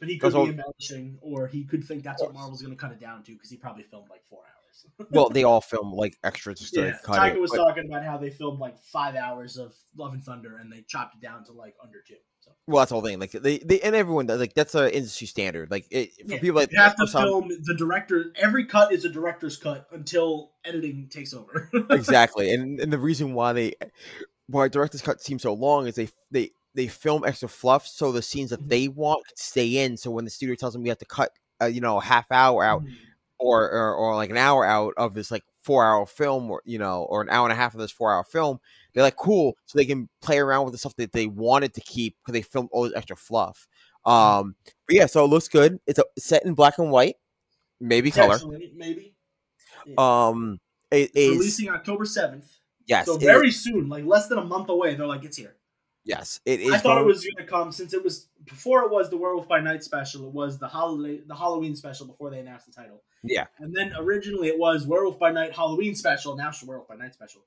But 0.00 0.08
he 0.08 0.18
could 0.18 0.26
That's 0.28 0.34
all- 0.36 0.44
be 0.44 0.50
embellishing, 0.50 1.18
or 1.20 1.46
he 1.48 1.64
could 1.64 1.82
think 1.84 2.04
that's 2.04 2.22
what 2.22 2.32
Marvel's 2.32 2.62
going 2.62 2.74
to 2.74 2.80
cut 2.80 2.92
it 2.92 3.00
down 3.00 3.22
to 3.24 3.32
because 3.32 3.50
he 3.50 3.56
probably 3.56 3.82
filmed 3.82 4.08
like 4.10 4.24
four 4.24 4.40
hours. 4.40 4.54
Well, 5.10 5.28
they 5.28 5.42
all 5.42 5.60
film 5.60 5.92
like 5.92 6.16
extras 6.22 6.60
just 6.60 6.74
to 6.74 6.80
Yeah, 6.82 7.32
it. 7.32 7.40
was 7.40 7.50
talking 7.50 7.86
about 7.86 8.04
how 8.04 8.16
they 8.16 8.30
filmed 8.30 8.60
like 8.60 8.78
five 8.78 9.16
hours 9.16 9.56
of 9.56 9.74
Love 9.96 10.12
and 10.12 10.22
Thunder 10.22 10.58
and 10.58 10.70
they 10.72 10.82
chopped 10.86 11.16
it 11.16 11.20
down 11.20 11.44
to 11.46 11.52
like 11.52 11.74
under 11.82 11.98
two. 12.06 12.14
So 12.48 12.54
well, 12.66 12.80
that's 12.82 12.90
the 12.90 12.94
whole 12.96 13.02
thing. 13.04 13.18
Like 13.18 13.32
they, 13.32 13.58
they 13.58 13.80
and 13.80 13.94
everyone 13.96 14.26
does. 14.26 14.40
Like 14.40 14.54
that's 14.54 14.74
a 14.74 14.94
industry 14.94 15.26
standard. 15.26 15.70
Like 15.70 15.86
it, 15.90 16.12
for 16.26 16.34
Yeah, 16.34 16.40
people 16.40 16.56
like 16.60 16.72
you 16.72 16.78
have 16.80 16.96
to 16.96 17.02
first 17.02 17.12
time- 17.14 17.26
film 17.28 17.48
the 17.48 17.74
director. 17.74 18.26
Every 18.36 18.64
cut 18.66 18.92
is 18.92 19.04
a 19.04 19.08
director's 19.08 19.56
cut 19.56 19.86
until 19.92 20.52
editing 20.64 21.08
takes 21.10 21.32
over. 21.32 21.70
exactly 21.90 22.52
and, 22.52 22.78
and 22.80 22.92
the 22.92 22.98
reason 22.98 23.32
why 23.34 23.52
they 23.52 23.74
why 24.48 24.68
director's 24.68 25.02
cut 25.02 25.20
seems 25.22 25.42
so 25.42 25.52
long 25.54 25.86
is 25.86 25.94
they 25.94 26.08
they 26.30 26.50
they 26.74 26.88
film 26.88 27.24
extra 27.24 27.48
fluff 27.48 27.86
so 27.86 28.12
the 28.12 28.22
scenes 28.22 28.50
that 28.50 28.60
Mhm. 28.60 28.68
they 28.68 28.88
want 28.88 29.24
stay 29.34 29.78
in 29.84 29.96
so 29.96 30.10
when 30.10 30.24
the 30.24 30.30
studio 30.30 30.54
tells 30.54 30.72
them 30.74 30.82
we 30.82 30.88
have 30.90 30.98
to 30.98 31.06
cut 31.06 31.32
uh, 31.62 31.66
you 31.66 31.80
know 31.80 31.96
a 31.98 32.02
half 32.04 32.30
hour 32.30 32.62
out 32.64 32.82
Mm. 32.84 32.92
or, 33.38 33.70
or 33.70 33.94
or 33.94 34.14
like 34.16 34.30
an 34.30 34.36
hour 34.36 34.64
out 34.64 34.94
of 34.96 35.14
this 35.14 35.30
like 35.30 35.44
four 35.68 35.84
hour 35.84 36.06
film 36.06 36.50
or 36.50 36.62
you 36.64 36.78
know 36.78 37.02
or 37.10 37.20
an 37.20 37.28
hour 37.28 37.44
and 37.44 37.52
a 37.52 37.54
half 37.54 37.74
of 37.74 37.80
this 37.80 37.92
four 37.92 38.10
hour 38.10 38.24
film 38.24 38.58
they're 38.94 39.02
like 39.02 39.16
cool 39.16 39.52
so 39.66 39.76
they 39.76 39.84
can 39.84 40.08
play 40.22 40.38
around 40.38 40.64
with 40.64 40.72
the 40.72 40.78
stuff 40.78 40.96
that 40.96 41.12
they 41.12 41.26
wanted 41.26 41.74
to 41.74 41.82
keep 41.82 42.16
because 42.16 42.32
they 42.32 42.40
filmed 42.40 42.70
all 42.72 42.84
this 42.84 42.96
extra 42.96 43.14
fluff 43.14 43.68
Um, 44.06 44.54
but 44.86 44.96
yeah, 44.96 45.04
so 45.04 45.26
it 45.26 45.28
looks 45.28 45.48
good. 45.48 45.78
It's 45.86 45.98
a, 45.98 46.04
set 46.18 46.46
in 46.46 46.54
black 46.54 46.78
and 46.78 46.90
white, 46.90 47.16
maybe 47.78 48.10
color. 48.10 48.38
Maybe. 48.74 49.14
Um, 49.98 50.58
it 50.90 51.10
It's 51.10 51.16
is 51.16 51.38
releasing 51.38 51.68
October 51.68 52.06
seventh, 52.06 52.48
yes, 52.86 53.04
so 53.04 53.18
very 53.18 53.50
soon, 53.50 53.90
like 53.90 54.06
less 54.06 54.28
than 54.28 54.38
a 54.38 54.44
month 54.44 54.70
away. 54.70 54.94
They're 54.94 55.06
like, 55.06 55.24
it's 55.24 55.36
here. 55.36 55.57
Yes, 56.08 56.40
it 56.44 56.60
is. 56.60 56.72
I 56.72 56.78
thought 56.78 57.00
it 57.00 57.04
was 57.04 57.24
going 57.24 57.46
to 57.46 57.50
come 57.50 57.70
since 57.70 57.94
it 57.94 58.02
was 58.02 58.26
before 58.44 58.82
it 58.82 58.90
was 58.90 59.10
the 59.10 59.16
Werewolf 59.16 59.46
by 59.46 59.60
Night 59.60 59.84
special. 59.84 60.26
It 60.26 60.32
was 60.32 60.58
the 60.58 60.68
holiday, 60.68 61.20
the 61.26 61.36
Halloween 61.36 61.76
special 61.76 62.06
before 62.06 62.30
they 62.30 62.40
announced 62.40 62.66
the 62.66 62.72
title. 62.72 63.02
Yeah. 63.22 63.46
and 63.58 63.74
then 63.74 63.92
originally 63.96 64.48
it 64.48 64.58
was 64.58 64.86
Werewolf 64.86 65.18
by 65.18 65.30
Night 65.32 65.54
Halloween 65.54 65.94
special. 65.94 66.36
Now 66.36 66.48
it's 66.48 66.62
Werewolf 66.62 66.88
by 66.88 66.96
Night 66.96 67.14
special. 67.14 67.42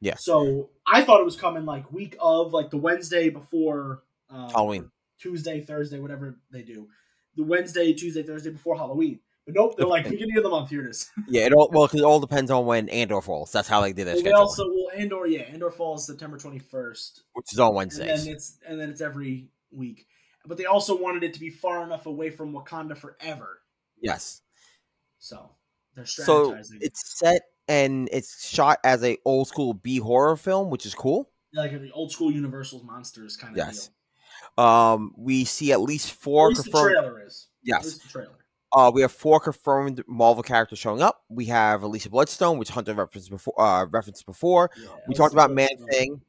Yeah. 0.00 0.14
So 0.18 0.70
I 0.86 1.02
thought 1.02 1.20
it 1.20 1.24
was 1.24 1.36
coming 1.36 1.64
like 1.64 1.92
week 1.92 2.16
of 2.20 2.52
like 2.52 2.70
the 2.70 2.76
Wednesday 2.76 3.30
before 3.30 4.02
um, 4.30 4.50
Halloween. 4.50 4.90
Tuesday, 5.18 5.60
Thursday, 5.60 5.98
whatever 5.98 6.38
they 6.50 6.62
do. 6.62 6.88
The 7.36 7.42
Wednesday, 7.42 7.92
Tuesday, 7.92 8.22
Thursday 8.22 8.50
before 8.50 8.76
Halloween. 8.76 9.20
Nope, 9.50 9.76
they're 9.76 9.86
like 9.86 10.08
beginning 10.08 10.36
of 10.36 10.42
the 10.42 10.50
month. 10.50 10.68
Here 10.70 10.84
it 10.84 10.90
is. 10.90 11.10
Yeah, 11.26 11.46
it 11.46 11.52
all 11.54 11.70
well, 11.72 11.88
'cause 11.88 12.00
it 12.00 12.04
all 12.04 12.20
depends 12.20 12.50
on 12.50 12.66
when 12.66 12.88
Andor 12.90 13.20
falls. 13.22 13.50
That's 13.50 13.66
how 13.68 13.80
they 13.80 13.92
did 13.94 14.06
their 14.06 14.16
And 14.16 14.24
they 14.26 14.30
also 14.32 14.66
well, 14.68 14.90
Andor, 14.94 15.26
yeah, 15.26 15.40
Andor 15.42 15.70
falls 15.70 16.06
September 16.06 16.36
twenty 16.38 16.58
first. 16.58 17.22
which 17.32 17.52
is 17.52 17.58
on 17.58 17.68
and 17.68 17.76
Wednesdays. 17.76 18.24
then 18.24 18.34
it's 18.34 18.58
and 18.66 18.78
then 18.80 18.90
it's 18.90 19.00
every 19.00 19.48
week. 19.70 20.06
But 20.46 20.58
they 20.58 20.66
also 20.66 20.96
wanted 21.00 21.24
it 21.24 21.34
to 21.34 21.40
be 21.40 21.50
far 21.50 21.82
enough 21.82 22.06
away 22.06 22.30
from 22.30 22.52
Wakanda 22.52 22.96
forever. 22.96 23.60
Yes. 24.00 24.42
So 25.18 25.50
they're 25.94 26.06
So 26.06 26.52
strategizing. 26.52 26.78
it's 26.80 27.18
set 27.18 27.42
and 27.68 28.08
it's 28.12 28.48
shot 28.48 28.78
as 28.84 29.02
a 29.02 29.18
old 29.24 29.48
school 29.48 29.74
B 29.74 29.98
horror 29.98 30.36
film, 30.36 30.70
which 30.70 30.86
is 30.86 30.94
cool. 30.94 31.30
like 31.54 31.72
the 31.72 31.90
old 31.92 32.12
school 32.12 32.30
Universal's 32.30 32.84
monsters 32.84 33.36
kind 33.36 33.52
of 33.52 33.56
Yes. 33.58 33.88
deal. 34.56 34.64
Um, 34.64 35.14
we 35.16 35.44
see 35.44 35.72
at 35.72 35.80
least 35.80 36.10
At 36.10 36.16
four 36.16 36.48
least 36.50 36.64
the 36.64 36.70
trailer 36.70 37.22
is. 37.26 37.48
At 37.62 37.66
Yes. 37.68 37.84
least 37.84 38.02
the 38.02 38.08
trailer. 38.08 38.34
Uh, 38.72 38.90
we 38.92 39.00
have 39.02 39.12
four 39.12 39.40
confirmed 39.40 40.02
Marvel 40.06 40.42
characters 40.42 40.78
showing 40.78 41.02
up. 41.02 41.22
We 41.28 41.46
have 41.46 41.82
Alicia 41.82 42.10
Bloodstone, 42.10 42.58
which 42.58 42.68
Hunter 42.68 42.94
referenced 42.94 43.30
before. 43.30 43.60
Uh, 43.60 43.86
referenced 43.86 44.26
before. 44.26 44.70
Yeah, 44.80 44.88
We 45.06 45.14
talked 45.14 45.32
about 45.32 45.50
Man 45.50 45.68
Thing. 45.90 46.20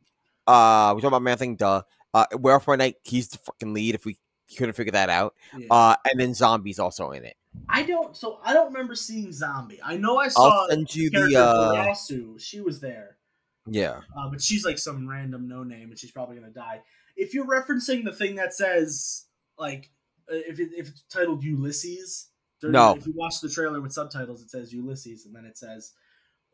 Uh, 0.48 0.94
we 0.96 1.02
talked 1.02 1.10
about 1.12 1.22
Man 1.22 1.38
Thing. 1.38 1.56
Duh. 1.56 1.84
Uh, 2.14 2.26
Werewolf 2.34 2.66
by 2.66 2.76
Night. 2.78 2.96
He's 3.04 3.28
the 3.30 3.38
fucking 3.40 3.74
lead. 3.74 3.96
If 3.96 4.06
we 4.06 4.18
couldn't 4.58 4.74
figure 4.74 4.92
that 4.92 5.10
out. 5.10 5.36
Yeah. 5.58 5.68
Uh, 5.70 5.96
and 6.10 6.20
then 6.20 6.34
Zombies 6.34 6.80
also 6.80 7.12
in 7.12 7.26
it. 7.26 7.36
I 7.68 7.84
don't. 7.84 8.16
So 8.16 8.40
I 8.44 8.54
don't 8.54 8.68
remember 8.74 8.96
seeing 8.96 9.32
Zombie. 9.32 9.80
I 9.84 9.98
know 9.98 10.18
I 10.18 10.26
I'll 10.26 10.30
saw 10.30 10.68
send 10.70 10.96
you 10.96 11.10
the. 11.10 11.40
Uh. 11.40 11.94
She 12.38 12.62
was 12.62 12.80
there, 12.80 13.18
yeah. 13.68 14.02
uh, 14.18 14.30
but 14.30 14.42
she's 14.42 14.64
like 14.64 14.78
some 14.78 15.08
random 15.10 15.48
no 15.48 15.64
name, 15.64 15.90
and 15.90 16.00
she's 16.00 16.12
probably 16.12 16.38
gonna 16.38 16.52
die. 16.52 16.82
If 17.16 17.34
you're 17.34 17.48
referencing 17.48 18.06
the 18.06 18.14
thing 18.14 18.36
that 18.36 18.54
says 18.54 19.26
like 19.58 19.92
if 20.30 20.60
it, 20.60 20.70
if 20.76 20.90
it's 20.90 21.04
titled 21.10 21.44
Ulysses, 21.44 22.30
there- 22.62 22.72
No. 22.72 22.96
If 22.96 23.06
you 23.08 23.14
watch 23.16 23.40
the 23.42 23.50
trailer 23.50 23.82
with 23.82 23.94
subtitles, 23.94 24.42
it 24.42 24.50
says 24.50 24.74
Ulysses, 24.74 25.26
and 25.26 25.36
then 25.36 25.46
it 25.46 25.58
says. 25.58 25.94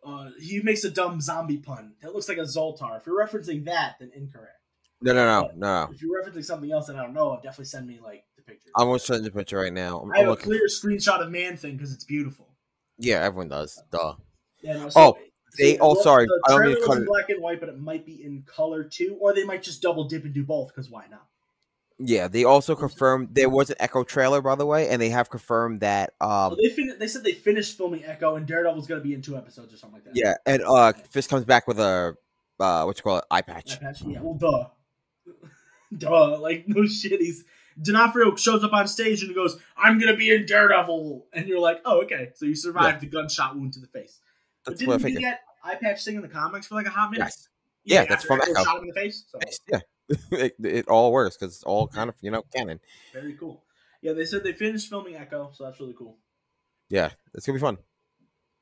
Uh, 0.05 0.29
he 0.39 0.61
makes 0.61 0.83
a 0.83 0.91
dumb 0.91 1.19
zombie 1.19 1.57
pun. 1.57 1.95
That 2.03 2.13
looks 2.13 2.29
like 2.29 2.37
a 2.37 2.41
Zoltar. 2.41 2.99
If 2.99 3.07
you're 3.07 3.17
referencing 3.25 3.65
that, 3.65 3.95
then 3.99 4.11
incorrect. 4.15 4.59
No, 5.01 5.13
no, 5.13 5.25
no, 5.25 5.51
no. 5.55 5.89
If 5.91 5.99
you're 5.99 6.23
referencing 6.23 6.45
something 6.45 6.71
else 6.71 6.85
that 6.87 6.95
I 6.95 7.01
don't 7.01 7.15
know, 7.15 7.33
definitely 7.41 7.65
send 7.65 7.87
me 7.87 7.99
like 8.03 8.23
the 8.35 8.43
picture. 8.43 8.69
I'm 8.77 8.85
gonna 8.85 8.99
send 8.99 9.23
you 9.23 9.31
the 9.31 9.35
picture 9.35 9.57
right 9.57 9.73
now. 9.73 10.01
I'm, 10.01 10.11
I 10.11 10.17
have 10.17 10.23
I'm 10.25 10.27
a 10.27 10.31
looking. 10.31 10.45
clear 10.45 10.67
screenshot 10.67 11.21
of 11.25 11.31
Man 11.31 11.57
Thing 11.57 11.75
because 11.75 11.91
it's 11.91 12.03
beautiful. 12.03 12.49
Yeah, 12.99 13.23
everyone 13.23 13.47
does. 13.47 13.81
Duh. 13.91 14.13
Yeah, 14.61 14.73
no, 14.77 14.89
Oh, 14.95 15.17
they- 15.57 15.79
oh, 15.79 15.95
sorry, 16.03 16.25
The 16.27 16.41
I 16.47 16.51
don't 16.51 16.65
mean 16.67 16.75
to 16.79 16.85
cut 16.85 16.97
it. 16.99 17.07
black 17.07 17.29
and 17.31 17.41
white, 17.41 17.59
but 17.59 17.69
it 17.69 17.79
might 17.79 18.05
be 18.05 18.23
in 18.23 18.43
color 18.43 18.83
too, 18.83 19.17
or 19.19 19.33
they 19.33 19.43
might 19.43 19.63
just 19.63 19.81
double 19.81 20.03
dip 20.07 20.23
and 20.23 20.35
do 20.35 20.43
both 20.43 20.67
because 20.67 20.87
why 20.91 21.07
not? 21.09 21.25
Yeah, 21.97 22.27
they 22.27 22.43
also 22.43 22.75
confirmed 22.75 23.29
there 23.31 23.49
was 23.49 23.69
an 23.69 23.77
Echo 23.79 24.03
trailer, 24.03 24.41
by 24.41 24.55
the 24.55 24.65
way, 24.65 24.89
and 24.89 25.01
they 25.01 25.09
have 25.09 25.29
confirmed 25.29 25.79
that. 25.79 26.13
Um, 26.19 26.29
Well, 26.29 26.57
they 26.61 26.69
fin- 26.69 26.97
They 26.99 27.07
said 27.07 27.23
they 27.23 27.31
finished 27.31 27.77
filming 27.77 28.03
Echo, 28.03 28.35
and 28.35 28.45
Daredevil's 28.45 28.85
going 28.85 28.99
to 28.99 29.07
be 29.07 29.13
in 29.13 29.21
two 29.21 29.37
episodes 29.37 29.73
or 29.73 29.77
something 29.77 30.01
like 30.03 30.03
that. 30.05 30.15
yeah, 30.15 30.33
and 30.45 30.61
uh, 30.63 30.91
Fisk 31.09 31.29
comes 31.29 31.45
back 31.45 31.67
with 31.67 31.79
a 31.79 32.17
uh, 32.59 32.83
what 32.83 32.97
you 32.97 33.03
call 33.03 33.17
it, 33.19 33.25
eye 33.31 33.41
patch. 33.41 33.75
Eye 33.77 33.85
patch? 33.85 34.01
Yeah. 34.01 34.19
Well, 34.21 34.33
duh, 34.33 34.67
duh. 35.97 36.39
Like 36.39 36.65
no 36.67 36.85
shit. 36.85 37.21
He's 37.21 37.45
D'Onofrio 37.81 38.35
shows 38.35 38.63
up 38.63 38.73
on 38.73 38.87
stage 38.87 39.21
and 39.21 39.29
he 39.29 39.35
goes, 39.35 39.57
"I'm 39.77 39.97
going 39.99 40.11
to 40.11 40.17
be 40.17 40.33
in 40.33 40.45
Daredevil," 40.45 41.27
and 41.33 41.47
you're 41.47 41.59
like, 41.59 41.81
"Oh, 41.85 42.01
okay." 42.03 42.31
So 42.35 42.45
you 42.45 42.55
survived 42.55 43.01
the 43.01 43.07
gunshot 43.07 43.55
wound 43.55 43.73
to 43.73 43.79
the 43.79 43.87
face. 43.87 44.19
But 44.63 44.71
That's 44.77 44.87
what 44.87 44.95
I 44.95 44.97
didn't 44.97 45.17
he 45.17 45.21
get 45.21 45.41
eye 45.63 45.75
patch 45.75 46.03
thing 46.05 46.15
in 46.15 46.21
the 46.21 46.27
comics 46.27 46.67
for 46.67 46.75
like 46.75 46.85
a 46.87 46.89
hot 46.91 47.11
minute? 47.11 47.25
Yes, 47.25 47.47
Yeah, 47.85 48.05
that's 48.05 48.25
from 48.25 48.41
Echo 48.41 48.63
shot 48.63 48.77
him 48.77 48.83
in 48.83 48.87
the 48.89 48.93
face. 48.93 49.25
So. 49.29 49.39
yeah, 49.71 49.79
it, 50.31 50.55
it 50.63 50.87
all 50.87 51.11
works 51.11 51.37
because 51.37 51.55
it's 51.55 51.63
all 51.63 51.87
kind 51.87 52.09
of 52.09 52.15
you 52.21 52.31
know 52.31 52.43
canon. 52.53 52.79
Very 53.13 53.33
cool. 53.33 53.63
Yeah, 54.01 54.13
they 54.13 54.25
said 54.25 54.43
they 54.43 54.53
finished 54.53 54.89
filming 54.89 55.15
Echo, 55.15 55.51
so 55.53 55.63
that's 55.63 55.79
really 55.79 55.95
cool. 55.97 56.17
Yeah, 56.89 57.11
it's 57.33 57.45
gonna 57.45 57.57
be 57.57 57.61
fun. 57.61 57.77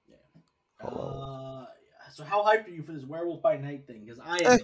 Yeah. 0.07 0.88
Uh, 0.88 1.65
so 2.13 2.24
how 2.24 2.43
hyped 2.43 2.67
are 2.67 2.71
you 2.71 2.84
for 2.84 2.91
this 2.93 3.05
Werewolf 3.05 3.41
by 3.41 3.57
Night 3.57 3.88
thing? 3.88 4.05
Because 4.05 4.19
I 4.19 4.38
am 4.39 4.51
Eh. 4.51 4.57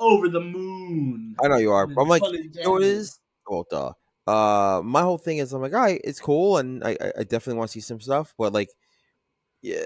over 0.00 0.28
the 0.28 0.40
moon. 0.40 1.36
I 1.42 1.48
know 1.48 1.56
you 1.58 1.72
are. 1.72 1.86
but 1.86 2.00
I'm 2.00 2.08
like, 2.08 2.22
you 2.22 2.50
know 2.64 2.76
it 2.76 2.84
is? 2.84 3.18
Well, 3.48 3.66
duh. 3.70 3.92
Uh, 4.26 4.82
my 4.82 5.02
whole 5.02 5.18
thing 5.18 5.38
is 5.38 5.52
I'm 5.52 5.62
like, 5.62 5.72
all 5.74 5.80
right, 5.80 6.00
it's 6.02 6.20
cool, 6.20 6.58
and 6.58 6.82
I, 6.82 6.96
I 7.16 7.22
definitely 7.22 7.58
want 7.58 7.70
to 7.70 7.74
see 7.74 7.80
some 7.80 8.00
stuff, 8.00 8.34
but 8.36 8.52
like, 8.52 8.70
yeah, 9.62 9.84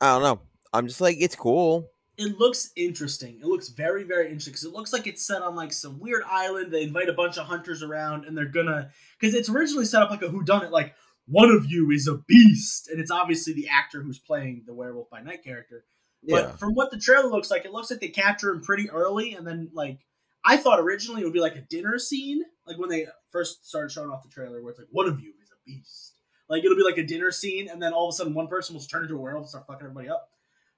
I 0.00 0.14
don't 0.14 0.22
know. 0.22 0.40
I'm 0.72 0.88
just 0.88 1.00
like, 1.00 1.16
it's 1.20 1.36
cool. 1.36 1.88
It 2.20 2.38
looks 2.38 2.70
interesting. 2.76 3.38
It 3.40 3.46
looks 3.46 3.70
very, 3.70 4.04
very 4.04 4.26
interesting 4.26 4.52
because 4.52 4.64
it 4.64 4.74
looks 4.74 4.92
like 4.92 5.06
it's 5.06 5.26
set 5.26 5.40
on 5.40 5.54
like 5.56 5.72
some 5.72 5.98
weird 5.98 6.22
island. 6.28 6.70
They 6.70 6.82
invite 6.82 7.08
a 7.08 7.14
bunch 7.14 7.38
of 7.38 7.46
hunters 7.46 7.82
around, 7.82 8.26
and 8.26 8.36
they're 8.36 8.44
gonna 8.44 8.90
because 9.18 9.34
it's 9.34 9.48
originally 9.48 9.86
set 9.86 10.02
up 10.02 10.10
like 10.10 10.20
a 10.20 10.28
whodunit, 10.28 10.70
like 10.70 10.94
one 11.26 11.48
of 11.48 11.64
you 11.70 11.90
is 11.90 12.06
a 12.06 12.18
beast, 12.28 12.88
and 12.88 13.00
it's 13.00 13.10
obviously 13.10 13.54
the 13.54 13.68
actor 13.68 14.02
who's 14.02 14.18
playing 14.18 14.64
the 14.66 14.74
Werewolf 14.74 15.08
by 15.08 15.22
Night 15.22 15.42
character. 15.42 15.86
Yeah, 16.22 16.42
But 16.42 16.58
from 16.58 16.74
what 16.74 16.90
the 16.90 16.98
trailer 16.98 17.30
looks 17.30 17.50
like, 17.50 17.64
it 17.64 17.72
looks 17.72 17.90
like 17.90 18.00
they 18.00 18.08
capture 18.08 18.50
him 18.50 18.60
pretty 18.60 18.90
early, 18.90 19.32
and 19.32 19.46
then 19.46 19.70
like 19.72 20.00
I 20.44 20.58
thought 20.58 20.78
originally 20.78 21.22
it 21.22 21.24
would 21.24 21.32
be 21.32 21.40
like 21.40 21.56
a 21.56 21.62
dinner 21.62 21.98
scene, 21.98 22.42
like 22.66 22.78
when 22.78 22.90
they 22.90 23.06
first 23.30 23.66
started 23.66 23.92
showing 23.92 24.10
off 24.10 24.22
the 24.22 24.28
trailer, 24.28 24.60
where 24.60 24.72
it's 24.72 24.78
like 24.78 24.88
one 24.90 25.08
of 25.08 25.20
you 25.20 25.32
is 25.42 25.48
a 25.50 25.56
beast. 25.64 26.16
Like 26.50 26.64
it'll 26.64 26.76
be 26.76 26.84
like 26.84 26.98
a 26.98 27.06
dinner 27.06 27.30
scene, 27.30 27.70
and 27.70 27.82
then 27.82 27.94
all 27.94 28.10
of 28.10 28.12
a 28.12 28.16
sudden 28.16 28.34
one 28.34 28.48
person 28.48 28.74
will 28.74 28.82
turn 28.82 29.04
into 29.04 29.16
a 29.16 29.20
werewolf 29.20 29.44
and 29.44 29.48
start 29.48 29.66
fucking 29.66 29.86
everybody 29.86 30.10
up. 30.10 30.28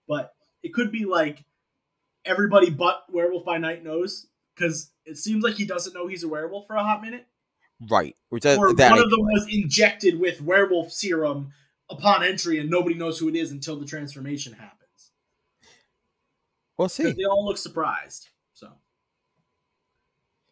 But 0.07 0.33
it 0.63 0.73
could 0.73 0.93
be 0.93 1.05
like 1.05 1.45
everybody 2.25 2.71
but 2.71 3.05
Werewolf 3.13 3.45
by 3.45 3.59
Night 3.59 3.83
knows, 3.83 4.27
because 4.55 4.91
it 5.05 5.17
seems 5.17 5.43
like 5.43 5.55
he 5.55 5.65
doesn't 5.65 5.95
know 5.95 6.07
he's 6.07 6.23
a 6.23 6.29
werewolf 6.29 6.67
for 6.67 6.77
a 6.77 6.83
hot 6.85 7.03
minute, 7.03 7.27
right. 7.91 8.15
Which 8.29 8.45
that, 8.45 8.59
or 8.59 8.73
that 8.75 8.91
one 8.93 9.01
of 9.01 9.11
them 9.11 9.21
was 9.21 9.47
injected 9.51 10.19
with 10.19 10.41
werewolf 10.41 10.93
serum 10.93 11.53
upon 11.91 12.23
entry, 12.25 12.59
and 12.59 12.71
nobody 12.71 12.95
knows 12.95 13.19
who 13.19 13.29
it 13.29 13.37
is 13.37 13.51
until 13.51 13.79
the 13.79 13.87
transformation 13.87 14.53
happens. 14.53 15.13
we'll 16.79 16.89
see. 16.89 17.13
they 17.13 17.25
all 17.25 17.45
look 17.45 17.59
surprised. 17.59 18.29
So, 18.55 18.69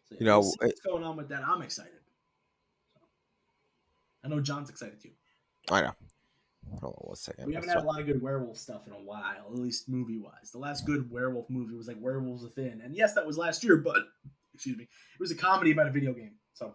So, 0.09 0.15
You 0.19 0.25
know, 0.25 0.39
we'll 0.41 0.55
what's 0.59 0.81
going 0.81 1.03
on 1.03 1.17
with 1.17 1.29
that. 1.29 1.43
I'm 1.45 1.61
excited. 1.61 1.93
I 4.23 4.27
know 4.27 4.39
John's 4.39 4.69
excited 4.69 5.01
too. 5.01 5.09
I 5.69 5.81
know. 5.81 5.93
Hold 6.79 6.95
on 7.01 7.07
one 7.07 7.15
second. 7.15 7.45
We 7.47 7.53
haven't 7.53 7.69
had 7.69 7.79
a 7.79 7.83
lot 7.83 7.99
of 7.99 8.05
good 8.05 8.21
werewolf 8.21 8.57
stuff 8.57 8.87
in 8.87 8.93
a 8.93 8.97
while, 8.97 9.23
at 9.47 9.53
least 9.55 9.89
movie 9.89 10.19
wise. 10.19 10.51
The 10.51 10.57
last 10.59 10.85
good 10.85 11.09
werewolf 11.11 11.49
movie 11.49 11.75
was 11.75 11.87
like 11.87 11.97
Werewolves 11.99 12.43
Within, 12.43 12.81
and 12.83 12.95
yes, 12.95 13.13
that 13.15 13.25
was 13.25 13.37
last 13.37 13.63
year, 13.63 13.77
but 13.77 13.97
excuse 14.53 14.77
me, 14.77 14.83
it 14.85 15.19
was 15.19 15.31
a 15.31 15.35
comedy 15.35 15.71
about 15.71 15.87
a 15.87 15.91
video 15.91 16.13
game. 16.13 16.33
So 16.53 16.73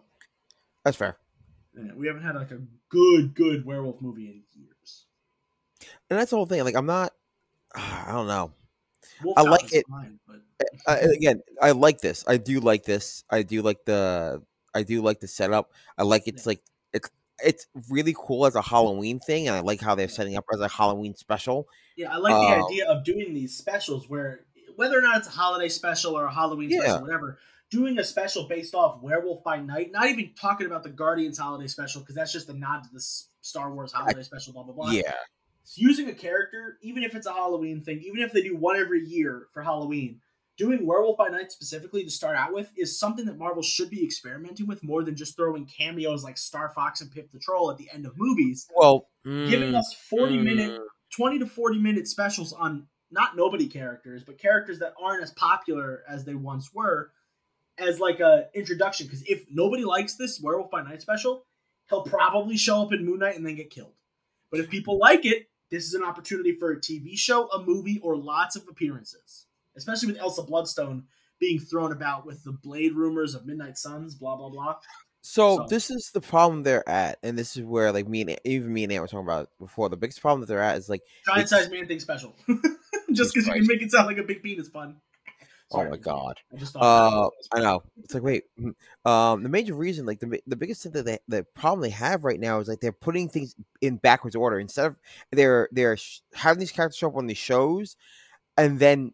That's 0.83 0.97
fair. 0.97 1.17
we 1.95 2.07
haven't 2.07 2.23
had 2.23 2.35
like 2.35 2.51
a 2.51 2.59
good, 2.89 3.33
good 3.33 3.65
werewolf 3.65 4.01
movie 4.01 4.27
in 4.27 4.43
years. 4.61 5.05
And 6.09 6.19
that's 6.19 6.31
the 6.31 6.37
whole 6.37 6.45
thing. 6.45 6.63
Like, 6.63 6.75
I'm 6.75 6.85
not. 6.85 7.13
I 7.75 8.11
don't 8.11 8.27
know. 8.27 8.51
Wolf 9.23 9.37
I 9.37 9.41
like 9.41 9.73
it. 9.73 9.85
fine, 9.89 10.19
but 10.27 10.37
I, 10.87 10.97
again, 10.99 11.41
I 11.61 11.71
like 11.71 11.99
this. 12.01 12.23
I 12.27 12.37
do 12.37 12.59
like 12.59 12.83
this. 12.83 13.23
I 13.29 13.41
do 13.43 13.61
like 13.61 13.83
the. 13.85 14.41
I 14.73 14.83
do 14.83 15.01
like 15.01 15.19
the 15.19 15.27
setup. 15.27 15.71
I 15.97 16.03
like 16.03 16.27
it's 16.27 16.45
Yeah. 16.45 16.49
like 16.51 16.61
it's 17.43 17.67
really 17.89 18.15
cool 18.17 18.45
as 18.45 18.55
a 18.55 18.61
Halloween 18.61 19.19
thing, 19.19 19.47
and 19.47 19.55
I 19.55 19.61
like 19.61 19.81
how 19.81 19.95
they're 19.95 20.07
setting 20.07 20.35
up 20.35 20.45
as 20.53 20.59
a 20.59 20.67
Halloween 20.67 21.15
special. 21.15 21.67
Yeah, 21.95 22.13
I 22.13 22.17
like 22.17 22.39
the 22.39 22.53
Uh, 22.53 22.63
idea 22.65 22.87
of 22.87 23.03
doing 23.03 23.33
these 23.33 23.55
specials 23.57 24.07
where 24.09 24.45
whether 24.75 24.97
or 24.97 25.01
not 25.01 25.17
it's 25.17 25.27
a 25.27 25.31
holiday 25.31 25.69
special 25.69 26.17
or 26.17 26.25
a 26.25 26.33
Halloween 26.33 26.69
Yeah. 26.69 26.79
special, 26.81 27.01
whatever, 27.01 27.39
doing 27.71 27.97
a 27.97 28.03
special 28.03 28.47
based 28.47 28.75
off 28.75 29.01
Werewolf 29.01 29.43
by 29.43 29.59
Night, 29.59 29.91
not 29.91 30.07
even 30.07 30.33
talking 30.35 30.67
about 30.67 30.83
the 30.83 30.89
Guardians 30.89 31.37
holiday 31.39 31.67
special 31.67 32.01
because 32.01 32.15
that's 32.15 32.31
just 32.31 32.49
a 32.49 32.53
nod 32.53 32.83
to 32.83 32.89
the 32.93 33.01
Star 33.41 33.73
Wars 33.73 33.91
holiday 33.91 34.21
special, 34.23 34.53
blah 34.53 34.63
blah 34.63 34.73
blah. 34.73 34.91
Yeah, 34.91 35.13
using 35.75 36.09
a 36.09 36.13
character, 36.13 36.77
even 36.81 37.03
if 37.03 37.15
it's 37.15 37.27
a 37.27 37.33
Halloween 37.33 37.83
thing, 37.83 38.01
even 38.01 38.19
if 38.19 38.31
they 38.31 38.41
do 38.41 38.55
one 38.55 38.75
every 38.77 39.03
year 39.05 39.47
for 39.53 39.61
Halloween, 39.63 40.21
doing 40.57 40.85
Werewolf 40.85 41.17
by 41.17 41.29
Night 41.29 41.51
specifically 41.51 42.03
to 42.03 42.09
start 42.09 42.35
out 42.35 42.53
with 42.53 42.71
is 42.75 42.99
something 42.99 43.25
that 43.25 43.37
Marvel 43.37 43.61
should 43.61 43.89
be 43.89 44.03
experimenting 44.03 44.67
with 44.67 44.83
more 44.83 45.03
than 45.03 45.15
just 45.15 45.35
throwing 45.35 45.65
cameos 45.65 46.23
like 46.23 46.37
Star 46.37 46.69
Fox 46.69 47.01
and 47.01 47.11
Pip 47.11 47.31
the 47.31 47.39
Troll 47.39 47.71
at 47.71 47.77
the 47.77 47.89
end 47.93 48.05
of 48.05 48.17
movies, 48.17 48.67
well, 48.75 49.07
giving 49.23 49.71
mm, 49.71 49.77
us 49.77 49.93
40 50.09 50.39
minute 50.39 50.71
mm, 50.71 50.85
20 51.15 51.39
to 51.39 51.45
40 51.45 51.79
minute 51.79 52.07
specials 52.07 52.53
on 52.53 52.87
not 53.11 53.37
nobody 53.37 53.67
characters, 53.67 54.23
but 54.23 54.37
characters 54.37 54.79
that 54.79 54.93
aren't 55.01 55.23
as 55.23 55.31
popular 55.31 56.03
as 56.09 56.25
they 56.25 56.35
once 56.35 56.73
were. 56.73 57.11
as 57.77 57.99
like 57.99 58.19
a 58.19 58.47
introduction 58.55 59.05
because 59.05 59.23
if 59.23 59.45
nobody 59.51 59.85
likes 59.85 60.15
this 60.15 60.41
Werewolf 60.41 60.71
by 60.71 60.81
Night 60.81 61.01
special, 61.01 61.45
he'll 61.89 62.03
probably 62.03 62.57
show 62.57 62.81
up 62.81 62.91
in 62.91 63.05
Moon 63.05 63.19
Knight 63.19 63.35
and 63.35 63.45
then 63.45 63.55
get 63.55 63.69
killed. 63.69 63.93
But 64.51 64.59
if 64.59 64.69
people 64.69 64.97
like 64.97 65.25
it, 65.25 65.47
this 65.69 65.85
is 65.85 65.93
an 65.93 66.03
opportunity 66.03 66.53
for 66.53 66.71
a 66.71 66.77
TV 66.77 67.17
show, 67.17 67.47
a 67.49 67.61
movie, 67.61 67.99
or 68.01 68.15
lots 68.15 68.55
of 68.55 68.65
appearances. 68.69 69.45
Especially 69.77 70.07
with 70.07 70.17
Elsa 70.17 70.43
Bloodstone 70.43 71.03
being 71.39 71.59
thrown 71.59 71.91
about 71.91 72.25
with 72.25 72.43
the 72.43 72.51
Blade 72.51 72.93
rumors 72.95 73.35
of 73.35 73.45
Midnight 73.45 73.77
Suns, 73.77 74.15
blah 74.15 74.35
blah 74.35 74.49
blah. 74.49 74.75
So, 75.21 75.57
So- 75.57 75.65
this 75.69 75.89
is 75.91 76.11
the 76.13 76.21
problem 76.21 76.63
they're 76.63 76.87
at, 76.87 77.19
and 77.23 77.37
this 77.37 77.55
is 77.57 77.63
where 77.63 77.91
like 77.91 78.07
me 78.07 78.21
and 78.21 78.37
even 78.43 78.73
me 78.73 78.83
and 78.83 78.91
Ant 78.93 79.01
were 79.01 79.07
talking 79.07 79.25
about 79.25 79.49
before. 79.59 79.89
The 79.89 79.97
biggest 79.97 80.21
problem 80.21 80.41
that 80.41 80.47
they're 80.47 80.61
at 80.63 80.77
is 80.77 80.89
like, 80.89 81.01
Giant 81.25 81.49
sized 81.49 81.71
man 81.71 81.87
thing 81.87 81.99
special. 81.99 82.35
Just 83.13 83.33
because 83.33 83.47
you 83.47 83.53
can 83.53 83.67
make 83.67 83.81
it 83.81 83.91
sound 83.91 84.07
like 84.07 84.17
a 84.17 84.23
big 84.23 84.41
penis 84.43 84.69
pun. 84.69 84.97
oh 85.73 85.83
my 85.89 85.97
god. 85.97 86.39
I 86.53 86.57
just 86.57 86.75
Uh, 86.77 87.29
I 87.53 87.59
know. 87.59 87.83
It's 88.03 88.13
like 88.13 88.23
wait, 88.23 88.43
mm, 88.59 88.73
um, 89.09 89.43
the 89.43 89.49
major 89.49 89.73
reason, 89.75 90.05
like 90.05 90.19
the 90.21 90.41
the 90.47 90.55
biggest 90.55 90.83
thing 90.83 90.93
that 90.93 91.05
they, 91.05 91.19
the 91.27 91.43
problem 91.55 91.81
they 91.81 91.89
have 91.89 92.23
right 92.23 92.39
now 92.39 92.59
is 92.59 92.67
like 92.69 92.79
they're 92.79 92.91
putting 92.93 93.27
things 93.27 93.53
in 93.81 93.97
backwards 93.97 94.35
order 94.35 94.59
instead 94.59 94.85
of 94.85 94.95
they're 95.31 95.67
they're 95.73 95.97
sh- 95.97 96.21
having 96.33 96.59
these 96.59 96.71
characters 96.71 96.97
show 96.97 97.09
up 97.09 97.15
on 97.17 97.27
these 97.27 97.37
shows, 97.37 97.97
and 98.57 98.79
then 98.79 99.13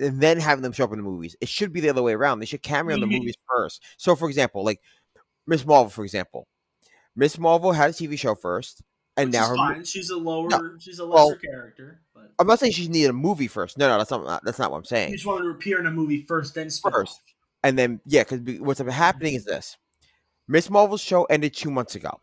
and 0.00 0.20
then 0.20 0.38
having 0.40 0.62
them 0.62 0.72
show 0.72 0.84
up 0.84 0.92
in 0.92 0.98
the 0.98 1.04
movies. 1.04 1.36
It 1.40 1.48
should 1.48 1.72
be 1.72 1.80
the 1.80 1.90
other 1.90 2.02
way 2.02 2.12
around. 2.14 2.38
They 2.40 2.46
should 2.46 2.62
cameo 2.62 2.94
in 2.94 3.00
the 3.00 3.06
mean? 3.06 3.20
movies 3.20 3.36
first. 3.48 3.82
So, 3.96 4.16
for 4.16 4.28
example, 4.28 4.64
like 4.64 4.80
Miss 5.46 5.64
Marvel, 5.66 5.90
for 5.90 6.04
example, 6.04 6.46
Miss 7.16 7.38
Marvel 7.38 7.72
had 7.72 7.90
a 7.90 7.92
TV 7.92 8.18
show 8.18 8.34
first, 8.34 8.82
and 9.16 9.28
Which 9.28 9.34
now 9.34 9.48
her. 9.48 9.56
fine. 9.56 9.84
She's 9.84 10.10
a 10.10 10.16
lower, 10.16 10.78
she's 10.78 10.98
a 10.98 11.04
lesser 11.04 11.14
Well, 11.14 11.36
character, 11.36 12.00
but 12.14 12.32
I'm 12.38 12.46
not 12.46 12.58
saying 12.60 12.72
she 12.72 12.88
needed 12.88 13.10
a 13.10 13.14
movie 13.14 13.48
first. 13.48 13.76
No, 13.78 13.88
no, 13.88 13.98
that's 13.98 14.10
not 14.10 14.44
that's 14.44 14.58
not 14.58 14.70
what 14.70 14.78
I'm 14.78 14.82
you 14.84 14.88
saying. 14.88 15.12
just 15.12 15.26
wanted 15.26 15.44
to 15.44 15.50
appear 15.50 15.78
in 15.80 15.86
a 15.86 15.90
movie 15.90 16.22
first, 16.22 16.54
then 16.54 16.70
spin 16.70 16.92
First. 16.92 17.12
off. 17.14 17.20
And 17.62 17.78
then 17.78 18.00
yeah, 18.06 18.24
because 18.24 18.60
what's 18.60 18.80
been 18.80 18.88
happening 18.88 19.34
is 19.34 19.44
this: 19.44 19.76
Miss 20.48 20.70
Marvel's 20.70 21.00
show 21.02 21.24
ended 21.24 21.54
two 21.54 21.70
months 21.70 21.94
ago. 21.94 22.20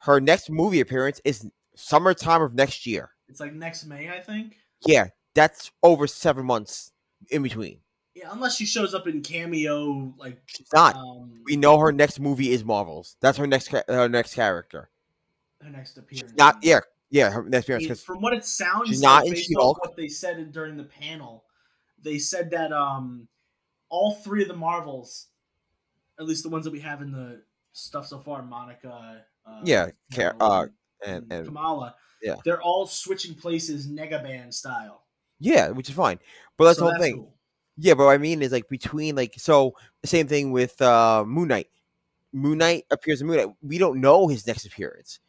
Her 0.00 0.20
next 0.20 0.50
movie 0.50 0.80
appearance 0.80 1.20
is 1.24 1.48
summertime 1.76 2.42
of 2.42 2.54
next 2.54 2.86
year. 2.86 3.10
It's 3.28 3.40
like 3.40 3.52
next 3.52 3.84
May, 3.84 4.08
I 4.08 4.20
think. 4.20 4.56
Yeah, 4.86 5.08
that's 5.34 5.70
over 5.82 6.06
seven 6.06 6.46
months 6.46 6.92
in 7.30 7.42
between. 7.42 7.80
Yeah, 8.14 8.28
unless 8.32 8.56
she 8.56 8.64
shows 8.64 8.94
up 8.94 9.06
in 9.06 9.20
cameo, 9.20 10.14
like 10.16 10.40
She's 10.46 10.68
not. 10.72 10.96
um, 10.96 11.32
We 11.44 11.56
know 11.56 11.78
her 11.78 11.92
next 11.92 12.18
movie 12.18 12.50
is 12.50 12.64
Marvel's. 12.64 13.16
That's 13.20 13.36
her 13.38 13.46
next 13.46 13.68
her 13.68 14.08
next 14.08 14.34
character. 14.34 14.88
her 15.60 15.70
next 15.70 15.98
appearance. 15.98 16.32
Not 16.38 16.58
yeah, 16.62 16.80
yeah, 17.10 17.30
her 17.30 17.42
next 17.44 17.66
appearance. 17.66 17.86
It- 17.90 17.98
from 17.98 18.22
what 18.22 18.32
it 18.32 18.44
sounds, 18.44 18.88
she's 18.88 19.02
not 19.02 19.24
like, 19.24 19.34
in 19.36 19.42
She-Hulk. 19.42 19.82
what 19.84 19.96
they 19.96 20.08
said 20.08 20.50
during 20.52 20.76
the 20.78 20.84
panel, 20.84 21.44
they 22.02 22.18
said 22.18 22.50
that 22.52 22.72
um, 22.72 23.28
all 23.90 24.14
three 24.14 24.40
of 24.42 24.48
the 24.48 24.56
Marvels, 24.56 25.26
at 26.18 26.24
least 26.26 26.42
the 26.42 26.48
ones 26.48 26.64
that 26.64 26.72
we 26.72 26.80
have 26.80 27.02
in 27.02 27.12
the 27.12 27.42
stuff 27.72 28.06
so 28.06 28.18
far, 28.20 28.42
Monica, 28.42 29.24
uh, 29.46 29.60
Yeah, 29.62 29.90
Ca- 30.14 30.30
Kamala, 30.32 30.62
uh, 30.64 30.66
and 31.04 31.30
and 31.32 31.46
Kamala, 31.46 31.94
yeah. 32.22 32.36
they're 32.46 32.62
all 32.62 32.86
switching 32.86 33.34
places, 33.34 33.86
Nega-Band 33.88 34.54
style. 34.54 35.02
Yeah, 35.38 35.68
which 35.70 35.88
is 35.88 35.94
fine. 35.94 36.18
But 36.56 36.64
that's 36.66 36.78
So 36.78 36.86
the 36.86 36.90
whole 36.92 37.00
thing. 37.02 37.16
cool. 37.16 37.32
Yeah, 37.78 37.94
but 37.94 38.04
what 38.06 38.12
I 38.14 38.18
mean 38.18 38.40
is 38.42 38.52
like 38.52 38.68
between 38.68 39.16
like 39.16 39.34
so 39.38 39.74
same 40.04 40.26
thing 40.26 40.50
with 40.52 40.80
uh 40.80 41.24
Moon 41.26 41.48
Knight. 41.48 41.68
Moon 42.32 42.58
Knight 42.58 42.84
appears 42.90 43.20
in 43.20 43.26
Moon 43.26 43.36
Knight. 43.38 43.48
We 43.62 43.78
don't 43.78 44.00
know 44.00 44.28
his 44.28 44.46
next 44.46 44.64
appearance. 44.66 45.20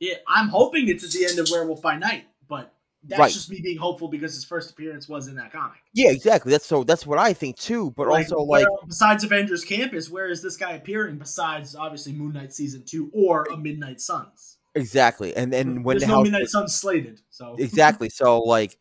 Yeah, 0.00 0.16
I'm 0.28 0.48
hoping 0.48 0.88
it's 0.88 1.04
at 1.04 1.10
the 1.10 1.24
end 1.26 1.38
of 1.38 1.48
Werewolf 1.50 1.80
by 1.80 1.96
Night, 1.96 2.24
but 2.48 2.74
that's 3.06 3.18
Right. 3.20 3.32
just 3.32 3.50
me 3.50 3.60
being 3.62 3.78
hopeful 3.78 4.08
because 4.08 4.34
his 4.34 4.44
first 4.44 4.70
appearance 4.70 5.08
was 5.08 5.28
in 5.28 5.36
that 5.36 5.52
comic. 5.52 5.78
Yeah, 5.92 6.10
exactly. 6.10 6.50
That's 6.52 6.66
so 6.66 6.84
that's 6.84 7.06
what 7.06 7.18
I 7.18 7.32
think 7.32 7.56
too. 7.56 7.90
But 7.92 8.08
also 8.08 8.38
like 8.38 8.66
besides 8.86 9.24
Avengers 9.24 9.64
Campus, 9.64 10.10
where 10.10 10.28
is 10.28 10.42
this 10.42 10.56
guy 10.56 10.72
appearing 10.72 11.16
besides 11.16 11.74
obviously 11.76 12.12
Moon 12.12 12.32
Knight 12.32 12.52
season 12.52 12.82
two 12.84 13.10
or 13.14 13.44
a 13.52 13.56
Midnight 13.56 14.00
Suns? 14.00 14.58
exactly. 14.74 15.34
And 15.36 15.52
then 15.52 15.82
when 15.82 15.94
There's 15.94 16.02
the 16.02 16.08
no 16.08 16.14
house 16.16 16.24
Midnight 16.24 16.48
Suns 16.48 16.74
slated, 16.74 17.20
so 17.30 17.54
exactly. 17.58 18.08
So 18.10 18.40
like 18.40 18.76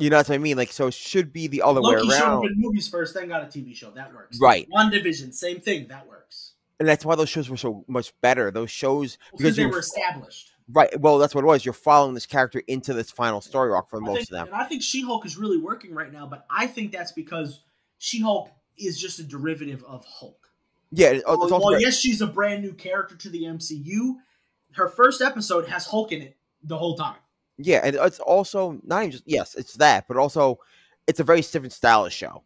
you 0.00 0.10
know 0.10 0.16
what 0.16 0.30
I 0.30 0.38
mean? 0.38 0.56
Like 0.56 0.72
so 0.72 0.88
it 0.88 0.94
should 0.94 1.32
be 1.32 1.46
the 1.46 1.62
other 1.62 1.80
Loki 1.80 2.08
way 2.08 2.14
showed 2.14 2.22
up 2.22 2.28
around. 2.28 2.46
in 2.46 2.54
movies 2.56 2.88
first, 2.88 3.14
then 3.14 3.28
got 3.28 3.42
a 3.42 3.46
TV 3.46 3.74
show. 3.74 3.90
That 3.90 4.14
works. 4.14 4.38
Right. 4.40 4.68
WandaVision, 4.70 5.34
same 5.34 5.60
thing. 5.60 5.88
That 5.88 6.08
works 6.08 6.52
And 6.78 6.88
that's 6.88 7.04
why 7.04 7.14
those 7.14 7.28
shows 7.28 7.48
were 7.48 7.56
so 7.56 7.84
much 7.88 8.12
better. 8.20 8.50
Those 8.50 8.70
shows 8.70 9.18
because 9.36 9.56
they 9.56 9.66
were 9.66 9.80
established. 9.80 10.52
right. 10.72 10.98
Well, 11.00 11.18
that's 11.18 11.34
what 11.34 11.44
it 11.44 11.46
was. 11.46 11.64
You're 11.64 11.74
following 11.74 12.14
this 12.14 12.26
character 12.26 12.62
into 12.66 12.94
this 12.94 13.10
final 13.10 13.40
story 13.40 13.72
arc 13.72 13.90
for 13.90 14.00
most 14.00 14.16
think, 14.16 14.30
of 14.30 14.36
them. 14.36 14.46
and 14.48 14.56
I 14.56 14.64
think 14.64 14.82
She-Hulk 14.82 15.26
is 15.26 15.36
really 15.36 15.58
working 15.58 15.94
right 15.94 16.12
now, 16.12 16.26
but 16.26 16.46
I 16.50 16.66
think 16.66 16.92
that's 16.92 17.12
because 17.12 17.62
She-Hulk 17.98 18.50
is 18.78 18.98
just 18.98 19.18
a 19.18 19.22
derivative 19.22 19.84
of 19.84 20.04
Hulk. 20.04 20.36
Yeah, 20.92 21.20
oh, 21.26 21.42
it's 21.42 21.52
Well, 21.52 21.60
well, 21.60 21.80
yes, 21.80 21.98
she's 21.98 22.20
a 22.20 22.26
brand 22.26 22.62
new 22.62 22.72
character 22.72 23.14
to 23.14 23.28
the 23.28 23.44
MCU. 23.44 24.16
Her 24.72 24.88
first 24.88 25.22
episode 25.22 25.68
has 25.68 25.86
Hulk 25.86 26.12
in 26.12 26.22
it 26.22 26.36
the 26.62 26.78
whole 26.78 26.96
time. 26.96 27.16
Yeah, 27.62 27.80
and 27.84 27.96
it's 27.96 28.20
also 28.20 28.80
not 28.84 29.00
even 29.02 29.12
just 29.12 29.24
yes, 29.26 29.54
it's 29.54 29.74
that, 29.74 30.06
but 30.08 30.16
also 30.16 30.58
it's 31.06 31.20
a 31.20 31.24
very 31.24 31.40
different 31.40 31.72
style 31.72 32.06
of 32.06 32.12
show. 32.12 32.42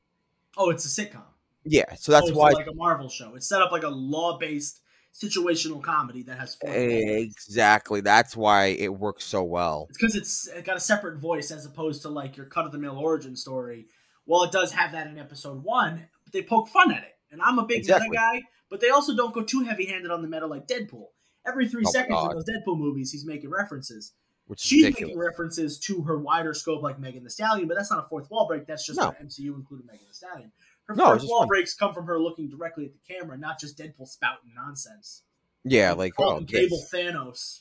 Oh, 0.57 0.71
it's 0.71 0.85
a 0.87 1.03
sitcom. 1.03 1.23
Yeah, 1.65 1.95
so 1.97 2.13
that's 2.13 2.27
oh, 2.27 2.33
to 2.33 2.37
why 2.37 2.51
like 2.51 2.67
a 2.67 2.75
Marvel 2.75 3.09
show. 3.09 3.35
It's 3.35 3.49
set 3.49 3.63
up 3.63 3.73
like 3.73 3.83
a 3.83 3.89
law-based 3.89 4.81
situational 5.15 5.83
comedy 5.83 6.23
that 6.25 6.39
has 6.39 6.57
four. 6.57 6.71
exactly 6.73 8.01
that's 8.01 8.37
why 8.37 8.67
it 8.67 8.93
works 8.93 9.25
so 9.25 9.43
well. 9.45 9.87
It's 9.89 9.99
because 9.99 10.15
it's 10.17 10.49
it 10.49 10.65
got 10.65 10.77
a 10.77 10.81
separate 10.81 11.19
voice 11.19 11.51
as 11.51 11.65
opposed 11.65 12.03
to 12.03 12.09
like 12.09 12.37
your 12.37 12.47
cut 12.47 12.67
of 12.67 12.73
the 12.73 12.79
mill 12.79 12.99
origin 12.99 13.37
story. 13.37 13.87
Well, 14.27 14.43
it 14.43 14.53
does 14.53 14.73
have 14.73 14.93
that 14.93 15.07
in 15.07 15.19
episode 15.19 15.63
one, 15.63 16.07
but 16.25 16.33
they 16.33 16.43
poke 16.43 16.69
fun 16.69 16.93
at 16.93 17.03
it, 17.05 17.17
and 17.31 17.41
I'm 17.43 17.59
a 17.59 17.67
big 17.67 17.79
Exactly. 17.79 18.09
meta 18.11 18.21
guy. 18.21 18.43
But 18.71 18.81
they 18.81 18.89
also 18.89 19.15
don't 19.15 19.35
go 19.35 19.43
too 19.43 19.63
heavy-handed 19.63 20.11
on 20.11 20.23
the 20.23 20.29
meta 20.29 20.47
like 20.47 20.67
Deadpool. 20.67 21.07
Every 21.47 21.69
three 21.69 21.85
Oh, 21.87 21.91
seconds 21.91 22.19
God. 22.19 22.31
in 22.33 22.37
those 22.39 22.45
Deadpool 22.47 22.79
movies, 22.79 23.13
he's 23.13 23.27
making 23.27 23.51
references. 23.51 24.13
Which 24.47 24.61
She's 24.61 24.85
making 24.85 25.17
references 25.19 25.79
to 25.81 26.03
her 26.03 26.19
wider 26.19 26.53
scope, 26.53 26.83
like 26.83 26.99
Megan 26.99 27.23
Thee 27.25 27.31
Stallion, 27.31 27.67
but 27.67 27.77
that's 27.79 27.91
not 27.91 28.05
a 28.05 28.09
fourth 28.09 28.31
wall 28.31 28.47
break. 28.47 28.67
That's 28.67 28.85
just 28.87 28.99
No. 29.01 29.11
MCU 29.23 29.55
including 29.55 29.87
Megan 29.87 30.05
Thee 30.07 30.13
Stallion. 30.13 30.53
Her 30.87 30.95
No, 30.95 31.07
fourth 31.07 31.25
wall 31.25 31.41
fun. 31.41 31.49
breaks 31.49 31.75
come 31.75 31.95
from 31.95 32.05
her 32.07 32.19
looking 32.21 32.51
directly 32.51 32.85
at 32.85 32.93
the 32.93 33.15
camera, 33.15 33.39
not 33.39 33.59
just 33.59 33.79
Deadpool 33.79 34.07
spouting 34.07 34.53
nonsense. 34.55 35.23
yeah, 35.65 35.93
like 35.93 36.13
oh, 36.19 36.41
Cable 36.43 36.77
this. 36.77 36.91
Thanos. 36.93 37.61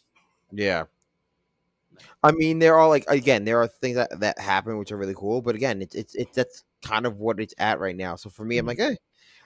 yeah. 0.51 0.85
I 2.23 2.31
mean, 2.31 2.59
there 2.59 2.77
are 2.77 2.89
like 2.89 3.05
again, 3.07 3.45
there 3.45 3.61
are 3.61 3.67
things 3.67 3.95
that 3.95 4.19
that 4.19 4.39
happen 4.39 4.77
which 4.77 4.91
are 4.91 4.97
really 4.97 5.13
cool, 5.15 5.41
but 5.41 5.55
again, 5.55 5.81
it's 5.81 5.95
it's 5.95 6.15
it's 6.15 6.35
that's 6.35 6.63
kind 6.81 7.05
of 7.05 7.17
what 7.19 7.39
it's 7.39 7.53
at 7.59 7.79
right 7.79 7.95
now. 7.95 8.15
So 8.15 8.29
for 8.29 8.43
me, 8.43 8.57
I'm 8.57 8.65
like, 8.65 8.79
eh. 8.79 8.95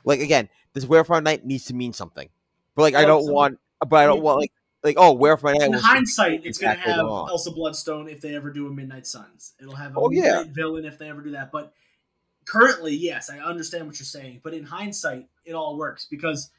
like 0.05 0.21
again, 0.21 0.49
this 0.73 0.85
Werewolf 0.85 1.21
Night 1.23 1.45
needs 1.45 1.65
to 1.65 1.75
mean 1.75 1.93
something, 1.93 2.29
but 2.73 2.81
like 2.83 2.95
I 2.95 3.03
don't 3.05 3.31
want, 3.31 3.59
but 3.87 3.97
I 3.97 4.05
don't 4.05 4.21
want 4.21 4.39
like 4.39 4.53
like 4.83 4.95
oh, 4.97 5.13
Werewolf 5.13 5.43
Night. 5.43 5.61
In 5.61 5.73
hindsight, 5.73 6.41
it's 6.45 6.57
going 6.57 6.75
to 6.75 6.81
have. 6.81 6.99
Elsa 6.99 7.51
Bloodstone 7.51 8.07
if 8.07 8.21
they 8.21 8.35
ever 8.35 8.51
do 8.51 8.67
a 8.67 8.71
Midnight 8.71 9.07
Suns. 9.07 9.53
It'll 9.59 9.75
have 9.75 9.95
a 9.95 9.99
Oh, 9.99 10.11
yeah. 10.11 10.43
Villain 10.47 10.85
if 10.85 10.97
they 10.97 11.09
ever 11.09 11.21
do 11.21 11.31
that. 11.31 11.51
But 11.51 11.73
currently, 12.45 12.95
yes, 12.95 13.29
I 13.29 13.39
understand 13.39 13.87
what 13.87 13.99
you're 13.99 14.05
saying. 14.05 14.41
But 14.43 14.53
in 14.53 14.63
hindsight, 14.63 15.27
it 15.45 15.53
all 15.53 15.77
works 15.77 16.05
because 16.09 16.51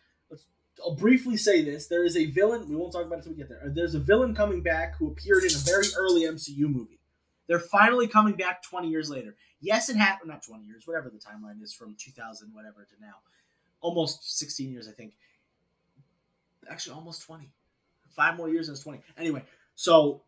I'll 0.84 0.94
briefly 0.94 1.36
say 1.36 1.62
this: 1.62 1.86
there 1.86 2.04
is 2.04 2.16
a 2.16 2.26
villain. 2.26 2.68
We 2.68 2.76
won't 2.76 2.92
talk 2.92 3.06
about 3.06 3.16
it 3.16 3.18
until 3.18 3.32
we 3.32 3.38
get 3.38 3.48
there. 3.48 3.60
Uh, 3.64 3.70
there's 3.72 3.94
a 3.94 4.00
villain 4.00 4.34
coming 4.34 4.62
back 4.62 4.96
who 4.96 5.08
appeared 5.08 5.44
in 5.44 5.50
a 5.50 5.58
very 5.58 5.86
early 5.96 6.22
MCU 6.22 6.68
movie. 6.68 7.00
They're 7.46 7.58
finally 7.58 8.06
coming 8.06 8.34
back 8.34 8.62
20 8.62 8.88
years 8.88 9.08
later. 9.08 9.34
Yes, 9.60 9.88
it 9.88 9.96
happened. 9.96 10.28
Not 10.28 10.42
20 10.42 10.64
years, 10.64 10.86
whatever 10.86 11.08
the 11.08 11.18
timeline 11.18 11.62
is 11.62 11.72
from 11.72 11.94
2000, 11.98 12.52
whatever 12.52 12.84
to 12.84 13.00
now, 13.00 13.14
almost 13.80 14.38
16 14.38 14.70
years, 14.70 14.86
I 14.86 14.92
think. 14.92 15.14
Actually, 16.70 16.96
almost 16.96 17.22
20 17.22 17.50
five 18.18 18.36
more 18.36 18.50
years 18.50 18.68
and 18.68 18.74
it's 18.74 18.84
20 18.84 19.00
anyway 19.16 19.42
so 19.74 20.22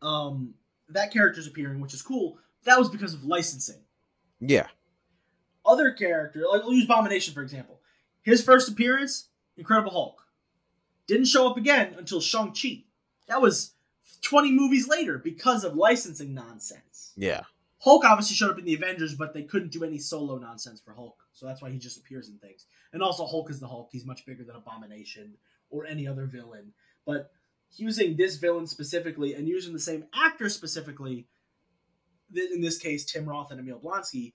um 0.00 0.54
that 0.92 1.12
character's 1.12 1.46
appearing 1.46 1.80
which 1.80 1.94
is 1.94 2.02
cool. 2.02 2.38
That 2.64 2.78
was 2.78 2.88
because 2.88 3.14
of 3.14 3.24
licensing. 3.24 3.80
Yeah, 4.40 4.68
other 5.66 5.92
character 5.92 6.44
like 6.50 6.62
we'll 6.62 6.74
use 6.74 6.84
abomination 6.84 7.34
for 7.34 7.42
example. 7.42 7.80
His 8.22 8.42
first 8.42 8.68
appearance 8.68 9.28
incredible 9.56 9.92
hulk. 9.92 10.26
Didn't 11.06 11.26
show 11.26 11.48
up 11.48 11.56
again 11.56 11.94
until 11.98 12.20
shang-chi. 12.20 12.84
That 13.28 13.42
was 13.42 13.74
20 14.22 14.52
movies 14.52 14.88
later 14.88 15.18
because 15.18 15.64
of 15.64 15.76
licensing 15.76 16.32
nonsense. 16.32 17.12
Yeah, 17.16 17.42
hulk 17.78 18.04
obviously 18.04 18.36
showed 18.36 18.50
up 18.50 18.58
in 18.58 18.64
the 18.64 18.74
avengers 18.74 19.14
but 19.14 19.34
they 19.34 19.42
couldn't 19.42 19.72
do 19.72 19.84
any 19.84 19.98
solo 19.98 20.38
nonsense 20.38 20.80
for 20.80 20.94
hulk 20.94 21.22
so 21.32 21.46
that's 21.46 21.62
why 21.62 21.70
he 21.70 21.78
just 21.78 21.98
appears 21.98 22.28
in 22.28 22.38
things. 22.38 22.66
And 22.92 23.02
also 23.02 23.26
hulk 23.26 23.50
is 23.50 23.58
the 23.58 23.66
hulk. 23.66 23.88
He's 23.90 24.04
much 24.04 24.26
bigger 24.26 24.44
than 24.44 24.54
abomination 24.54 25.34
or 25.72 25.86
any 25.86 26.06
other 26.06 26.26
villain. 26.26 26.72
But 27.04 27.30
using 27.76 28.16
this 28.16 28.36
villain 28.36 28.68
specifically 28.68 29.34
and 29.34 29.48
using 29.48 29.72
the 29.72 29.80
same 29.80 30.04
actor 30.14 30.48
specifically, 30.48 31.26
in 32.34 32.60
this 32.60 32.78
case 32.78 33.04
Tim 33.04 33.28
Roth 33.28 33.50
and 33.50 33.58
Emil 33.58 33.80
Blonsky, 33.80 34.34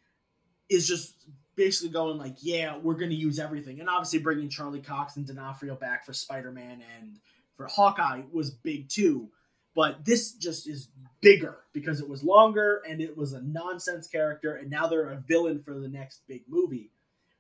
is 0.70 0.86
just 0.86 1.14
basically 1.56 1.90
going 1.90 2.18
like, 2.18 2.36
yeah, 2.42 2.78
we're 2.78 2.96
going 2.96 3.10
to 3.10 3.16
use 3.16 3.40
everything. 3.40 3.80
And 3.80 3.88
obviously 3.88 4.20
bringing 4.20 4.50
Charlie 4.50 4.82
Cox 4.82 5.16
and 5.16 5.26
D'Onofrio 5.26 5.76
back 5.76 6.06
for 6.06 6.14
Spider-Man 6.14 6.84
and 7.00 7.18
for 7.56 7.68
Hawkeye 7.68 8.24
was 8.32 8.52
big 8.52 8.90
too. 8.90 9.30
But 9.76 10.04
this 10.04 10.34
just 10.34 10.68
is 10.68 10.90
bigger 11.22 11.58
because 11.72 12.00
it 12.00 12.10
was 12.10 12.24
longer 12.24 12.82
and 12.90 13.00
it 13.00 13.16
was 13.16 13.34
a 13.34 13.42
nonsense 13.42 14.08
character, 14.08 14.56
and 14.56 14.70
now 14.70 14.88
they're 14.88 15.10
a 15.10 15.24
villain 15.28 15.62
for 15.64 15.80
the 15.80 15.88
next 15.88 16.22
big 16.28 16.44
movie. 16.48 16.92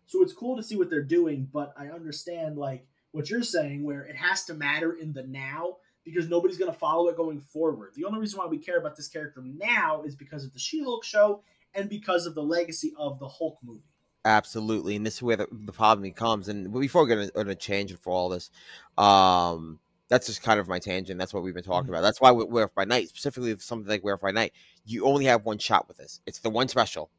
So 0.05 0.21
it's 0.21 0.33
cool 0.33 0.55
to 0.55 0.63
see 0.63 0.77
what 0.77 0.89
they're 0.89 1.03
doing, 1.03 1.49
but 1.51 1.73
I 1.77 1.87
understand 1.87 2.57
like 2.57 2.85
what 3.11 3.29
you're 3.29 3.43
saying, 3.43 3.83
where 3.83 4.03
it 4.03 4.15
has 4.15 4.43
to 4.45 4.53
matter 4.53 4.93
in 4.93 5.13
the 5.13 5.23
now 5.23 5.77
because 6.03 6.29
nobody's 6.29 6.57
going 6.57 6.71
to 6.71 6.77
follow 6.77 7.09
it 7.09 7.17
going 7.17 7.41
forward. 7.41 7.91
The 7.95 8.05
only 8.05 8.19
reason 8.19 8.39
why 8.39 8.45
we 8.45 8.57
care 8.57 8.77
about 8.77 8.95
this 8.95 9.09
character 9.09 9.41
now 9.43 10.03
is 10.03 10.15
because 10.15 10.45
of 10.45 10.53
the 10.53 10.59
She-Hulk 10.59 11.03
show 11.03 11.41
and 11.73 11.89
because 11.89 12.25
of 12.25 12.33
the 12.33 12.41
legacy 12.43 12.93
of 12.97 13.19
the 13.19 13.27
Hulk 13.27 13.57
movie. 13.63 13.83
Absolutely, 14.23 14.95
and 14.95 15.05
this 15.05 15.15
is 15.15 15.23
where 15.23 15.35
the, 15.37 15.47
the 15.51 15.71
problem 15.73 16.09
comes. 16.13 16.47
And 16.47 16.71
before 16.73 17.03
we're 17.03 17.09
gonna, 17.09 17.31
gonna 17.31 17.55
change 17.55 17.91
it 17.91 17.99
for 17.99 18.11
all 18.11 18.29
this, 18.29 18.49
um, 18.97 19.79
that's 20.09 20.27
just 20.27 20.41
kind 20.41 20.59
of 20.59 20.67
my 20.67 20.79
tangent. 20.79 21.19
That's 21.19 21.33
what 21.33 21.43
we've 21.43 21.53
been 21.53 21.63
talking 21.63 21.87
Mhm. 21.87 21.89
about. 21.89 22.01
That's 22.01 22.21
why 22.21 22.31
with 22.31 22.47
Werewolf 22.47 22.73
by 22.73 22.85
Night, 22.85 23.09
specifically 23.09 23.57
something 23.59 23.89
like 23.89 24.03
Werewolf 24.03 24.21
by 24.21 24.31
Night, 24.31 24.53
you 24.85 25.05
only 25.05 25.25
have 25.25 25.45
one 25.45 25.57
shot 25.57 25.87
with 25.87 25.97
this. 25.97 26.21
It's 26.25 26.39
the 26.39 26.49
one 26.49 26.67
special. 26.69 27.09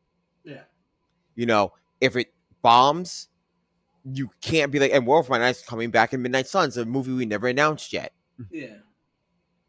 Yeah. 0.44 0.64
You 1.34 1.46
know, 1.46 1.72
if 2.00 2.16
it 2.16 2.32
bombs, 2.62 3.28
you 4.04 4.30
can't 4.40 4.70
be 4.72 4.78
like, 4.78 4.92
and 4.92 5.06
Werewolf 5.06 5.28
by 5.28 5.38
Night's 5.38 5.64
coming 5.64 5.90
back 5.90 6.12
in 6.12 6.22
Midnight 6.22 6.46
Suns, 6.46 6.76
a 6.76 6.84
movie 6.84 7.12
we 7.12 7.26
never 7.26 7.48
announced 7.48 7.92
yet. 7.92 8.12
Yeah. 8.50 8.76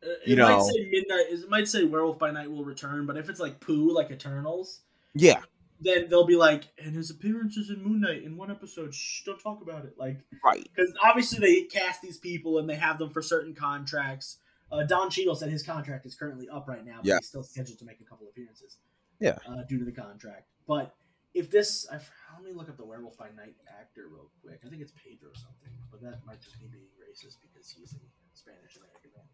Uh, 0.03 0.07
You 0.25 0.35
It 0.35 0.39
might 0.39 0.47
know- 0.57 0.63
say 0.69 0.89
midnight. 0.91 1.25
It 1.29 1.49
might 1.49 1.67
say 1.67 1.83
Werewolf 1.83 2.19
by 2.19 2.31
Night 2.31 2.49
will 2.49 2.63
return, 2.63 3.05
but 3.05 3.17
if 3.17 3.29
it's 3.29 3.39
like 3.39 3.59
Pooh, 3.59 3.91
like 3.93 4.11
Eternals, 4.11 4.81
Yeah, 5.13 5.41
then 5.81 6.07
they'll 6.09 6.25
be 6.25 6.35
like, 6.35 6.65
and 6.77 6.95
his 6.95 7.09
appearances 7.09 7.69
in 7.69 7.83
Moon 7.83 7.99
Knight 8.01 8.23
in 8.23 8.37
one 8.37 8.49
episode. 8.51 8.93
Shh, 8.93 9.23
don't 9.25 9.39
talk 9.39 9.61
about 9.61 9.85
it. 9.85 9.97
Like, 9.97 10.19
right. 10.45 10.67
because 10.75 10.93
obviously 11.03 11.39
they 11.39 11.63
cast 11.63 12.01
these 12.01 12.17
people 12.17 12.59
and 12.59 12.69
they 12.69 12.75
have 12.75 12.97
them 12.99 13.09
for 13.09 13.21
certain 13.21 13.53
contracts. 13.55 14.37
Uh, 14.71 14.83
Don 14.83 15.09
Cheadle 15.09 15.35
said 15.35 15.49
his 15.49 15.63
contract 15.63 16.05
is 16.05 16.15
currently 16.15 16.47
up 16.47 16.67
right 16.67 16.85
now, 16.85 16.97
but 16.97 17.05
Yeah. 17.05 17.17
he's 17.19 17.27
still 17.27 17.43
scheduled 17.43 17.79
to 17.79 17.85
make 17.85 17.99
a 18.01 18.03
couple 18.03 18.27
appearances. 18.27 18.77
Yeah. 19.19 19.37
Uh, 19.47 19.63
due 19.67 19.79
to 19.79 19.85
the 19.85 19.91
contract. 19.91 20.47
But 20.67 20.95
if 21.39 21.49
this, 21.49 21.87
I, 21.89 21.95
let 22.35 22.43
me 22.43 22.51
look 22.53 22.69
up 22.69 22.77
the 22.77 22.85
Werewolf 22.85 23.17
by 23.17 23.31
Night 23.35 23.55
actor 23.79 24.07
real 24.11 24.29
quick. 24.43 24.59
I 24.65 24.69
think 24.69 24.81
it's 24.81 24.91
Pedro 24.91 25.31
something, 25.33 25.71
but 25.89 26.01
that 26.03 26.19
might 26.27 26.41
just 26.41 26.59
be 26.59 26.67
being 26.67 26.91
racist 26.99 27.39
because 27.39 27.69
he's 27.71 27.95
a 27.95 28.03
Spanish 28.35 28.75
American 28.75 29.11
man. 29.15 29.27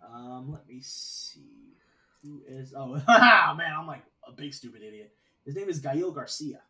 Um, 0.00 0.52
let 0.52 0.66
me 0.66 0.80
see. 0.80 1.76
Who 2.22 2.42
is? 2.48 2.72
Oh, 2.76 2.94
man, 3.08 3.72
I'm 3.76 3.86
like 3.86 4.04
a 4.26 4.32
big 4.32 4.54
stupid 4.54 4.82
idiot. 4.82 5.12
His 5.44 5.56
name 5.56 5.68
is 5.68 5.78
Gael 5.78 6.10
Garcia. 6.10 6.60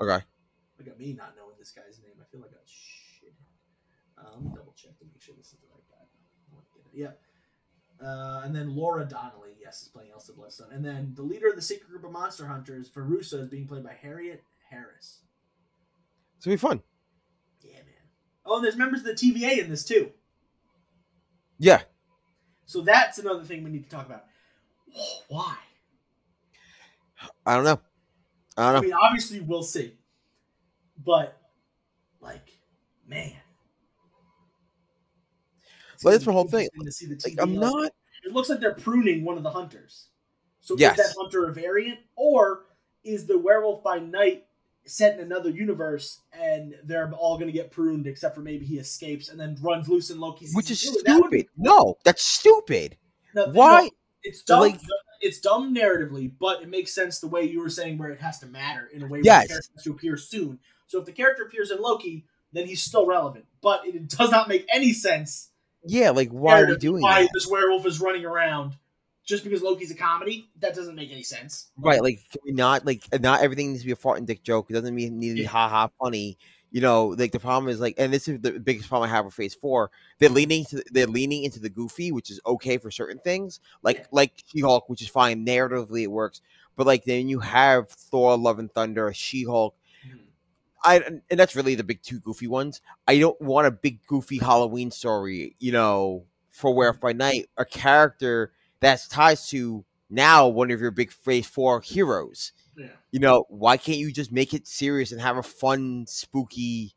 Okay. 0.00 0.24
Look 0.78 0.88
at 0.88 0.98
me 0.98 1.12
not 1.12 1.34
knowing 1.36 1.56
this 1.58 1.70
guy's 1.70 2.00
name. 2.00 2.16
I 2.20 2.24
feel 2.30 2.40
like 2.40 2.52
a 2.52 2.64
shit. 2.64 3.34
Me 4.40 4.50
double 4.54 4.74
check 4.76 4.96
to 4.98 5.04
make 5.04 5.20
sure 5.20 5.34
this 5.36 5.52
is 5.52 5.58
the 5.58 5.66
right 5.68 5.84
guy. 5.90 6.04
I 6.04 6.54
wanna 6.54 6.66
get 6.74 6.86
it. 6.86 6.94
Yep. 6.94 7.20
Uh, 8.02 8.42
and 8.44 8.54
then 8.54 8.74
Laura 8.76 9.04
Donnelly, 9.04 9.56
yes, 9.60 9.82
is 9.82 9.88
playing 9.88 10.10
Elsa 10.12 10.32
Bloodstone. 10.32 10.72
And 10.72 10.84
then 10.84 11.12
the 11.16 11.22
leader 11.22 11.48
of 11.48 11.56
the 11.56 11.62
secret 11.62 11.88
group 11.90 12.04
of 12.04 12.12
monster 12.12 12.46
hunters, 12.46 12.88
Verussa, 12.88 13.40
is 13.40 13.48
being 13.48 13.66
played 13.66 13.82
by 13.82 13.92
Harriet 14.00 14.44
Harris. 14.70 15.20
It's 16.36 16.44
gonna 16.44 16.56
be 16.56 16.60
fun. 16.60 16.82
Yeah, 17.62 17.72
man. 17.78 17.84
Oh, 18.46 18.56
and 18.56 18.64
there's 18.64 18.76
members 18.76 19.00
of 19.00 19.06
the 19.06 19.12
TVA 19.14 19.58
in 19.58 19.68
this 19.68 19.84
too. 19.84 20.12
Yeah. 21.58 21.82
So 22.66 22.82
that's 22.82 23.18
another 23.18 23.42
thing 23.42 23.64
we 23.64 23.70
need 23.70 23.84
to 23.84 23.90
talk 23.90 24.06
about. 24.06 24.24
Why? 25.28 25.56
I 27.44 27.54
don't 27.56 27.64
know. 27.64 27.80
I 28.56 28.68
I 28.68 28.72
don't 28.72 28.82
know. 28.82 28.82
mean, 28.82 28.92
obviously 28.92 29.40
we'll 29.40 29.62
see, 29.62 29.94
but 31.04 31.36
like, 32.20 32.52
man. 33.06 33.32
It's 35.98 36.04
Well, 36.04 36.12
that's 36.12 36.24
gonna 36.24 36.34
whole 36.36 36.46
thing. 36.46 36.68
interesting 36.76 37.08
To 37.08 37.20
see 37.20 37.34
the 37.34 37.40
Like, 37.40 37.48
I'm 37.48 37.56
not. 37.56 37.90
It 38.24 38.32
looks 38.32 38.48
like 38.48 38.60
they're 38.60 38.74
pruning 38.74 39.24
one 39.24 39.36
of 39.36 39.42
the 39.42 39.50
hunters. 39.50 40.06
So 40.60 40.76
Yes. 40.78 40.96
is 40.96 41.06
that 41.08 41.14
hunter 41.20 41.48
a 41.48 41.52
variant, 41.52 41.98
or 42.14 42.66
is 43.02 43.26
the 43.26 43.36
werewolf 43.36 43.82
by 43.82 43.98
night 43.98 44.46
set 44.86 45.14
in 45.18 45.20
another 45.24 45.50
universe 45.50 46.20
and 46.32 46.76
they're 46.84 47.10
all 47.14 47.36
going 47.36 47.48
to 47.48 47.52
get 47.52 47.72
pruned 47.72 48.06
except 48.06 48.36
for 48.36 48.42
maybe 48.42 48.64
he 48.64 48.78
escapes 48.78 49.28
and 49.28 49.40
then 49.40 49.56
runs 49.60 49.88
loose 49.88 50.10
in 50.10 50.20
Loki's 50.20 50.54
Which 50.54 50.70
is 50.70 50.80
two? 50.82 50.92
That 51.04 51.16
stupid. 51.16 51.46
No, 51.56 51.98
that's 52.04 52.24
stupid. 52.24 52.96
No, 53.34 53.46
no, 53.46 53.52
Why? 53.52 53.90
it's 54.22 54.42
dumb. 54.44 54.60
Like- 54.60 54.80
it's 55.20 55.40
dumb 55.40 55.74
narratively, 55.74 56.30
but 56.38 56.62
it 56.62 56.68
makes 56.68 56.92
sense 56.94 57.18
the 57.18 57.26
way 57.26 57.42
you 57.42 57.58
were 57.60 57.68
saying, 57.70 57.98
where 57.98 58.10
it 58.10 58.20
has 58.20 58.38
to 58.38 58.46
matter 58.46 58.86
in 58.86 59.02
a 59.02 59.06
way 59.06 59.18
where 59.18 59.22
Yes. 59.24 59.42
the 59.42 59.48
character 59.48 59.70
has 59.74 59.82
to 59.82 59.90
appear 59.90 60.16
soon. 60.16 60.60
So 60.86 61.00
if 61.00 61.06
the 61.06 61.12
character 61.12 61.42
appears 61.42 61.72
in 61.72 61.80
Loki, 61.80 62.24
then 62.52 62.66
he's 62.68 62.80
still 62.82 63.04
relevant. 63.04 63.46
But 63.60 63.84
it 63.84 64.06
does 64.08 64.30
not 64.30 64.46
make 64.48 64.64
any 64.72 64.92
sense. 64.92 65.50
Yeah, 65.84 66.10
like 66.10 66.30
why 66.30 66.60
are 66.62 66.66
we 66.66 66.76
doing 66.76 67.02
why 67.02 67.22
that? 67.22 67.30
this 67.34 67.46
werewolf 67.46 67.86
is 67.86 68.00
running 68.00 68.24
around 68.24 68.74
just 69.24 69.44
because 69.44 69.62
Loki's 69.62 69.90
a 69.90 69.94
comedy? 69.94 70.50
That 70.60 70.74
doesn't 70.74 70.94
make 70.96 71.10
any 71.12 71.22
sense. 71.22 71.70
Right, 71.76 72.02
like 72.02 72.20
can 72.30 72.40
we 72.44 72.52
not 72.52 72.84
like 72.84 73.02
not 73.20 73.42
everything 73.42 73.68
needs 73.70 73.82
to 73.82 73.86
be 73.86 73.92
a 73.92 73.96
fart 73.96 74.18
and 74.18 74.26
dick 74.26 74.42
joke. 74.42 74.70
It 74.70 74.74
doesn't 74.74 74.94
mean 74.94 75.08
it 75.08 75.12
need 75.16 75.28
to 75.30 75.34
be 75.36 75.40
Yeah. 75.42 75.48
ha 75.48 75.68
ha 75.68 75.88
funny. 76.02 76.36
You 76.70 76.82
know, 76.82 77.14
like 77.18 77.32
the 77.32 77.40
problem 77.40 77.70
is 77.72 77.80
like, 77.80 77.94
and 77.96 78.12
this 78.12 78.28
is 78.28 78.40
the 78.42 78.52
biggest 78.60 78.90
problem 78.90 79.08
I 79.08 79.14
have 79.14 79.24
with 79.24 79.32
Phase 79.32 79.54
Four. 79.54 79.90
They're 80.18 80.28
leaning 80.28 80.66
to 80.66 80.82
they're 80.90 81.06
leaning 81.06 81.44
into 81.44 81.60
the 81.60 81.70
goofy, 81.70 82.12
which 82.12 82.30
is 82.30 82.40
okay 82.44 82.76
for 82.76 82.90
certain 82.90 83.18
things, 83.20 83.60
like 83.82 83.96
Yeah. 83.98 84.06
like 84.12 84.32
She 84.52 84.60
Hulk, 84.60 84.88
which 84.90 85.00
is 85.00 85.08
fine 85.08 85.46
narratively 85.46 86.02
it 86.02 86.08
works. 86.10 86.42
But 86.76 86.86
like 86.86 87.04
then 87.04 87.28
you 87.28 87.40
have 87.40 87.88
Thor, 87.88 88.36
Love 88.36 88.58
and 88.58 88.70
Thunder, 88.70 89.12
She 89.14 89.44
Hulk. 89.44 89.74
I 90.84 91.02
and 91.30 91.40
that's 91.40 91.56
really 91.56 91.74
the 91.74 91.84
big 91.84 92.02
two 92.02 92.20
goofy 92.20 92.46
ones. 92.46 92.80
I 93.06 93.18
don't 93.18 93.40
want 93.40 93.66
a 93.66 93.70
big 93.70 94.04
goofy 94.06 94.38
Halloween 94.38 94.90
story, 94.90 95.56
you 95.58 95.72
know, 95.72 96.24
for 96.50 96.74
Werewolf 96.74 97.00
by 97.00 97.10
mm-hmm. 97.10 97.18
Night, 97.18 97.46
a 97.56 97.64
character 97.64 98.52
that's 98.80 99.08
ties 99.08 99.48
to 99.50 99.84
now 100.10 100.48
one 100.48 100.70
of 100.70 100.80
your 100.80 100.90
big 100.90 101.12
Phase 101.12 101.46
Four 101.46 101.80
heroes. 101.80 102.52
Yeah. 102.76 102.86
You 103.10 103.20
know, 103.20 103.44
why 103.48 103.76
can't 103.76 103.98
you 103.98 104.12
just 104.12 104.32
make 104.32 104.54
it 104.54 104.66
serious 104.66 105.10
and 105.12 105.20
have 105.20 105.36
a 105.36 105.42
fun, 105.42 106.06
spooky 106.06 106.94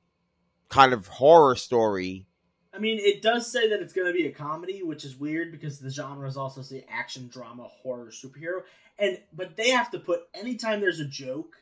kind 0.70 0.94
of 0.94 1.08
horror 1.08 1.56
story? 1.56 2.28
I 2.74 2.80
mean, 2.80 3.00
it 3.00 3.22
does 3.22 3.52
say 3.52 3.68
that 3.70 3.82
it's 3.82 3.92
going 3.92 4.08
to 4.08 4.14
be 4.14 4.28
a 4.28 4.32
comedy, 4.32 4.82
which 4.82 5.04
is 5.04 5.18
weird 5.18 5.52
because 5.52 5.80
the 5.80 5.90
genre 5.90 6.28
is 6.28 6.38
also 6.38 6.62
say 6.62 6.86
action, 6.90 7.28
drama, 7.28 7.64
horror, 7.64 8.12
superhero, 8.12 8.62
and 8.98 9.20
but 9.34 9.58
they 9.58 9.72
have 9.72 9.92
to 9.92 10.00
put 10.00 10.22
anytime 10.34 10.80
there's 10.80 11.00
a 11.00 11.06
joke 11.06 11.58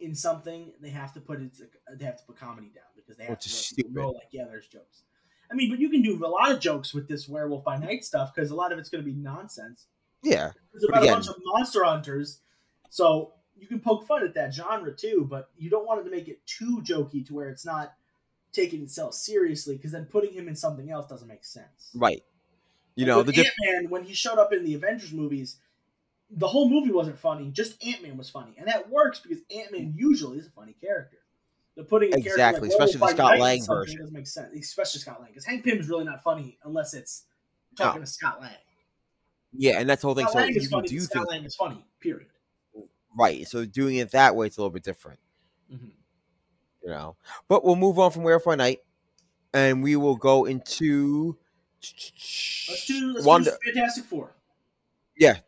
in 0.00 0.14
something, 0.14 0.72
they 0.80 0.90
have 0.90 1.12
to 1.14 1.20
put 1.20 1.40
it. 1.40 1.52
They 1.96 2.04
have 2.04 2.16
to 2.18 2.24
put 2.24 2.36
comedy 2.36 2.68
down 2.74 2.84
because 2.96 3.16
they 3.16 3.24
have 3.24 3.30
Which 3.32 3.68
to 3.68 3.82
let 3.84 3.92
know, 3.92 4.10
like, 4.10 4.28
yeah, 4.30 4.44
there's 4.44 4.66
jokes. 4.66 5.02
I 5.50 5.54
mean, 5.54 5.70
but 5.70 5.78
you 5.78 5.88
can 5.88 6.02
do 6.02 6.24
a 6.24 6.28
lot 6.28 6.50
of 6.52 6.60
jokes 6.60 6.92
with 6.92 7.08
this 7.08 7.28
Werewolf 7.28 7.64
by 7.64 7.78
Night 7.78 8.04
stuff 8.04 8.34
because 8.34 8.50
a 8.50 8.54
lot 8.54 8.70
of 8.72 8.78
it's 8.78 8.88
going 8.90 9.02
to 9.02 9.10
be 9.10 9.16
nonsense. 9.16 9.86
Yeah, 10.22 10.52
It's 10.74 10.84
about 10.86 11.02
again- 11.02 11.14
a 11.14 11.16
bunch 11.16 11.28
of 11.28 11.36
monster 11.44 11.84
hunters, 11.84 12.40
so 12.90 13.32
you 13.56 13.66
can 13.66 13.80
poke 13.80 14.06
fun 14.06 14.22
at 14.24 14.34
that 14.34 14.52
genre 14.54 14.92
too. 14.94 15.26
But 15.28 15.50
you 15.56 15.70
don't 15.70 15.86
want 15.86 16.00
it 16.00 16.04
to 16.04 16.10
make 16.10 16.28
it 16.28 16.44
too 16.46 16.82
jokey 16.84 17.24
to 17.26 17.34
where 17.34 17.48
it's 17.48 17.64
not 17.64 17.94
taking 18.52 18.82
itself 18.82 19.14
seriously, 19.14 19.76
because 19.76 19.92
then 19.92 20.04
putting 20.06 20.32
him 20.32 20.48
in 20.48 20.56
something 20.56 20.90
else 20.90 21.06
doesn't 21.08 21.28
make 21.28 21.44
sense. 21.44 21.90
right. 21.94 22.22
You 22.96 23.06
know, 23.06 23.22
the 23.22 23.30
diff- 23.30 23.46
Ant 23.46 23.54
Man 23.84 23.90
when 23.90 24.02
he 24.02 24.12
showed 24.12 24.38
up 24.40 24.52
in 24.52 24.64
the 24.64 24.74
Avengers 24.74 25.12
movies, 25.12 25.58
the 26.30 26.46
whole 26.48 26.68
movie 26.68 26.90
wasn't 26.92 27.18
funny. 27.18 27.50
Just 27.50 27.82
Ant 27.84 28.02
Man 28.02 28.16
was 28.16 28.28
funny, 28.30 28.54
and 28.58 28.66
that 28.68 28.88
works 28.90 29.20
because 29.20 29.38
Ant 29.54 29.72
Man 29.72 29.94
usually 29.96 30.38
is 30.38 30.46
a 30.46 30.50
funny 30.50 30.74
character. 30.80 31.18
But 31.76 31.88
putting 31.88 32.08
a 32.08 32.12
character 32.12 32.30
Exactly, 32.32 32.68
like 32.68 32.78
especially 32.78 32.98
the 33.00 33.08
Scott 33.08 33.38
Lang 33.38 33.64
version. 33.64 33.98
doesn't 34.00 34.12
make 34.14 34.26
sense, 34.26 34.52
especially 34.58 35.00
Scott 35.00 35.20
Lang, 35.20 35.28
because 35.30 35.44
Hank 35.44 35.64
Pym 35.64 35.78
is 35.78 35.88
really 35.88 36.04
not 36.04 36.22
funny 36.22 36.58
unless 36.64 36.92
it's 36.94 37.24
talking 37.76 38.00
to 38.02 38.06
Scott 38.06 38.40
Lang. 38.40 38.50
yeah, 39.52 39.78
and 39.80 39.88
that's 39.88 40.02
the 40.02 40.08
whole 40.08 40.14
thing. 40.16 40.26
Scott 40.26 40.32
So 40.32 40.38
Lang 40.40 40.56
is 40.56 40.62
you 40.64 40.68
funny. 40.70 40.88
do 40.88 41.00
Scott 41.00 41.28
things 41.28 41.30
Lang 41.30 41.44
is 41.44 41.54
funny. 41.54 41.84
Period. 42.00 42.26
right. 43.16 43.46
So 43.46 43.64
doing 43.64 43.96
it 43.96 44.10
that 44.10 44.34
way, 44.34 44.46
it's 44.48 44.56
a 44.56 44.60
little 44.60 44.70
bit 44.72 44.82
different. 44.82 45.20
Mm-hmm. 45.72 45.86
You 46.82 46.88
know, 46.90 47.16
but 47.48 47.64
we'll 47.64 47.76
move 47.76 47.98
on 47.98 48.10
from 48.10 48.22
Werewolf 48.24 48.44
by 48.44 48.54
Night, 48.56 48.80
and 49.54 49.82
we 49.82 49.94
will 49.96 50.16
go 50.16 50.44
into 50.46 51.36
Let's 51.80 52.86
do, 52.86 53.12
let's 53.12 53.24
Wanda. 53.24 53.50
do 53.64 53.72
Fantastic 53.72 54.04
Four. 54.04 54.32
Yeah. 55.16 55.38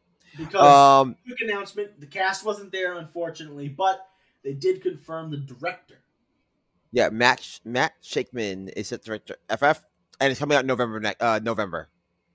Because 0.40 1.00
Um, 1.02 1.16
quick 1.26 1.40
announcement: 1.42 2.00
the 2.00 2.06
cast 2.06 2.44
wasn't 2.44 2.72
there, 2.72 2.94
unfortunately, 2.94 3.68
but 3.68 4.06
they 4.42 4.54
did 4.54 4.82
confirm 4.82 5.30
the 5.30 5.36
director. 5.36 6.02
yeah, 6.92 7.08
Matt 7.10 7.60
Matt 7.64 7.92
Shakman 8.02 8.72
is 8.76 8.88
set 8.88 9.02
to 9.02 9.06
direct 9.18 9.30
FF, 9.48 9.84
and 10.20 10.30
it's 10.30 10.40
coming 10.40 10.56
out 10.56 10.64
November 10.64 10.98
next. 11.00 11.20
Uh, 11.22 11.38
November. 11.42 11.88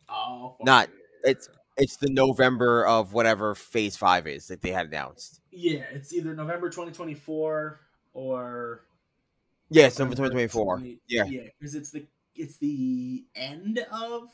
Oh, 0.08 0.56
Not- 0.62 0.90
yeah. 0.90 1.32
It's 1.32 1.50
it's 1.78 1.98
the 1.98 2.10
November 2.12 2.86
of 2.86 3.12
whatever 3.14 3.56
Phase 3.56 3.98
Five 3.98 4.28
is 4.28 4.48
that 4.48 4.62
they 4.62 4.70
had 4.72 4.86
announced. 4.88 5.42
yeah, 5.52 5.84
it's 5.92 6.14
either 6.14 6.34
November 6.36 6.70
2024 6.70 7.82
or 8.14 8.86
Yeah, 9.70 9.88
it's 9.88 9.98
November 10.00 10.16
twenty 10.16 10.32
twenty 10.32 10.48
four. 10.48 10.78
20 10.78 11.00
Yeah. 11.08 11.26
yeah, 11.26 11.42
because 11.60 11.74
it's 11.76 11.90
the 11.90 12.06
it's 12.36 12.58
the 12.58 13.26
end 13.36 13.80
of 13.92 14.30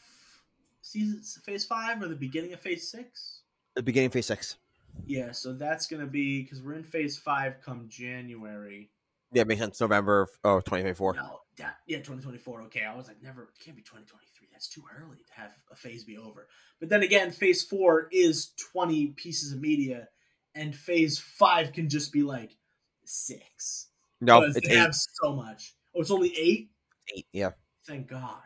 season 0.81 1.21
phase 1.43 1.63
five 1.65 2.01
or 2.01 2.07
the 2.09 2.15
beginning 2.15 2.51
of 2.53 2.59
phase 2.59 2.89
six. 2.91 3.40
The 3.75 3.83
beginning 3.83 4.09
Phase 4.09 4.25
Six. 4.25 4.57
Yeah, 5.05 5.31
so 5.31 5.53
that's 5.53 5.87
gonna 5.87 6.05
be 6.05 6.43
because 6.43 6.61
we're 6.61 6.73
in 6.73 6.83
phase 6.83 7.17
five 7.17 7.61
come 7.63 7.87
January. 7.87 8.89
Yeah, 9.31 9.43
it 9.43 9.47
makes 9.47 9.61
sense. 9.61 9.79
November 9.79 10.23
of 10.23 10.29
oh, 10.43 10.61
twenty 10.61 10.83
twenty 10.83 10.95
four. 10.95 11.13
No, 11.13 11.41
that, 11.57 11.77
yeah, 11.87 11.97
2024. 11.97 12.63
Okay, 12.63 12.83
I 12.83 12.95
was 12.95 13.07
like, 13.07 13.21
never, 13.21 13.43
it 13.43 13.63
can't 13.63 13.75
be 13.75 13.83
2023. 13.83 14.47
That's 14.51 14.67
too 14.67 14.83
early 14.99 15.17
to 15.17 15.33
have 15.33 15.51
a 15.71 15.75
phase 15.75 16.03
be 16.03 16.17
over. 16.17 16.47
But 16.79 16.89
then 16.89 17.03
again, 17.03 17.31
phase 17.31 17.63
four 17.63 18.07
is 18.11 18.51
20 18.73 19.07
pieces 19.09 19.53
of 19.53 19.61
media, 19.61 20.07
and 20.55 20.75
phase 20.75 21.19
five 21.19 21.71
can 21.71 21.87
just 21.87 22.11
be 22.11 22.23
like 22.23 22.57
six. 23.05 23.87
No, 24.19 24.41
it's 24.43 24.59
they 24.59 24.73
eight. 24.73 24.77
have 24.77 24.93
so 24.93 25.33
much. 25.33 25.75
Oh, 25.95 26.01
it's 26.01 26.11
only 26.11 26.33
eight. 26.37 26.69
eight. 27.15 27.25
Yeah. 27.31 27.51
Thank 27.85 28.07
God. 28.07 28.41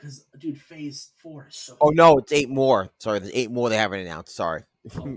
Because 0.00 0.24
dude, 0.38 0.58
Phase 0.60 1.10
Four 1.18 1.48
is 1.50 1.56
so. 1.56 1.76
Oh 1.80 1.90
no, 1.90 2.18
it's 2.18 2.32
eight 2.32 2.48
more. 2.48 2.88
Sorry, 2.98 3.18
there's 3.18 3.32
eight 3.34 3.50
more 3.50 3.68
they 3.68 3.76
haven't 3.76 4.00
announced. 4.00 4.34
Sorry. 4.34 4.62
Oh 4.98 5.04
my 5.04 5.16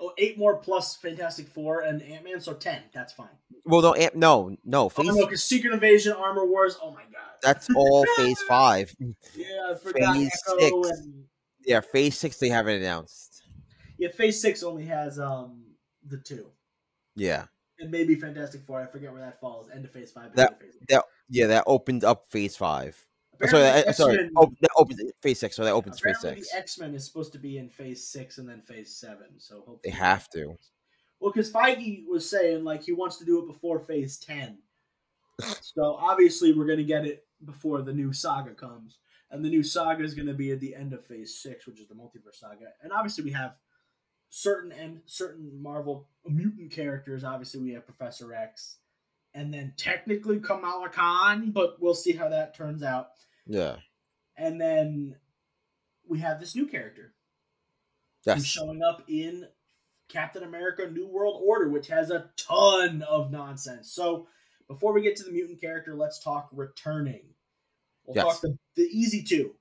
Oh, 0.00 0.12
eight 0.16 0.38
more 0.38 0.56
plus 0.56 0.96
Fantastic 0.96 1.48
Four 1.48 1.80
and 1.82 2.00
Ant 2.02 2.24
Man, 2.24 2.40
so 2.40 2.54
ten. 2.54 2.82
That's 2.94 3.12
fine. 3.12 3.28
Well, 3.64 3.82
no, 3.82 3.94
Ant- 3.94 4.14
no, 4.16 4.56
no. 4.64 4.90
Oh 4.96 5.02
no, 5.02 5.24
because 5.26 5.42
Secret 5.44 5.74
Invasion, 5.74 6.12
Armor 6.12 6.46
Wars. 6.46 6.78
Oh 6.80 6.90
my 6.92 7.02
God. 7.02 7.32
That's 7.42 7.68
all 7.74 8.06
Phase 8.16 8.40
Five. 8.48 8.94
Yeah, 9.34 9.46
I 9.70 9.74
forgot 9.74 10.14
Phase 10.14 10.30
Echo 10.60 10.82
six. 10.84 10.98
and 11.00 11.24
Yeah, 11.66 11.80
Phase 11.80 12.16
Six 12.16 12.38
they 12.38 12.48
haven't 12.48 12.76
announced. 12.76 13.42
yeah. 13.98 14.08
Phase 14.08 14.40
Six 14.40 14.62
only 14.62 14.86
has 14.86 15.18
um 15.18 15.64
the 16.06 16.16
two. 16.18 16.46
Yeah, 17.16 17.46
and 17.80 17.90
maybe 17.90 18.14
Fantastic 18.14 18.62
Four. 18.62 18.80
I 18.80 18.86
forget 18.86 19.12
where 19.12 19.20
that 19.20 19.40
falls. 19.40 19.68
End 19.68 19.84
of 19.84 19.90
Phase 19.90 20.12
Five. 20.12 20.34
That- 20.36 20.60
Phase 20.60 20.74
that 20.88 21.04
yeah 21.28 21.48
that 21.48 21.64
opened 21.66 22.04
up 22.04 22.26
Phase 22.30 22.56
Five. 22.56 23.04
Sorry, 23.46 23.64
uh, 23.64 23.92
sorry. 23.92 24.30
Oh, 24.36 24.52
that 24.60 24.70
opens 24.76 25.00
Phase 25.22 25.38
Six. 25.38 25.56
So 25.56 25.64
that 25.64 25.72
opens 25.72 26.00
Phase 26.00 26.20
Six. 26.20 26.50
the 26.50 26.56
X 26.56 26.78
Men 26.78 26.94
is 26.94 27.04
supposed 27.06 27.32
to 27.32 27.38
be 27.38 27.58
in 27.58 27.68
Phase 27.68 28.04
Six 28.04 28.38
and 28.38 28.48
then 28.48 28.62
Phase 28.62 28.94
Seven. 28.94 29.38
So 29.38 29.56
hopefully 29.56 29.78
They 29.84 29.90
have 29.90 30.28
to. 30.30 30.56
Well, 31.20 31.32
because 31.32 31.50
Feige 31.50 32.04
was 32.08 32.28
saying 32.28 32.64
like 32.64 32.82
he 32.82 32.92
wants 32.92 33.16
to 33.18 33.24
do 33.24 33.40
it 33.40 33.46
before 33.46 33.80
Phase 33.80 34.18
Ten. 34.18 34.58
so 35.60 35.96
obviously 36.00 36.52
we're 36.52 36.66
gonna 36.66 36.82
get 36.82 37.06
it 37.06 37.26
before 37.44 37.82
the 37.82 37.92
new 37.92 38.12
saga 38.12 38.54
comes, 38.54 38.98
and 39.30 39.44
the 39.44 39.48
new 39.48 39.62
saga 39.62 40.02
is 40.02 40.14
gonna 40.14 40.34
be 40.34 40.50
at 40.50 40.60
the 40.60 40.74
end 40.74 40.92
of 40.92 41.04
Phase 41.06 41.34
Six, 41.40 41.66
which 41.66 41.80
is 41.80 41.88
the 41.88 41.94
multiverse 41.94 42.36
saga. 42.40 42.66
And 42.82 42.92
obviously 42.92 43.24
we 43.24 43.32
have 43.32 43.54
certain 44.30 44.72
and 44.72 45.00
certain 45.06 45.62
Marvel 45.62 46.08
mutant 46.26 46.72
characters. 46.72 47.24
Obviously 47.24 47.60
we 47.60 47.72
have 47.72 47.86
Professor 47.86 48.32
X, 48.34 48.78
and 49.34 49.52
then 49.54 49.74
technically 49.76 50.40
Kamala 50.40 50.88
Khan, 50.88 51.50
but 51.52 51.80
we'll 51.80 51.94
see 51.94 52.12
how 52.12 52.28
that 52.28 52.54
turns 52.54 52.82
out. 52.82 53.10
Yeah. 53.48 53.76
And 54.36 54.60
then 54.60 55.16
we 56.06 56.20
have 56.20 56.38
this 56.38 56.54
new 56.54 56.66
character 56.66 57.14
who's 58.24 58.36
Yes. 58.36 58.44
showing 58.44 58.82
up 58.82 59.02
in 59.08 59.48
Captain 60.08 60.42
America 60.42 60.88
New 60.88 61.06
World 61.06 61.42
Order, 61.44 61.68
which 61.68 61.88
has 61.88 62.10
a 62.10 62.30
ton 62.36 63.02
of 63.02 63.30
nonsense. 63.30 63.90
So 63.92 64.28
before 64.68 64.92
we 64.92 65.02
get 65.02 65.16
to 65.16 65.24
the 65.24 65.32
mutant 65.32 65.60
character, 65.60 65.94
let's 65.96 66.22
talk 66.22 66.48
returning. 66.52 67.34
We'll 68.04 68.16
Yes. 68.16 68.24
talk 68.24 68.40
the, 68.42 68.58
the 68.76 68.82
easy 68.84 69.22
two. 69.22 69.56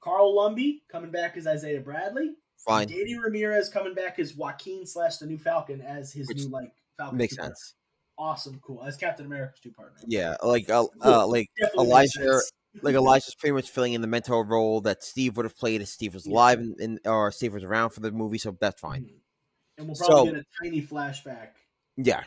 Carl 0.00 0.34
Lumbly 0.34 0.82
coming 0.88 1.10
back 1.10 1.36
as 1.36 1.46
Isaiah 1.46 1.80
Bradley. 1.80 2.36
Fine. 2.56 2.88
Danny 2.88 3.16
Ramirez 3.16 3.68
coming 3.68 3.94
back 3.94 4.18
as 4.18 4.34
Joaquin 4.34 4.86
slash 4.86 5.18
the 5.18 5.26
new 5.26 5.38
Falcon 5.38 5.80
as 5.80 6.12
his 6.12 6.28
Which 6.28 6.44
new 6.44 6.48
like 6.50 6.72
Falcon. 6.96 7.18
Makes 7.18 7.36
sense. 7.36 7.74
Awesome, 8.16 8.60
cool. 8.60 8.82
As 8.82 8.96
Captain 8.96 9.26
America's 9.26 9.60
two 9.60 9.70
partner. 9.70 9.98
Yeah, 10.06 10.36
like 10.42 10.68
uh, 10.68 10.86
uh 11.04 11.26
like 11.26 11.48
Definitely 11.56 11.86
Elijah-. 11.86 12.40
Like 12.82 12.94
Elijah's 12.94 13.34
pretty 13.34 13.52
much 13.52 13.70
filling 13.70 13.92
in 13.92 14.00
the 14.00 14.06
mentor 14.06 14.44
role 14.44 14.80
that 14.82 15.02
Steve 15.02 15.36
would 15.36 15.44
have 15.44 15.56
played 15.56 15.80
if 15.82 15.88
Steve 15.88 16.14
was 16.14 16.26
Yeah. 16.26 16.32
alive 16.34 16.58
and, 16.60 16.78
and 16.80 17.00
or 17.06 17.30
Steve 17.32 17.54
was 17.54 17.64
around 17.64 17.90
for 17.90 18.00
the 18.00 18.10
movie. 18.12 18.38
So 18.38 18.56
that's 18.60 18.80
fine. 18.80 19.04
Mhm. 19.04 19.20
And 19.78 19.86
we'll 19.88 19.96
probably 19.96 20.16
So- 20.16 20.24
get 20.34 20.40
a 20.42 20.44
tiny 20.62 20.82
flashback 20.82 21.48
Yeah. 21.96 22.24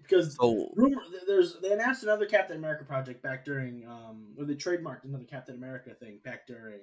because 0.00 0.34
So 0.36 0.70
rumor 0.76 1.02
there's 1.26 1.58
they 1.60 1.72
announced 1.72 2.02
another 2.02 2.26
Captain 2.26 2.56
America 2.56 2.84
project 2.84 3.22
back 3.22 3.44
during 3.44 3.86
um 3.86 4.34
or 4.38 4.44
they 4.44 4.54
trademarked 4.54 5.04
another 5.04 5.24
Captain 5.24 5.54
America 5.56 5.94
thing 5.94 6.18
back 6.24 6.46
during 6.46 6.80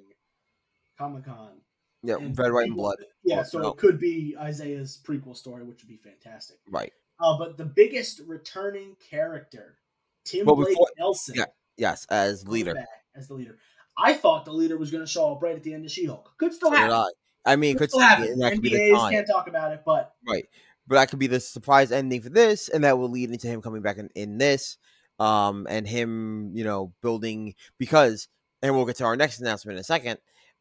Comic 0.98 1.26
Con. 1.26 1.62
yeah, 2.04 2.16
red, 2.36 2.52
white, 2.54 2.68
and 2.68 2.76
blood. 2.76 2.98
Yeah, 3.24 3.38
Well, 3.38 3.46
so 3.46 3.60
no. 3.60 3.68
it 3.72 3.78
could 3.78 3.98
be 4.00 4.36
Isaiah's 4.38 5.02
prequel 5.04 5.36
story, 5.36 5.64
which 5.64 5.82
would 5.82 5.88
be 5.90 5.98
fantastic. 5.98 6.58
Right. 6.70 6.92
Uh, 7.20 7.38
but 7.38 7.58
the 7.58 7.66
biggest 7.66 8.20
returning 8.28 8.96
character, 9.10 9.80
Tim 10.26 10.46
Well, 10.46 10.56
Blake 10.58 10.70
before- 10.70 10.92
Nelson, 10.98 11.36
yeah, 11.36 11.46
Yes, 11.78 12.06
as 12.10 12.48
leader. 12.48 12.74
back 12.76 12.88
as 13.16 13.28
the 13.28 13.34
leader. 13.34 13.58
I 13.98 14.14
thought 14.14 14.46
the 14.46 14.52
leader 14.54 14.78
was 14.78 14.90
going 14.92 15.04
to 15.04 15.10
show 15.10 15.32
up 15.34 15.42
right 15.44 15.56
at 15.56 15.64
the 15.64 15.74
end 15.74 15.86
of 15.86 15.92
She-Hulk. 15.92 16.34
Could 16.38 16.54
still 16.54 16.70
So 16.72 16.76
happen. 16.76 16.96
I. 16.96 17.10
I 17.46 17.56
mean, 17.58 17.74
Could 17.74 17.80
could 17.82 17.90
still 17.92 18.00
happen. 18.02 18.40
that 18.40 18.54
could 18.54 18.62
be 18.62 18.70
the 18.70 18.78
NBAs 18.78 18.98
time, 18.98 19.12
can't 19.12 19.28
talk 19.28 19.48
about 19.48 19.74
it, 19.74 19.82
but 19.86 20.14
right? 20.28 20.46
But 20.88 20.96
that 20.96 21.10
could 21.10 21.20
be 21.20 21.28
the 21.28 21.42
surprise 21.42 21.92
ending 21.92 22.22
for 22.22 22.30
this, 22.30 22.70
and 22.70 22.86
that 22.86 22.98
will 22.98 23.10
lead 23.10 23.32
into 23.32 23.48
him 23.48 23.62
coming 23.62 23.82
back 23.82 23.98
in, 23.98 24.10
in 24.16 24.38
this, 24.38 24.78
um, 25.20 25.68
and 25.70 25.86
him, 25.86 26.52
you 26.56 26.64
know, 26.64 26.94
building 27.02 27.54
because, 27.78 28.30
and 28.62 28.74
we'll 28.74 28.86
get 28.86 28.96
to 28.98 29.04
our 29.04 29.18
next 29.18 29.42
announcement 29.42 29.76
in 29.76 29.82
a 29.82 29.84
second. 29.84 30.20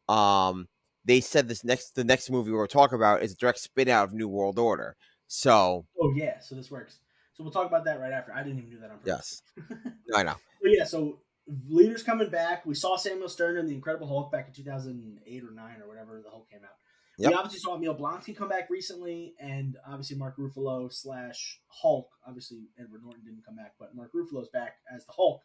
Um, 0.09 0.67
they 1.05 1.21
said 1.21 1.47
this 1.47 1.63
next, 1.63 1.95
the 1.95 2.03
next 2.03 2.29
movie 2.29 2.51
we're 2.51 2.67
talking 2.67 2.95
about 2.97 3.23
is 3.23 3.31
a 3.31 3.37
direct 3.37 3.59
spin 3.59 3.87
out 3.87 4.03
of 4.09 4.13
New 4.13 4.27
World 4.27 4.59
Order. 4.59 4.97
So 5.27 5.85
oh 6.01 6.13
yeah, 6.15 6.39
so 6.39 6.53
this 6.55 6.69
works. 6.69 6.99
So 7.33 7.43
we'll 7.45 7.53
talk 7.53 7.67
about 7.67 7.85
that 7.85 7.99
right 7.99 8.11
after. 8.11 8.33
I 8.33 8.43
didn't 8.43 8.59
even 8.59 8.69
do 8.71 8.79
that 8.79 8.91
on 8.91 8.97
purpose. 8.99 9.41
yes, 9.57 9.65
I 10.13 10.23
know. 10.23 10.35
But 10.61 10.71
yeah, 10.71 10.83
so 10.85 11.19
leaders 11.47 12.03
coming 12.03 12.29
back. 12.29 12.65
We 12.65 12.75
saw 12.75 12.95
Samuel 12.95 13.29
Stern 13.29 13.57
in 13.57 13.67
the 13.67 13.75
Incredible 13.75 14.07
Hulk 14.07 14.31
back 14.31 14.47
in 14.47 14.53
2008 14.53 15.43
or 15.43 15.51
nine 15.51 15.81
or 15.81 15.87
whatever 15.87 16.21
the 16.23 16.29
Hulk 16.29 16.49
came 16.49 16.63
out. 16.63 16.75
Yep. 17.17 17.29
We 17.29 17.35
obviously 17.35 17.59
saw 17.59 17.75
Emil 17.75 17.95
Blonsky 17.95 18.35
come 18.35 18.49
back 18.49 18.69
recently, 18.71 19.35
and 19.39 19.77
obviously 19.87 20.17
Mark 20.17 20.35
Ruffalo 20.37 20.91
slash 20.91 21.59
Hulk. 21.67 22.09
Obviously 22.27 22.69
Edward 22.79 23.03
Norton 23.03 23.23
didn't 23.23 23.45
come 23.45 23.55
back, 23.55 23.73
but 23.79 23.95
Mark 23.95 24.11
Ruffalo's 24.13 24.49
back 24.49 24.77
as 24.93 25.05
the 25.05 25.11
Hulk. 25.11 25.41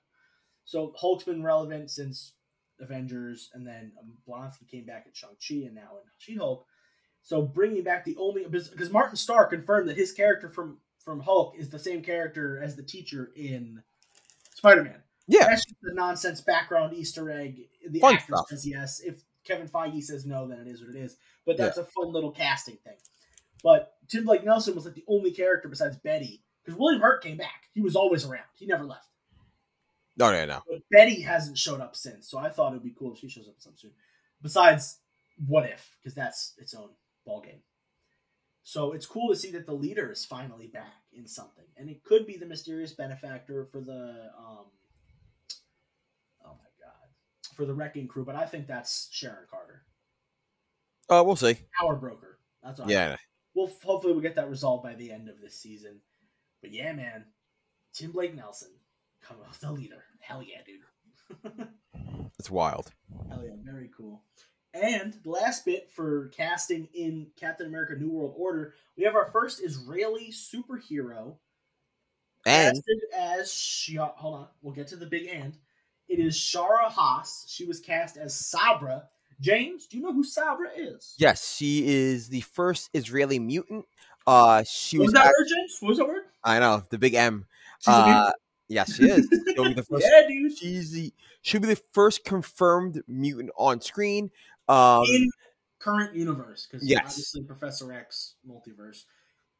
So 0.65 0.95
Hulk's 0.97 1.25
been 1.25 1.43
relevant 1.43 1.91
since 1.91 2.35
Avengers, 2.81 3.51
and 3.53 3.66
then 3.66 3.93
um, 4.01 4.15
Blonsky 4.27 4.69
came 4.70 4.87
back 4.87 5.05
in 5.07 5.12
Shang 5.12 5.37
Chi, 5.47 5.66
and 5.66 5.75
now 5.75 5.97
in 5.97 6.11
She 6.16 6.37
Hulk. 6.37 6.65
So 7.23 7.43
bringing 7.43 7.83
back 7.83 8.05
the 8.05 8.16
only 8.19 8.47
because 8.47 8.91
Martin 8.91 9.16
Starr 9.16 9.47
confirmed 9.47 9.89
that 9.89 9.97
his 9.97 10.12
character 10.12 10.49
from 10.49 10.79
from 11.05 11.20
Hulk 11.20 11.55
is 11.59 11.69
the 11.69 11.79
same 11.79 12.03
character 12.03 12.62
as 12.62 12.77
the 12.77 12.83
teacher 12.83 13.31
in 13.37 13.83
Spider 14.55 14.85
Man. 14.85 15.03
Yeah, 15.29 15.47
That's 15.47 15.65
just 15.65 15.77
the 15.83 15.93
nonsense 15.93 16.41
background 16.41 16.95
Easter 16.95 17.31
egg. 17.31 17.61
The 17.89 18.01
Fun 18.01 18.15
actor 18.15 18.33
stuff. 18.35 18.49
says 18.49 18.67
yes. 18.67 19.01
If 19.01 19.23
Kevin 19.45 19.69
Feige 19.69 20.03
says 20.03 20.25
no, 20.25 20.49
then 20.49 20.59
it 20.59 20.67
is 20.67 20.81
what 20.81 20.95
it 20.95 20.99
is. 20.99 21.17
But 21.45 21.59
that's 21.59 21.77
a 21.77 21.85
fun 21.85 22.13
little 22.13 22.31
casting 22.33 22.77
thing. 22.77 22.97
But 23.63 23.93
Tim 24.09 24.25
Blake 24.25 24.45
Nelson 24.45 24.75
was 24.75 24.85
like 24.87 24.95
the 24.95 25.05
only 25.07 25.31
character 25.31 25.69
besides 25.69 25.97
Betty 25.97 26.43
because 26.65 26.79
William 26.79 27.03
Hurt 27.03 27.23
came 27.23 27.37
back. 27.37 27.69
He 27.75 27.81
was 27.83 27.95
always 27.97 28.25
around. 28.25 28.45
He 28.55 28.67
never 28.67 28.85
left. 28.85 29.07
no, 30.17 30.31
no, 30.33 30.47
no. 30.47 30.63
But 30.69 30.81
Betty 30.91 31.21
hasn't 31.23 31.59
showed 31.59 31.81
up 31.81 31.95
since, 31.95 32.29
so 32.31 32.39
I 32.39 32.49
thought 32.49 32.73
it 32.73 32.77
would 32.77 32.83
be 32.85 32.95
cool 32.99 33.13
if 33.13 33.19
she 33.19 33.29
shows 33.29 33.49
up 33.49 33.55
sometime 33.59 33.79
soon. 33.79 33.93
Besides, 34.43 34.99
what 35.47 35.65
if? 35.67 35.97
Because 35.99 36.15
that's 36.15 36.55
its 36.59 36.75
own 36.75 36.89
ballgame. 37.27 37.61
So 38.63 38.93
it's 38.93 39.07
cool 39.07 39.29
to 39.31 39.37
see 39.37 39.51
that 39.53 39.67
the 39.67 39.73
leader 39.73 40.11
is 40.13 40.25
finally 40.25 40.67
back 40.69 40.93
in 41.13 41.27
something, 41.27 41.65
and 41.77 41.89
it 41.89 42.05
could 42.05 42.27
be 42.27 42.37
the 42.37 42.47
mysterious 42.47 42.93
benefactor 42.93 43.67
for 43.71 43.81
the 43.81 44.31
um. 44.39 44.67
For 47.59 47.66
the 47.66 47.74
wrecking 47.74 48.06
crew, 48.06 48.24
but 48.24 48.36
I 48.36 48.47
think 48.47 48.68
that's 48.68 49.09
Sharon 49.10 49.48
Carter, 49.51 49.82
Uh, 51.09 51.24
we'll 51.26 51.35
see. 51.35 51.59
power 51.76 51.97
broker. 51.97 52.39
That's 52.62 52.78
I 52.78 52.86
Yeah, 52.86 53.16
Well, 53.52 53.66
hopefully 53.82 54.12
we'll 54.12 54.22
get 54.22 54.36
that 54.36 54.48
resolved 54.48 54.85
by 54.85 54.94
the 54.94 55.10
end 55.10 55.28
of 55.28 55.40
this 55.40 55.56
season. 55.59 56.01
But 56.62 56.72
yeah, 56.72 56.93
man, 56.93 57.24
Tim 57.93 58.12
Blake 58.12 58.36
Nelson 58.36 58.70
coming 59.20 59.43
off 59.44 59.59
the 59.59 59.72
leader. 59.72 60.05
Hell 60.20 60.40
yeah, 60.40 60.60
dude. 60.64 61.68
it's 62.39 62.48
wild. 62.48 62.93
Hell 63.28 63.43
yeah, 63.43 63.56
very 63.64 63.90
cool. 63.97 64.22
And 64.72 65.14
the 65.24 65.30
last 65.30 65.64
bit 65.64 65.90
for 65.90 66.28
casting 66.28 66.86
in 66.94 67.26
Captain 67.35 67.66
America 67.66 67.97
New 67.97 68.10
World 68.10 68.35
Order, 68.36 68.74
we 68.97 69.02
have 69.02 69.16
our 69.16 69.32
first 69.32 69.60
Israeli 69.64 70.30
superhero 70.30 71.39
And 72.47 72.80
as 73.12 73.48
Shia. 73.48 74.14
Hold 74.14 74.35
on, 74.36 74.47
we'll 74.62 74.74
get 74.74 74.86
to 74.89 74.97
the 74.97 75.06
big 75.06 75.26
and. 75.26 75.59
It 76.09 76.18
is 76.18 76.36
Shira 76.36 76.89
Haas. 76.89 77.44
She 77.48 77.64
was 77.66 77.80
cast 77.80 78.16
as 78.16 78.35
Sabra. 78.35 79.05
James, 79.40 79.86
do 79.86 79.97
you 79.97 80.02
know 80.02 80.12
who 80.12 80.24
Sabra 80.24 80.68
is? 80.76 81.14
yes, 81.18 81.55
she 81.55 81.86
is 81.86 82.28
the 82.28 82.40
first 82.40 82.90
Israeli 82.93 83.39
mutant. 83.39 83.85
Uh, 84.26 84.64
she 84.68 84.98
What 84.98 85.02
was. 85.05 85.06
was 85.09 85.12
that 85.14 85.26
act- 85.26 85.35
word, 85.39 85.47
James? 85.48 85.76
What 85.80 85.89
was 85.90 85.98
that 85.98 86.06
word? 86.09 86.22
I 86.44 86.59
know 86.59 86.82
the 86.90 86.98
big 86.98 87.14
M. 87.14 87.47
She's 87.80 87.94
Uh, 87.94 88.32
yes, 88.68 88.94
she 88.94 89.05
is. 89.05 89.28
She'll 89.55 89.68
be 89.68 89.74
the 89.74 89.82
first 89.90 90.06
yeah, 90.10 90.26
dude. 90.26 90.56
she's 90.59 90.90
the 90.93 91.12
she'll 91.43 91.60
be 91.60 91.68
the 91.68 91.80
first 91.93 92.24
confirmed 92.24 93.02
mutant 93.06 93.51
on 93.56 93.80
screen. 93.80 94.30
Um, 94.68 95.05
in 95.05 95.28
current 95.78 96.14
universe, 96.16 96.66
because 96.70 96.86
Yes. 96.89 97.05
obviously 97.06 97.43
Professor 97.43 97.93
X 97.93 98.35
multiverse, 98.48 99.05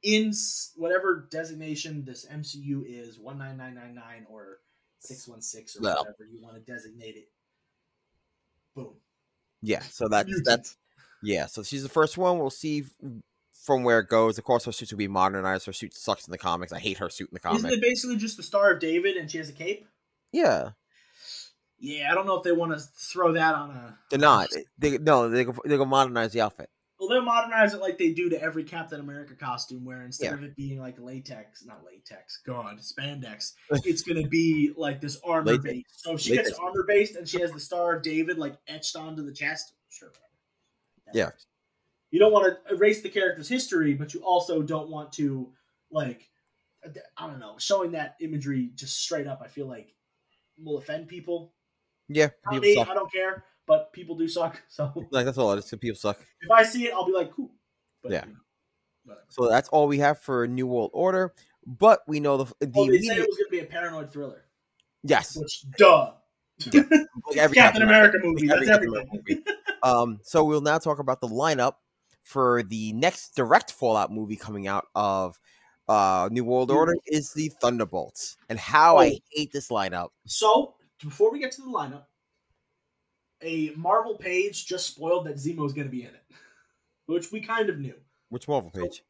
in 0.02 0.32
whatever 0.76 1.28
designation 1.30 2.04
this 2.04 2.26
MCU 2.26 2.84
is, 2.86 3.18
one 3.18 3.38
nine 3.38 3.56
nine 3.56 3.74
nine 3.74 3.94
nine 3.94 4.26
or 4.28 4.58
six 5.00 5.26
one 5.28 5.40
six 5.42 5.76
or 5.76 5.80
No. 5.82 5.90
whatever 5.96 6.24
you 6.30 6.40
want 6.40 6.54
to 6.56 6.60
designate 6.60 7.16
it. 7.16 7.28
Boom. 8.74 8.94
yeah, 9.62 9.80
so 9.80 10.08
that's 10.08 10.30
that's 10.42 10.76
yeah. 11.22 11.46
So 11.46 11.62
she's 11.62 11.82
the 11.82 11.88
first 11.88 12.16
one. 12.18 12.38
We'll 12.38 12.50
see 12.50 12.84
from 13.64 13.82
where 13.82 13.98
it 14.00 14.08
goes. 14.08 14.38
Of 14.38 14.44
course, 14.44 14.64
her 14.66 14.72
suit 14.72 14.90
will 14.92 14.98
be 14.98 15.08
modernized. 15.08 15.66
Her 15.66 15.72
suit 15.72 15.94
sucks 15.94 16.26
in 16.26 16.30
the 16.32 16.38
comics. 16.38 16.72
I 16.72 16.78
hate 16.78 16.98
her 16.98 17.10
suit 17.10 17.28
in 17.30 17.34
the 17.34 17.40
comics. 17.40 17.64
Isn't 17.64 17.72
it 17.78 17.80
basically 17.82 18.16
just 18.16 18.36
the 18.36 18.42
Star 18.42 18.72
of 18.72 18.80
David 18.80 19.16
and 19.16 19.30
she 19.30 19.38
has 19.38 19.48
a 19.48 19.52
cape? 19.52 19.86
Yeah, 20.32 20.70
Yeah, 21.80 22.10
I 22.10 22.14
don't 22.14 22.26
know 22.26 22.36
if 22.36 22.42
they 22.44 22.52
want 22.52 22.72
to 22.72 22.78
throw 22.78 23.32
that 23.32 23.54
on 23.54 23.70
a. 23.70 23.98
they're 24.10 24.18
not. 24.18 24.48
They 24.78 24.98
no. 24.98 25.28
They 25.28 25.44
go. 25.44 25.54
They 25.64 25.76
go 25.76 25.84
modernize 25.84 26.32
the 26.32 26.42
outfit. 26.42 26.70
Well, 26.98 27.08
they'll 27.08 27.22
modernize 27.22 27.74
it 27.74 27.80
like 27.80 27.96
they 27.96 28.12
do 28.12 28.28
to 28.30 28.42
every 28.42 28.64
Captain 28.64 28.98
America 28.98 29.34
costume, 29.34 29.84
where 29.84 30.02
instead 30.02 30.32
of 30.32 30.42
it 30.42 30.56
being 30.56 30.80
like 30.80 30.98
latex, 30.98 31.64
not 31.64 31.84
latex, 31.84 32.40
God, 32.44 32.80
spandex, 32.80 33.52
it's 33.84 34.02
gonna 34.02 34.26
be 34.26 34.72
like 34.76 35.00
this 35.00 35.20
armor 35.24 35.52
Latex. 35.52 35.64
based. 35.64 36.04
So 36.04 36.14
if 36.14 36.20
she 36.20 36.30
Latex. 36.30 36.48
gets 36.48 36.58
armor 36.58 36.84
based 36.88 37.14
and 37.14 37.28
she 37.28 37.40
has 37.40 37.52
the 37.52 37.60
Star 37.60 37.96
of 37.96 38.02
David 38.02 38.36
like 38.36 38.56
etched 38.66 38.96
onto 38.96 39.24
the 39.24 39.32
chest, 39.32 39.74
sure. 39.88 40.10
Yeah. 41.14 41.26
works. 41.26 41.46
You 42.10 42.18
don't 42.18 42.32
want 42.32 42.46
to 42.46 42.74
erase 42.74 43.02
the 43.02 43.10
character's 43.10 43.48
history, 43.48 43.94
but 43.94 44.12
you 44.12 44.20
also 44.20 44.62
don't 44.62 44.88
want 44.88 45.12
to 45.14 45.52
like 45.90 46.28
I 47.16 47.26
don't 47.26 47.40
know, 47.40 47.56
showing 47.58 47.92
that 47.92 48.16
imagery 48.20 48.70
just 48.74 49.00
straight 49.02 49.26
up. 49.26 49.40
I 49.44 49.48
feel 49.48 49.66
like 49.66 49.94
will 50.62 50.78
offend 50.78 51.08
people. 51.08 51.54
Yeah, 52.08 52.28
people 52.50 52.60
me. 52.60 52.78
I 52.78 52.94
don't 52.94 53.12
care, 53.12 53.44
but 53.69 53.93
people 53.93 54.16
do 54.16 54.27
suck. 54.27 54.61
So 54.69 54.93
Like 55.11 55.27
that's 55.27 55.39
all 55.39 55.53
it 55.53 55.59
is. 55.59 55.70
People 55.78 55.97
suck. 55.97 56.19
if 56.40 56.51
I 56.51 56.62
see 56.65 56.86
it, 56.86 56.95
I'll 56.95 57.07
be 57.07 57.12
like, 57.12 57.31
cool. 57.32 57.51
But, 58.03 58.12
Yeah. 58.12 58.24
you 58.27 58.32
know. 58.32 59.15
So 59.28 59.49
that's 59.49 59.69
all 59.70 59.86
we 59.86 59.99
have 59.99 60.19
for 60.19 60.47
New 60.49 60.66
World 60.66 60.90
Order. 60.93 61.32
But 61.66 62.01
we 62.09 62.19
know 62.20 62.39
the 62.39 62.45
the 62.66 62.73
Oh, 62.74 62.86
they 62.90 63.01
said 63.01 63.19
it 63.19 63.27
was 63.28 63.36
going 63.36 63.47
to 63.47 63.51
be 63.51 63.61
a 63.61 63.65
paranoid 63.65 64.11
thriller. 64.11 64.45
yes, 65.03 65.36
Which, 65.36 65.65
duh. 65.78 66.12
Yeah. 66.73 66.82
like 67.28 67.36
every 67.36 67.55
Captain 67.55 67.82
America 67.82 68.19
movie. 68.23 68.49
like 68.49 68.57
every 68.57 68.66
That's 68.66 68.82
everything. 68.85 69.23
Movie. 69.28 69.45
Um, 69.82 70.19
so 70.23 70.45
we'll 70.45 70.61
now 70.61 70.78
talk 70.78 70.99
about 70.99 71.20
the 71.20 71.28
lineup 71.28 71.74
for 72.24 72.62
the 72.65 72.93
next 72.95 73.36
direct 73.36 73.70
Fallout 73.73 74.11
movie 74.12 74.36
coming 74.36 74.66
out 74.66 74.86
of 74.95 75.39
uh 75.89 76.28
New 76.32 76.45
World 76.45 76.70
Order 76.70 76.95
is 77.07 77.32
the 77.32 77.49
Thunderbolts, 77.62 78.36
and 78.51 78.59
how 78.59 78.97
I 78.99 79.07
Oh. 79.15 79.19
hate 79.31 79.53
this 79.53 79.69
lineup. 79.69 80.09
So, 80.27 80.74
before 81.03 81.31
we 81.31 81.39
get 81.39 81.53
to 81.53 81.62
the 81.62 81.69
lineup, 81.69 82.05
a 83.43 83.70
Marvel 83.77 84.16
page 84.16 84.66
just 84.66 84.86
spoiled 84.86 85.27
that 85.27 85.36
Zemo's 85.36 85.73
going 85.73 85.86
to 85.86 85.90
be 85.90 86.02
in 86.02 86.09
it, 86.09 86.24
which 87.06 87.31
we 87.32 87.40
kind 87.40 87.69
of 87.70 87.78
knew. 87.78 87.94
Which 88.31 88.48
Marvel 88.48 88.70
page? 88.70 89.02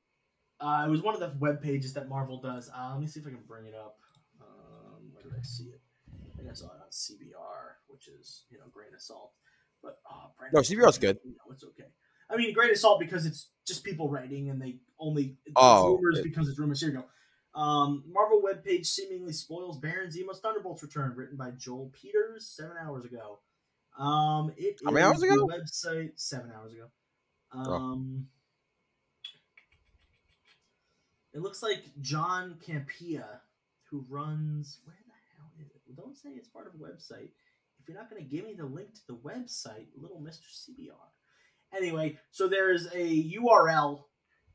Uh, 0.61 0.85
it 0.87 0.91
was 0.91 1.03
one 1.03 1.15
of 1.15 1.21
the 1.21 1.33
web 1.39 1.63
pages 1.63 1.93
that 1.95 2.09
Marvel 2.09 2.41
does. 2.41 2.71
Uh, 2.77 2.91
let 2.93 3.01
me 3.01 3.07
see 3.07 3.21
if 3.21 3.27
I 3.27 3.31
can 3.31 3.41
bring 3.47 3.67
it 3.67 3.75
up. 3.75 3.99
Um, 4.41 5.11
where 5.13 5.23
did 5.23 5.33
I 5.39 5.43
see 5.43 5.65
it? 5.65 5.81
I 6.13 6.37
think 6.37 6.51
I 6.51 6.55
saw 6.55 6.67
it 6.67 6.81
on 6.83 6.91
CBR, 6.91 7.77
which 7.89 8.09
is 8.09 8.45
you 8.51 8.59
know 8.59 8.65
grain 8.73 8.89
of 8.95 9.01
salt. 9.01 9.33
But 9.83 9.99
uh, 10.11 10.27
Brandon- 10.39 10.57
No, 10.59 10.63
CBR 10.63 10.93
's 10.93 10.99
good. 10.99 11.19
No, 11.25 11.53
it's 11.53 11.63
okay. 11.65 11.85
I 12.31 12.37
mean, 12.37 12.53
grain 12.53 12.71
of 12.71 12.77
salt 12.77 13.01
because 13.01 13.25
it's 13.25 13.51
just 13.67 13.85
people 13.85 14.11
writing 14.11 14.51
and 14.51 14.61
they 14.61 14.81
only 14.99 15.37
Oh, 15.57 15.95
rumors 15.97 16.17
good. 16.17 16.25
because 16.25 16.49
it's 16.49 16.59
rumors. 16.59 16.81
Here 16.81 16.91
you 16.91 16.97
go. 16.97 17.05
Um, 17.61 18.05
Marvel 18.07 18.43
webpage 18.43 18.87
seemingly 18.87 19.33
spoils 19.33 19.79
Baron 19.79 20.11
Zemo's 20.11 20.41
Thunderbolts 20.41 20.83
return, 20.83 21.15
written 21.17 21.37
by 21.37 21.51
Joel 21.53 21.91
Peters 21.93 22.47
seven 22.47 22.77
hours 22.79 23.05
ago. 23.05 23.39
Um, 23.99 24.53
it 24.57 24.81
How 24.85 24.93
many 24.93 25.05
hours 25.05 25.23
ago? 25.23 25.35
Oh. 25.35 25.49
Website 25.49 26.13
seven 26.17 26.53
hours 26.57 26.73
ago. 26.73 26.87
Um, 27.53 28.29
it 31.33 31.41
looks 31.41 31.63
like 31.63 31.83
John 32.01 32.57
Campea, 32.67 33.25
who 33.91 34.05
runs 34.09 34.79
where 34.85 34.97
the 35.05 35.13
hell 35.37 35.51
is 35.61 35.71
it? 35.71 35.97
Don't 35.97 36.17
say 36.17 36.31
it's 36.31 36.49
part 36.49 36.67
of 36.67 36.75
a 36.75 36.77
website. 36.77 37.31
If 37.81 37.89
you're 37.89 37.97
not 37.97 38.11
going 38.11 38.23
to 38.23 38.29
give 38.29 38.45
me 38.45 38.55
the 38.55 38.67
link 38.67 38.95
to 38.95 39.01
the 39.09 39.15
website, 39.15 39.87
little 39.97 40.21
Mister 40.21 40.47
CBR. 40.47 41.77
Anyway, 41.77 42.19
so 42.31 42.49
there 42.49 42.73
is 42.73 42.87
a 42.95 43.33
URL 43.37 44.05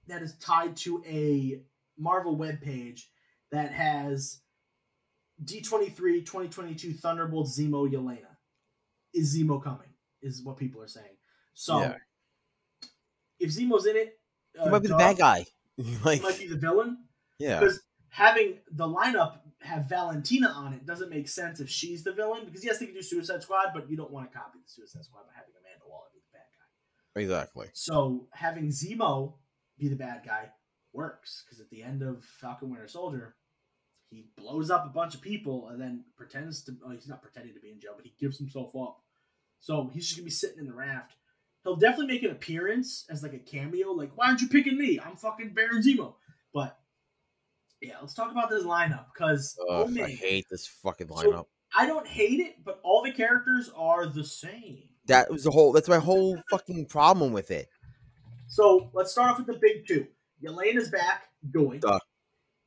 that 0.07 0.22
is 0.22 0.36
tied 0.38 0.78
to 0.78 1.03
a 1.06 1.61
Marvel 1.98 2.38
webpage 2.38 3.02
that 3.52 3.72
has 3.72 4.40
D23 5.44 6.26
2022 6.26 6.94
Thunderbolt 6.94 7.48
Zemo 7.48 7.91
Yelena. 7.91 8.32
Is 9.14 9.38
Zemo 9.38 9.64
coming? 9.64 9.90
Is 10.22 10.41
what 10.44 10.57
people 10.57 10.81
are 10.81 10.88
saying. 10.88 11.18
So 11.53 11.80
Yeah. 11.80 11.98
if 13.40 13.52
Zemo's 13.52 13.85
in 13.85 13.95
it, 13.95 14.19
uh, 14.57 14.65
He 14.65 14.69
might 14.69 14.81
be 14.81 14.88
the 14.88 14.98
bad 14.98 15.18
guy. 15.18 15.45
like, 16.03 16.19
He 16.19 16.23
might 16.23 16.40
be 16.40 16.48
the 16.48 16.57
villain 16.57 17.06
yeah, 17.40 17.60
because 17.60 17.81
having 18.10 18.60
the 18.72 18.88
lineup 18.88 19.40
have 19.61 19.85
Valentina 19.90 20.48
on 20.49 20.73
it 20.73 20.85
doesn't 20.85 21.10
make 21.10 21.27
sense 21.27 21.60
if 21.60 21.69
she's 21.69 22.03
the 22.03 22.14
villain. 22.14 22.45
Because 22.45 22.64
yes, 22.64 22.80
they 22.80 22.85
can 22.85 22.95
do 22.95 23.02
Suicide 23.02 23.41
Squad, 23.41 23.68
but 23.73 23.90
you 23.90 23.98
don't 23.98 24.11
want 24.11 24.31
to 24.31 24.38
copy 24.38 24.60
the 24.64 24.69
Suicide 24.69 25.03
Squad 25.03 25.23
by 25.27 25.34
having 25.35 25.53
Amanda 25.60 25.85
Waller 25.90 26.07
be 26.14 26.19
the 26.19 26.38
bad 26.38 26.45
guy. 26.56 27.22
exactly. 27.22 27.68
So 27.73 28.27
having 28.31 28.68
Zemo 28.68 29.34
be 29.77 29.88
the 29.88 29.95
bad 29.95 30.23
guy 30.26 30.49
works 30.94 31.44
because 31.45 31.60
at 31.60 31.69
the 31.69 31.81
end 31.81 32.02
of 32.03 32.23
Falcon 32.23 32.69
Winter 32.69 32.88
Soldier, 32.88 33.35
he 34.14 34.26
blows 34.38 34.69
up 34.69 34.85
a 34.85 34.90
bunch 34.90 35.15
of 35.15 35.22
people 35.22 35.69
and 35.69 35.81
then 35.81 36.03
pretends 36.15 36.64
to. 36.65 36.76
Oh, 36.85 36.91
he's 36.91 37.07
not 37.07 37.22
pretending 37.22 37.53
to 37.53 37.60
be 37.60 37.72
in 37.72 37.80
jail, 37.80 37.94
but 37.95 38.06
he 38.06 38.14
gives 38.19 38.38
himself 38.38 38.76
up. 38.76 38.99
So 39.60 39.90
he's 39.94 40.06
just 40.06 40.18
gonna 40.18 40.26
be 40.26 40.31
sitting 40.31 40.60
in 40.60 40.65
the 40.68 40.73
raft. 40.73 41.15
He'll 41.64 41.76
definitely 41.77 42.14
make 42.14 42.23
an 42.23 42.31
appearance 42.31 43.06
as 43.10 43.23
like 43.23 43.34
a 43.34 43.40
cameo. 43.40 43.91
Like, 43.91 44.11
why 44.15 44.27
aren't 44.27 44.41
you 44.41 44.49
picking 44.49 44.77
me? 44.77 44.99
I'm 44.99 45.15
fucking 45.15 45.53
Baron 45.53 45.81
Zemo. 45.81 46.15
But 46.53 46.77
yeah, 47.81 47.95
let's 48.02 48.14
talk 48.14 48.31
about 48.31 48.49
this 48.49 48.64
lineup 48.64 49.06
because 49.14 49.57
oh 49.69 49.90
I 50.02 50.10
hate 50.11 50.45
this 50.49 50.68
fucking 50.68 51.07
So- 51.07 51.14
lineup. 51.15 51.45
I 51.76 51.88
don't 51.88 52.06
hate 52.06 52.40
it, 52.40 52.64
but 52.64 52.80
all 52.84 53.02
the 53.02 53.11
characters 53.11 53.72
are 53.76 54.06
the 54.06 54.23
same. 54.23 54.84
that 55.07 55.31
was 55.31 55.44
the 55.44 55.49
whole. 55.49 55.72
That's 55.72 55.90
my 55.90 55.98
whole 55.98 56.38
fucking 56.52 56.85
problem 56.85 57.34
with 57.34 57.49
it. 57.49 57.68
So 58.48 58.91
let's 58.94 59.11
start 59.11 59.31
off 59.31 59.38
with 59.40 59.48
the 59.48 59.57
big 59.60 59.88
two. 59.88 60.06
Yelena's 60.44 60.90
back, 60.90 61.23
Doy. 61.49 61.80
Duh. 61.80 61.98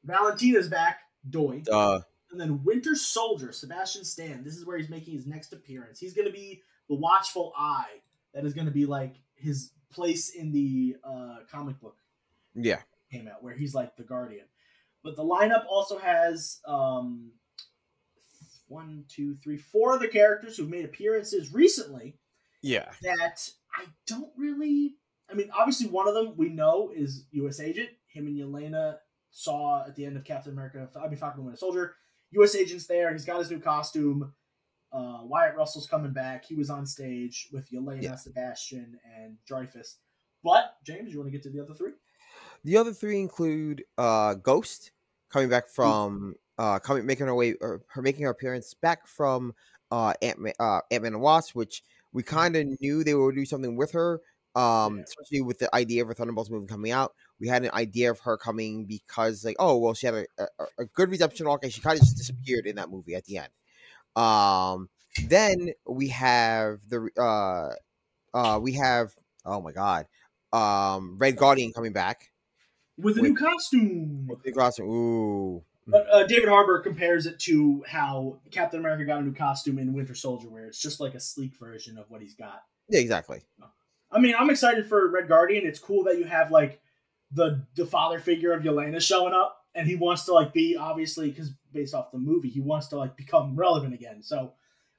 Valentina's 0.03 0.69
back, 0.69 1.01
Doy. 1.29 1.63
Uh, 1.71 2.01
And 2.31 2.41
then 2.41 2.65
Winter 2.65 2.95
Soldier, 2.95 3.53
Sebastian 3.53 4.05
Stan. 4.05 4.43
This 4.43 4.57
is 4.57 4.67
where 4.67 4.77
he's 4.77 4.89
making 4.89 5.15
his 5.15 5.27
next 5.27 5.53
appearance. 5.53 5.99
He's 5.99 6.13
going 6.13 6.27
to 6.27 6.33
be 6.33 6.63
the 6.89 6.95
watchful 6.95 7.53
eye 7.57 8.01
that 8.35 8.45
is 8.45 8.53
going 8.53 8.67
to 8.67 8.73
be 8.73 8.85
like 8.85 9.15
his 9.37 9.71
place 9.91 10.31
in 10.31 10.53
the 10.53 10.97
uh, 11.05 11.37
comic 11.51 11.81
book 11.81 11.97
yeah, 12.55 12.81
came 13.11 13.29
out, 13.29 13.43
where 13.43 13.55
he's 13.55 13.75
like 13.75 13.97
the 13.97 14.03
guardian. 14.03 14.47
But 15.03 15.17
the 15.17 15.25
lineup 15.25 15.65
also 15.69 15.99
has 15.99 16.61
um, 16.67 17.31
one, 18.69 19.05
two, 19.09 19.37
three, 19.37 19.57
four 19.57 19.93
other 19.93 20.09
characters 20.09 20.57
who've 20.57 20.69
made 20.69 20.85
appearances 20.85 21.53
recently 21.53 22.17
yeah, 22.63 22.91
that 23.03 23.49
I 23.77 23.85
don't 24.07 24.31
really. 24.37 24.97
I 25.31 25.35
mean, 25.35 25.51
obviously, 25.57 25.89
one 25.89 26.09
of 26.09 26.15
them 26.15 26.35
we 26.37 26.49
know 26.49 26.93
is 26.95 27.25
U.S. 27.33 27.61
Agent. 27.61 27.91
Him 28.07 28.27
and 28.27 28.37
Yelena 28.37 28.97
saw 29.41 29.85
at 29.87 29.95
the 29.95 30.05
end 30.07 30.17
of 30.17 30.25
Captain 30.25 30.53
America. 30.53 30.89
I 30.99 31.09
mean, 31.09 31.17
Falcon 31.17 31.41
and 31.41 31.47
Winter 31.47 31.59
Soldier. 31.59 31.95
U.S. 32.33 32.55
Agent's 32.57 32.87
there. 32.87 33.13
He's 33.13 33.27
got 33.27 33.39
his 33.39 33.51
new 33.51 33.61
costume. 33.61 34.33
Uh, 34.93 35.19
Wyatt 35.23 35.57
Russell's 35.57 35.87
coming 35.87 36.13
back. 36.13 36.45
He 36.47 36.55
was 36.55 36.71
on 36.71 36.87
stage 36.87 37.49
with 37.53 37.71
Yelena, 37.71 38.03
Yeah. 38.03 38.15
Sebastian, 38.17 38.99
and 39.17 39.37
Dreyfus. 39.47 39.99
But 40.43 40.77
James, 40.85 41.13
you 41.13 41.19
want 41.19 41.29
to 41.29 41.33
get 41.33 41.43
to 41.43 41.51
the 41.51 41.61
other 41.63 41.75
three? 41.75 41.93
The 42.65 42.79
other 42.79 42.93
three 42.95 43.21
include 43.21 43.85
uh, 43.99 44.35
Ghost 44.35 44.93
coming 45.31 45.51
back 45.51 45.69
from 45.69 46.35
uh, 46.57 46.79
coming 46.79 47.05
making 47.05 47.27
her 47.27 47.35
way 47.35 47.55
or 47.61 47.83
her 47.89 48.01
making 48.01 48.23
her 48.25 48.31
appearance 48.31 48.73
back 48.73 49.07
from 49.07 49.55
uh, 49.91 50.15
Ant 50.23 50.39
Man 50.41 50.55
uh, 50.59 50.81
Ant 50.91 51.03
Man 51.03 51.13
and 51.13 51.23
Wasp, 51.23 51.55
which 51.55 51.83
we 52.13 52.23
kind 52.23 52.57
of 52.57 52.67
knew 52.81 53.05
they 53.05 53.15
would 53.15 53.35
do 53.35 53.45
something 53.45 53.77
with 53.77 53.93
her. 53.93 54.23
Um, 54.55 54.97
Yeah. 54.97 55.05
especially 55.05 55.41
with 55.43 55.59
the 55.59 55.73
idea 55.75 56.03
of 56.03 56.09
a 56.09 56.15
Thunderbolts 56.15 56.49
movie 56.51 56.67
coming 56.67 56.91
out, 56.91 57.13
we 57.41 57.49
had 57.49 57.65
an 57.65 57.71
idea 57.73 58.11
of 58.11 58.21
her 58.21 58.37
coming 58.37 58.85
because, 58.85 59.45
like, 59.45 59.57
oh 59.59 59.77
well, 59.79 59.95
she 59.95 60.07
had 60.07 60.15
a, 60.15 60.27
a, 60.39 60.47
a 60.81 60.85
good 60.87 61.11
redemption 61.11 61.47
arc, 61.47 61.63
and 61.63 61.73
she 61.73 61.81
kind 61.81 61.99
of 61.99 62.05
just 62.05 62.17
disappeared 62.17 62.67
in 62.67 62.77
that 62.77 62.91
movie 62.91 63.15
at 63.15 63.25
the 63.25 63.39
end. 63.39 63.49
Um, 64.17 64.89
then 65.29 65.73
we 65.87 66.09
have 66.09 66.79
the 66.89 67.09
uh, 67.19 68.37
uh, 68.37 68.59
we 68.59 68.73
have 68.73 69.13
oh 69.45 69.61
my 69.61 69.73
god, 69.73 70.07
um, 70.53 71.17
Red 71.19 71.37
Guardian 71.37 71.73
coming 71.73 71.93
back. 71.93 72.31
With 72.99 73.19
a 73.19 73.21
With- 73.23 73.33
new 73.33 73.37
costume. 73.37 74.31
Big 74.43 74.55
costume. 74.55 74.89
Ooh. 74.89 75.65
But 75.89 76.09
uh, 76.11 76.27
David 76.27 76.49
Harbour 76.49 76.81
compares 76.81 77.27
it 77.27 77.39
to 77.41 77.85
how 77.87 78.41
Captain 78.51 78.81
America 78.81 79.05
got 79.05 79.21
a 79.21 79.23
new 79.23 79.33
costume 79.33 79.79
in 79.79 79.93
Winter 79.93 80.17
Soldier, 80.17 80.49
where 80.49 80.67
it's 80.67 80.81
just 80.81 80.99
like 80.99 81.15
a 81.15 81.21
sleek 81.21 81.53
version 81.61 81.97
of 81.97 82.11
what 82.11 82.21
he's 82.21 82.35
got. 82.35 82.63
Yeah, 82.89 82.99
exactly. 82.99 83.43
I 84.11 84.19
mean, 84.19 84.35
I'm 84.37 84.51
excited 84.51 84.89
for 84.89 85.09
Red 85.09 85.29
Guardian. 85.29 85.65
It's 85.65 85.79
cool 85.79 86.03
that 86.05 86.19
you 86.19 86.25
have 86.25 86.51
like 86.51 86.81
the 87.37 87.63
the 87.77 87.87
father 87.87 88.19
figure 88.19 88.53
of 88.53 88.63
Yelena 88.63 89.01
showing 89.01 89.35
up, 89.35 89.65
and 89.75 89.87
he 89.87 89.95
wants 89.95 90.25
to 90.25 90.33
like 90.33 90.53
be 90.53 90.77
obviously 90.77 91.31
because 91.31 91.53
based 91.73 91.95
off 91.95 92.11
the 92.11 92.19
movie, 92.19 92.49
he 92.49 92.61
wants 92.61 92.89
to 92.89 92.97
like 92.97 93.17
become 93.17 93.55
relevant 93.55 93.95
again. 93.95 94.23
So 94.23 94.55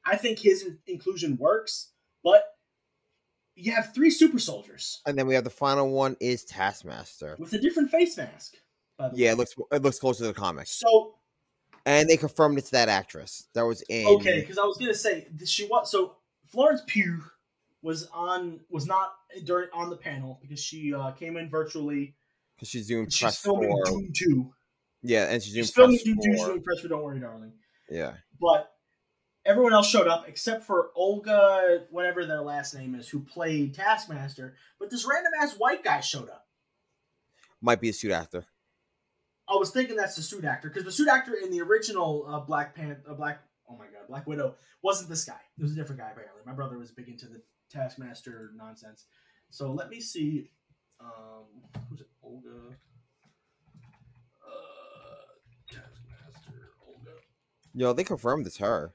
I 0.06 0.16
think 0.16 0.40
his 0.40 0.70
inclusion 0.86 1.38
works, 1.38 1.90
but 2.24 2.44
you 3.56 3.72
have 3.74 3.92
three 3.94 4.12
super 4.12 4.38
soldiers 4.38 5.02
And 5.08 5.18
then 5.18 5.26
we 5.26 5.34
have 5.34 5.44
the 5.44 5.50
final 5.50 5.90
one 5.90 6.16
is 6.20 6.46
Taskmaster. 6.46 7.36
with 7.40 7.52
a 7.54 7.58
different 7.60 7.90
face 7.90 8.16
mask. 8.16 8.54
Yeah, 9.00 9.08
way. 9.10 9.32
it 9.34 9.38
looks 9.38 9.56
it 9.72 9.82
looks 9.82 10.00
closer 10.00 10.24
to 10.24 10.28
the 10.28 10.34
comics, 10.34 10.72
so 10.72 11.16
and 11.86 12.08
they 12.10 12.18
confirmed 12.18 12.58
it's 12.58 12.70
that 12.72 12.90
actress 12.90 13.48
that 13.54 13.64
was 13.64 13.82
in. 13.84 14.08
okay 14.08 14.42
because 14.42 14.58
i 14.58 14.64
was 14.64 14.78
gonna 14.78 14.94
say 14.94 15.28
she 15.46 15.66
was 15.66 15.92
so 15.92 16.16
florence 16.48 16.82
pugh 16.88 17.24
was 17.84 18.08
on 18.14 18.60
was 18.70 18.86
not 18.88 19.14
during 19.46 19.70
on 19.74 19.90
the 19.90 19.96
panel 19.96 20.40
because 20.42 20.60
she 20.60 20.94
uh, 20.94 21.12
came 21.12 21.38
in 21.38 21.50
virtually 21.50 22.16
because 22.58 22.70
she's 22.70 22.88
doing 22.88 23.08
she's 23.10 23.22
press 23.22 23.38
filming 23.40 23.70
for 23.70 23.92
doom 23.92 24.12
2 24.14 24.54
yeah, 25.04 25.30
and 25.30 25.42
she's 25.42 25.54
doing 25.54 25.64
she's 25.64 25.74
filming 25.74 26.00
doom 26.04 26.18
2 26.18 26.34
she's 26.34 26.46
doing 26.46 26.64
press 26.64 26.80
for 26.80 26.88
don't 26.88 27.04
worry 27.04 27.20
darling 27.20 27.54
yeah, 27.90 28.14
but 28.42 28.72
everyone 29.48 29.74
else 29.74 29.90
showed 29.90 30.08
up 30.08 30.26
except 30.28 30.66
for 30.66 30.92
Olga, 30.94 31.86
whatever 31.90 32.26
their 32.26 32.42
last 32.42 32.76
name 32.76 32.94
is, 32.94 33.08
who 33.08 33.22
played 33.22 33.74
Taskmaster. 33.74 34.56
But 34.78 34.92
this 34.92 35.08
random 35.10 35.32
ass 35.42 35.56
white 35.58 35.84
guy 35.84 36.02
showed 36.02 36.30
up. 36.30 36.46
Might 37.62 37.82
be 37.82 37.90
a 37.90 37.94
suit 37.94 38.12
actor. 38.12 38.46
I 39.50 39.56
was 39.56 39.72
thinking 39.72 39.96
that's 39.96 40.18
the 40.18 40.22
suit 40.22 40.44
actor 40.44 40.68
because 40.68 40.84
the 40.84 40.92
suit 40.92 41.08
actor 41.08 41.34
in 41.42 41.50
the 41.50 41.62
original 41.62 42.26
uh, 42.28 42.42
Black 42.42 42.76
Panther, 42.76 43.02
uh, 43.10 43.14
Black 43.14 43.42
oh 43.70 43.78
my 43.78 43.86
god, 43.86 44.08
Black 44.10 44.28
Widow 44.28 44.56
wasn't 44.84 45.10
this 45.10 45.24
guy. 45.24 45.40
It 45.58 45.64
was 45.64 45.72
a 45.72 45.76
different 45.76 46.02
guy 46.02 46.10
apparently. 46.12 46.42
My 46.46 46.52
brother 46.52 46.78
was 46.78 46.92
big 46.92 47.08
into 47.08 47.28
the 47.28 47.42
Taskmaster 47.72 48.52
nonsense. 48.56 49.06
So 49.50 49.72
let 49.72 49.90
me 49.90 50.02
see. 50.02 50.50
Um, 51.00 51.46
who's 51.90 52.02
it? 52.02 52.08
Olga. 52.24 52.50
Uh, 54.46 54.50
Taskmaster 55.70 56.72
Olga. 56.88 57.12
Yo, 57.74 57.94
they 57.94 58.04
confirmed 58.04 58.46
it's 58.48 58.58
her. 58.58 58.94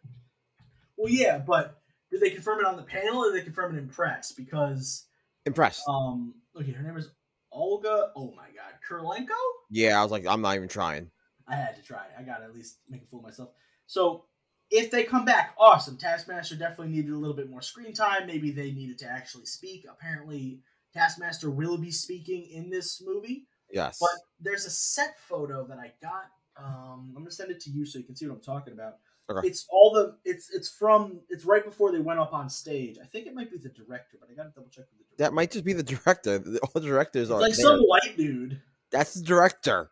Well, 0.97 1.13
yeah, 1.13 1.39
but 1.39 1.81
did 2.11 2.21
they 2.21 2.31
confirm 2.31 2.61
it 2.61 2.67
on 2.67 2.77
the 2.77 2.83
panel 2.83 3.19
or 3.25 3.33
did 3.33 3.41
they 3.41 3.45
confirm 3.45 3.75
it 3.75 3.79
in 3.79 3.89
press? 3.89 4.33
Because 4.33 5.07
Impressed. 5.47 5.83
um, 5.89 6.35
okay, 6.61 6.73
her 6.73 6.83
name 6.83 6.97
is 6.97 7.09
Olga. 7.51 8.11
Oh 8.17 8.33
my 8.37 8.47
god, 8.55 8.75
Kurylenko. 8.89 9.37
yeah, 9.71 9.99
I 9.99 10.03
was 10.03 10.13
like, 10.13 10.27
I'm 10.27 10.41
not 10.43 10.57
even 10.57 10.69
trying. 10.69 11.11
I 11.49 11.57
had 11.57 11.77
to 11.77 11.83
try. 11.83 12.03
I 12.19 12.23
got 12.23 12.39
to 12.39 12.45
at 12.45 12.55
least 12.55 12.79
make 12.89 13.03
a 13.03 13.07
fool 13.07 13.19
of 13.19 13.25
myself. 13.25 13.51
So 13.87 14.25
if 14.71 14.91
they 14.91 15.03
come 15.05 15.25
back, 15.25 15.55
awesome. 15.59 15.97
Taskmaster 15.99 16.55
definitely 16.57 16.95
needed 16.95 17.11
a 17.13 17.17
little 17.19 17.37
bit 17.37 17.51
more 17.51 17.63
screen 17.63 17.93
time. 17.93 18.27
Maybe 18.27 18.53
they 18.53 18.71
needed 18.71 18.99
to 18.99 19.07
actually 19.07 19.47
speak. 19.47 19.85
Apparently, 19.91 20.61
Taskmaster 20.93 21.51
will 21.51 21.79
be 21.79 21.91
speaking 21.91 22.47
in 22.53 22.71
this 22.71 23.03
movie. 23.05 23.47
Yes. 23.73 23.99
But 24.01 24.11
there's 24.41 24.67
a 24.67 24.71
set 24.71 25.19
photo 25.19 25.65
that 25.67 25.79
I 25.79 25.93
got. 26.03 26.25
Um, 26.57 27.13
I'm 27.17 27.23
gonna 27.23 27.31
send 27.31 27.51
it 27.51 27.61
to 27.61 27.71
you 27.71 27.87
so 27.87 27.99
you 27.99 28.05
can 28.05 28.15
see 28.15 28.27
what 28.27 28.35
I'm 28.35 28.41
talking 28.43 28.75
about. 28.75 28.97
Okay. 29.31 29.47
It's 29.49 29.67
all 29.71 29.93
the 29.93 30.17
it's 30.25 30.51
it's 30.53 30.69
from 30.69 31.21
it's 31.31 31.45
right 31.47 31.65
before 31.65 31.93
they 31.93 32.01
went 32.01 32.19
up 32.21 32.35
on 32.35 32.51
stage. 32.51 32.99
I 33.03 33.07
think 33.07 33.27
it 33.27 33.35
might 33.35 33.51
be 33.51 33.57
the 33.57 33.71
director, 33.71 34.19
but 34.21 34.29
I 34.31 34.35
gotta 34.35 34.51
double 34.55 34.69
check 34.69 34.85
with 34.91 34.99
the 34.99 35.05
director. 35.05 35.25
that 35.25 35.33
might 35.33 35.51
just 35.51 35.65
be 35.65 35.73
the 35.73 35.83
director. 35.83 36.39
The- 36.39 36.59
All 36.61 36.71
the 36.75 36.81
directors 36.81 37.31
It's 37.31 37.31
are 37.31 37.41
like 37.41 37.55
there. 37.55 37.65
some 37.67 37.81
white 37.81 38.17
dude. 38.19 38.61
That's 38.91 39.15
the 39.15 39.23
director. 39.25 39.91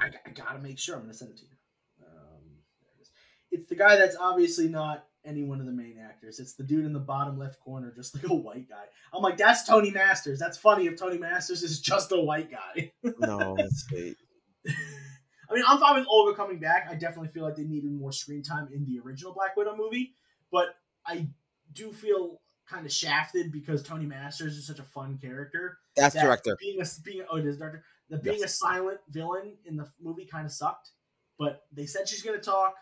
I, 0.00 0.06
I 0.26 0.30
gotta 0.34 0.60
make 0.60 0.78
sure. 0.78 0.94
I'm 0.94 1.02
gonna 1.02 1.12
send 1.12 1.32
it 1.32 1.36
to 1.38 1.42
you. 1.44 1.50
Um. 2.06 2.42
It's 3.50 3.68
the 3.68 3.74
guy 3.76 3.96
that's 3.96 4.16
obviously 4.18 4.68
not 4.68 5.04
any 5.28 5.44
one 5.44 5.60
of 5.60 5.66
the 5.66 5.72
main 5.72 5.98
actors. 6.02 6.40
It's 6.40 6.54
the 6.54 6.62
dude 6.64 6.86
in 6.86 6.92
the 6.92 6.98
bottom 6.98 7.38
left 7.38 7.60
corner, 7.60 7.92
just 7.94 8.14
like 8.14 8.24
a 8.30 8.34
white 8.34 8.68
guy. 8.68 8.84
I'm 9.12 9.22
like, 9.22 9.36
that's 9.36 9.66
Tony 9.66 9.90
Masters. 9.90 10.38
That's 10.38 10.56
funny 10.56 10.86
if 10.86 10.98
Tony 10.98 11.18
Masters 11.18 11.62
is 11.62 11.80
just 11.80 12.10
a 12.12 12.20
white 12.20 12.50
guy. 12.50 12.92
No, 13.20 13.54
let's 13.58 13.86
see. 13.88 14.14
I 14.66 15.54
mean, 15.54 15.64
I'm 15.66 15.78
fine 15.78 15.98
with 15.98 16.06
Olga 16.08 16.34
coming 16.34 16.58
back. 16.58 16.88
I 16.90 16.94
definitely 16.94 17.28
feel 17.28 17.42
like 17.44 17.56
they 17.56 17.64
needed 17.64 17.90
more 17.92 18.12
screen 18.12 18.42
time 18.42 18.68
in 18.72 18.84
the 18.84 18.98
original 19.04 19.32
Black 19.32 19.56
Widow 19.56 19.76
movie, 19.76 20.14
but 20.50 20.68
I 21.06 21.26
do 21.72 21.92
feel 21.92 22.40
kind 22.68 22.84
of 22.84 22.92
shafted 22.92 23.50
because 23.50 23.82
Tony 23.82 24.04
Masters 24.06 24.56
is 24.56 24.66
such 24.66 24.78
a 24.78 24.82
fun 24.82 25.18
character. 25.20 25.78
That's 25.96 26.14
that 26.14 26.24
director. 26.24 26.56
Being 26.60 26.80
a 26.82 26.86
being 27.02 27.24
oh, 27.30 27.36
it 27.36 27.46
is 27.46 27.56
director. 27.58 27.82
The 28.10 28.18
being 28.18 28.40
Yes. 28.40 28.52
a 28.52 28.56
silent 28.56 29.00
villain 29.08 29.56
in 29.64 29.76
the 29.76 29.88
movie 30.02 30.26
kind 30.26 30.44
of 30.46 30.52
sucked, 30.52 30.90
but 31.38 31.62
they 31.72 31.86
said 31.86 32.08
she's 32.08 32.22
gonna 32.22 32.38
talk. 32.38 32.74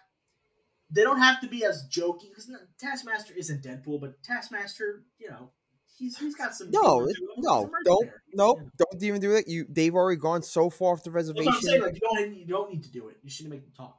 They 0.91 1.03
don't 1.03 1.19
have 1.19 1.41
to 1.41 1.49
be 1.49 1.65
as 1.65 1.87
jokey 1.91 2.29
because 2.29 2.51
Taskmaster 2.79 3.35
isn't 3.37 3.63
Deadpool, 3.65 4.01
but 4.01 4.23
Taskmaster, 4.23 5.03
you 5.19 5.29
know, 5.31 5.51
he's 5.99 6.17
he's 6.17 6.37
got 6.37 6.55
some. 6.55 6.71
No, 6.71 6.99
humor 6.99 7.09
it- 7.11 7.15
to 7.17 7.23
him. 7.23 7.29
He's 7.37 7.45
no, 7.45 7.71
don't, 7.85 8.07
no, 8.35 8.53
know. 8.53 8.71
don't 8.79 9.03
even 9.03 9.21
do 9.21 9.33
that. 9.33 9.49
You, 9.49 9.67
they've 9.69 9.95
already 9.95 10.21
gone 10.21 10.43
so 10.43 10.71
far 10.71 10.93
off 10.93 11.03
the 11.03 11.11
reservation. 11.11 11.53
I'm 11.53 11.61
saying. 11.61 11.83
Like 11.83 11.95
you 11.95 12.01
don't 12.01 12.37
you 12.37 12.47
don't 12.47 12.71
need 12.73 12.85
to 12.85 12.91
do 12.93 13.09
it. 13.09 13.17
You 13.23 13.31
shouldn't 13.31 13.53
make 13.55 13.63
them 13.65 13.73
talk. 13.77 13.99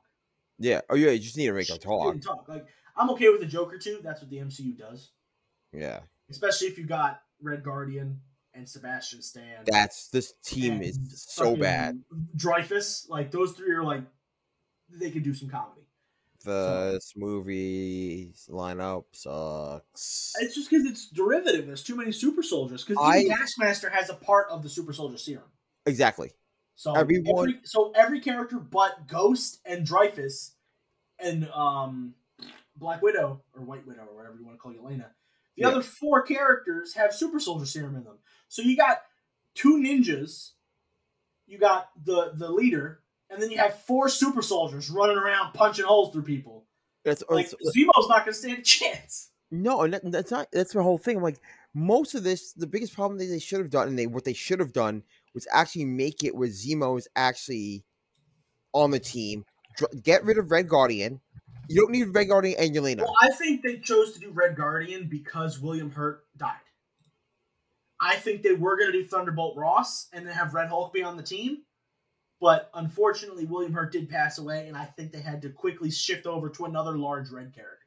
yeah. 0.60 0.82
Oh 0.90 0.96
yeah, 0.96 1.12
you 1.12 1.20
just 1.20 1.36
need 1.38 1.48
to 1.48 1.54
make 1.54 1.68
them 1.68 1.78
talk. 1.80 2.22
talk. 2.22 2.46
Like 2.48 2.66
I'm 2.96 3.10
okay 3.12 3.30
with 3.30 3.42
the 3.42 3.48
Joker 3.48 3.78
too. 3.78 4.00
That's 4.02 4.22
what 4.22 4.30
the 4.30 4.38
MCU 4.38 4.78
does, 4.78 5.12
Yeah. 5.74 6.00
especially 6.32 6.68
if 6.68 6.78
you 6.78 6.86
got 6.86 7.22
Red 7.42 7.64
Guardian 7.64 8.22
and 8.54 8.68
Sebastian 8.68 9.22
Stan. 9.22 9.66
That's 9.66 10.08
this 10.08 10.34
team 10.44 10.82
is 10.82 10.98
so 11.28 11.56
bad. 11.58 12.02
Dreyfus, 12.36 13.08
like 13.10 13.30
those 13.32 13.52
three 13.52 13.72
are 13.74 13.84
like 13.84 14.04
they 14.90 15.12
could 15.12 15.24
do 15.24 15.34
some 15.34 15.50
comedy. 15.50 15.82
This 16.48 17.14
movie 17.16 18.34
lineup 18.50 19.06
sucks. 19.12 20.34
It's 20.40 20.56
just 20.56 20.70
because 20.70 20.86
it's 20.86 21.08
derivative. 21.10 21.68
There's 21.68 21.84
too 21.84 21.96
many 21.96 22.12
super 22.12 22.44
soldiers. 22.44 22.84
Because 22.84 23.26
Taskmaster 23.28 23.90
has 23.90 24.10
a 24.10 24.14
part 24.16 24.48
of 24.50 24.64
the 24.64 24.70
super 24.70 24.94
soldier 24.94 25.18
serum. 25.18 25.44
Exactly. 25.86 26.32
So 26.76 26.94
Everyone- 26.96 27.50
every, 27.50 27.60
so 27.64 27.92
every 27.96 28.20
character 28.20 28.58
but 28.60 29.08
Ghost 29.08 29.60
and 29.66 29.86
Dreyfus 29.86 30.56
and 31.20 31.50
um 31.50 32.14
Black 32.76 33.02
Widow 33.02 33.42
or 33.56 33.62
White 33.64 33.88
Widow 33.88 34.06
or 34.10 34.16
whatever 34.16 34.36
you 34.38 34.46
want 34.46 34.58
to 34.58 34.62
call 34.62 34.72
Elena. 34.74 35.12
The 35.56 35.62
Yeah. 35.64 35.70
other 35.70 35.82
four 35.82 36.22
characters 36.22 36.94
have 36.94 37.14
super 37.14 37.40
soldier 37.40 37.66
serum 37.66 37.96
in 37.96 38.04
them. 38.04 38.20
So 38.48 38.62
you 38.62 38.78
got 38.78 39.02
two 39.56 39.78
ninjas, 39.78 40.52
you 41.48 41.58
got 41.58 41.90
the 42.06 42.34
the 42.36 42.52
leader, 42.52 43.02
and 43.30 43.42
then 43.42 43.52
you 43.52 43.58
have 43.58 43.80
four 43.82 44.10
super 44.10 44.42
soldiers 44.42 44.90
running 44.90 45.18
around 45.18 45.54
punching 45.54 45.86
holes 45.86 46.14
through 46.14 46.24
people. 46.24 46.66
That's, 47.04 47.24
Like 47.30 47.48
Zemo's 47.48 48.10
not 48.10 48.20
gonna 48.20 48.34
stand 48.34 48.60
a 48.60 48.62
chance. 48.62 49.30
no, 49.52 49.82
and 49.82 49.94
that, 49.94 50.12
that's 50.12 50.32
not. 50.32 50.48
That's 50.52 50.74
the 50.74 50.84
whole 50.84 50.98
thing. 50.98 51.18
I'm 51.18 51.24
like, 51.24 51.40
most 51.74 52.16
of 52.16 52.24
this, 52.24 52.54
the 52.54 52.68
biggest 52.68 52.94
problem 52.94 53.18
that 53.20 53.26
they 53.26 53.40
should 53.40 53.60
have 53.60 53.70
done, 53.70 53.88
and 53.88 53.98
they 53.98 54.08
what 54.08 54.26
they 54.26 54.34
should 54.34 54.60
have 54.60 54.74
done 54.74 55.04
was 55.34 55.48
actually 55.54 55.86
make 55.86 56.24
it 56.24 56.36
where 56.36 56.50
Zemo 56.50 56.98
is 56.98 57.08
actually 57.16 57.86
on 58.74 58.92
the 58.92 59.00
team. 59.00 59.46
Get 60.04 60.24
rid 60.26 60.38
of 60.38 60.52
Red 60.52 60.68
Guardian. 60.68 61.22
You 61.70 61.82
don't 61.82 61.92
need 61.92 62.06
Red 62.06 62.30
Guardian 62.30 62.56
and 62.60 62.76
Yelena. 62.76 63.00
Well, 63.00 63.14
I 63.22 63.30
think 63.30 63.62
they 63.62 63.78
chose 63.78 64.14
to 64.14 64.20
do 64.20 64.32
Red 64.32 64.56
Guardian 64.56 65.08
because 65.08 65.60
William 65.60 65.92
Hurt 65.92 66.24
died. 66.38 66.56
I 68.00 68.16
think 68.16 68.42
they 68.42 68.54
were 68.54 68.78
going 68.78 68.92
to 68.92 69.02
do 69.02 69.08
Thunderbolt 69.08 69.58
Ross 69.58 70.08
and 70.14 70.26
then 70.26 70.34
have 70.34 70.54
Red 70.54 70.70
Hulk 70.70 70.94
be 70.94 71.04
on 71.04 71.18
the 71.18 71.24
team. 71.24 71.64
But 72.40 72.70
unfortunately, 72.74 73.46
William 73.46 73.74
Hurt 73.74 73.92
did 73.92 74.10
pass 74.10 74.38
away, 74.38 74.68
and 74.68 74.78
I 74.78 74.86
think 74.86 75.12
they 75.12 75.22
had 75.22 75.42
to 75.42 75.50
quickly 75.50 75.90
shift 75.90 76.28
over 76.28 76.50
to 76.50 76.66
another 76.66 76.98
large 76.98 77.30
red 77.30 77.54
character. 77.54 77.86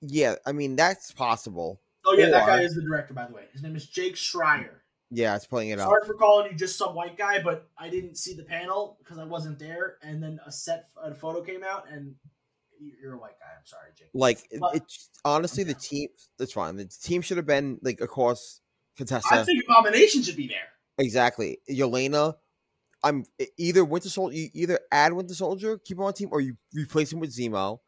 Yeah, 0.00 0.36
I 0.46 0.52
mean 0.52 0.76
that's 0.76 1.12
possible. 1.12 1.80
Oh, 2.06 2.14
yeah, 2.14 2.30
that 2.30 2.46
guy 2.46 2.62
is 2.62 2.74
the 2.74 2.80
director, 2.80 3.12
by 3.12 3.26
the 3.26 3.34
way. 3.34 3.42
His 3.52 3.62
name 3.62 3.76
is 3.76 3.86
Jake 3.86 4.14
Schreier. 4.14 4.76
Yeah, 5.10 5.36
it's 5.36 5.46
playing 5.46 5.70
it 5.70 5.78
out. 5.78 5.88
Sorry 5.88 6.06
for 6.06 6.14
calling 6.14 6.50
you 6.50 6.56
just 6.56 6.78
some 6.78 6.94
white 6.94 7.18
guy, 7.18 7.42
but 7.42 7.68
I 7.76 7.90
didn't 7.90 8.16
see 8.16 8.32
the 8.34 8.44
panel 8.44 8.96
because 9.00 9.18
I 9.18 9.24
wasn't 9.24 9.58
there. 9.58 9.96
And 10.02 10.22
then 10.22 10.40
a 10.46 10.52
set 10.52 10.88
a 11.02 11.14
photo 11.14 11.42
came 11.42 11.62
out, 11.62 11.84
and 11.90 12.14
you're 12.78 13.14
a 13.14 13.18
white 13.18 13.38
guy. 13.38 13.48
I'm 13.58 13.66
sorry, 13.66 13.90
Jake. 13.94 14.08
Like 14.14 14.38
But- 14.58 14.76
it's 14.76 15.10
honestly 15.24 15.64
the 15.64 15.74
team. 15.74 16.08
That's 16.38 16.52
fine. 16.52 16.76
The 16.76 16.86
team 16.86 17.20
should 17.20 17.36
have 17.36 17.46
been 17.46 17.78
like 17.82 18.00
of 18.00 18.08
course 18.08 18.60
I 19.30 19.44
think 19.44 19.64
Abomination 19.68 20.22
should 20.22 20.36
be 20.36 20.46
there. 20.46 20.68
Exactly, 20.98 21.58
Yelena. 21.70 22.34
I'm 23.02 23.24
either 23.56 23.84
Winter 23.84 24.08
Soldier. 24.08 24.36
You 24.36 24.50
either 24.54 24.78
add 24.92 25.12
Winter 25.12 25.34
Soldier, 25.34 25.78
keep 25.78 25.96
him 25.96 26.04
on 26.04 26.12
team, 26.12 26.28
or 26.32 26.40
you 26.40 26.56
replace 26.74 27.12
him 27.12 27.20
with 27.20 27.34
Zemo. 27.34 27.78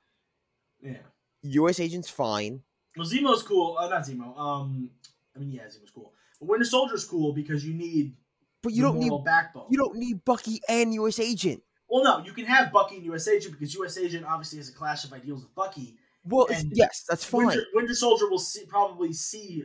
Yeah. 0.82 0.97
U.S. 1.43 1.80
Agent's 1.80 2.09
fine. 2.09 2.62
Well, 2.97 3.06
Zemo's 3.06 3.43
cool. 3.43 3.76
Uh, 3.78 3.89
not 3.89 4.02
Zemo. 4.02 4.39
Um, 4.39 4.90
I 5.34 5.39
mean, 5.39 5.51
yeah, 5.51 5.62
Zemo's 5.62 5.90
cool. 5.94 6.12
But 6.40 6.48
Winter 6.48 6.64
Soldier's 6.64 7.05
cool 7.05 7.32
because 7.32 7.64
you 7.64 7.74
need 7.74 8.14
But 8.62 8.72
you 8.72 8.82
don't 8.82 8.98
need 8.98 9.12
backbone. 9.24 9.66
you 9.70 9.78
don't 9.78 9.97
need 9.97 10.24
Bucky 10.24 10.60
and 10.68 10.93
U.S. 10.94 11.18
Agent. 11.18 11.62
Well, 11.89 12.05
no, 12.05 12.24
you 12.24 12.32
can 12.32 12.47
have 12.47 12.72
Bucky 12.72 12.97
and 12.97 13.05
U.S. 13.06 13.28
Agent 13.28 13.52
because 13.59 13.74
U.S. 13.74 13.98
Agent 13.98 14.24
obviously 14.26 14.59
has 14.59 14.68
a 14.70 14.72
clash 14.72 15.05
of 15.05 15.12
ideals 15.12 15.43
with 15.43 15.55
Bucky. 15.55 15.97
Well, 16.24 16.47
yes, 16.72 17.05
that's 17.09 17.24
fine. 17.24 17.47
Winter, 17.47 17.64
Winter 17.74 17.94
Soldier 17.94 18.30
will 18.30 18.39
see 18.39 18.64
probably 18.66 19.12
see 19.12 19.64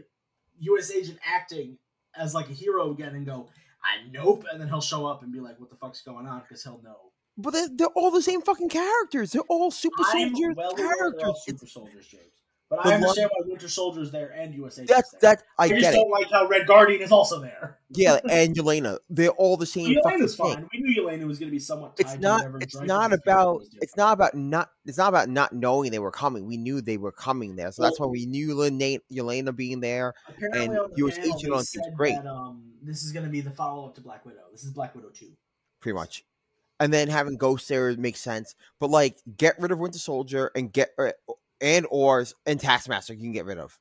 U.S. 0.59 0.91
Agent 0.91 1.19
acting 1.25 1.77
as 2.17 2.33
like 2.33 2.49
a 2.49 2.53
hero 2.53 2.91
again 2.91 3.15
and 3.15 3.25
go, 3.25 3.49
"I 3.87 4.07
nope," 4.11 4.45
and 4.51 4.59
then 4.59 4.67
he'll 4.67 4.81
show 4.81 5.05
up 5.05 5.23
and 5.23 5.31
be 5.31 5.39
like, 5.39 5.59
"What 5.59 5.69
the 5.69 5.75
fuck's 5.75 6.01
going 6.01 6.27
on?" 6.27 6.41
Because 6.41 6.63
he'll 6.63 6.81
know. 6.83 7.11
But 7.37 7.51
they're, 7.51 7.69
they're 7.71 7.87
all 7.95 8.11
the 8.11 8.21
same 8.21 8.41
fucking 8.41 8.69
characters. 8.69 9.31
They're 9.31 9.41
all 9.49 9.71
super 9.71 10.03
I'm 10.07 10.29
soldier 10.33 10.53
well 10.53 10.71
aware 10.71 10.77
they're 10.77 10.87
all 10.87 10.97
characters. 10.97 11.21
It's- 11.29 11.45
super 11.45 11.67
soldiers, 11.67 12.07
James. 12.07 12.23
But 12.69 12.83
The 12.83 12.89
I 12.89 12.95
understand 12.95 13.29
why 13.33 13.45
Winter 13.47 13.69
Soldier's 13.69 14.11
there 14.11 14.29
and 14.31 14.53
U.S. 14.55 14.77
Agent's 14.77 14.91
That's 14.93 15.11
that 15.21 15.43
I 15.57 15.65
I 15.65 15.69
just 15.69 15.87
it. 15.87 15.95
don't 15.95 16.09
like 16.09 16.29
how 16.29 16.47
Red 16.47 16.67
Guardian 16.67 17.01
is 17.01 17.13
also 17.13 17.39
there. 17.39 17.77
Yeah, 17.91 18.19
and 18.29 18.53
Yelena, 18.55 18.97
they're 19.09 19.29
all 19.29 19.55
the 19.55 19.65
same 19.65 19.95
fucking 20.03 20.19
Yelena's 20.21 20.35
thing. 20.35 20.53
fine. 20.55 20.69
We 20.73 20.81
knew 20.81 21.01
Yelena 21.01 21.25
was 21.25 21.39
going 21.39 21.47
to 21.49 21.55
be 21.55 21.59
somewhat. 21.59 21.95
Tied 21.95 22.05
It's 22.05 22.17
not. 22.19 22.45
It's 22.59 22.75
not 22.81 23.13
about. 23.13 23.63
It's 23.81 23.95
not 23.95 24.11
about 24.13 24.35
not. 24.35 24.69
It's 24.85 24.97
not 24.97 25.07
about 25.09 25.29
not 25.29 25.53
knowing 25.53 25.91
they 25.91 25.99
were 25.99 26.11
coming. 26.11 26.45
We 26.45 26.57
knew 26.57 26.81
they 26.81 26.97
were 26.97 27.13
coming 27.13 27.55
there, 27.55 27.71
so 27.71 27.83
that's 27.83 27.99
why 28.01 28.07
we 28.07 28.25
knew 28.25 28.49
Yelena, 28.49 28.99
Yelena 29.09 29.55
being 29.55 29.79
there. 29.79 30.13
Apparently, 30.27 30.65
and 30.65 30.77
on 30.77 30.91
the 30.93 31.05
US 31.07 31.17
panel, 31.17 31.55
on 31.55 31.63
said 31.63 31.83
great. 31.95 32.15
That, 32.15 32.27
um, 32.29 32.63
this 32.81 33.03
is 33.03 33.13
going 33.13 33.25
to 33.25 33.31
be 33.31 33.39
the 33.39 33.51
follow 33.51 33.85
up 33.85 33.95
to 33.95 34.01
Black 34.01 34.25
Widow. 34.25 34.43
This 34.51 34.65
is 34.65 34.71
Black 34.71 34.93
Widow 34.93 35.09
two. 35.13 35.31
pretty 35.79 35.95
much. 35.95 36.25
And 36.79 36.93
then 36.93 37.07
having 37.07 37.37
Ghost 37.37 37.67
there 37.69 37.95
makes 37.97 38.19
sense. 38.19 38.53
But 38.79 38.91
like, 38.91 39.17
get 39.37 39.59
rid 39.59 39.71
of 39.71 39.79
Winter 39.79 39.97
Soldier 39.97 40.51
and 40.53 40.71
get 40.71 40.91
uh, 40.99 41.11
and 41.61 41.85
Ors 41.89 42.33
and 42.45 42.59
Taskmaster. 42.59 43.13
You 43.13 43.21
can 43.21 43.31
get 43.31 43.45
rid 43.45 43.57
of. 43.57 43.77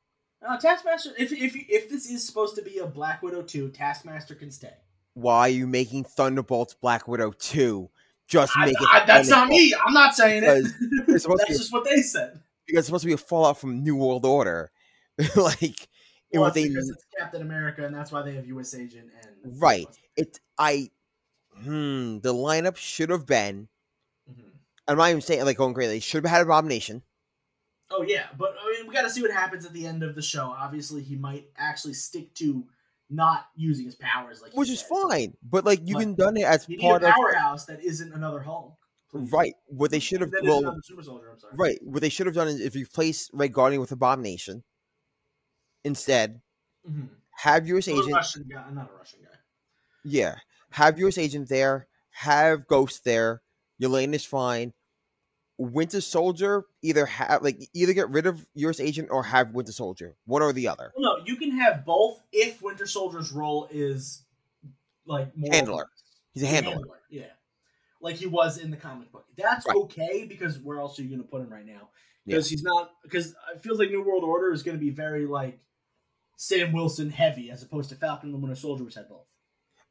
Uh, 0.47 0.57
Taskmaster. 0.59 1.11
If 1.19 1.33
if 1.33 1.55
if 1.57 1.89
this 1.91 2.09
is 2.11 2.25
supposed 2.27 2.55
to 2.57 2.63
be 2.63 2.79
a 2.79 2.87
Black 2.87 3.23
Widow 3.23 3.43
two, 3.43 3.71
Taskmaster 3.71 4.35
can 4.35 4.51
stay. 4.51 4.75
Why 5.15 5.41
are 5.41 5.49
you 5.49 5.67
making 5.67 6.05
Thunderbolts 6.05 6.75
Black 6.75 7.09
Widow 7.09 7.33
two? 7.33 7.91
Just 8.29 8.53
I, 8.57 8.67
make 8.67 8.81
it. 8.81 8.89
I, 8.93 9.05
that's 9.07 9.29
not 9.29 9.49
me. 9.49 9.75
I'm 9.87 9.95
not 9.95 10.15
saying 10.15 10.43
it. 10.45 10.65
Because 10.65 11.15
it's 11.15 11.23
supposed 11.23 11.41
to 11.41 11.47
that's 11.47 11.51
be- 11.51 11.57
just 11.59 11.73
what 11.73 11.85
they 11.85 12.03
said. 12.03 12.41
because 12.67 12.81
it's 12.81 12.87
supposed 12.87 13.03
to 13.03 13.07
be 13.09 13.13
a 13.15 13.19
fallout 13.19 13.59
from 13.59 13.83
New 13.83 13.97
World 13.97 14.25
Order, 14.27 14.71
like 15.37 15.89
Well, 16.33 16.43
what 16.43 16.49
it's 16.49 16.55
they 16.55 16.69
because 16.69 16.91
it's 16.91 17.05
Captain 17.19 17.41
America, 17.43 17.85
and 17.87 17.95
that's 17.95 18.13
why 18.13 18.23
they 18.23 18.35
have 18.35 18.47
U.S. 18.49 18.75
Agent 18.75 19.11
and 19.45 19.61
Right. 19.61 19.87
it 20.17 20.39
I 20.59 20.91
hmm 21.57 22.19
the 22.19 22.35
lineup 22.35 22.77
should 22.77 23.11
have 23.11 23.27
been. 23.27 23.69
Mhm. 24.31 24.51
I'm 24.89 24.99
not 24.99 25.09
even 25.11 25.23
saying 25.23 25.45
like 25.45 25.57
going 25.57 25.73
crazy. 25.75 25.93
They 25.93 26.01
should 26.01 26.25
have 26.25 26.31
had 26.31 26.43
Abomination. 26.43 27.03
Oh 27.91 28.03
yeah, 28.03 28.27
but 28.37 28.55
I 28.61 28.73
mean, 28.73 28.87
we 28.89 28.95
got 28.95 29.03
to 29.03 29.11
see 29.11 29.23
what 29.23 29.31
happens 29.31 29.65
at 29.65 29.73
the 29.73 29.87
end 29.87 30.03
of 30.03 30.15
the 30.15 30.23
show. 30.23 30.47
Obviously, 30.57 31.03
he 31.03 31.15
might 31.17 31.49
actually 31.57 31.95
stick 31.95 32.35
to 32.35 32.65
not 33.09 33.47
using 33.55 33.85
his 33.85 33.95
powers, 33.95 34.43
like 34.43 34.53
which 34.55 34.69
is 34.71 34.81
says. 34.81 34.89
fine. 34.89 35.35
But 35.43 35.65
like 35.65 35.81
you 35.85 35.95
But 35.95 36.01
can 36.01 36.15
done 36.15 36.37
it 36.37 36.45
as 36.45 36.67
You 36.67 36.79
need 36.79 36.83
part 36.83 37.03
a 37.05 37.07
of 37.07 37.15
powerhouse 37.15 37.65
that 37.67 37.83
isn't 37.85 38.13
another 38.13 38.41
Hulk. 38.41 38.75
please. 39.09 39.31
right. 39.31 39.55
What 39.69 39.93
they 39.93 40.01
should 40.01 40.21
have 40.21 40.33
well 40.43 40.77
super 40.83 41.03
soldier. 41.03 41.31
I'm 41.31 41.39
sorry. 41.39 41.55
right. 41.57 41.79
What 41.83 42.01
they 42.01 42.09
should 42.09 42.27
have 42.27 42.35
done 42.35 42.49
is 42.49 42.61
if 42.61 42.75
you 42.75 42.87
place 42.87 43.31
Red 43.33 43.53
Guardian 43.53 43.81
with 43.81 43.93
Abomination 43.93 44.65
instead, 45.85 46.41
Mm-hmm. 46.89 47.07
have 47.39 47.67
US 47.67 47.89
Agent. 47.89 48.15
Russian 48.15 48.45
guy, 48.49 48.71
not 48.71 48.91
a 48.95 48.97
Russian 48.97 49.21
guy. 49.23 49.39
Yeah, 50.05 50.37
have 50.71 50.99
US 50.99 51.19
Agent 51.19 51.49
there. 51.49 51.89
Have 52.11 52.67
Ghost 52.67 53.05
there. 53.05 53.43
Yelena 53.83 54.15
is 54.15 54.25
fine. 54.25 54.73
Winter 55.59 56.01
Soldier 56.01 56.65
either 56.87 57.07
have 57.07 57.43
like 57.43 57.59
either 57.75 57.93
get 57.93 58.09
rid 58.11 58.27
of 58.27 58.47
US 58.55 58.81
Agent 58.81 59.09
or 59.11 59.23
have 59.25 59.51
Winter 59.53 59.73
Soldier, 59.73 60.17
one 60.25 60.43
or 60.43 60.53
the 60.53 60.69
other. 60.69 60.93
Well, 60.97 61.19
no, 61.19 61.25
you 61.25 61.37
can 61.37 61.51
have 61.59 61.85
both 61.85 62.23
if 62.33 62.63
Winter 62.63 62.87
Soldier's 62.87 63.33
role 63.33 63.69
is 63.71 64.23
like 65.07 65.37
more 65.37 65.53
Handler. 65.53 65.87
He's 66.33 66.43
a 66.43 66.47
handler. 66.47 66.83
Yeah, 67.09 67.25
like 68.01 68.17
he 68.17 68.27
was 68.27 68.59
in 68.59 68.71
the 68.71 68.77
comic 68.77 69.11
book. 69.11 69.27
That's 69.37 69.67
Right. 69.67 69.77
okay 69.77 70.27
because 70.29 70.59
where 70.59 70.79
else 70.79 70.99
are 70.99 71.03
you 71.03 71.09
going 71.09 71.23
to 71.23 71.29
put 71.29 71.41
him 71.41 71.51
right 71.51 71.65
now? 71.67 71.89
Because 72.27 72.51
he's 72.51 72.63
not. 72.63 72.91
Because 73.03 73.29
it 73.55 73.63
feels 73.63 73.79
like 73.79 73.91
New 73.91 74.03
World 74.03 74.25
Order 74.25 74.53
is 74.53 74.63
going 74.63 74.77
to 74.77 74.85
be 74.85 74.91
very 74.91 75.27
like 75.27 75.59
Sam 76.37 76.73
Wilson 76.73 77.11
heavy 77.11 77.51
as 77.51 77.63
opposed 77.63 77.89
to 77.91 77.97
Falcon 77.97 78.29
and 78.29 78.35
the 78.35 78.39
Winter 78.39 78.57
Soldier, 78.57 78.85
which 78.85 78.95
had 78.97 79.09
both. 79.09 79.27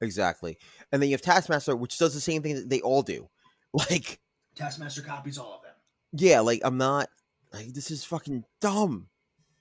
Exactly. 0.01 0.57
And 0.91 1.01
then 1.01 1.09
you 1.09 1.13
have 1.15 1.22
Taskmaster, 1.22 1.76
which 1.76 1.97
does 1.97 2.13
the 2.13 2.19
same 2.19 2.41
thing 2.43 2.55
that 2.55 2.69
they 2.69 2.81
all 2.81 3.01
do. 3.01 3.30
Like, 3.73 4.19
Taskmaster 4.55 5.01
copies 5.01 5.38
all 5.38 5.55
of 5.55 5.61
them. 5.63 5.64
Yeah, 6.14 6.40
like 6.41 6.61
I'm 6.64 6.77
not 6.77 7.10
like 7.53 7.73
this 7.73 7.91
is 7.91 8.03
fucking 8.03 8.44
dumb. 8.61 9.07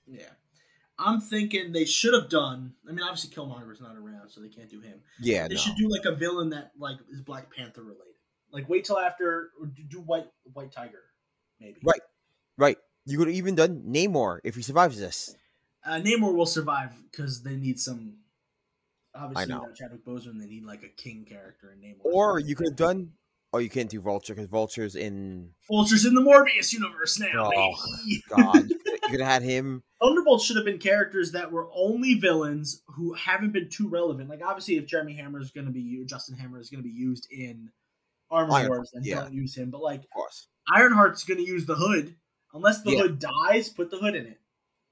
Yeah. 0.07 0.29
I'm 0.97 1.19
thinking 1.19 1.73
they 1.73 1.83
should 1.85 2.13
have 2.13 2.29
done. 2.29 2.73
I 2.87 2.91
mean, 2.93 3.03
obviously 3.03 3.29
Killmonger's 3.35 3.81
not 3.81 3.97
around, 3.97 4.29
so 4.29 4.39
they 4.39 4.47
can't 4.47 4.69
do 4.69 4.79
him. 4.79 5.01
Yeah, 5.19 5.47
They 5.49 5.55
no. 5.55 5.59
should 5.59 5.75
do 5.75 5.89
like 5.89 6.05
a 6.05 6.15
villain 6.15 6.51
that 6.51 6.71
like 6.79 6.97
is 7.11 7.19
Black 7.21 7.53
Panther 7.53 7.81
related. 7.83 8.13
Like 8.51 8.69
wait 8.69 8.85
till 8.85 8.97
after 8.97 9.49
or 9.59 9.67
do- 9.67 9.99
White 9.99 10.27
White 10.53 10.71
Tiger, 10.71 11.01
maybe. 11.59 11.81
Right. 11.83 11.99
Right. 12.57 12.77
You 13.05 13.17
could 13.17 13.27
have 13.27 13.35
even 13.35 13.55
done 13.55 13.83
Namor 13.87 14.39
if 14.45 14.55
he 14.55 14.61
survives 14.61 14.97
this. 14.97 15.35
Uh, 15.85 15.99
Namor 15.99 16.33
will 16.33 16.45
survive 16.45 16.91
because 17.11 17.43
they 17.43 17.55
need 17.55 17.79
some. 17.79 18.15
Obviously, 19.13 19.53
without 19.53 19.75
Chadwick 19.75 20.05
Boseman, 20.05 20.39
they 20.39 20.47
need 20.47 20.65
like 20.65 20.83
a 20.83 20.89
king 20.89 21.25
character 21.27 21.71
in 21.73 21.79
Namor. 21.79 21.99
Or 22.05 22.39
you 22.39 22.55
could 22.55 22.67
have 22.69 22.75
done 22.77 23.11
oh 23.55 23.59
you 23.59 23.69
can't 23.69 23.89
do 23.89 24.01
Vulture 24.01 24.35
because 24.35 24.49
Vulture's 24.49 24.95
in 24.95 25.49
Vulture's 25.69 26.05
in 26.05 26.13
the 26.13 26.21
Morbius 26.21 26.73
universe 26.73 27.19
now, 27.19 27.49
Oh. 27.55 27.73
baby. 28.05 28.23
God. 28.29 28.69
you 28.69 28.99
could 29.09 29.21
have 29.21 29.29
had 29.29 29.41
him 29.43 29.81
Thunderbolts 30.01 30.45
should 30.45 30.57
have 30.57 30.65
been 30.65 30.77
characters 30.77 31.31
that 31.31 31.51
were 31.51 31.69
only 31.73 32.15
villains 32.15 32.83
who 32.87 33.13
haven't 33.13 33.53
been 33.53 33.69
too 33.69 33.87
relevant. 33.87 34.29
Like 34.29 34.41
obviously, 34.45 34.75
if 34.75 34.85
Jeremy 34.85 35.15
Hammer 35.15 35.39
is 35.39 35.51
going 35.51 35.65
to 35.65 35.71
be 35.71 35.81
used, 35.81 36.09
Justin 36.09 36.37
Hammer 36.37 36.59
is 36.59 36.69
going 36.69 36.83
to 36.83 36.87
be 36.87 36.93
used 36.93 37.27
in 37.31 37.69
Armor 38.29 38.53
Ironheart, 38.53 38.79
Wars, 38.79 38.91
then 38.93 39.03
yeah. 39.03 39.21
don't 39.21 39.33
use 39.33 39.55
him. 39.55 39.69
But 39.71 39.81
like 39.81 40.01
of 40.01 40.09
course. 40.09 40.47
Ironheart's 40.69 41.23
going 41.23 41.37
to 41.39 41.45
use 41.45 41.65
the 41.65 41.75
Hood, 41.75 42.15
unless 42.53 42.81
the 42.81 42.91
Yeah. 42.91 43.01
Hood 43.03 43.19
dies. 43.19 43.69
Put 43.69 43.89
the 43.89 43.97
Hood 43.97 44.15
in 44.15 44.25
it. 44.25 44.39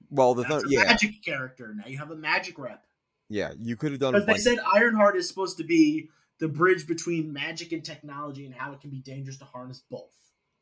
Well 0.09 0.33
the 0.33 0.43
That's 0.43 0.63
a 0.63 0.69
yeah, 0.69 0.83
magic 0.83 1.23
character. 1.23 1.75
Now 1.75 1.87
you 1.87 1.97
have 1.97 2.11
a 2.11 2.15
magic 2.15 2.57
rep. 2.57 2.83
yeah, 3.29 3.51
you 3.59 3.75
could 3.75 3.91
have 3.91 3.99
done 3.99 4.13
Because 4.13 4.25
they 4.25 4.33
like, 4.33 4.41
said 4.41 4.59
Ironheart 4.73 5.17
is 5.17 5.27
supposed 5.27 5.57
to 5.57 5.63
be 5.63 6.09
the 6.39 6.47
bridge 6.47 6.87
between 6.87 7.31
magic 7.33 7.71
and 7.71 7.83
technology 7.83 8.45
and 8.45 8.53
how 8.53 8.73
it 8.73 8.81
can 8.81 8.89
be 8.89 8.99
dangerous 8.99 9.37
to 9.37 9.45
harness 9.45 9.83
both. 9.89 10.13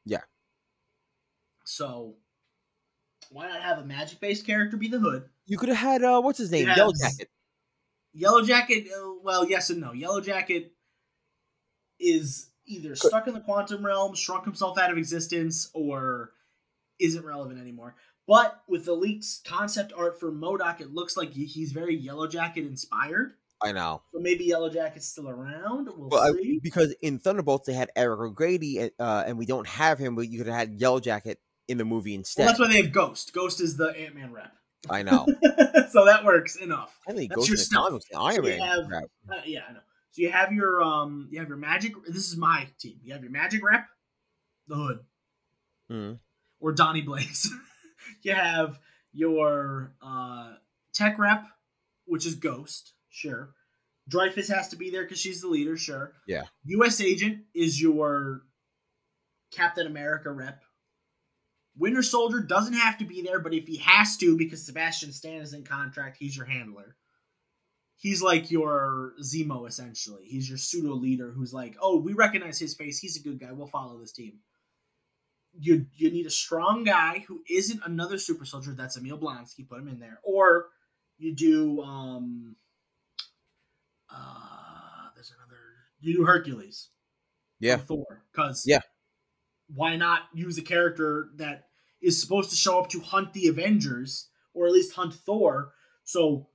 Yeah. 0.06 0.22
So 1.64 2.15
why 3.30 3.48
not 3.48 3.61
have 3.61 3.80
a 3.80 3.85
magic 3.85 4.19
based 4.19 4.45
character 4.45 4.77
be 4.77 4.88
the 4.88 4.99
hood? 4.99 5.30
you 5.45 5.57
could 5.57 5.69
have 5.69 5.77
had 5.77 6.03
uh 6.03 6.22
what's 6.22 6.38
his 6.38 6.52
name? 6.52 6.68
Yes. 6.68 6.77
Yellow 6.77 6.93
Jacket. 6.93 7.30
Yellow 8.14 8.41
Jacket, 8.41 8.88
uh, 8.91 9.14
well, 9.23 9.48
yes 9.48 9.69
and 9.69 9.80
no. 9.80 9.93
Yellow 9.93 10.22
Jacket 10.22 10.73
is 11.99 12.49
either 12.65 12.95
stuck 12.95 13.27
in 13.27 13.34
the 13.34 13.39
quantum 13.39 13.85
realm, 13.85 14.15
shrunk 14.15 14.45
himself 14.45 14.77
out 14.77 14.91
of 14.91 14.98
existence, 14.98 15.69
or 15.73 16.31
isn't 16.99 17.26
relevant 17.26 17.60
anymore. 17.60 17.95
But 18.27 18.61
with 18.68 18.85
the 18.85 18.93
leaked 18.93 19.26
concept 19.45 19.93
art 19.95 20.19
for 20.19 20.31
MODOK, 20.31 20.81
it 20.81 20.93
looks 20.93 21.18
like 21.18 21.34
he's 21.34 21.72
very 21.72 21.95
Yellow 21.95 22.27
Jacket 22.27 22.65
inspired. 22.65 23.34
I 23.64 23.72
know. 23.72 24.02
So 24.14 24.20
maybe 24.20 24.46
Yellow 24.46 24.70
Jacket's 24.70 25.08
still 25.08 25.30
around. 25.30 25.88
We'll 25.96 26.10
Well, 26.10 26.34
I, 26.36 26.60
because 26.64 26.96
in 27.02 27.20
Thunderbolts 27.20 27.68
they 27.68 27.74
had 27.74 27.90
Eric 27.96 28.20
O'Grady, 28.20 28.90
uh, 29.00 29.24
and 29.28 29.38
we 29.38 29.46
don't 29.46 29.68
have 29.68 30.00
him, 30.00 30.16
but 30.16 30.28
you 30.30 30.38
could 30.40 30.48
have 30.48 30.56
had 30.56 30.74
Yellow 30.80 31.00
Jacket 31.00 31.40
in 31.68 31.78
the 31.78 31.86
movie 31.86 32.12
Well, 32.14 32.20
instead. 32.20 32.48
that's 32.48 32.60
why 32.60 32.68
they 32.68 32.82
have 32.82 32.92
Ghost. 32.92 33.34
Ghost 33.34 33.62
is 33.62 33.78
the 33.78 33.90
Ant 33.98 34.16
Man 34.16 34.32
rep. 34.34 34.52
I 34.90 35.04
know. 35.04 35.26
so 35.92 36.06
that 36.06 36.24
works 36.26 36.56
enough. 36.56 36.98
I 37.08 37.14
think 37.14 37.30
That's 37.30 37.48
Ghost 37.48 37.50
your 37.50 37.58
in 37.58 37.94
the 37.94 38.00
comics, 38.00 38.06
Iron 38.16 38.46
Man. 38.46 38.60
have-. 38.60 38.92
Uh, 39.30 39.42
yeah, 39.46 39.60
I 39.70 39.74
know. 39.74 39.80
So 40.12 40.24
you 40.24 40.32
have 40.32 40.52
your 40.52 40.82
um, 40.82 41.30
you 41.32 41.40
have 41.40 41.48
your 41.48 41.58
magic. 41.58 41.94
This 42.08 42.30
is 42.30 42.36
my 42.36 42.68
team. 42.80 43.00
You 43.04 43.14
have 43.14 43.22
your 43.22 43.32
magic 43.32 43.64
rep, 43.64 43.86
the 44.68 44.76
Hood, 44.76 45.00
Mhm. 45.92 46.20
or 46.60 46.72
Donnie 46.74 47.02
Blaze. 47.04 47.50
you 48.24 48.34
have 48.34 48.80
your 49.14 49.94
uh 50.02 50.54
tech 50.94 51.18
rep, 51.20 51.46
which 52.06 52.26
is 52.26 52.36
Ghost. 52.36 52.94
Sure. 53.12 53.52
Dreyfus 54.10 54.50
has 54.50 54.70
to 54.70 54.76
be 54.76 54.90
there 54.90 55.04
because 55.04 55.20
she's 55.20 55.42
the 55.42 55.48
leader. 55.48 55.78
Sure. 55.78 56.14
Yeah. 56.28 56.44
U.S. 56.66 57.00
Agent 57.00 57.44
is 57.54 57.80
your 57.80 58.42
Captain 59.52 59.86
America 59.86 60.32
rep. 60.32 60.64
Winter 61.78 62.02
Soldier 62.02 62.42
doesn't 62.42 62.74
have 62.74 62.98
to 62.98 63.06
be 63.06 63.22
there, 63.22 63.40
but 63.40 63.54
if 63.54 63.68
he 63.68 63.78
has 63.78 64.18
to, 64.18 64.38
because 64.38 64.66
Sebastian 64.66 65.14
Stan 65.14 65.42
is 65.42 65.54
in 65.54 65.64
contract, 65.64 66.18
he's 66.20 66.36
your 66.36 66.46
handler. 66.46 66.96
He's 67.96 68.22
like 68.22 68.50
your 68.50 69.14
Zemo, 69.22 69.68
essentially. 69.68 70.26
He's 70.26 70.50
your 70.50 70.58
pseudo 70.58 70.96
leader 70.96 71.32
who's 71.32 71.54
like, 71.54 71.78
oh, 71.80 71.98
we 71.98 72.14
recognize 72.14 72.58
his 72.58 72.74
face. 72.74 73.00
He's 73.00 73.16
a 73.16 73.24
good 73.24 73.40
guy. 73.40 73.52
We'll 73.52 73.68
follow 73.68 74.00
this 74.00 74.12
team. 74.12 74.40
You 75.54 75.86
you 75.96 76.10
need 76.10 76.26
a 76.26 76.32
strong 76.32 76.84
guy 76.84 77.26
who 77.28 77.42
isn't 77.50 77.82
another 77.86 78.18
super 78.18 78.46
soldier. 78.46 78.74
That's 78.74 78.98
Emil 78.98 79.20
Blonsky. 79.20 79.68
Put 79.68 79.80
him 79.80 79.90
in 79.90 80.00
there. 80.00 80.20
Or 80.24 80.68
you 81.18 81.36
do 81.36 81.82
um 81.82 82.56
uh 84.14 85.10
there's 85.16 85.32
another 85.32 85.58
you 86.00 86.16
do 86.16 86.26
Hercules. 86.26 86.90
Yeah. 87.60 87.78
Thor. 87.78 88.24
Because 88.32 88.64
Yeah. 88.66 88.80
why 89.68 89.96
not 89.96 90.24
use 90.34 90.58
a 90.58 90.64
character 90.64 91.30
that 91.36 91.68
is 92.02 92.20
supposed 92.20 92.50
to 92.50 92.56
show 92.56 92.80
up 92.80 92.90
to 92.90 93.00
hunt 93.00 93.34
the 93.34 93.48
Avengers 93.48 94.30
or 94.54 94.66
at 94.68 94.74
least 94.74 94.94
hunt 94.96 95.14
Thor? 95.14 95.74
So 96.04 96.50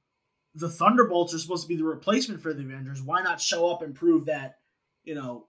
the 0.54 0.68
Thunderbolts 0.68 1.32
are 1.34 1.38
supposed 1.38 1.62
to 1.62 1.68
be 1.68 1.76
the 1.76 1.84
replacement 1.84 2.40
for 2.42 2.52
the 2.52 2.62
Avengers. 2.62 3.02
Why 3.02 3.22
not 3.22 3.40
show 3.40 3.70
up 3.70 3.82
and 3.82 3.94
prove 3.94 4.26
that 4.26 4.56
you 5.04 5.14
know 5.14 5.46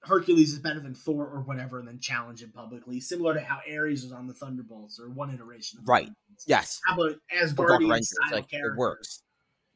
Hercules 0.00 0.52
is 0.52 0.58
better 0.58 0.80
than 0.80 0.94
Thor 0.94 1.26
or 1.26 1.42
whatever, 1.42 1.78
and 1.78 1.86
then 1.88 1.98
challenge 2.00 2.42
him 2.42 2.52
publicly, 2.52 3.00
similar 3.00 3.34
to 3.34 3.40
how 3.40 3.60
Ares 3.70 4.02
was 4.04 4.12
on 4.12 4.26
the 4.26 4.34
Thunderbolts 4.34 5.00
or 5.00 5.08
one 5.10 5.32
iteration. 5.34 5.78
Of 5.80 5.88
Right. 5.88 6.08
Yes. 6.46 6.80
How 6.86 6.94
about 6.94 7.16
Asgardian 7.34 8.02
style 8.02 8.32
like, 8.32 8.48
character? 8.48 8.74
it 8.74 8.78
works. 8.78 9.22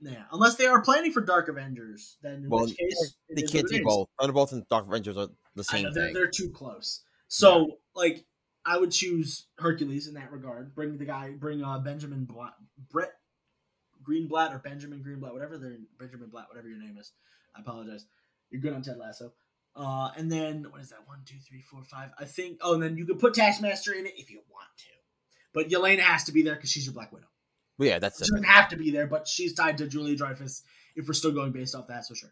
Yeah, 0.03 0.23
unless 0.33 0.57
they 0.57 0.67
are 0.67 0.81
planning 0.81 1.13
for 1.13 1.21
Dark 1.21 1.49
Avengers, 1.49 2.17
then 2.23 2.45
in 2.45 2.49
Well, 2.49 2.65
which 2.65 2.77
case 2.77 3.15
They 3.29 3.43
can't 3.43 3.65
what 3.65 3.65
it 3.65 3.69
do 3.69 3.77
is. 3.77 3.85
both. 3.85 4.09
Thunderbolts 4.19 4.53
and 4.53 4.67
Dark 4.69 4.87
Avengers 4.87 5.17
are 5.17 5.29
the 5.55 5.65
same 5.65 5.85
know, 5.85 5.93
they're, 5.93 6.05
thing. 6.07 6.15
they're 6.15 6.31
too 6.31 6.51
close. 6.51 7.03
So 7.29 7.79
like 7.95 8.25
I 8.65 8.79
would 8.79 8.91
choose 8.91 9.47
Hercules 9.59 10.09
in 10.09 10.15
that 10.15 10.33
regard. 10.33 10.75
Bring 10.75 10.97
the 10.99 11.05
guy, 11.05 11.31
bring 11.31 11.63
uh, 11.63 11.79
Benjamin 11.79 12.25
Blatt, 12.25 12.55
Brett 12.91 13.13
Greenblatt 14.03 14.55
or 14.55 14.59
Benjamin 14.59 15.03
Greenblatt, 15.03 15.33
whatever 15.33 15.59
their 15.59 15.77
Benjamin 15.99 16.29
Blatt, 16.31 16.49
whatever 16.49 16.69
your 16.69 16.79
name 16.79 16.97
is. 16.99 17.13
I 17.57 17.61
apologize. 17.61 18.07
You're 18.51 18.61
good 18.61 18.73
on 18.73 18.83
Ted 18.83 18.97
Lasso. 18.99 19.33
Uh, 19.77 20.11
and 20.17 20.31
then 20.31 20.67
what 20.71 20.81
is 20.81 20.91
that? 20.91 21.07
One, 21.07 21.21
two, 21.25 21.37
three, 21.49 21.63
four, 21.63 21.83
five. 21.85 22.11
I 22.19 22.25
think. 22.25 22.59
Oh, 22.63 22.75
and 22.75 22.83
then 22.83 22.97
you 22.97 23.07
could 23.07 23.19
put 23.19 23.35
Taskmaster 23.35 23.93
in 23.93 24.07
it 24.07 24.15
if 24.17 24.31
you 24.31 24.41
want 24.51 24.69
to. 24.79 24.85
But 25.53 25.69
Yelena 25.69 26.01
has 26.01 26.25
to 26.25 26.33
be 26.33 26.43
there 26.43 26.55
because 26.55 26.71
she's 26.71 26.85
your 26.87 26.95
Black 26.95 27.13
Widow. 27.13 27.27
Well, 27.81 27.89
yeah, 27.89 27.99
that's 27.99 28.19
She 28.19 28.25
it. 28.25 28.29
doesn't 28.33 28.45
have 28.45 28.69
to 28.69 28.77
be 28.77 28.91
there, 28.91 29.07
but 29.07 29.27
she's 29.27 29.55
tied 29.55 29.79
to 29.79 29.87
Julia 29.89 30.15
Dreyfus 30.15 30.65
if 30.97 31.09
we're 31.09 31.15
still 31.15 31.33
going 31.33 31.51
based 31.51 31.75
off 31.75 31.87
that, 31.89 32.05
so 32.05 32.13
sure. 32.13 32.29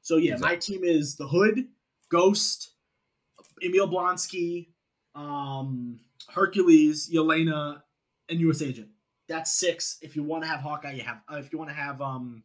So 0.00 0.16
yeah, 0.16 0.36
my 0.36 0.54
team 0.54 0.84
is 0.84 1.16
the 1.16 1.26
Hood, 1.26 1.66
Ghost, 2.08 2.70
Emil 3.60 3.88
Blonsky, 3.88 4.68
um, 5.16 5.98
Hercules, 6.32 7.10
Yelena, 7.12 7.82
and 8.28 8.38
U.S. 8.42 8.62
Agent. 8.62 8.90
That's 9.26 9.50
six. 9.50 9.98
If 10.02 10.14
you 10.14 10.22
want 10.22 10.44
to 10.44 10.48
have 10.48 10.60
Hawkeye, 10.60 10.92
you 10.92 11.02
have. 11.02 11.20
Uh, 11.28 11.38
if 11.38 11.52
you 11.52 11.58
want 11.58 11.70
to 11.70 11.76
have 11.76 12.00
um, 12.00 12.44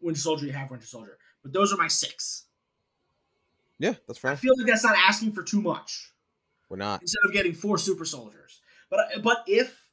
Winter 0.00 0.20
Soldier, 0.20 0.46
you 0.46 0.52
have 0.52 0.70
Winter 0.70 0.86
Soldier. 0.86 1.18
But 1.42 1.52
those 1.52 1.70
are 1.70 1.76
my 1.76 1.88
six. 1.88 2.44
Yeah, 3.78 3.92
that's 4.06 4.18
fair. 4.18 4.30
I 4.30 4.36
feel 4.36 4.54
like 4.56 4.66
that's 4.66 4.84
not 4.84 4.96
asking 4.96 5.32
for 5.32 5.42
too 5.42 5.60
much 5.60 6.14
We're 6.70 6.78
not. 6.78 7.02
instead 7.02 7.20
of 7.26 7.32
getting 7.34 7.52
four 7.52 7.76
super 7.76 8.06
soldiers. 8.06 8.62
But 8.88 9.22
but 9.22 9.44
if 9.46 9.87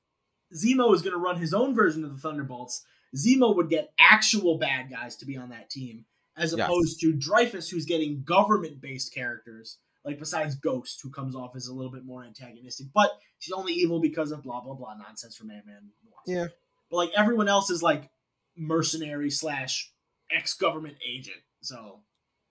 Zemo 0.55 0.93
is 0.95 1.01
going 1.01 1.13
to 1.13 1.19
run 1.19 1.37
his 1.37 1.53
own 1.53 1.75
version 1.75 2.03
of 2.03 2.11
the 2.13 2.17
Thunderbolts, 2.19 2.83
Zemo 3.15 3.55
would 3.55 3.69
get 3.69 3.93
actual 3.99 4.57
bad 4.57 4.89
guys 4.89 5.15
to 5.17 5.25
be 5.25 5.37
on 5.37 5.49
that 5.49 5.69
team, 5.69 6.05
as 6.37 6.53
Yes. 6.55 6.65
opposed 6.67 6.99
to 7.01 7.13
Dreyfus, 7.13 7.69
who's 7.69 7.85
getting 7.85 8.23
government-based 8.23 9.13
characters. 9.13 9.77
Like 10.03 10.19
besides 10.19 10.53
Ghost, 10.53 10.99
who 11.01 11.09
comes 11.09 11.35
off 11.35 11.55
as 11.55 11.65
a 11.65 11.73
little 11.73 11.91
bit 11.91 12.05
more 12.05 12.23
antagonistic, 12.23 12.87
but 12.93 13.09
she's 13.39 13.51
only 13.53 13.73
evil 13.73 13.99
because 13.99 14.31
of 14.31 14.43
blah 14.43 14.61
blah 14.61 14.75
blah 14.75 14.93
nonsense 14.95 15.35
from 15.35 15.49
Ant 15.49 15.65
Man. 15.65 15.89
Yeah. 16.27 16.47
But 16.91 16.97
like 16.97 17.11
everyone 17.17 17.47
else 17.47 17.71
is 17.71 17.81
like 17.81 18.11
mercenary 18.55 19.31
slash 19.31 19.91
ex-government 20.31 20.97
agent. 21.07 21.37
So 21.61 22.01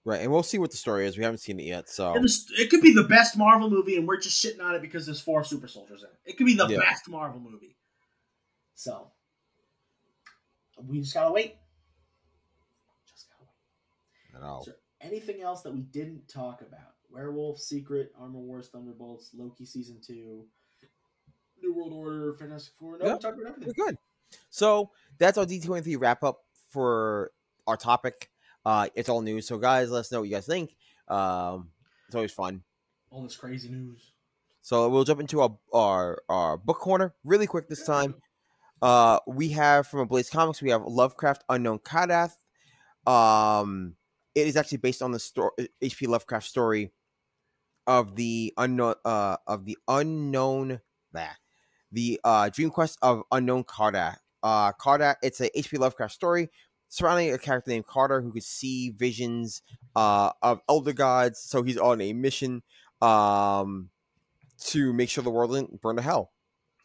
Right, 0.05 0.21
and 0.21 0.31
we'll 0.33 0.43
see 0.43 0.59
what 0.59 0.71
the 0.73 0.77
story 0.77 1.07
is. 1.07 1.17
We 1.17 1.23
haven't 1.25 1.39
seen 1.39 1.59
it 1.61 1.63
yet, 1.65 1.89
so 1.89 2.13
it 2.59 2.69
could 2.71 2.83
be 2.83 2.93
the 2.93 3.05
best 3.05 3.39
Marvel 3.39 3.71
movie, 3.71 3.97
and 3.97 4.07
we're 4.07 4.21
just 4.21 4.45
shitting 4.45 4.61
on 4.63 4.75
it 4.75 4.83
because 4.83 5.07
there's 5.07 5.21
four 5.21 5.45
super 5.45 5.67
soldiers 5.69 6.03
in 6.03 6.09
it. 6.09 6.31
It 6.33 6.37
could 6.37 6.45
be 6.47 6.55
the 6.57 6.67
Yeah. 6.67 6.81
best 6.81 7.09
Marvel 7.09 7.41
movie. 7.41 7.77
So 8.75 9.11
we 10.83 11.01
just 11.01 11.15
gotta 11.15 11.33
wait. 11.33 11.57
Just 13.09 13.27
gotta 13.31 13.45
wait. 13.45 14.43
I 14.43 14.47
don't. 14.47 14.61
Is 14.61 14.67
there 14.67 14.77
anything 15.01 15.43
else 15.43 15.63
that 15.63 15.73
we 15.73 15.81
didn't 15.81 16.29
talk 16.29 16.61
about? 16.61 16.95
Werewolf, 17.11 17.61
Secret, 17.61 18.13
Armor 18.19 18.41
Wars, 18.41 18.69
Thunderbolts, 18.69 19.31
Loki 19.35 19.65
season 19.65 20.01
two, 20.05 20.45
New 21.63 21.75
World 21.75 21.93
Order, 21.93 22.35
Fantastic 22.35 22.75
Four. 22.79 22.99
No, 22.99 23.05
we 23.05 23.11
talked 23.19 23.25
about 23.39 23.53
everything. 23.53 23.73
We're 23.77 23.87
good. 23.87 23.99
So 24.51 24.91
that's 25.19 25.39
our 25.39 25.47
D23 25.47 25.97
wrap 26.01 26.25
up 26.25 26.41
for 26.71 27.31
our 27.67 27.77
topic. 27.77 28.31
Uh, 28.65 28.89
it's 28.95 29.09
all 29.09 29.23
news. 29.23 29.47
So 29.47 29.59
guys, 29.59 29.91
let 29.91 30.01
us 30.01 30.13
know 30.13 30.21
what 30.21 30.29
you 30.29 30.35
guys 30.35 30.47
think. 30.47 30.77
Um, 31.07 31.71
it's 32.07 32.15
always 32.15 32.33
fun. 32.33 32.63
All 33.11 33.23
this 33.23 33.37
crazy 33.37 33.69
news. 33.69 34.11
So 34.63 34.89
we'll 34.89 35.05
jump 35.05 35.21
into 35.21 35.41
our 35.41 35.57
our, 35.73 36.23
our 36.29 36.57
book 36.57 36.79
corner 36.79 37.15
really 37.23 37.47
quick 37.47 37.69
this 37.69 37.85
time. 37.85 38.15
Uh, 38.85 39.19
we 39.27 39.48
have 39.48 39.86
from 39.86 40.06
Blaze 40.06 40.28
Comics, 40.28 40.61
we 40.61 40.69
have 40.69 40.82
Lovecraft 40.85 41.43
Unknown 41.48 41.78
Kadath. 41.78 42.35
Um, 43.06 43.97
it 44.35 44.47
is 44.47 44.59
actually 44.59 44.77
based 44.77 45.01
on 45.01 45.11
the 45.11 45.19
story 45.19 45.52
H.P. 45.81 46.06
Lovecraft 46.06 46.47
story 46.47 46.93
of 47.86 48.15
the 48.15 48.52
unknown 48.59 48.94
uh 49.06 49.39
of 49.47 49.65
the 49.65 49.78
unknown 49.89 50.81
the 51.93 52.20
uh 52.24 52.51
Dream 52.51 52.69
Quest 52.69 52.98
of 53.01 53.23
Unknown 53.32 53.65
Kadath. 53.65 54.19
Uh. 54.43 54.73
It's 55.23 55.40
a 55.40 55.59
H.P. 55.59 55.78
Lovecraft 55.78 56.12
story 56.12 56.51
surrounding 56.90 57.32
a 57.32 57.39
character 57.39 57.70
named 57.70 57.86
Carter 57.86 58.20
who 58.20 58.32
could 58.32 58.44
see 58.44 58.90
visions 58.90 59.62
uh 59.97 60.31
of 60.43 60.61
elder 60.69 60.93
gods. 60.93 61.40
So 61.40 61.62
he's 61.62 61.78
on 61.78 62.02
a 62.02 62.12
mission 62.12 62.62
um 63.01 63.89
to 64.66 64.93
make 64.93 65.09
sure 65.09 65.24
the 65.24 65.31
world 65.31 65.52
doesn't 65.52 65.81
burn 65.81 65.97
to 65.97 66.02
hell. 66.02 66.32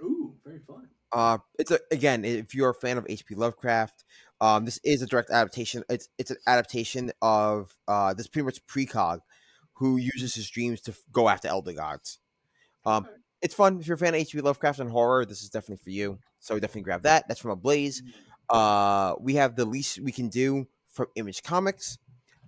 Ooh, 0.02 0.36
very 0.46 0.60
fun. 0.60 0.89
Uh, 1.12 1.40
it's 1.58 1.72
a 1.72 1.80
again, 1.92 2.24
if 2.26 2.54
you're 2.54 2.70
a 2.70 2.74
fan 2.74 2.98
of 2.98 3.06
H.P. 3.10 3.36
Lovecraft, 3.36 4.04
um, 4.42 4.66
this 4.66 4.80
is 4.84 5.02
a 5.02 5.08
direct 5.08 5.30
adaptation. 5.30 5.84
It's 5.90 6.10
it's 6.18 6.32
an 6.32 6.38
adaptation 6.48 7.12
of 7.22 7.76
uh, 7.88 8.14
this 8.14 8.28
pretty 8.28 8.46
much 8.46 8.66
precog, 8.68 9.22
who 9.74 9.98
uses 9.98 10.36
his 10.36 10.50
dreams 10.50 10.82
to 10.82 10.92
f- 10.92 11.00
go 11.12 11.30
after 11.30 11.48
elder 11.48 11.74
gods. 11.74 12.20
Um, 12.86 13.08
it's 13.42 13.56
fun 13.56 13.80
if 13.80 13.88
you're 13.88 13.96
a 13.96 13.98
fan 13.98 14.14
of 14.14 14.20
H.P. 14.20 14.42
Lovecraft 14.42 14.80
and 14.80 14.92
horror. 14.92 15.26
This 15.26 15.42
is 15.42 15.50
definitely 15.50 15.84
for 15.84 15.90
you. 15.92 16.20
So 16.40 16.60
definitely 16.60 16.84
grab 16.84 17.04
that. 17.04 17.28
That's 17.28 17.40
from 17.40 17.52
Ablaze. 17.52 18.04
Uh, 18.50 19.16
we 19.20 19.36
have 19.36 19.56
the 19.56 19.66
least 19.66 20.00
we 20.00 20.12
can 20.12 20.30
do 20.30 20.68
from 20.92 21.08
Image 21.16 21.44
Comics. 21.44 21.98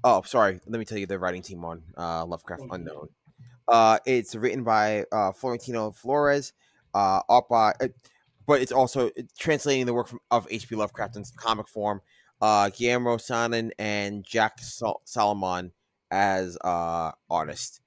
Oh, 0.03 0.21
sorry. 0.23 0.59
Let 0.65 0.79
me 0.79 0.85
tell 0.85 0.97
you 0.97 1.05
the 1.05 1.19
writing 1.19 1.41
team 1.41 1.63
on 1.63 1.83
uh, 1.97 2.25
Lovecraft 2.25 2.63
Okay. 2.63 2.69
Unknown. 2.75 3.09
Uh, 3.67 3.99
it's 4.05 4.35
written 4.35 4.63
by 4.63 5.05
uh, 5.11 5.31
Florentino 5.31 5.91
Flores, 5.91 6.53
uh, 6.93 7.21
art 7.29 7.47
by, 7.49 7.73
uh, 7.79 7.88
but 8.51 8.61
it's 8.61 8.73
also 8.73 9.09
translating 9.39 9.85
the 9.85 9.93
work 9.93 10.09
from, 10.09 10.19
of 10.29 10.45
H.P. 10.51 10.75
Lovecraft 10.75 11.15
in 11.15 11.23
comic 11.37 11.69
form. 11.69 12.01
Uh, 12.41 12.69
Guillermo 12.69 13.15
Sanin 13.15 13.71
and 13.79 14.25
Jack 14.25 14.59
Sol- 14.59 15.01
Salomon 15.05 15.71
as 16.11 16.57
uh, 16.65 17.13
artist. 17.29 17.79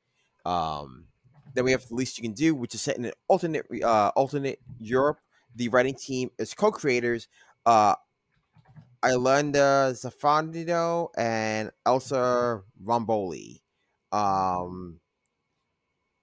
Um, 0.47 1.09
then 1.53 1.65
we 1.65 1.73
have 1.73 1.87
the 1.87 1.95
least 1.95 2.17
you 2.17 2.23
can 2.23 2.33
do, 2.33 2.55
which 2.55 2.75
is 2.75 2.81
set 2.81 2.97
in 2.97 3.05
an 3.05 3.13
alternate 3.29 3.67
uh, 3.83 4.13
alternate 4.17 4.59
Europe. 4.79 5.19
The 5.55 5.69
writing 5.69 5.97
team 5.97 6.31
is 6.39 6.55
co-creators 6.55 7.29
uh, 7.67 7.97
Iolanda 9.05 9.93
Zanfardino 9.93 11.11
and 11.15 11.73
Elsa 11.85 12.63
Romboli. 12.83 13.61
Um, 14.13 15.01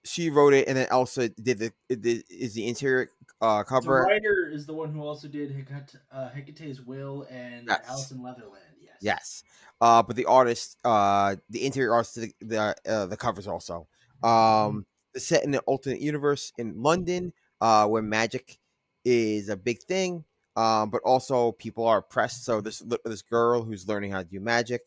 she 0.04 0.30
wrote 0.30 0.52
it, 0.52 0.66
and 0.66 0.76
then 0.76 0.88
Elsa 0.90 1.28
did 1.28 1.60
the 1.60 1.72
did, 1.88 2.24
is 2.28 2.54
the 2.54 2.66
interior 2.66 3.08
uh, 3.42 3.64
The 3.64 3.90
writer 3.90 4.50
is 4.52 4.66
the 4.66 4.72
one 4.74 4.92
who 4.92 5.02
also 5.02 5.28
did 5.28 5.50
Hecate, 5.50 5.96
uh, 6.10 6.30
Hecate's 6.30 6.80
Will 6.80 7.26
and 7.30 7.66
Yes. 7.66 7.84
Alice 7.88 8.10
in 8.12 8.22
Leatherland. 8.22 8.62
Yes. 8.80 8.96
Yes, 9.00 9.44
uh, 9.80 10.02
but 10.02 10.14
the 10.16 10.26
artist, 10.26 10.78
uh, 10.84 11.36
the 11.50 11.66
interior 11.66 11.92
artist, 11.92 12.14
the 12.14 12.32
the, 12.40 12.76
uh, 12.86 13.06
the 13.06 13.16
covers 13.16 13.48
also. 13.48 13.88
Um, 14.22 14.86
set 15.16 15.42
in 15.44 15.52
an 15.54 15.60
alternate 15.66 16.00
universe 16.00 16.52
in 16.56 16.80
London, 16.80 17.32
uh, 17.60 17.86
where 17.88 18.00
magic 18.02 18.58
is 19.04 19.48
a 19.48 19.56
big 19.56 19.82
thing. 19.82 20.24
Um, 20.54 20.90
but 20.90 21.00
also 21.02 21.52
people 21.52 21.86
are 21.86 21.98
oppressed. 21.98 22.44
So 22.44 22.60
this 22.60 22.78
this 23.04 23.22
girl 23.22 23.62
who's 23.62 23.88
learning 23.88 24.12
how 24.12 24.18
to 24.18 24.24
do 24.28 24.38
magic, 24.38 24.82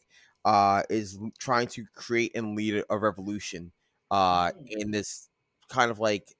uh, 0.46 0.84
is 0.90 1.18
trying 1.40 1.68
to 1.70 1.86
create 1.96 2.32
and 2.36 2.56
lead 2.56 2.84
a- 2.90 2.98
revolution. 2.98 3.72
Uh, 4.12 4.52
Mm. 4.52 4.68
in 4.70 4.92
this 4.92 5.28
kind 5.68 5.90
of 5.92 6.00
like, 6.00 6.36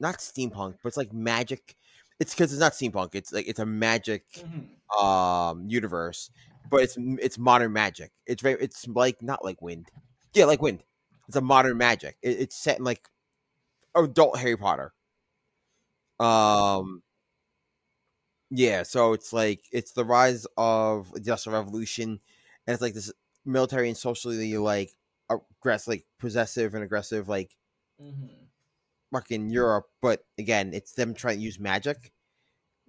not 0.00 0.18
steampunk, 0.18 0.76
but 0.82 0.88
it's 0.88 0.96
like 0.96 1.12
magic. 1.12 1.76
It's 2.20 2.34
because 2.34 2.52
it's 2.52 2.60
not 2.60 2.72
steampunk. 2.72 3.14
It's 3.14 3.32
like 3.32 3.48
it's 3.48 3.58
a 3.60 3.66
magic 3.66 4.24
Mhm. 4.34 4.68
um 5.02 5.68
universe, 5.68 6.30
but 6.70 6.82
it's 6.82 6.96
it's 6.98 7.38
modern 7.38 7.72
magic. 7.72 8.12
It's 8.26 8.42
very 8.42 8.60
it's 8.60 8.86
like 8.88 9.22
not 9.22 9.44
like 9.44 9.60
wind, 9.62 9.90
yeah, 10.34 10.44
like 10.46 10.62
wind. 10.62 10.84
It's 11.28 11.36
a 11.36 11.40
modern 11.42 11.76
magic. 11.78 12.16
It, 12.22 12.40
it's 12.40 12.56
set 12.56 12.78
in 12.78 12.84
like 12.84 13.08
adult 13.96 14.38
Harry 14.38 14.56
Potter. 14.56 14.94
Um, 16.20 17.02
yeah, 18.50 18.82
so 18.82 19.12
it's 19.12 19.32
like 19.32 19.64
it's 19.72 19.92
the 19.92 20.04
rise 20.04 20.46
of 20.56 21.10
the 21.12 21.18
Industrial 21.18 21.58
Revolution, 21.58 22.20
and 22.66 22.74
it's 22.74 22.80
like 22.82 22.94
this 22.94 23.12
military 23.44 23.88
and 23.88 23.96
socially 23.96 24.56
like 24.56 24.92
aggressive, 25.30 25.88
like 25.88 26.06
possessive 26.18 26.74
and 26.74 26.82
aggressive, 26.84 27.28
like 27.28 27.56
Mhm. 28.00 28.47
Fucking 29.12 29.50
Europe. 29.50 29.86
But 30.02 30.24
again, 30.38 30.72
it's 30.74 30.92
them 30.92 31.14
trying 31.14 31.38
to 31.38 31.44
use 31.44 31.58
magic 31.58 32.12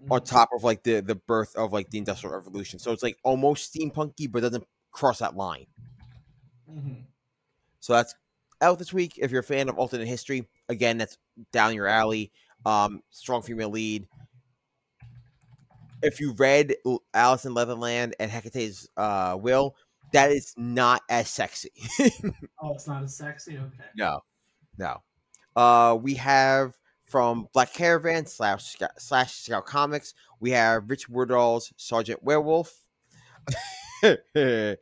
on 0.10 0.22
Mhm. 0.22 0.26
top 0.26 0.50
of 0.56 0.64
like 0.64 0.84
the 0.84 1.02
the 1.02 1.16
birth 1.16 1.56
of 1.56 1.74
like 1.74 1.90
the 1.90 1.98
industrial 1.98 2.36
revolution 2.36 2.80
so 2.80 2.92
it's 2.92 3.04
like 3.04 3.18
almost 3.24 3.74
steampunky 3.74 4.32
but 4.32 4.42
doesn't 4.42 4.64
cross 4.92 5.20
that 5.20 5.36
line 5.36 5.66
Mhm. 6.68 7.08
so 7.80 7.94
that's 7.94 8.16
out 8.62 8.80
this 8.80 8.94
week 8.94 9.14
if 9.18 9.32
you're 9.32 9.42
a 9.42 9.44
fan 9.44 9.70
of 9.70 9.78
alternate 9.78 10.08
history 10.08 10.48
again 10.68 10.98
that's 10.98 11.18
down 11.52 11.74
your 11.74 11.88
alley 11.88 12.32
um 12.66 13.02
strong 13.10 13.42
female 13.42 13.70
lead 13.70 14.08
if 16.02 16.20
you 16.20 16.34
read 16.34 16.76
alice 17.14 17.46
in 17.46 17.54
leatherland 17.54 18.16
and 18.20 18.32
hecate's 18.32 18.88
uh 18.98 19.38
will 19.40 19.76
that 20.14 20.32
is 20.32 20.54
not 20.58 21.02
as 21.10 21.30
sexy 21.30 21.72
Oh, 22.62 22.74
it's 22.74 22.88
not 22.88 23.04
as 23.04 23.16
sexy. 23.16 23.58
Okay. 23.58 23.86
no 23.96 24.20
no 24.78 24.98
uh 25.60 25.96
we 25.96 26.16
have 26.16 26.78
from 27.06 27.48
black 27.54 27.74
caravan 27.74 28.26
slash 28.26 28.78
slash 28.98 29.34
scout 29.34 29.66
comics 29.66 30.14
we 30.40 30.52
have 30.52 30.90
rich 30.90 31.10
woodall's 31.10 31.74
sergeant 31.78 32.22
werewolf 32.24 32.86
Yeah, 34.04 34.76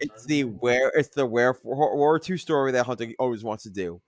it's 0.00 0.24
the 0.26 0.44
where 0.44 0.90
it's 0.94 1.08
the 1.08 1.26
where 1.26 1.56
War 1.62 2.20
II 2.28 2.38
story 2.38 2.72
that 2.72 2.86
Hunter 2.86 3.08
always 3.18 3.44
wants 3.44 3.64
to 3.64 3.70
do. 3.70 4.00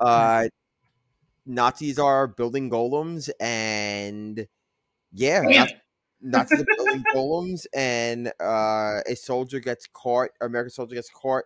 Uh, 0.00 0.48
Nazis 1.46 1.98
are 1.98 2.26
building 2.26 2.70
golems, 2.70 3.30
and 3.40 4.46
yeah, 5.12 5.42
it. 5.44 5.72
Nazis 6.20 6.60
are 6.60 6.66
building 6.76 7.04
golems, 7.14 7.66
and 7.74 8.28
uh, 8.40 9.00
a 9.06 9.14
soldier 9.16 9.60
gets 9.60 9.86
caught. 9.92 10.30
American 10.40 10.70
soldier 10.70 10.94
gets 10.94 11.10
caught 11.10 11.44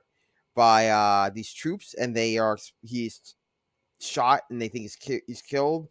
by 0.54 0.88
uh, 0.88 1.30
these 1.30 1.52
troops, 1.52 1.94
and 1.94 2.14
they 2.16 2.38
are 2.38 2.58
he's 2.82 3.34
shot, 4.00 4.42
and 4.50 4.60
they 4.60 4.68
think 4.68 4.82
he's 4.82 4.96
ki- 4.96 5.22
he's 5.26 5.42
killed. 5.42 5.88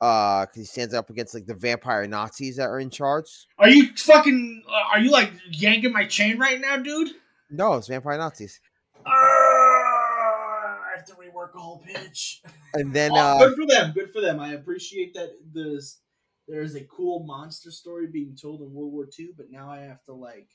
Uh, 0.00 0.42
because 0.46 0.56
he 0.60 0.64
stands 0.64 0.94
up 0.94 1.10
against 1.10 1.34
like 1.34 1.44
the 1.46 1.54
vampire 1.54 2.06
Nazis 2.06 2.56
that 2.56 2.68
are 2.68 2.78
in 2.78 2.88
charge. 2.88 3.26
Are 3.58 3.68
you 3.68 3.88
fucking? 3.96 4.62
Uh, 4.68 4.72
are 4.92 5.00
you 5.00 5.10
like 5.10 5.32
yanking 5.50 5.92
my 5.92 6.06
chain 6.06 6.38
right 6.38 6.60
now, 6.60 6.76
dude? 6.76 7.08
No, 7.50 7.74
it's 7.74 7.88
vampire 7.88 8.16
Nazis. 8.16 8.60
Arrgh, 9.04 9.10
I 9.12 10.86
have 10.96 11.04
to 11.06 11.14
rework 11.14 11.54
a 11.54 11.58
whole 11.58 11.82
pitch. 11.84 12.42
And 12.74 12.92
then 12.92 13.10
Oh, 13.12 13.16
uh, 13.18 13.38
good 13.48 13.56
for 13.56 13.66
them. 13.66 13.92
Good 13.92 14.12
for 14.12 14.20
them. 14.20 14.38
I 14.38 14.52
appreciate 14.52 15.14
that. 15.14 15.30
This 15.52 15.98
there 16.46 16.62
is 16.62 16.76
a 16.76 16.84
cool 16.84 17.24
monster 17.24 17.70
story 17.70 18.06
being 18.06 18.36
told 18.40 18.60
in 18.62 18.72
World 18.72 18.92
War 18.92 19.06
II, 19.18 19.30
but 19.36 19.50
now 19.50 19.68
I 19.70 19.80
have 19.80 20.02
to 20.04 20.12
like 20.14 20.48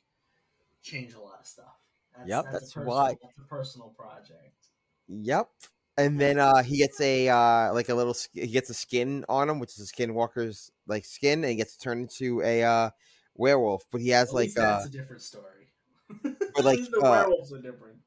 change 0.82 1.14
a 1.14 1.20
lot 1.20 1.40
of 1.42 1.46
stuff. 1.46 1.76
That's, 2.16 2.30
Yep, 2.30 2.46
a 2.48 2.52
that's 2.52 2.64
personal, 2.74 2.88
why- 2.88 3.18
That's 3.22 3.38
a 3.38 3.42
personal 3.42 3.90
project. 3.90 4.68
Yep. 5.08 5.50
And 5.98 6.20
then 6.20 6.40
uh 6.40 6.64
he 6.64 6.78
gets 6.78 7.00
a 7.02 7.30
uh 7.30 7.74
like 7.74 7.90
a 7.90 7.94
little 7.96 8.16
he 8.34 8.48
gets 8.48 8.70
a 8.70 8.74
skin 8.74 9.26
on 9.30 9.50
him, 9.50 9.60
which 9.60 9.78
is 9.78 9.90
a 9.90 9.94
skinwalker's 9.94 10.72
like 10.88 11.06
skin, 11.06 11.44
and 11.44 11.52
he 11.52 11.56
gets 11.56 11.78
turned 11.78 12.02
into 12.02 12.42
a 12.42 12.64
uh 12.64 12.90
werewolf. 13.36 13.86
But 13.92 14.02
he 14.02 14.10
has 14.10 14.30
At 14.30 14.34
like 14.34 14.48
least 14.48 14.58
uh 14.58 14.62
that's 14.78 14.86
a 14.86 14.90
different 14.90 15.22
story. 15.22 15.72
but, 16.24 16.64
like, 16.64 16.80
the 16.92 17.00
uh, 17.00 17.10
werewolves 17.10 17.54
are 17.54 17.62
different. 17.62 18.00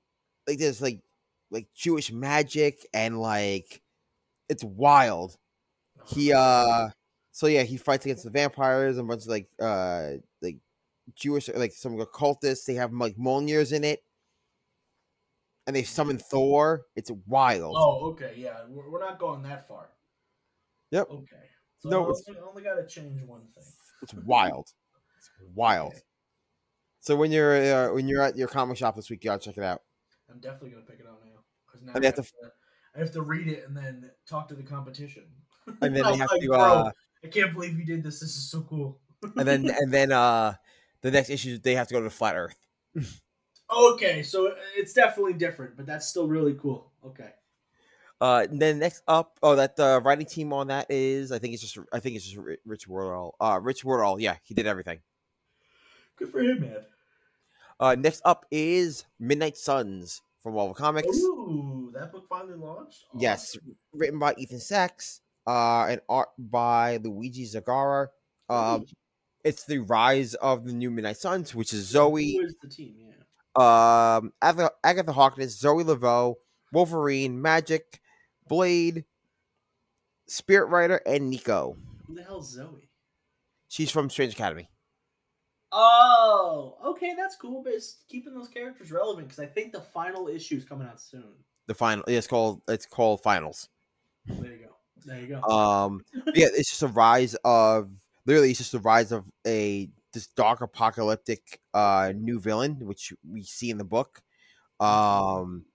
like 0.47 0.59
there's 0.59 0.81
like 0.83 1.01
like 1.51 1.69
Jewish 1.75 2.13
magic 2.13 2.87
and 2.93 3.21
like 3.21 3.83
it's 4.49 4.65
wild. 4.65 5.37
He 6.07 6.33
uh 6.33 6.91
so 7.33 7.47
yeah, 7.47 7.63
he 7.63 7.77
fights 7.77 8.07
against 8.07 8.25
the 8.25 8.31
vampires 8.31 8.99
and 8.99 9.07
a 9.07 9.09
bunch 9.09 9.23
of 9.23 9.29
like 9.29 9.49
uh 9.61 10.13
like 10.43 10.59
Jewish 11.15 11.49
like 11.49 11.73
some 11.73 12.01
occultists. 12.01 12.67
They 12.67 12.75
have 12.75 12.93
like 12.93 13.17
Mjolnirs 13.17 13.73
in 13.73 13.85
it. 13.85 14.03
And 15.67 15.75
they 15.75 15.83
summon 15.83 16.19
Thor. 16.19 16.87
It's 16.95 17.11
wild. 17.27 17.75
Oh, 17.77 18.11
okay, 18.11 18.35
yeah, 18.37 18.59
we're, 18.69 18.89
we're 18.91 19.01
not 19.01 19.19
going 19.19 19.43
that 19.43 19.67
far. 19.67 19.89
Yep. 20.93 21.09
Okay. 21.11 21.37
So 21.79 21.89
No, 21.89 22.01
I 22.07 22.11
it's- 22.11 22.23
only, 22.29 22.41
only 22.41 22.63
got 22.63 22.75
to 22.75 22.87
change 22.87 23.23
one 23.23 23.43
thing. 23.55 23.65
It's 24.03 24.15
wild. 24.15 24.69
It's 25.19 25.31
wild. 25.55 25.93
Okay. 25.93 26.01
So 27.01 27.17
when 27.17 27.31
you're 27.33 27.55
uh, 27.91 27.95
when 27.95 28.09
you're 28.09 28.21
at 28.23 28.37
your 28.37 28.49
comic 28.49 28.77
shop 28.77 28.97
this 28.97 29.09
week, 29.11 29.23
you 29.25 29.31
gotta 29.31 29.43
check 29.45 29.57
it 29.57 29.63
out. 29.63 29.83
I'm 30.31 30.41
definitely 30.41 30.71
gonna 30.71 30.85
pick 30.85 30.99
it 31.01 31.07
up 31.07 31.23
now 31.25 31.41
because 31.67 31.87
now 31.87 31.93
I 31.93 32.05
have, 32.05 32.17
have 32.17 32.27
to, 32.27 32.33
I 32.97 32.99
have 32.99 33.13
to 33.13 33.23
read 33.23 33.47
it 33.47 33.65
and 33.67 33.77
then 33.77 34.11
talk 34.29 34.49
to 34.49 34.55
the 34.55 34.63
competition. 34.65 35.23
And 35.81 35.95
then 35.95 36.05
they 36.05 36.17
have 36.17 36.31
like, 36.31 36.41
to 36.41 36.47
"Bro, 36.49 36.59
uh 36.59 36.91
I 37.25 37.29
can't 37.29 37.53
believe 37.55 37.79
you 37.79 37.85
did 37.85 38.03
this. 38.03 38.21
This 38.21 38.31
is 38.31 38.51
so 38.51 38.63
cool. 38.63 39.01
and 39.23 39.47
then 39.47 39.71
and 39.81 39.93
then 39.93 40.11
uh 40.13 40.55
the 41.03 41.11
next 41.13 41.31
issue 41.31 41.59
they 41.59 41.75
have 41.77 41.87
to 41.89 41.95
go 41.95 42.01
to 42.01 42.11
Flat 42.11 42.37
Earth. 42.37 42.57
okay, 43.71 44.23
so 44.23 44.55
it's 44.77 44.93
definitely 44.93 45.35
different, 45.35 45.77
but 45.77 45.87
that's 45.87 46.07
still 46.07 46.29
really 46.29 46.55
cool. 46.55 46.93
Okay. 47.05 47.31
Uh, 48.21 48.47
then 48.51 48.79
next 48.79 49.03
up, 49.07 49.39
oh, 49.43 49.57
that 49.57 49.77
the 49.77 50.01
writing 50.03 50.27
team 50.27 50.53
on 50.53 50.69
that 50.69 50.87
is, 50.91 51.33
I 51.33 51.39
think 51.39 51.53
it's 51.53 51.63
just, 51.63 51.79
I 51.93 52.01
think 52.01 52.17
it's 52.17 52.25
just 52.25 52.37
Ri- 52.37 52.59
Rich 52.65 52.89
Woodall. 52.89 53.35
Uh, 53.39 53.61
Rich 53.63 53.85
Woodall, 53.85 54.19
yeah, 54.19 54.37
he 54.43 54.55
did 54.55 54.67
everything. 54.67 55.01
Good 56.17 56.31
for 56.31 56.41
him, 56.41 56.61
man. 56.61 56.79
Uh, 57.79 57.95
next 57.95 58.23
up 58.25 58.47
is 58.51 59.05
Midnight 59.21 59.59
Suns 59.59 60.23
from 60.43 60.55
Marvel 60.55 60.73
Comics. 60.73 61.15
Ooh, 61.19 61.93
that 61.95 62.11
book 62.11 62.25
finally 62.27 62.57
launched. 62.57 63.05
Yes. 63.19 63.59
Written 63.93 64.19
by 64.19 64.35
Ethan 64.39 64.61
Sacks, 64.61 65.21
uh, 65.47 65.85
and 65.85 66.01
art 66.09 66.31
by 66.39 66.97
Luigi 66.97 67.45
Zagaria. 67.45 68.09
Um, 68.49 68.87
it's 69.45 69.65
the 69.65 69.79
rise 69.79 70.35
of 70.35 70.65
the 70.65 70.73
new 70.73 70.91
Midnight 70.91 71.19
Suns, 71.19 71.55
which 71.55 71.73
is 71.75 71.87
Zoe, 71.87 72.37
Who 72.37 72.45
is 72.45 72.55
the 72.63 72.69
team? 72.69 72.95
Yeah. 72.99 73.13
Um, 73.57 74.33
Agatha, 74.43 74.71
Agatha 74.85 75.13
Harkness, 75.13 75.59
Zoe 75.59 75.85
Laveau, 75.85 76.35
Wolverine, 76.73 77.39
Magik, 77.43 78.01
Blade, 78.49 79.05
Spirit 80.27 80.67
Rider, 80.67 81.01
and 81.07 81.31
Nico. 81.31 81.77
Who 82.07 82.15
the 82.15 82.23
hell's 82.23 82.53
Zoe? 82.53 82.89
She's 83.69 83.91
from 83.91 84.11
Strange 84.11 84.35
Academy. 84.35 84.69
Oh, 85.73 86.77
okay, 86.85 87.15
that's 87.17 87.37
cool. 87.37 87.63
But 87.63 87.73
it's 87.75 87.99
keeping 88.09 88.35
those 88.35 88.49
characters 88.49 88.93
relevant 88.93 89.29
because 89.29 89.43
I 89.43 89.47
think 89.47 89.73
the 89.73 89.81
final 89.81 90.29
issue 90.29 90.57
is 90.57 90.65
coming 90.65 90.87
out 90.87 91.01
soon. 91.01 91.35
The 91.67 91.75
final, 91.75 92.05
yeah, 92.07 92.19
it's 92.19 92.27
called 92.27 92.63
it's 92.69 92.87
called 92.87 93.23
Finals. 93.23 93.69
There 94.27 94.53
you 94.53 94.67
go. 94.67 94.77
There 95.05 95.21
you 95.21 95.27
go. 95.27 95.43
Um, 95.43 96.03
yeah, 96.35 96.47
it's 96.53 96.71
just 96.71 96.83
a 96.83 96.89
rise 96.89 97.37
of 97.45 97.91
literally, 98.27 98.51
it's 98.51 98.59
just 98.59 98.75
a 98.75 98.79
rise 98.79 99.13
of 99.13 99.25
a 99.47 99.89
this 100.17 100.27
dark 100.29 100.63
apocalyptic 100.63 101.61
uh 101.75 102.13
new 102.17 102.41
villain, 102.41 102.79
which 102.81 103.13
we 103.29 103.43
see 103.43 103.71
in 103.71 103.79
the 103.79 103.85
book. 103.85 104.23
Um, 104.81 105.67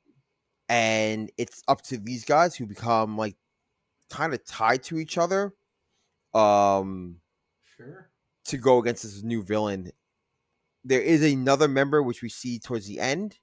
and 0.67 1.31
it's 1.37 1.63
up 1.67 1.81
to 1.83 1.97
these 1.97 2.25
guys 2.25 2.55
who 2.55 2.65
become 2.65 3.17
like 3.17 3.35
kind 4.09 4.33
of 4.33 4.43
tied 4.45 4.83
to 4.83 4.99
each 4.99 5.17
other. 5.17 5.53
Um, 6.33 7.17
sure. 7.77 8.09
to 8.45 8.57
go 8.57 8.79
against 8.79 9.03
this 9.03 9.21
new 9.21 9.43
villain. 9.43 9.91
There 10.83 11.01
is 11.01 11.23
another 11.23 11.67
member 11.67 12.01
which 12.01 12.21
we 12.21 12.29
see 12.29 12.57
towards 12.57 12.87
the 12.87 12.99
end, 12.99 13.37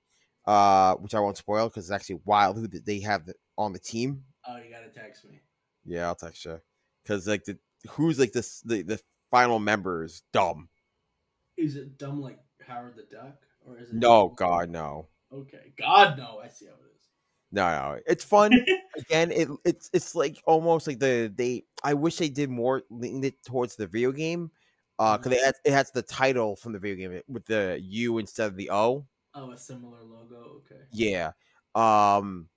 uh, 0.46 0.94
which 0.96 1.14
I 1.14 1.20
won't 1.20 1.36
spoil 1.36 1.68
because 1.68 1.84
it's 1.84 1.92
actually 1.92 2.20
wild 2.24 2.56
who 2.56 2.66
they 2.66 3.00
have 3.00 3.28
on 3.56 3.72
the 3.72 3.78
team. 3.78 4.24
Oh, 4.46 4.56
you 4.56 4.70
gotta 4.70 4.88
text 4.88 5.24
me. 5.24 5.40
Yeah, 5.84 6.06
I'll 6.06 6.14
text 6.14 6.44
you 6.44 6.60
because 7.04 7.28
like 7.28 7.44
the 7.44 7.58
who's 7.90 8.18
like 8.18 8.32
this 8.32 8.60
the 8.62 8.82
the 8.82 9.00
final 9.30 9.58
member 9.58 10.04
is 10.04 10.22
dumb. 10.32 10.68
Is 11.58 11.76
it 11.76 11.98
dumb 11.98 12.20
like 12.22 12.38
Howard 12.66 12.96
the 12.96 13.02
Duck, 13.14 13.42
or 13.66 13.78
is 13.78 13.90
it? 13.90 13.96
No, 13.96 14.28
God, 14.28 14.70
no, 14.70 15.08
Okay, 15.32 15.72
God 15.78 16.16
no. 16.16 16.40
I 16.42 16.48
see 16.48 16.66
how 16.66 16.72
it 16.72 16.94
is. 16.96 17.02
no, 17.52 17.68
no. 17.68 18.00
It's 18.06 18.24
fun. 18.24 18.52
Again, 18.96 19.30
it 19.32 19.48
it's 19.64 19.90
it's 19.92 20.14
like 20.14 20.42
almost 20.46 20.86
like 20.86 20.98
the 20.98 21.32
they. 21.34 21.64
I 21.84 21.94
wish 21.94 22.16
they 22.16 22.28
did 22.28 22.48
more 22.50 22.82
leaned 22.90 23.24
it 23.24 23.42
towards 23.44 23.76
the 23.76 23.86
video 23.86 24.12
game, 24.12 24.50
uh, 24.98 25.18
because 25.18 25.32
it 25.32 25.44
has, 25.44 25.54
it 25.64 25.72
has 25.72 25.90
the 25.90 26.02
title 26.02 26.56
from 26.56 26.72
the 26.72 26.78
video 26.78 27.08
game 27.10 27.22
with 27.28 27.44
the 27.46 27.78
U 27.82 28.18
instead 28.18 28.46
of 28.46 28.56
the 28.56 28.70
O. 28.70 29.06
Oh, 29.34 29.50
a 29.50 29.58
similar 29.58 29.98
logo. 30.02 30.62
Okay. 30.64 30.80
Yeah. 30.92 31.32
Um 31.74 32.48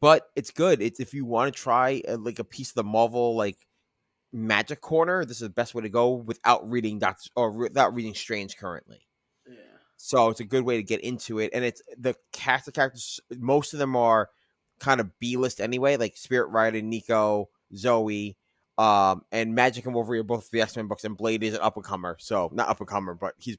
but 0.00 0.28
it's 0.34 0.50
good. 0.50 0.80
It's 0.80 1.00
if 1.00 1.12
you 1.12 1.24
want 1.26 1.54
to 1.54 1.60
try 1.60 2.00
uh, 2.08 2.16
like 2.16 2.38
a 2.38 2.44
piece 2.44 2.70
of 2.70 2.76
the 2.76 2.84
Marvel 2.84 3.36
like 3.36 3.58
magic 4.34 4.80
corner, 4.80 5.24
this 5.24 5.36
is 5.38 5.48
the 5.48 5.48
best 5.48 5.74
way 5.74 5.82
to 5.82 5.88
go 5.88 6.10
without 6.14 6.68
reading 6.68 6.98
Doctor 6.98 7.30
or 7.36 7.50
without 7.52 7.94
reading 7.94 8.14
Strange 8.14 8.56
currently. 8.56 9.06
Yeah. 9.48 9.54
So 9.96 10.28
it's 10.28 10.40
a 10.40 10.44
good 10.44 10.64
way 10.64 10.76
to 10.76 10.82
get 10.82 11.00
into 11.00 11.38
it 11.38 11.50
and 11.54 11.64
it's 11.64 11.80
the 11.96 12.14
cast 12.32 12.66
of 12.68 12.74
characters 12.74 13.20
most 13.38 13.72
of 13.72 13.78
them 13.78 13.94
are 13.96 14.30
kind 14.80 15.00
of 15.00 15.18
B-list 15.20 15.60
anyway, 15.60 15.96
like 15.96 16.16
Spirit 16.16 16.48
Rider, 16.48 16.82
Nico, 16.82 17.48
Zoe, 17.74 18.36
um 18.76 19.22
and 19.30 19.56
Magik 19.56 19.86
and 19.86 19.94
Wolverine 19.94 20.20
are 20.20 20.24
both 20.24 20.50
the 20.50 20.60
X-Men 20.60 20.88
books 20.88 21.04
and 21.04 21.16
Blade 21.16 21.44
is 21.44 21.54
an 21.54 21.60
up 21.60 21.76
and 21.76 21.84
comer. 21.84 22.16
So 22.18 22.50
not 22.52 22.68
up 22.68 22.80
and 22.80 22.88
comer, 22.88 23.14
but 23.14 23.34
he's 23.38 23.56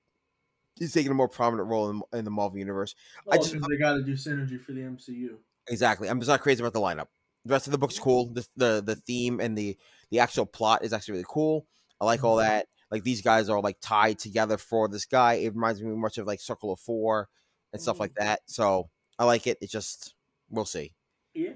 he's 0.78 0.94
taking 0.94 1.12
a 1.12 1.16
more 1.16 1.30
prominent 1.30 1.70
role 1.70 1.90
in, 1.90 2.02
in 2.12 2.26
the 2.26 2.32
Marvel 2.32 2.60
universe. 2.60 2.96
Well, 3.26 3.40
just- 3.40 3.54
because 3.54 3.70
they 3.70 3.78
got 3.78 3.94
to 3.94 4.04
do 4.04 4.14
synergy 4.14 4.60
for 4.60 4.74
the 4.74 4.82
MCU. 4.82 5.38
Exactly. 5.70 6.10
I'm 6.10 6.20
just 6.20 6.30
not 6.30 6.42
crazy 6.42 6.62
about 6.62 6.74
the 6.74 6.82
lineup. 6.82 7.08
The 7.46 7.54
rest 7.54 7.68
of 7.68 7.72
the 7.72 7.78
book's 7.78 7.98
cool. 7.98 8.26
The 8.26 8.46
the 8.58 8.84
the 8.86 8.96
theme 8.96 9.40
and 9.40 9.58
the 9.58 9.78
the 10.12 10.20
actual 10.20 10.46
plot 10.46 10.84
is 10.84 10.94
actually 10.94 11.14
really 11.14 11.26
cool. 11.28 11.68
I 12.00 12.06
like 12.06 12.24
all 12.24 12.38
Mhm. 12.38 12.48
that. 12.48 12.68
Like 12.92 13.04
these 13.04 13.22
guys 13.22 13.50
are 13.50 13.60
like 13.62 13.78
tied 13.82 14.20
together 14.20 14.58
for 14.58 14.88
this 14.88 15.06
guy. 15.06 15.36
It 15.36 15.54
reminds 15.56 15.82
me 15.82 15.92
much 15.96 16.18
of 16.18 16.28
like 16.28 16.40
Circle 16.40 16.72
of 16.74 16.80
Four 16.80 17.30
and 17.74 17.82
stuff 17.82 18.00
like 18.00 18.14
that. 18.16 18.42
So 18.46 18.90
I 19.18 19.26
like 19.26 19.48
it. 19.48 19.58
It's 19.62 19.72
just 19.72 20.14
we'll 20.50 20.66
see. 20.66 20.94
Yeah, 21.34 21.54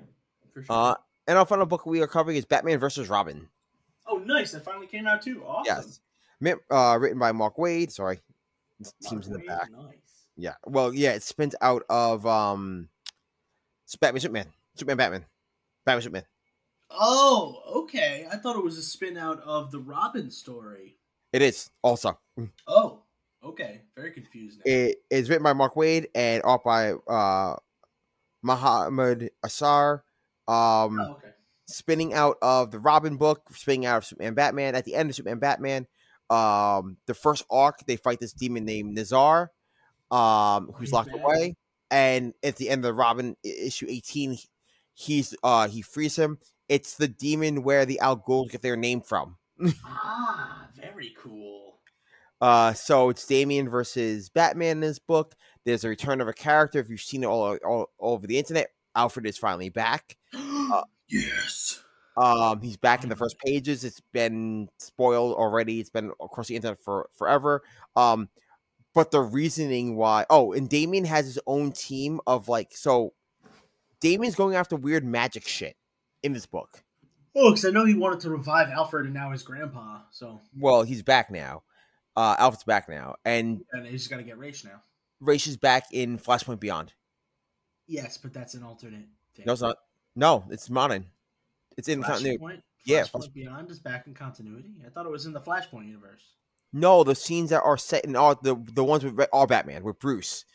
for 0.53 0.63
sure. 0.63 0.75
Uh 0.75 0.95
and 1.27 1.37
our 1.37 1.45
final 1.45 1.65
book 1.67 1.85
we 1.85 2.01
are 2.01 2.07
covering 2.07 2.37
is 2.37 2.45
Batman 2.45 2.79
versus 2.79 3.07
Robin. 3.09 3.47
oh, 4.07 4.17
nice! 4.17 4.51
That 4.53 4.65
finally 4.65 4.87
came 4.87 5.05
out 5.05 5.21
too. 5.21 5.43
Awesome. 5.45 5.99
Yes. 6.41 6.59
Uh, 6.71 6.97
written 6.99 7.19
by 7.19 7.31
Mark 7.31 7.57
Waid. 7.57 7.91
Sorry, 7.91 8.19
this 8.79 8.91
team's 9.03 9.27
in 9.27 9.33
the 9.33 9.39
Wait, 9.39 9.47
back. 9.47 9.69
Nice. 9.71 10.25
Yeah. 10.35 10.55
Well, 10.65 10.91
yeah, 10.93 11.11
it 11.11 11.21
spins 11.21 11.53
out 11.61 11.83
of 11.89 12.25
um, 12.25 12.89
it's 13.85 13.95
Batman, 13.97 14.21
Superman, 14.21 14.47
Superman, 14.75 14.97
Batman, 14.97 15.25
Batman, 15.85 16.01
Superman. 16.01 16.25
Oh, 16.91 17.61
okay. 17.83 18.27
I 18.31 18.37
thought 18.37 18.55
it 18.55 18.63
was 18.63 18.77
a 18.77 18.83
spin 18.83 19.17
out 19.17 19.41
of 19.43 19.71
the 19.71 19.79
Robin 19.79 20.29
story. 20.31 20.97
It 21.31 21.41
is 21.41 21.69
also. 21.83 22.19
Oh, 22.67 23.03
okay. 23.43 23.81
Very 23.95 24.11
confused 24.11 24.59
now. 24.65 24.71
It 24.71 24.97
is 25.09 25.29
written 25.29 25.43
by 25.43 25.53
Mark 25.53 25.75
Waid 25.75 26.07
and 26.15 26.41
art 26.43 26.63
by 26.63 26.93
uh, 26.93 27.55
Mahmud 28.41 29.29
Asrar. 29.45 30.01
Um, 30.47 30.99
oh, 30.99 31.17
okay. 31.17 31.29
spinning 31.67 32.13
out 32.13 32.37
of 32.41 32.71
the 32.71 32.79
Robin 32.79 33.17
book, 33.17 33.43
spinning 33.51 33.85
out 33.85 33.97
of 33.97 34.05
Superman 34.05 34.33
Batman. 34.33 34.75
At 34.75 34.85
the 34.85 34.95
end 34.95 35.09
of 35.11 35.15
Superman 35.15 35.39
Batman, 35.39 35.87
um, 36.31 36.97
the 37.05 37.13
first 37.13 37.45
arc, 37.51 37.85
they 37.85 37.97
fight 37.97 38.19
this 38.19 38.33
demon 38.33 38.65
named 38.65 38.95
Nazar, 38.95 39.51
um, 40.09 40.71
who's 40.73 40.87
He's 40.87 40.93
locked 40.93 41.11
bad. 41.11 41.21
away. 41.21 41.55
And 41.91 42.33
at 42.43 42.55
the 42.55 42.69
end 42.69 42.79
of 42.79 42.89
the 42.89 42.93
Robin 42.93 43.35
issue 43.43 43.85
18, 43.89 44.37
he's 44.93 45.35
uh 45.43 45.67
he 45.67 45.81
frees 45.81 46.15
him. 46.15 46.39
It's 46.69 46.95
the 46.95 47.07
demon 47.07 47.63
where 47.63 47.85
the 47.85 47.99
Al 47.99 48.17
Ghul 48.17 48.49
get 48.49 48.61
their 48.61 48.77
name 48.77 49.01
from. 49.01 49.37
Ah, 49.83 50.67
very 50.79 51.13
cool. 51.17 51.79
Uh, 52.39 52.73
so 52.73 53.09
it's 53.09 53.25
Damian 53.25 53.67
versus 53.67 54.29
Batman 54.29 54.77
in 54.77 54.79
this 54.79 54.99
book. 54.99 55.35
There's 55.65 55.83
a 55.83 55.89
return 55.89 56.21
of 56.21 56.27
a 56.27 56.33
character. 56.33 56.79
If 56.79 56.89
you've 56.89 57.01
seen 57.01 57.23
it 57.23 57.27
all, 57.27 57.57
all, 57.65 57.89
all 57.97 58.13
over 58.13 58.27
the 58.27 58.37
internet, 58.37 58.69
Alfred 58.95 59.25
is 59.25 59.37
finally 59.37 59.69
back. 59.69 60.15
yes. 61.09 61.83
Um, 62.15 62.61
he's 62.61 62.77
back 62.77 63.03
in 63.03 63.09
the 63.09 63.15
first 63.15 63.37
pages. 63.39 63.83
It's 63.83 64.01
been 64.13 64.69
spoiled 64.77 65.35
already. 65.35 65.79
It's 65.79 65.89
been 65.89 66.11
across 66.21 66.47
the 66.47 66.55
internet 66.55 66.79
for 66.79 67.09
forever. 67.17 67.61
Um, 67.95 68.29
but 68.93 69.11
the 69.11 69.21
reasoning 69.21 69.95
why 69.95 70.25
oh, 70.29 70.51
and 70.51 70.69
Damian 70.69 71.05
has 71.05 71.25
his 71.25 71.39
own 71.47 71.71
team 71.71 72.19
of 72.27 72.49
like 72.49 72.75
so 72.75 73.13
Damian's 74.01 74.35
going 74.35 74.55
after 74.55 74.75
weird 74.75 75.05
magic 75.05 75.47
shit 75.47 75.75
in 76.23 76.33
this 76.33 76.45
book. 76.45 76.83
Oh, 77.35 77.51
because 77.51 77.65
I 77.65 77.69
know 77.69 77.85
he 77.85 77.93
wanted 77.93 78.19
to 78.21 78.29
revive 78.29 78.69
Alfred 78.69 79.05
and 79.05 79.13
now 79.13 79.31
his 79.31 79.43
grandpa. 79.43 80.01
So, 80.11 80.41
Well, 80.57 80.83
he's 80.83 81.03
back 81.03 81.29
now. 81.31 81.63
Uh 82.15 82.35
Alfred's 82.39 82.63
back 82.63 82.89
now. 82.89 83.15
And 83.23 83.61
and 83.71 83.85
he's 83.85 84.07
got 84.07 84.17
to 84.17 84.23
get 84.23 84.37
Ra's 84.37 84.63
now. 84.63 84.81
Ra's 85.21 85.47
is 85.47 85.57
back 85.57 85.85
in 85.91 86.17
Flashpoint 86.17 86.59
Beyond. 86.59 86.93
Yes, 87.87 88.17
but 88.17 88.33
that's 88.33 88.53
an 88.53 88.63
alternate 88.63 89.05
thing. 89.35 89.45
No, 89.45 89.53
it's 89.53 89.61
not. 89.61 89.77
No, 90.15 90.43
it's 90.49 90.69
modern. 90.69 91.05
It's 91.77 91.87
in 91.87 92.01
continuity. 92.03 92.37
Flashpoint. 92.37 92.61
Yeah, 92.85 93.03
Flashpoint 93.03 93.33
Beyond 93.33 93.71
is 93.71 93.79
back 93.79 94.07
in 94.07 94.13
continuity. 94.13 94.69
I 94.85 94.89
thought 94.89 95.05
it 95.05 95.11
was 95.11 95.25
in 95.25 95.33
the 95.33 95.39
Flashpoint 95.39 95.87
universe. 95.87 96.21
No, 96.71 97.03
the 97.03 97.15
scenes 97.15 97.49
that 97.49 97.61
are 97.61 97.77
set 97.77 98.05
in 98.05 98.15
all 98.15 98.35
the 98.35 98.55
the 98.73 98.83
ones 98.83 99.03
with 99.03 99.19
all 99.31 99.47
Batman 99.47 99.83
with 99.83 99.99
Bruce. 99.99 100.45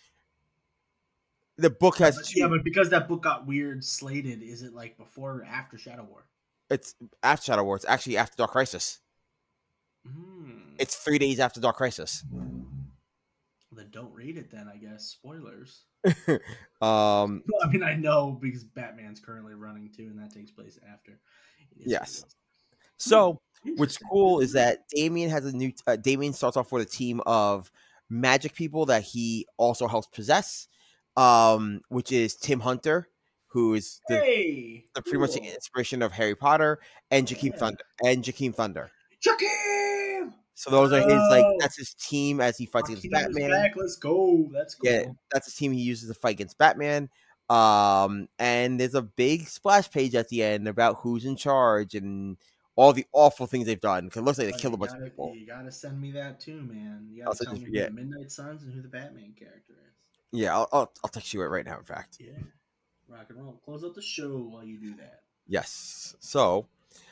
The 1.57 1.71
book 1.71 1.99
has 1.99 2.35
yeah, 2.35 2.49
but 2.49 2.65
because 2.65 2.91
that 2.91 3.07
book 3.09 3.23
got 3.23 3.47
weird 3.47 3.85
slated, 3.85 4.43
is 4.43 4.63
it 4.63 4.75
like 4.75 4.97
before 4.99 5.39
or 5.41 5.45
after 5.45 5.79
Shadow 5.79 6.05
War? 6.09 6.27
it's 6.71 6.95
after 7.23 7.45
Shadow 7.47 7.63
War. 7.65 7.77
It's 7.77 7.85
actually 7.87 8.17
after 8.17 8.37
Dark 8.37 8.51
Crisis. 8.53 8.99
Hmm. 10.07 10.75
It's 10.79 10.97
three 10.97 11.19
days 11.19 11.39
after 11.39 11.61
Dark 11.61 11.77
Crisis. 11.77 12.25
Then 13.73 13.89
don't 13.91 14.13
read 14.15 14.37
it 14.37 14.51
then, 14.51 14.69
I 14.73 14.77
guess. 14.77 15.05
Spoilers. 15.05 15.85
Um, 16.83 17.43
Well, 17.49 17.61
I 17.65 17.69
mean, 17.71 17.83
I 17.83 17.95
know 17.95 18.39
because 18.41 18.65
Batman's 18.65 19.21
currently 19.21 19.55
running 19.55 19.91
too, 19.97 20.05
and 20.05 20.19
that 20.19 20.33
takes 20.35 20.51
place 20.51 20.79
after. 20.93 21.13
It 21.13 21.79
is 21.81 21.87
what 21.87 21.87
it 21.87 21.91
Yes. 21.91 22.25
so 22.99 23.41
what's 23.77 23.97
cool 23.97 24.41
is 24.41 24.53
that 24.53 24.87
Damian 24.95 25.31
has 25.31 25.47
a 25.47 25.53
new. 25.57 25.73
Uh, 25.87 25.97
Damian 25.97 26.33
starts 26.35 26.57
off 26.57 26.73
with 26.73 26.83
a 26.87 26.91
team 26.91 27.21
of 27.27 27.71
magic 28.11 28.55
people 28.55 28.87
that 28.87 29.03
he 29.03 29.47
also 29.57 29.87
helps 29.89 30.09
possess, 30.09 30.69
um, 31.17 31.81
which 31.89 32.13
is 32.13 32.37
Tim 32.37 32.61
Hunter, 32.61 33.09
who 33.49 33.75
is 33.75 34.01
the, 34.09 34.17
hey, 34.17 34.85
the 34.95 35.03
pretty 35.03 35.19
much 35.19 35.33
the 35.35 35.41
inspiration 35.43 36.03
of 36.03 36.13
Harry 36.13 36.35
Potter, 36.35 36.81
and 37.11 37.27
Jakeem 37.27 37.53
Yeah. 37.53 37.57
Thunder, 37.59 37.85
and 38.05 38.25
Jakeem 38.25 38.55
Thunder. 38.55 38.91
Jakeem! 39.25 40.33
So 40.55 40.71
those 40.71 40.93
are 40.93 41.01
his 41.01 41.23
like 41.31 41.45
Oh. 41.45 41.57
that's 41.61 41.77
his 41.77 41.95
team 41.95 42.41
as 42.41 42.57
he 42.57 42.67
fights 42.67 42.89
against 42.89 43.11
Batman. 43.11 43.51
Back. 43.51 43.73
Let's 43.77 43.97
go. 43.97 44.49
That's 44.53 44.75
cool. 44.77 44.91
Yeah, 44.91 45.07
that's 45.33 45.47
his 45.47 45.55
team 45.55 45.73
he 45.73 45.81
uses 45.81 46.09
to 46.09 46.15
fight 46.15 46.31
against 46.37 46.59
Batman. 46.59 47.09
Um, 47.51 48.29
and 48.39 48.79
there's 48.81 48.95
a 48.95 49.03
big 49.03 49.47
splash 49.49 49.91
page 49.91 50.15
at 50.15 50.29
the 50.29 50.43
end 50.43 50.67
about 50.69 50.99
who's 51.01 51.25
in 51.25 51.37
charge 51.37 51.95
and 51.95 52.37
all 52.77 52.93
the 52.93 53.05
awful 53.13 53.47
things 53.47 53.67
they've 53.67 53.81
done. 53.81 54.09
Cause 54.09 54.19
it 54.23 54.25
looks 54.25 54.39
like 54.39 54.47
they 54.53 54.59
killed 54.59 54.75
a 54.75 54.77
bunch 54.79 54.93
gotta, 54.93 55.05
of 55.05 55.11
people. 55.11 55.35
You 55.35 55.47
gotta 55.47 55.71
send 55.73 56.01
me 56.01 56.13
that 56.13 56.41
too, 56.41 56.63
man. 56.63 57.09
You 57.11 57.23
I'll 57.23 57.27
gotta 57.33 57.37
send 57.39 57.49
tell 57.51 57.59
you- 57.59 57.73
me 57.73 57.79
who 57.81 57.85
the 57.87 57.91
Midnight 57.91 58.31
Suns 58.31 58.63
and 58.63 58.73
who 58.73 58.81
the 58.83 58.89
Batman 58.89 59.35
character 59.39 59.75
is. 59.75 60.04
Yeah, 60.33 60.55
I'll, 60.55 60.69
I'll, 60.73 60.93
I'll 61.05 61.11
text 61.11 61.33
you 61.33 61.43
it 61.43 61.47
right 61.47 61.65
now. 61.65 61.79
In 61.79 61.85
fact, 61.85 62.17
Yeah. 62.21 62.33
Rock 63.09 63.27
and 63.31 63.39
roll. 63.39 63.61
Close 63.65 63.85
out 63.85 63.95
the 63.95 64.03
show 64.03 64.39
while 64.39 64.65
you 64.65 64.79
do 64.79 64.95
that. 64.97 65.23
yes. 65.47 66.17
So 66.21 66.67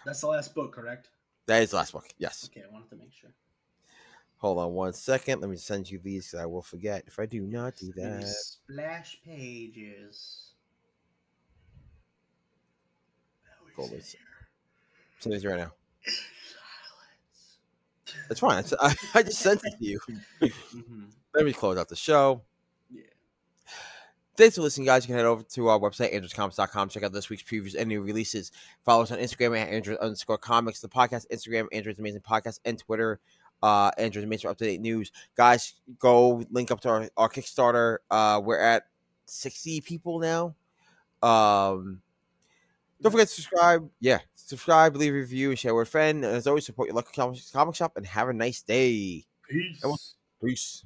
That's 0.04 0.20
the 0.20 0.26
last 0.28 0.54
book, 0.54 0.72
correct? 0.72 1.10
that 1.46 1.62
is 1.62 1.70
the 1.70 1.76
last 1.76 1.92
book. 1.92 2.08
Yes. 2.18 2.48
Okay, 2.50 2.64
I 2.68 2.72
wanted 2.72 2.88
to 2.90 2.96
make 2.96 3.12
sure. 3.12 3.30
Hold 4.38 4.58
on 4.58 4.72
one 4.72 4.92
second. 4.92 5.40
Let 5.40 5.50
me 5.50 5.56
send 5.56 5.88
you 5.90 5.98
these. 6.00 6.30
'cause 6.30 6.40
I 6.40 6.46
will 6.46 6.62
forget 6.62 7.04
if 7.06 7.18
I 7.20 7.26
do 7.26 7.42
not 7.42 7.76
do 7.76 7.92
that. 7.92 8.26
Splash 8.26 9.20
pages. 9.24 10.52
Now 13.44 13.52
we 13.66 13.72
Cool, 13.72 13.88
here 13.88 14.00
Send 15.20 15.32
these 15.34 15.44
right 15.46 15.58
now. 15.58 15.72
silence. 16.04 17.58
It's 18.30 18.40
fine. 18.40 18.64
I, 18.80 18.94
I 19.14 19.22
just 19.22 19.38
sent 19.38 19.60
it 19.64 19.74
to 19.78 19.84
you. 19.84 20.00
Mhm. 20.74 21.12
Let 21.34 21.44
me 21.46 21.52
close 21.52 21.78
out 21.78 21.88
the 21.88 21.96
show. 21.96 22.42
Thanks 24.34 24.56
for 24.56 24.62
listening, 24.62 24.86
guys. 24.86 25.04
You 25.04 25.08
can 25.08 25.16
head 25.16 25.26
over 25.26 25.42
to 25.42 25.68
our 25.68 25.78
website, 25.78 26.14
andrewscomics.com. 26.14 26.88
Check 26.88 27.02
out 27.02 27.12
this 27.12 27.28
week's 27.28 27.42
previews 27.42 27.74
and 27.78 27.86
new 27.86 28.00
releases. 28.00 28.50
Follow 28.82 29.02
us 29.02 29.10
on 29.10 29.18
Instagram 29.18 29.58
at 29.58 29.68
Andrew 29.68 29.96
underscore 30.00 30.38
comics, 30.38 30.80
the 30.80 30.88
podcast, 30.88 31.26
Instagram, 31.30 31.66
Andrew's 31.70 31.98
Amazing 31.98 32.22
Podcast, 32.22 32.58
and 32.64 32.78
Twitter, 32.78 33.20
uh, 33.62 33.90
Andrew's 33.98 34.24
Amazing 34.24 34.50
up 34.50 34.56
to 34.56 34.64
date 34.64 34.80
news. 34.80 35.12
Guys, 35.36 35.74
go 35.98 36.42
link 36.50 36.70
up 36.70 36.80
to 36.80 36.88
our, 36.88 37.08
our 37.18 37.28
Kickstarter. 37.28 37.98
Uh, 38.10 38.40
we're 38.42 38.58
at 38.58 38.84
60 39.26 39.82
people 39.82 40.18
now. 40.18 40.54
Um, 41.22 42.00
don't 43.02 43.12
forget 43.12 43.28
to 43.28 43.34
subscribe. 43.34 43.90
Yeah, 44.00 44.20
subscribe, 44.34 44.96
leave 44.96 45.12
a 45.12 45.16
review, 45.16 45.50
and 45.50 45.58
share 45.58 45.74
with 45.74 45.88
a 45.88 45.90
friend. 45.90 46.24
And 46.24 46.34
as 46.34 46.46
always, 46.46 46.64
support 46.64 46.88
your 46.88 46.96
local 46.96 47.12
comic 47.14 47.40
comic 47.52 47.74
shop 47.74 47.96
and 47.96 48.06
have 48.06 48.28
a 48.28 48.32
nice 48.32 48.62
day. 48.62 49.26
Peace. 49.46 49.82
Peace. 50.42 50.84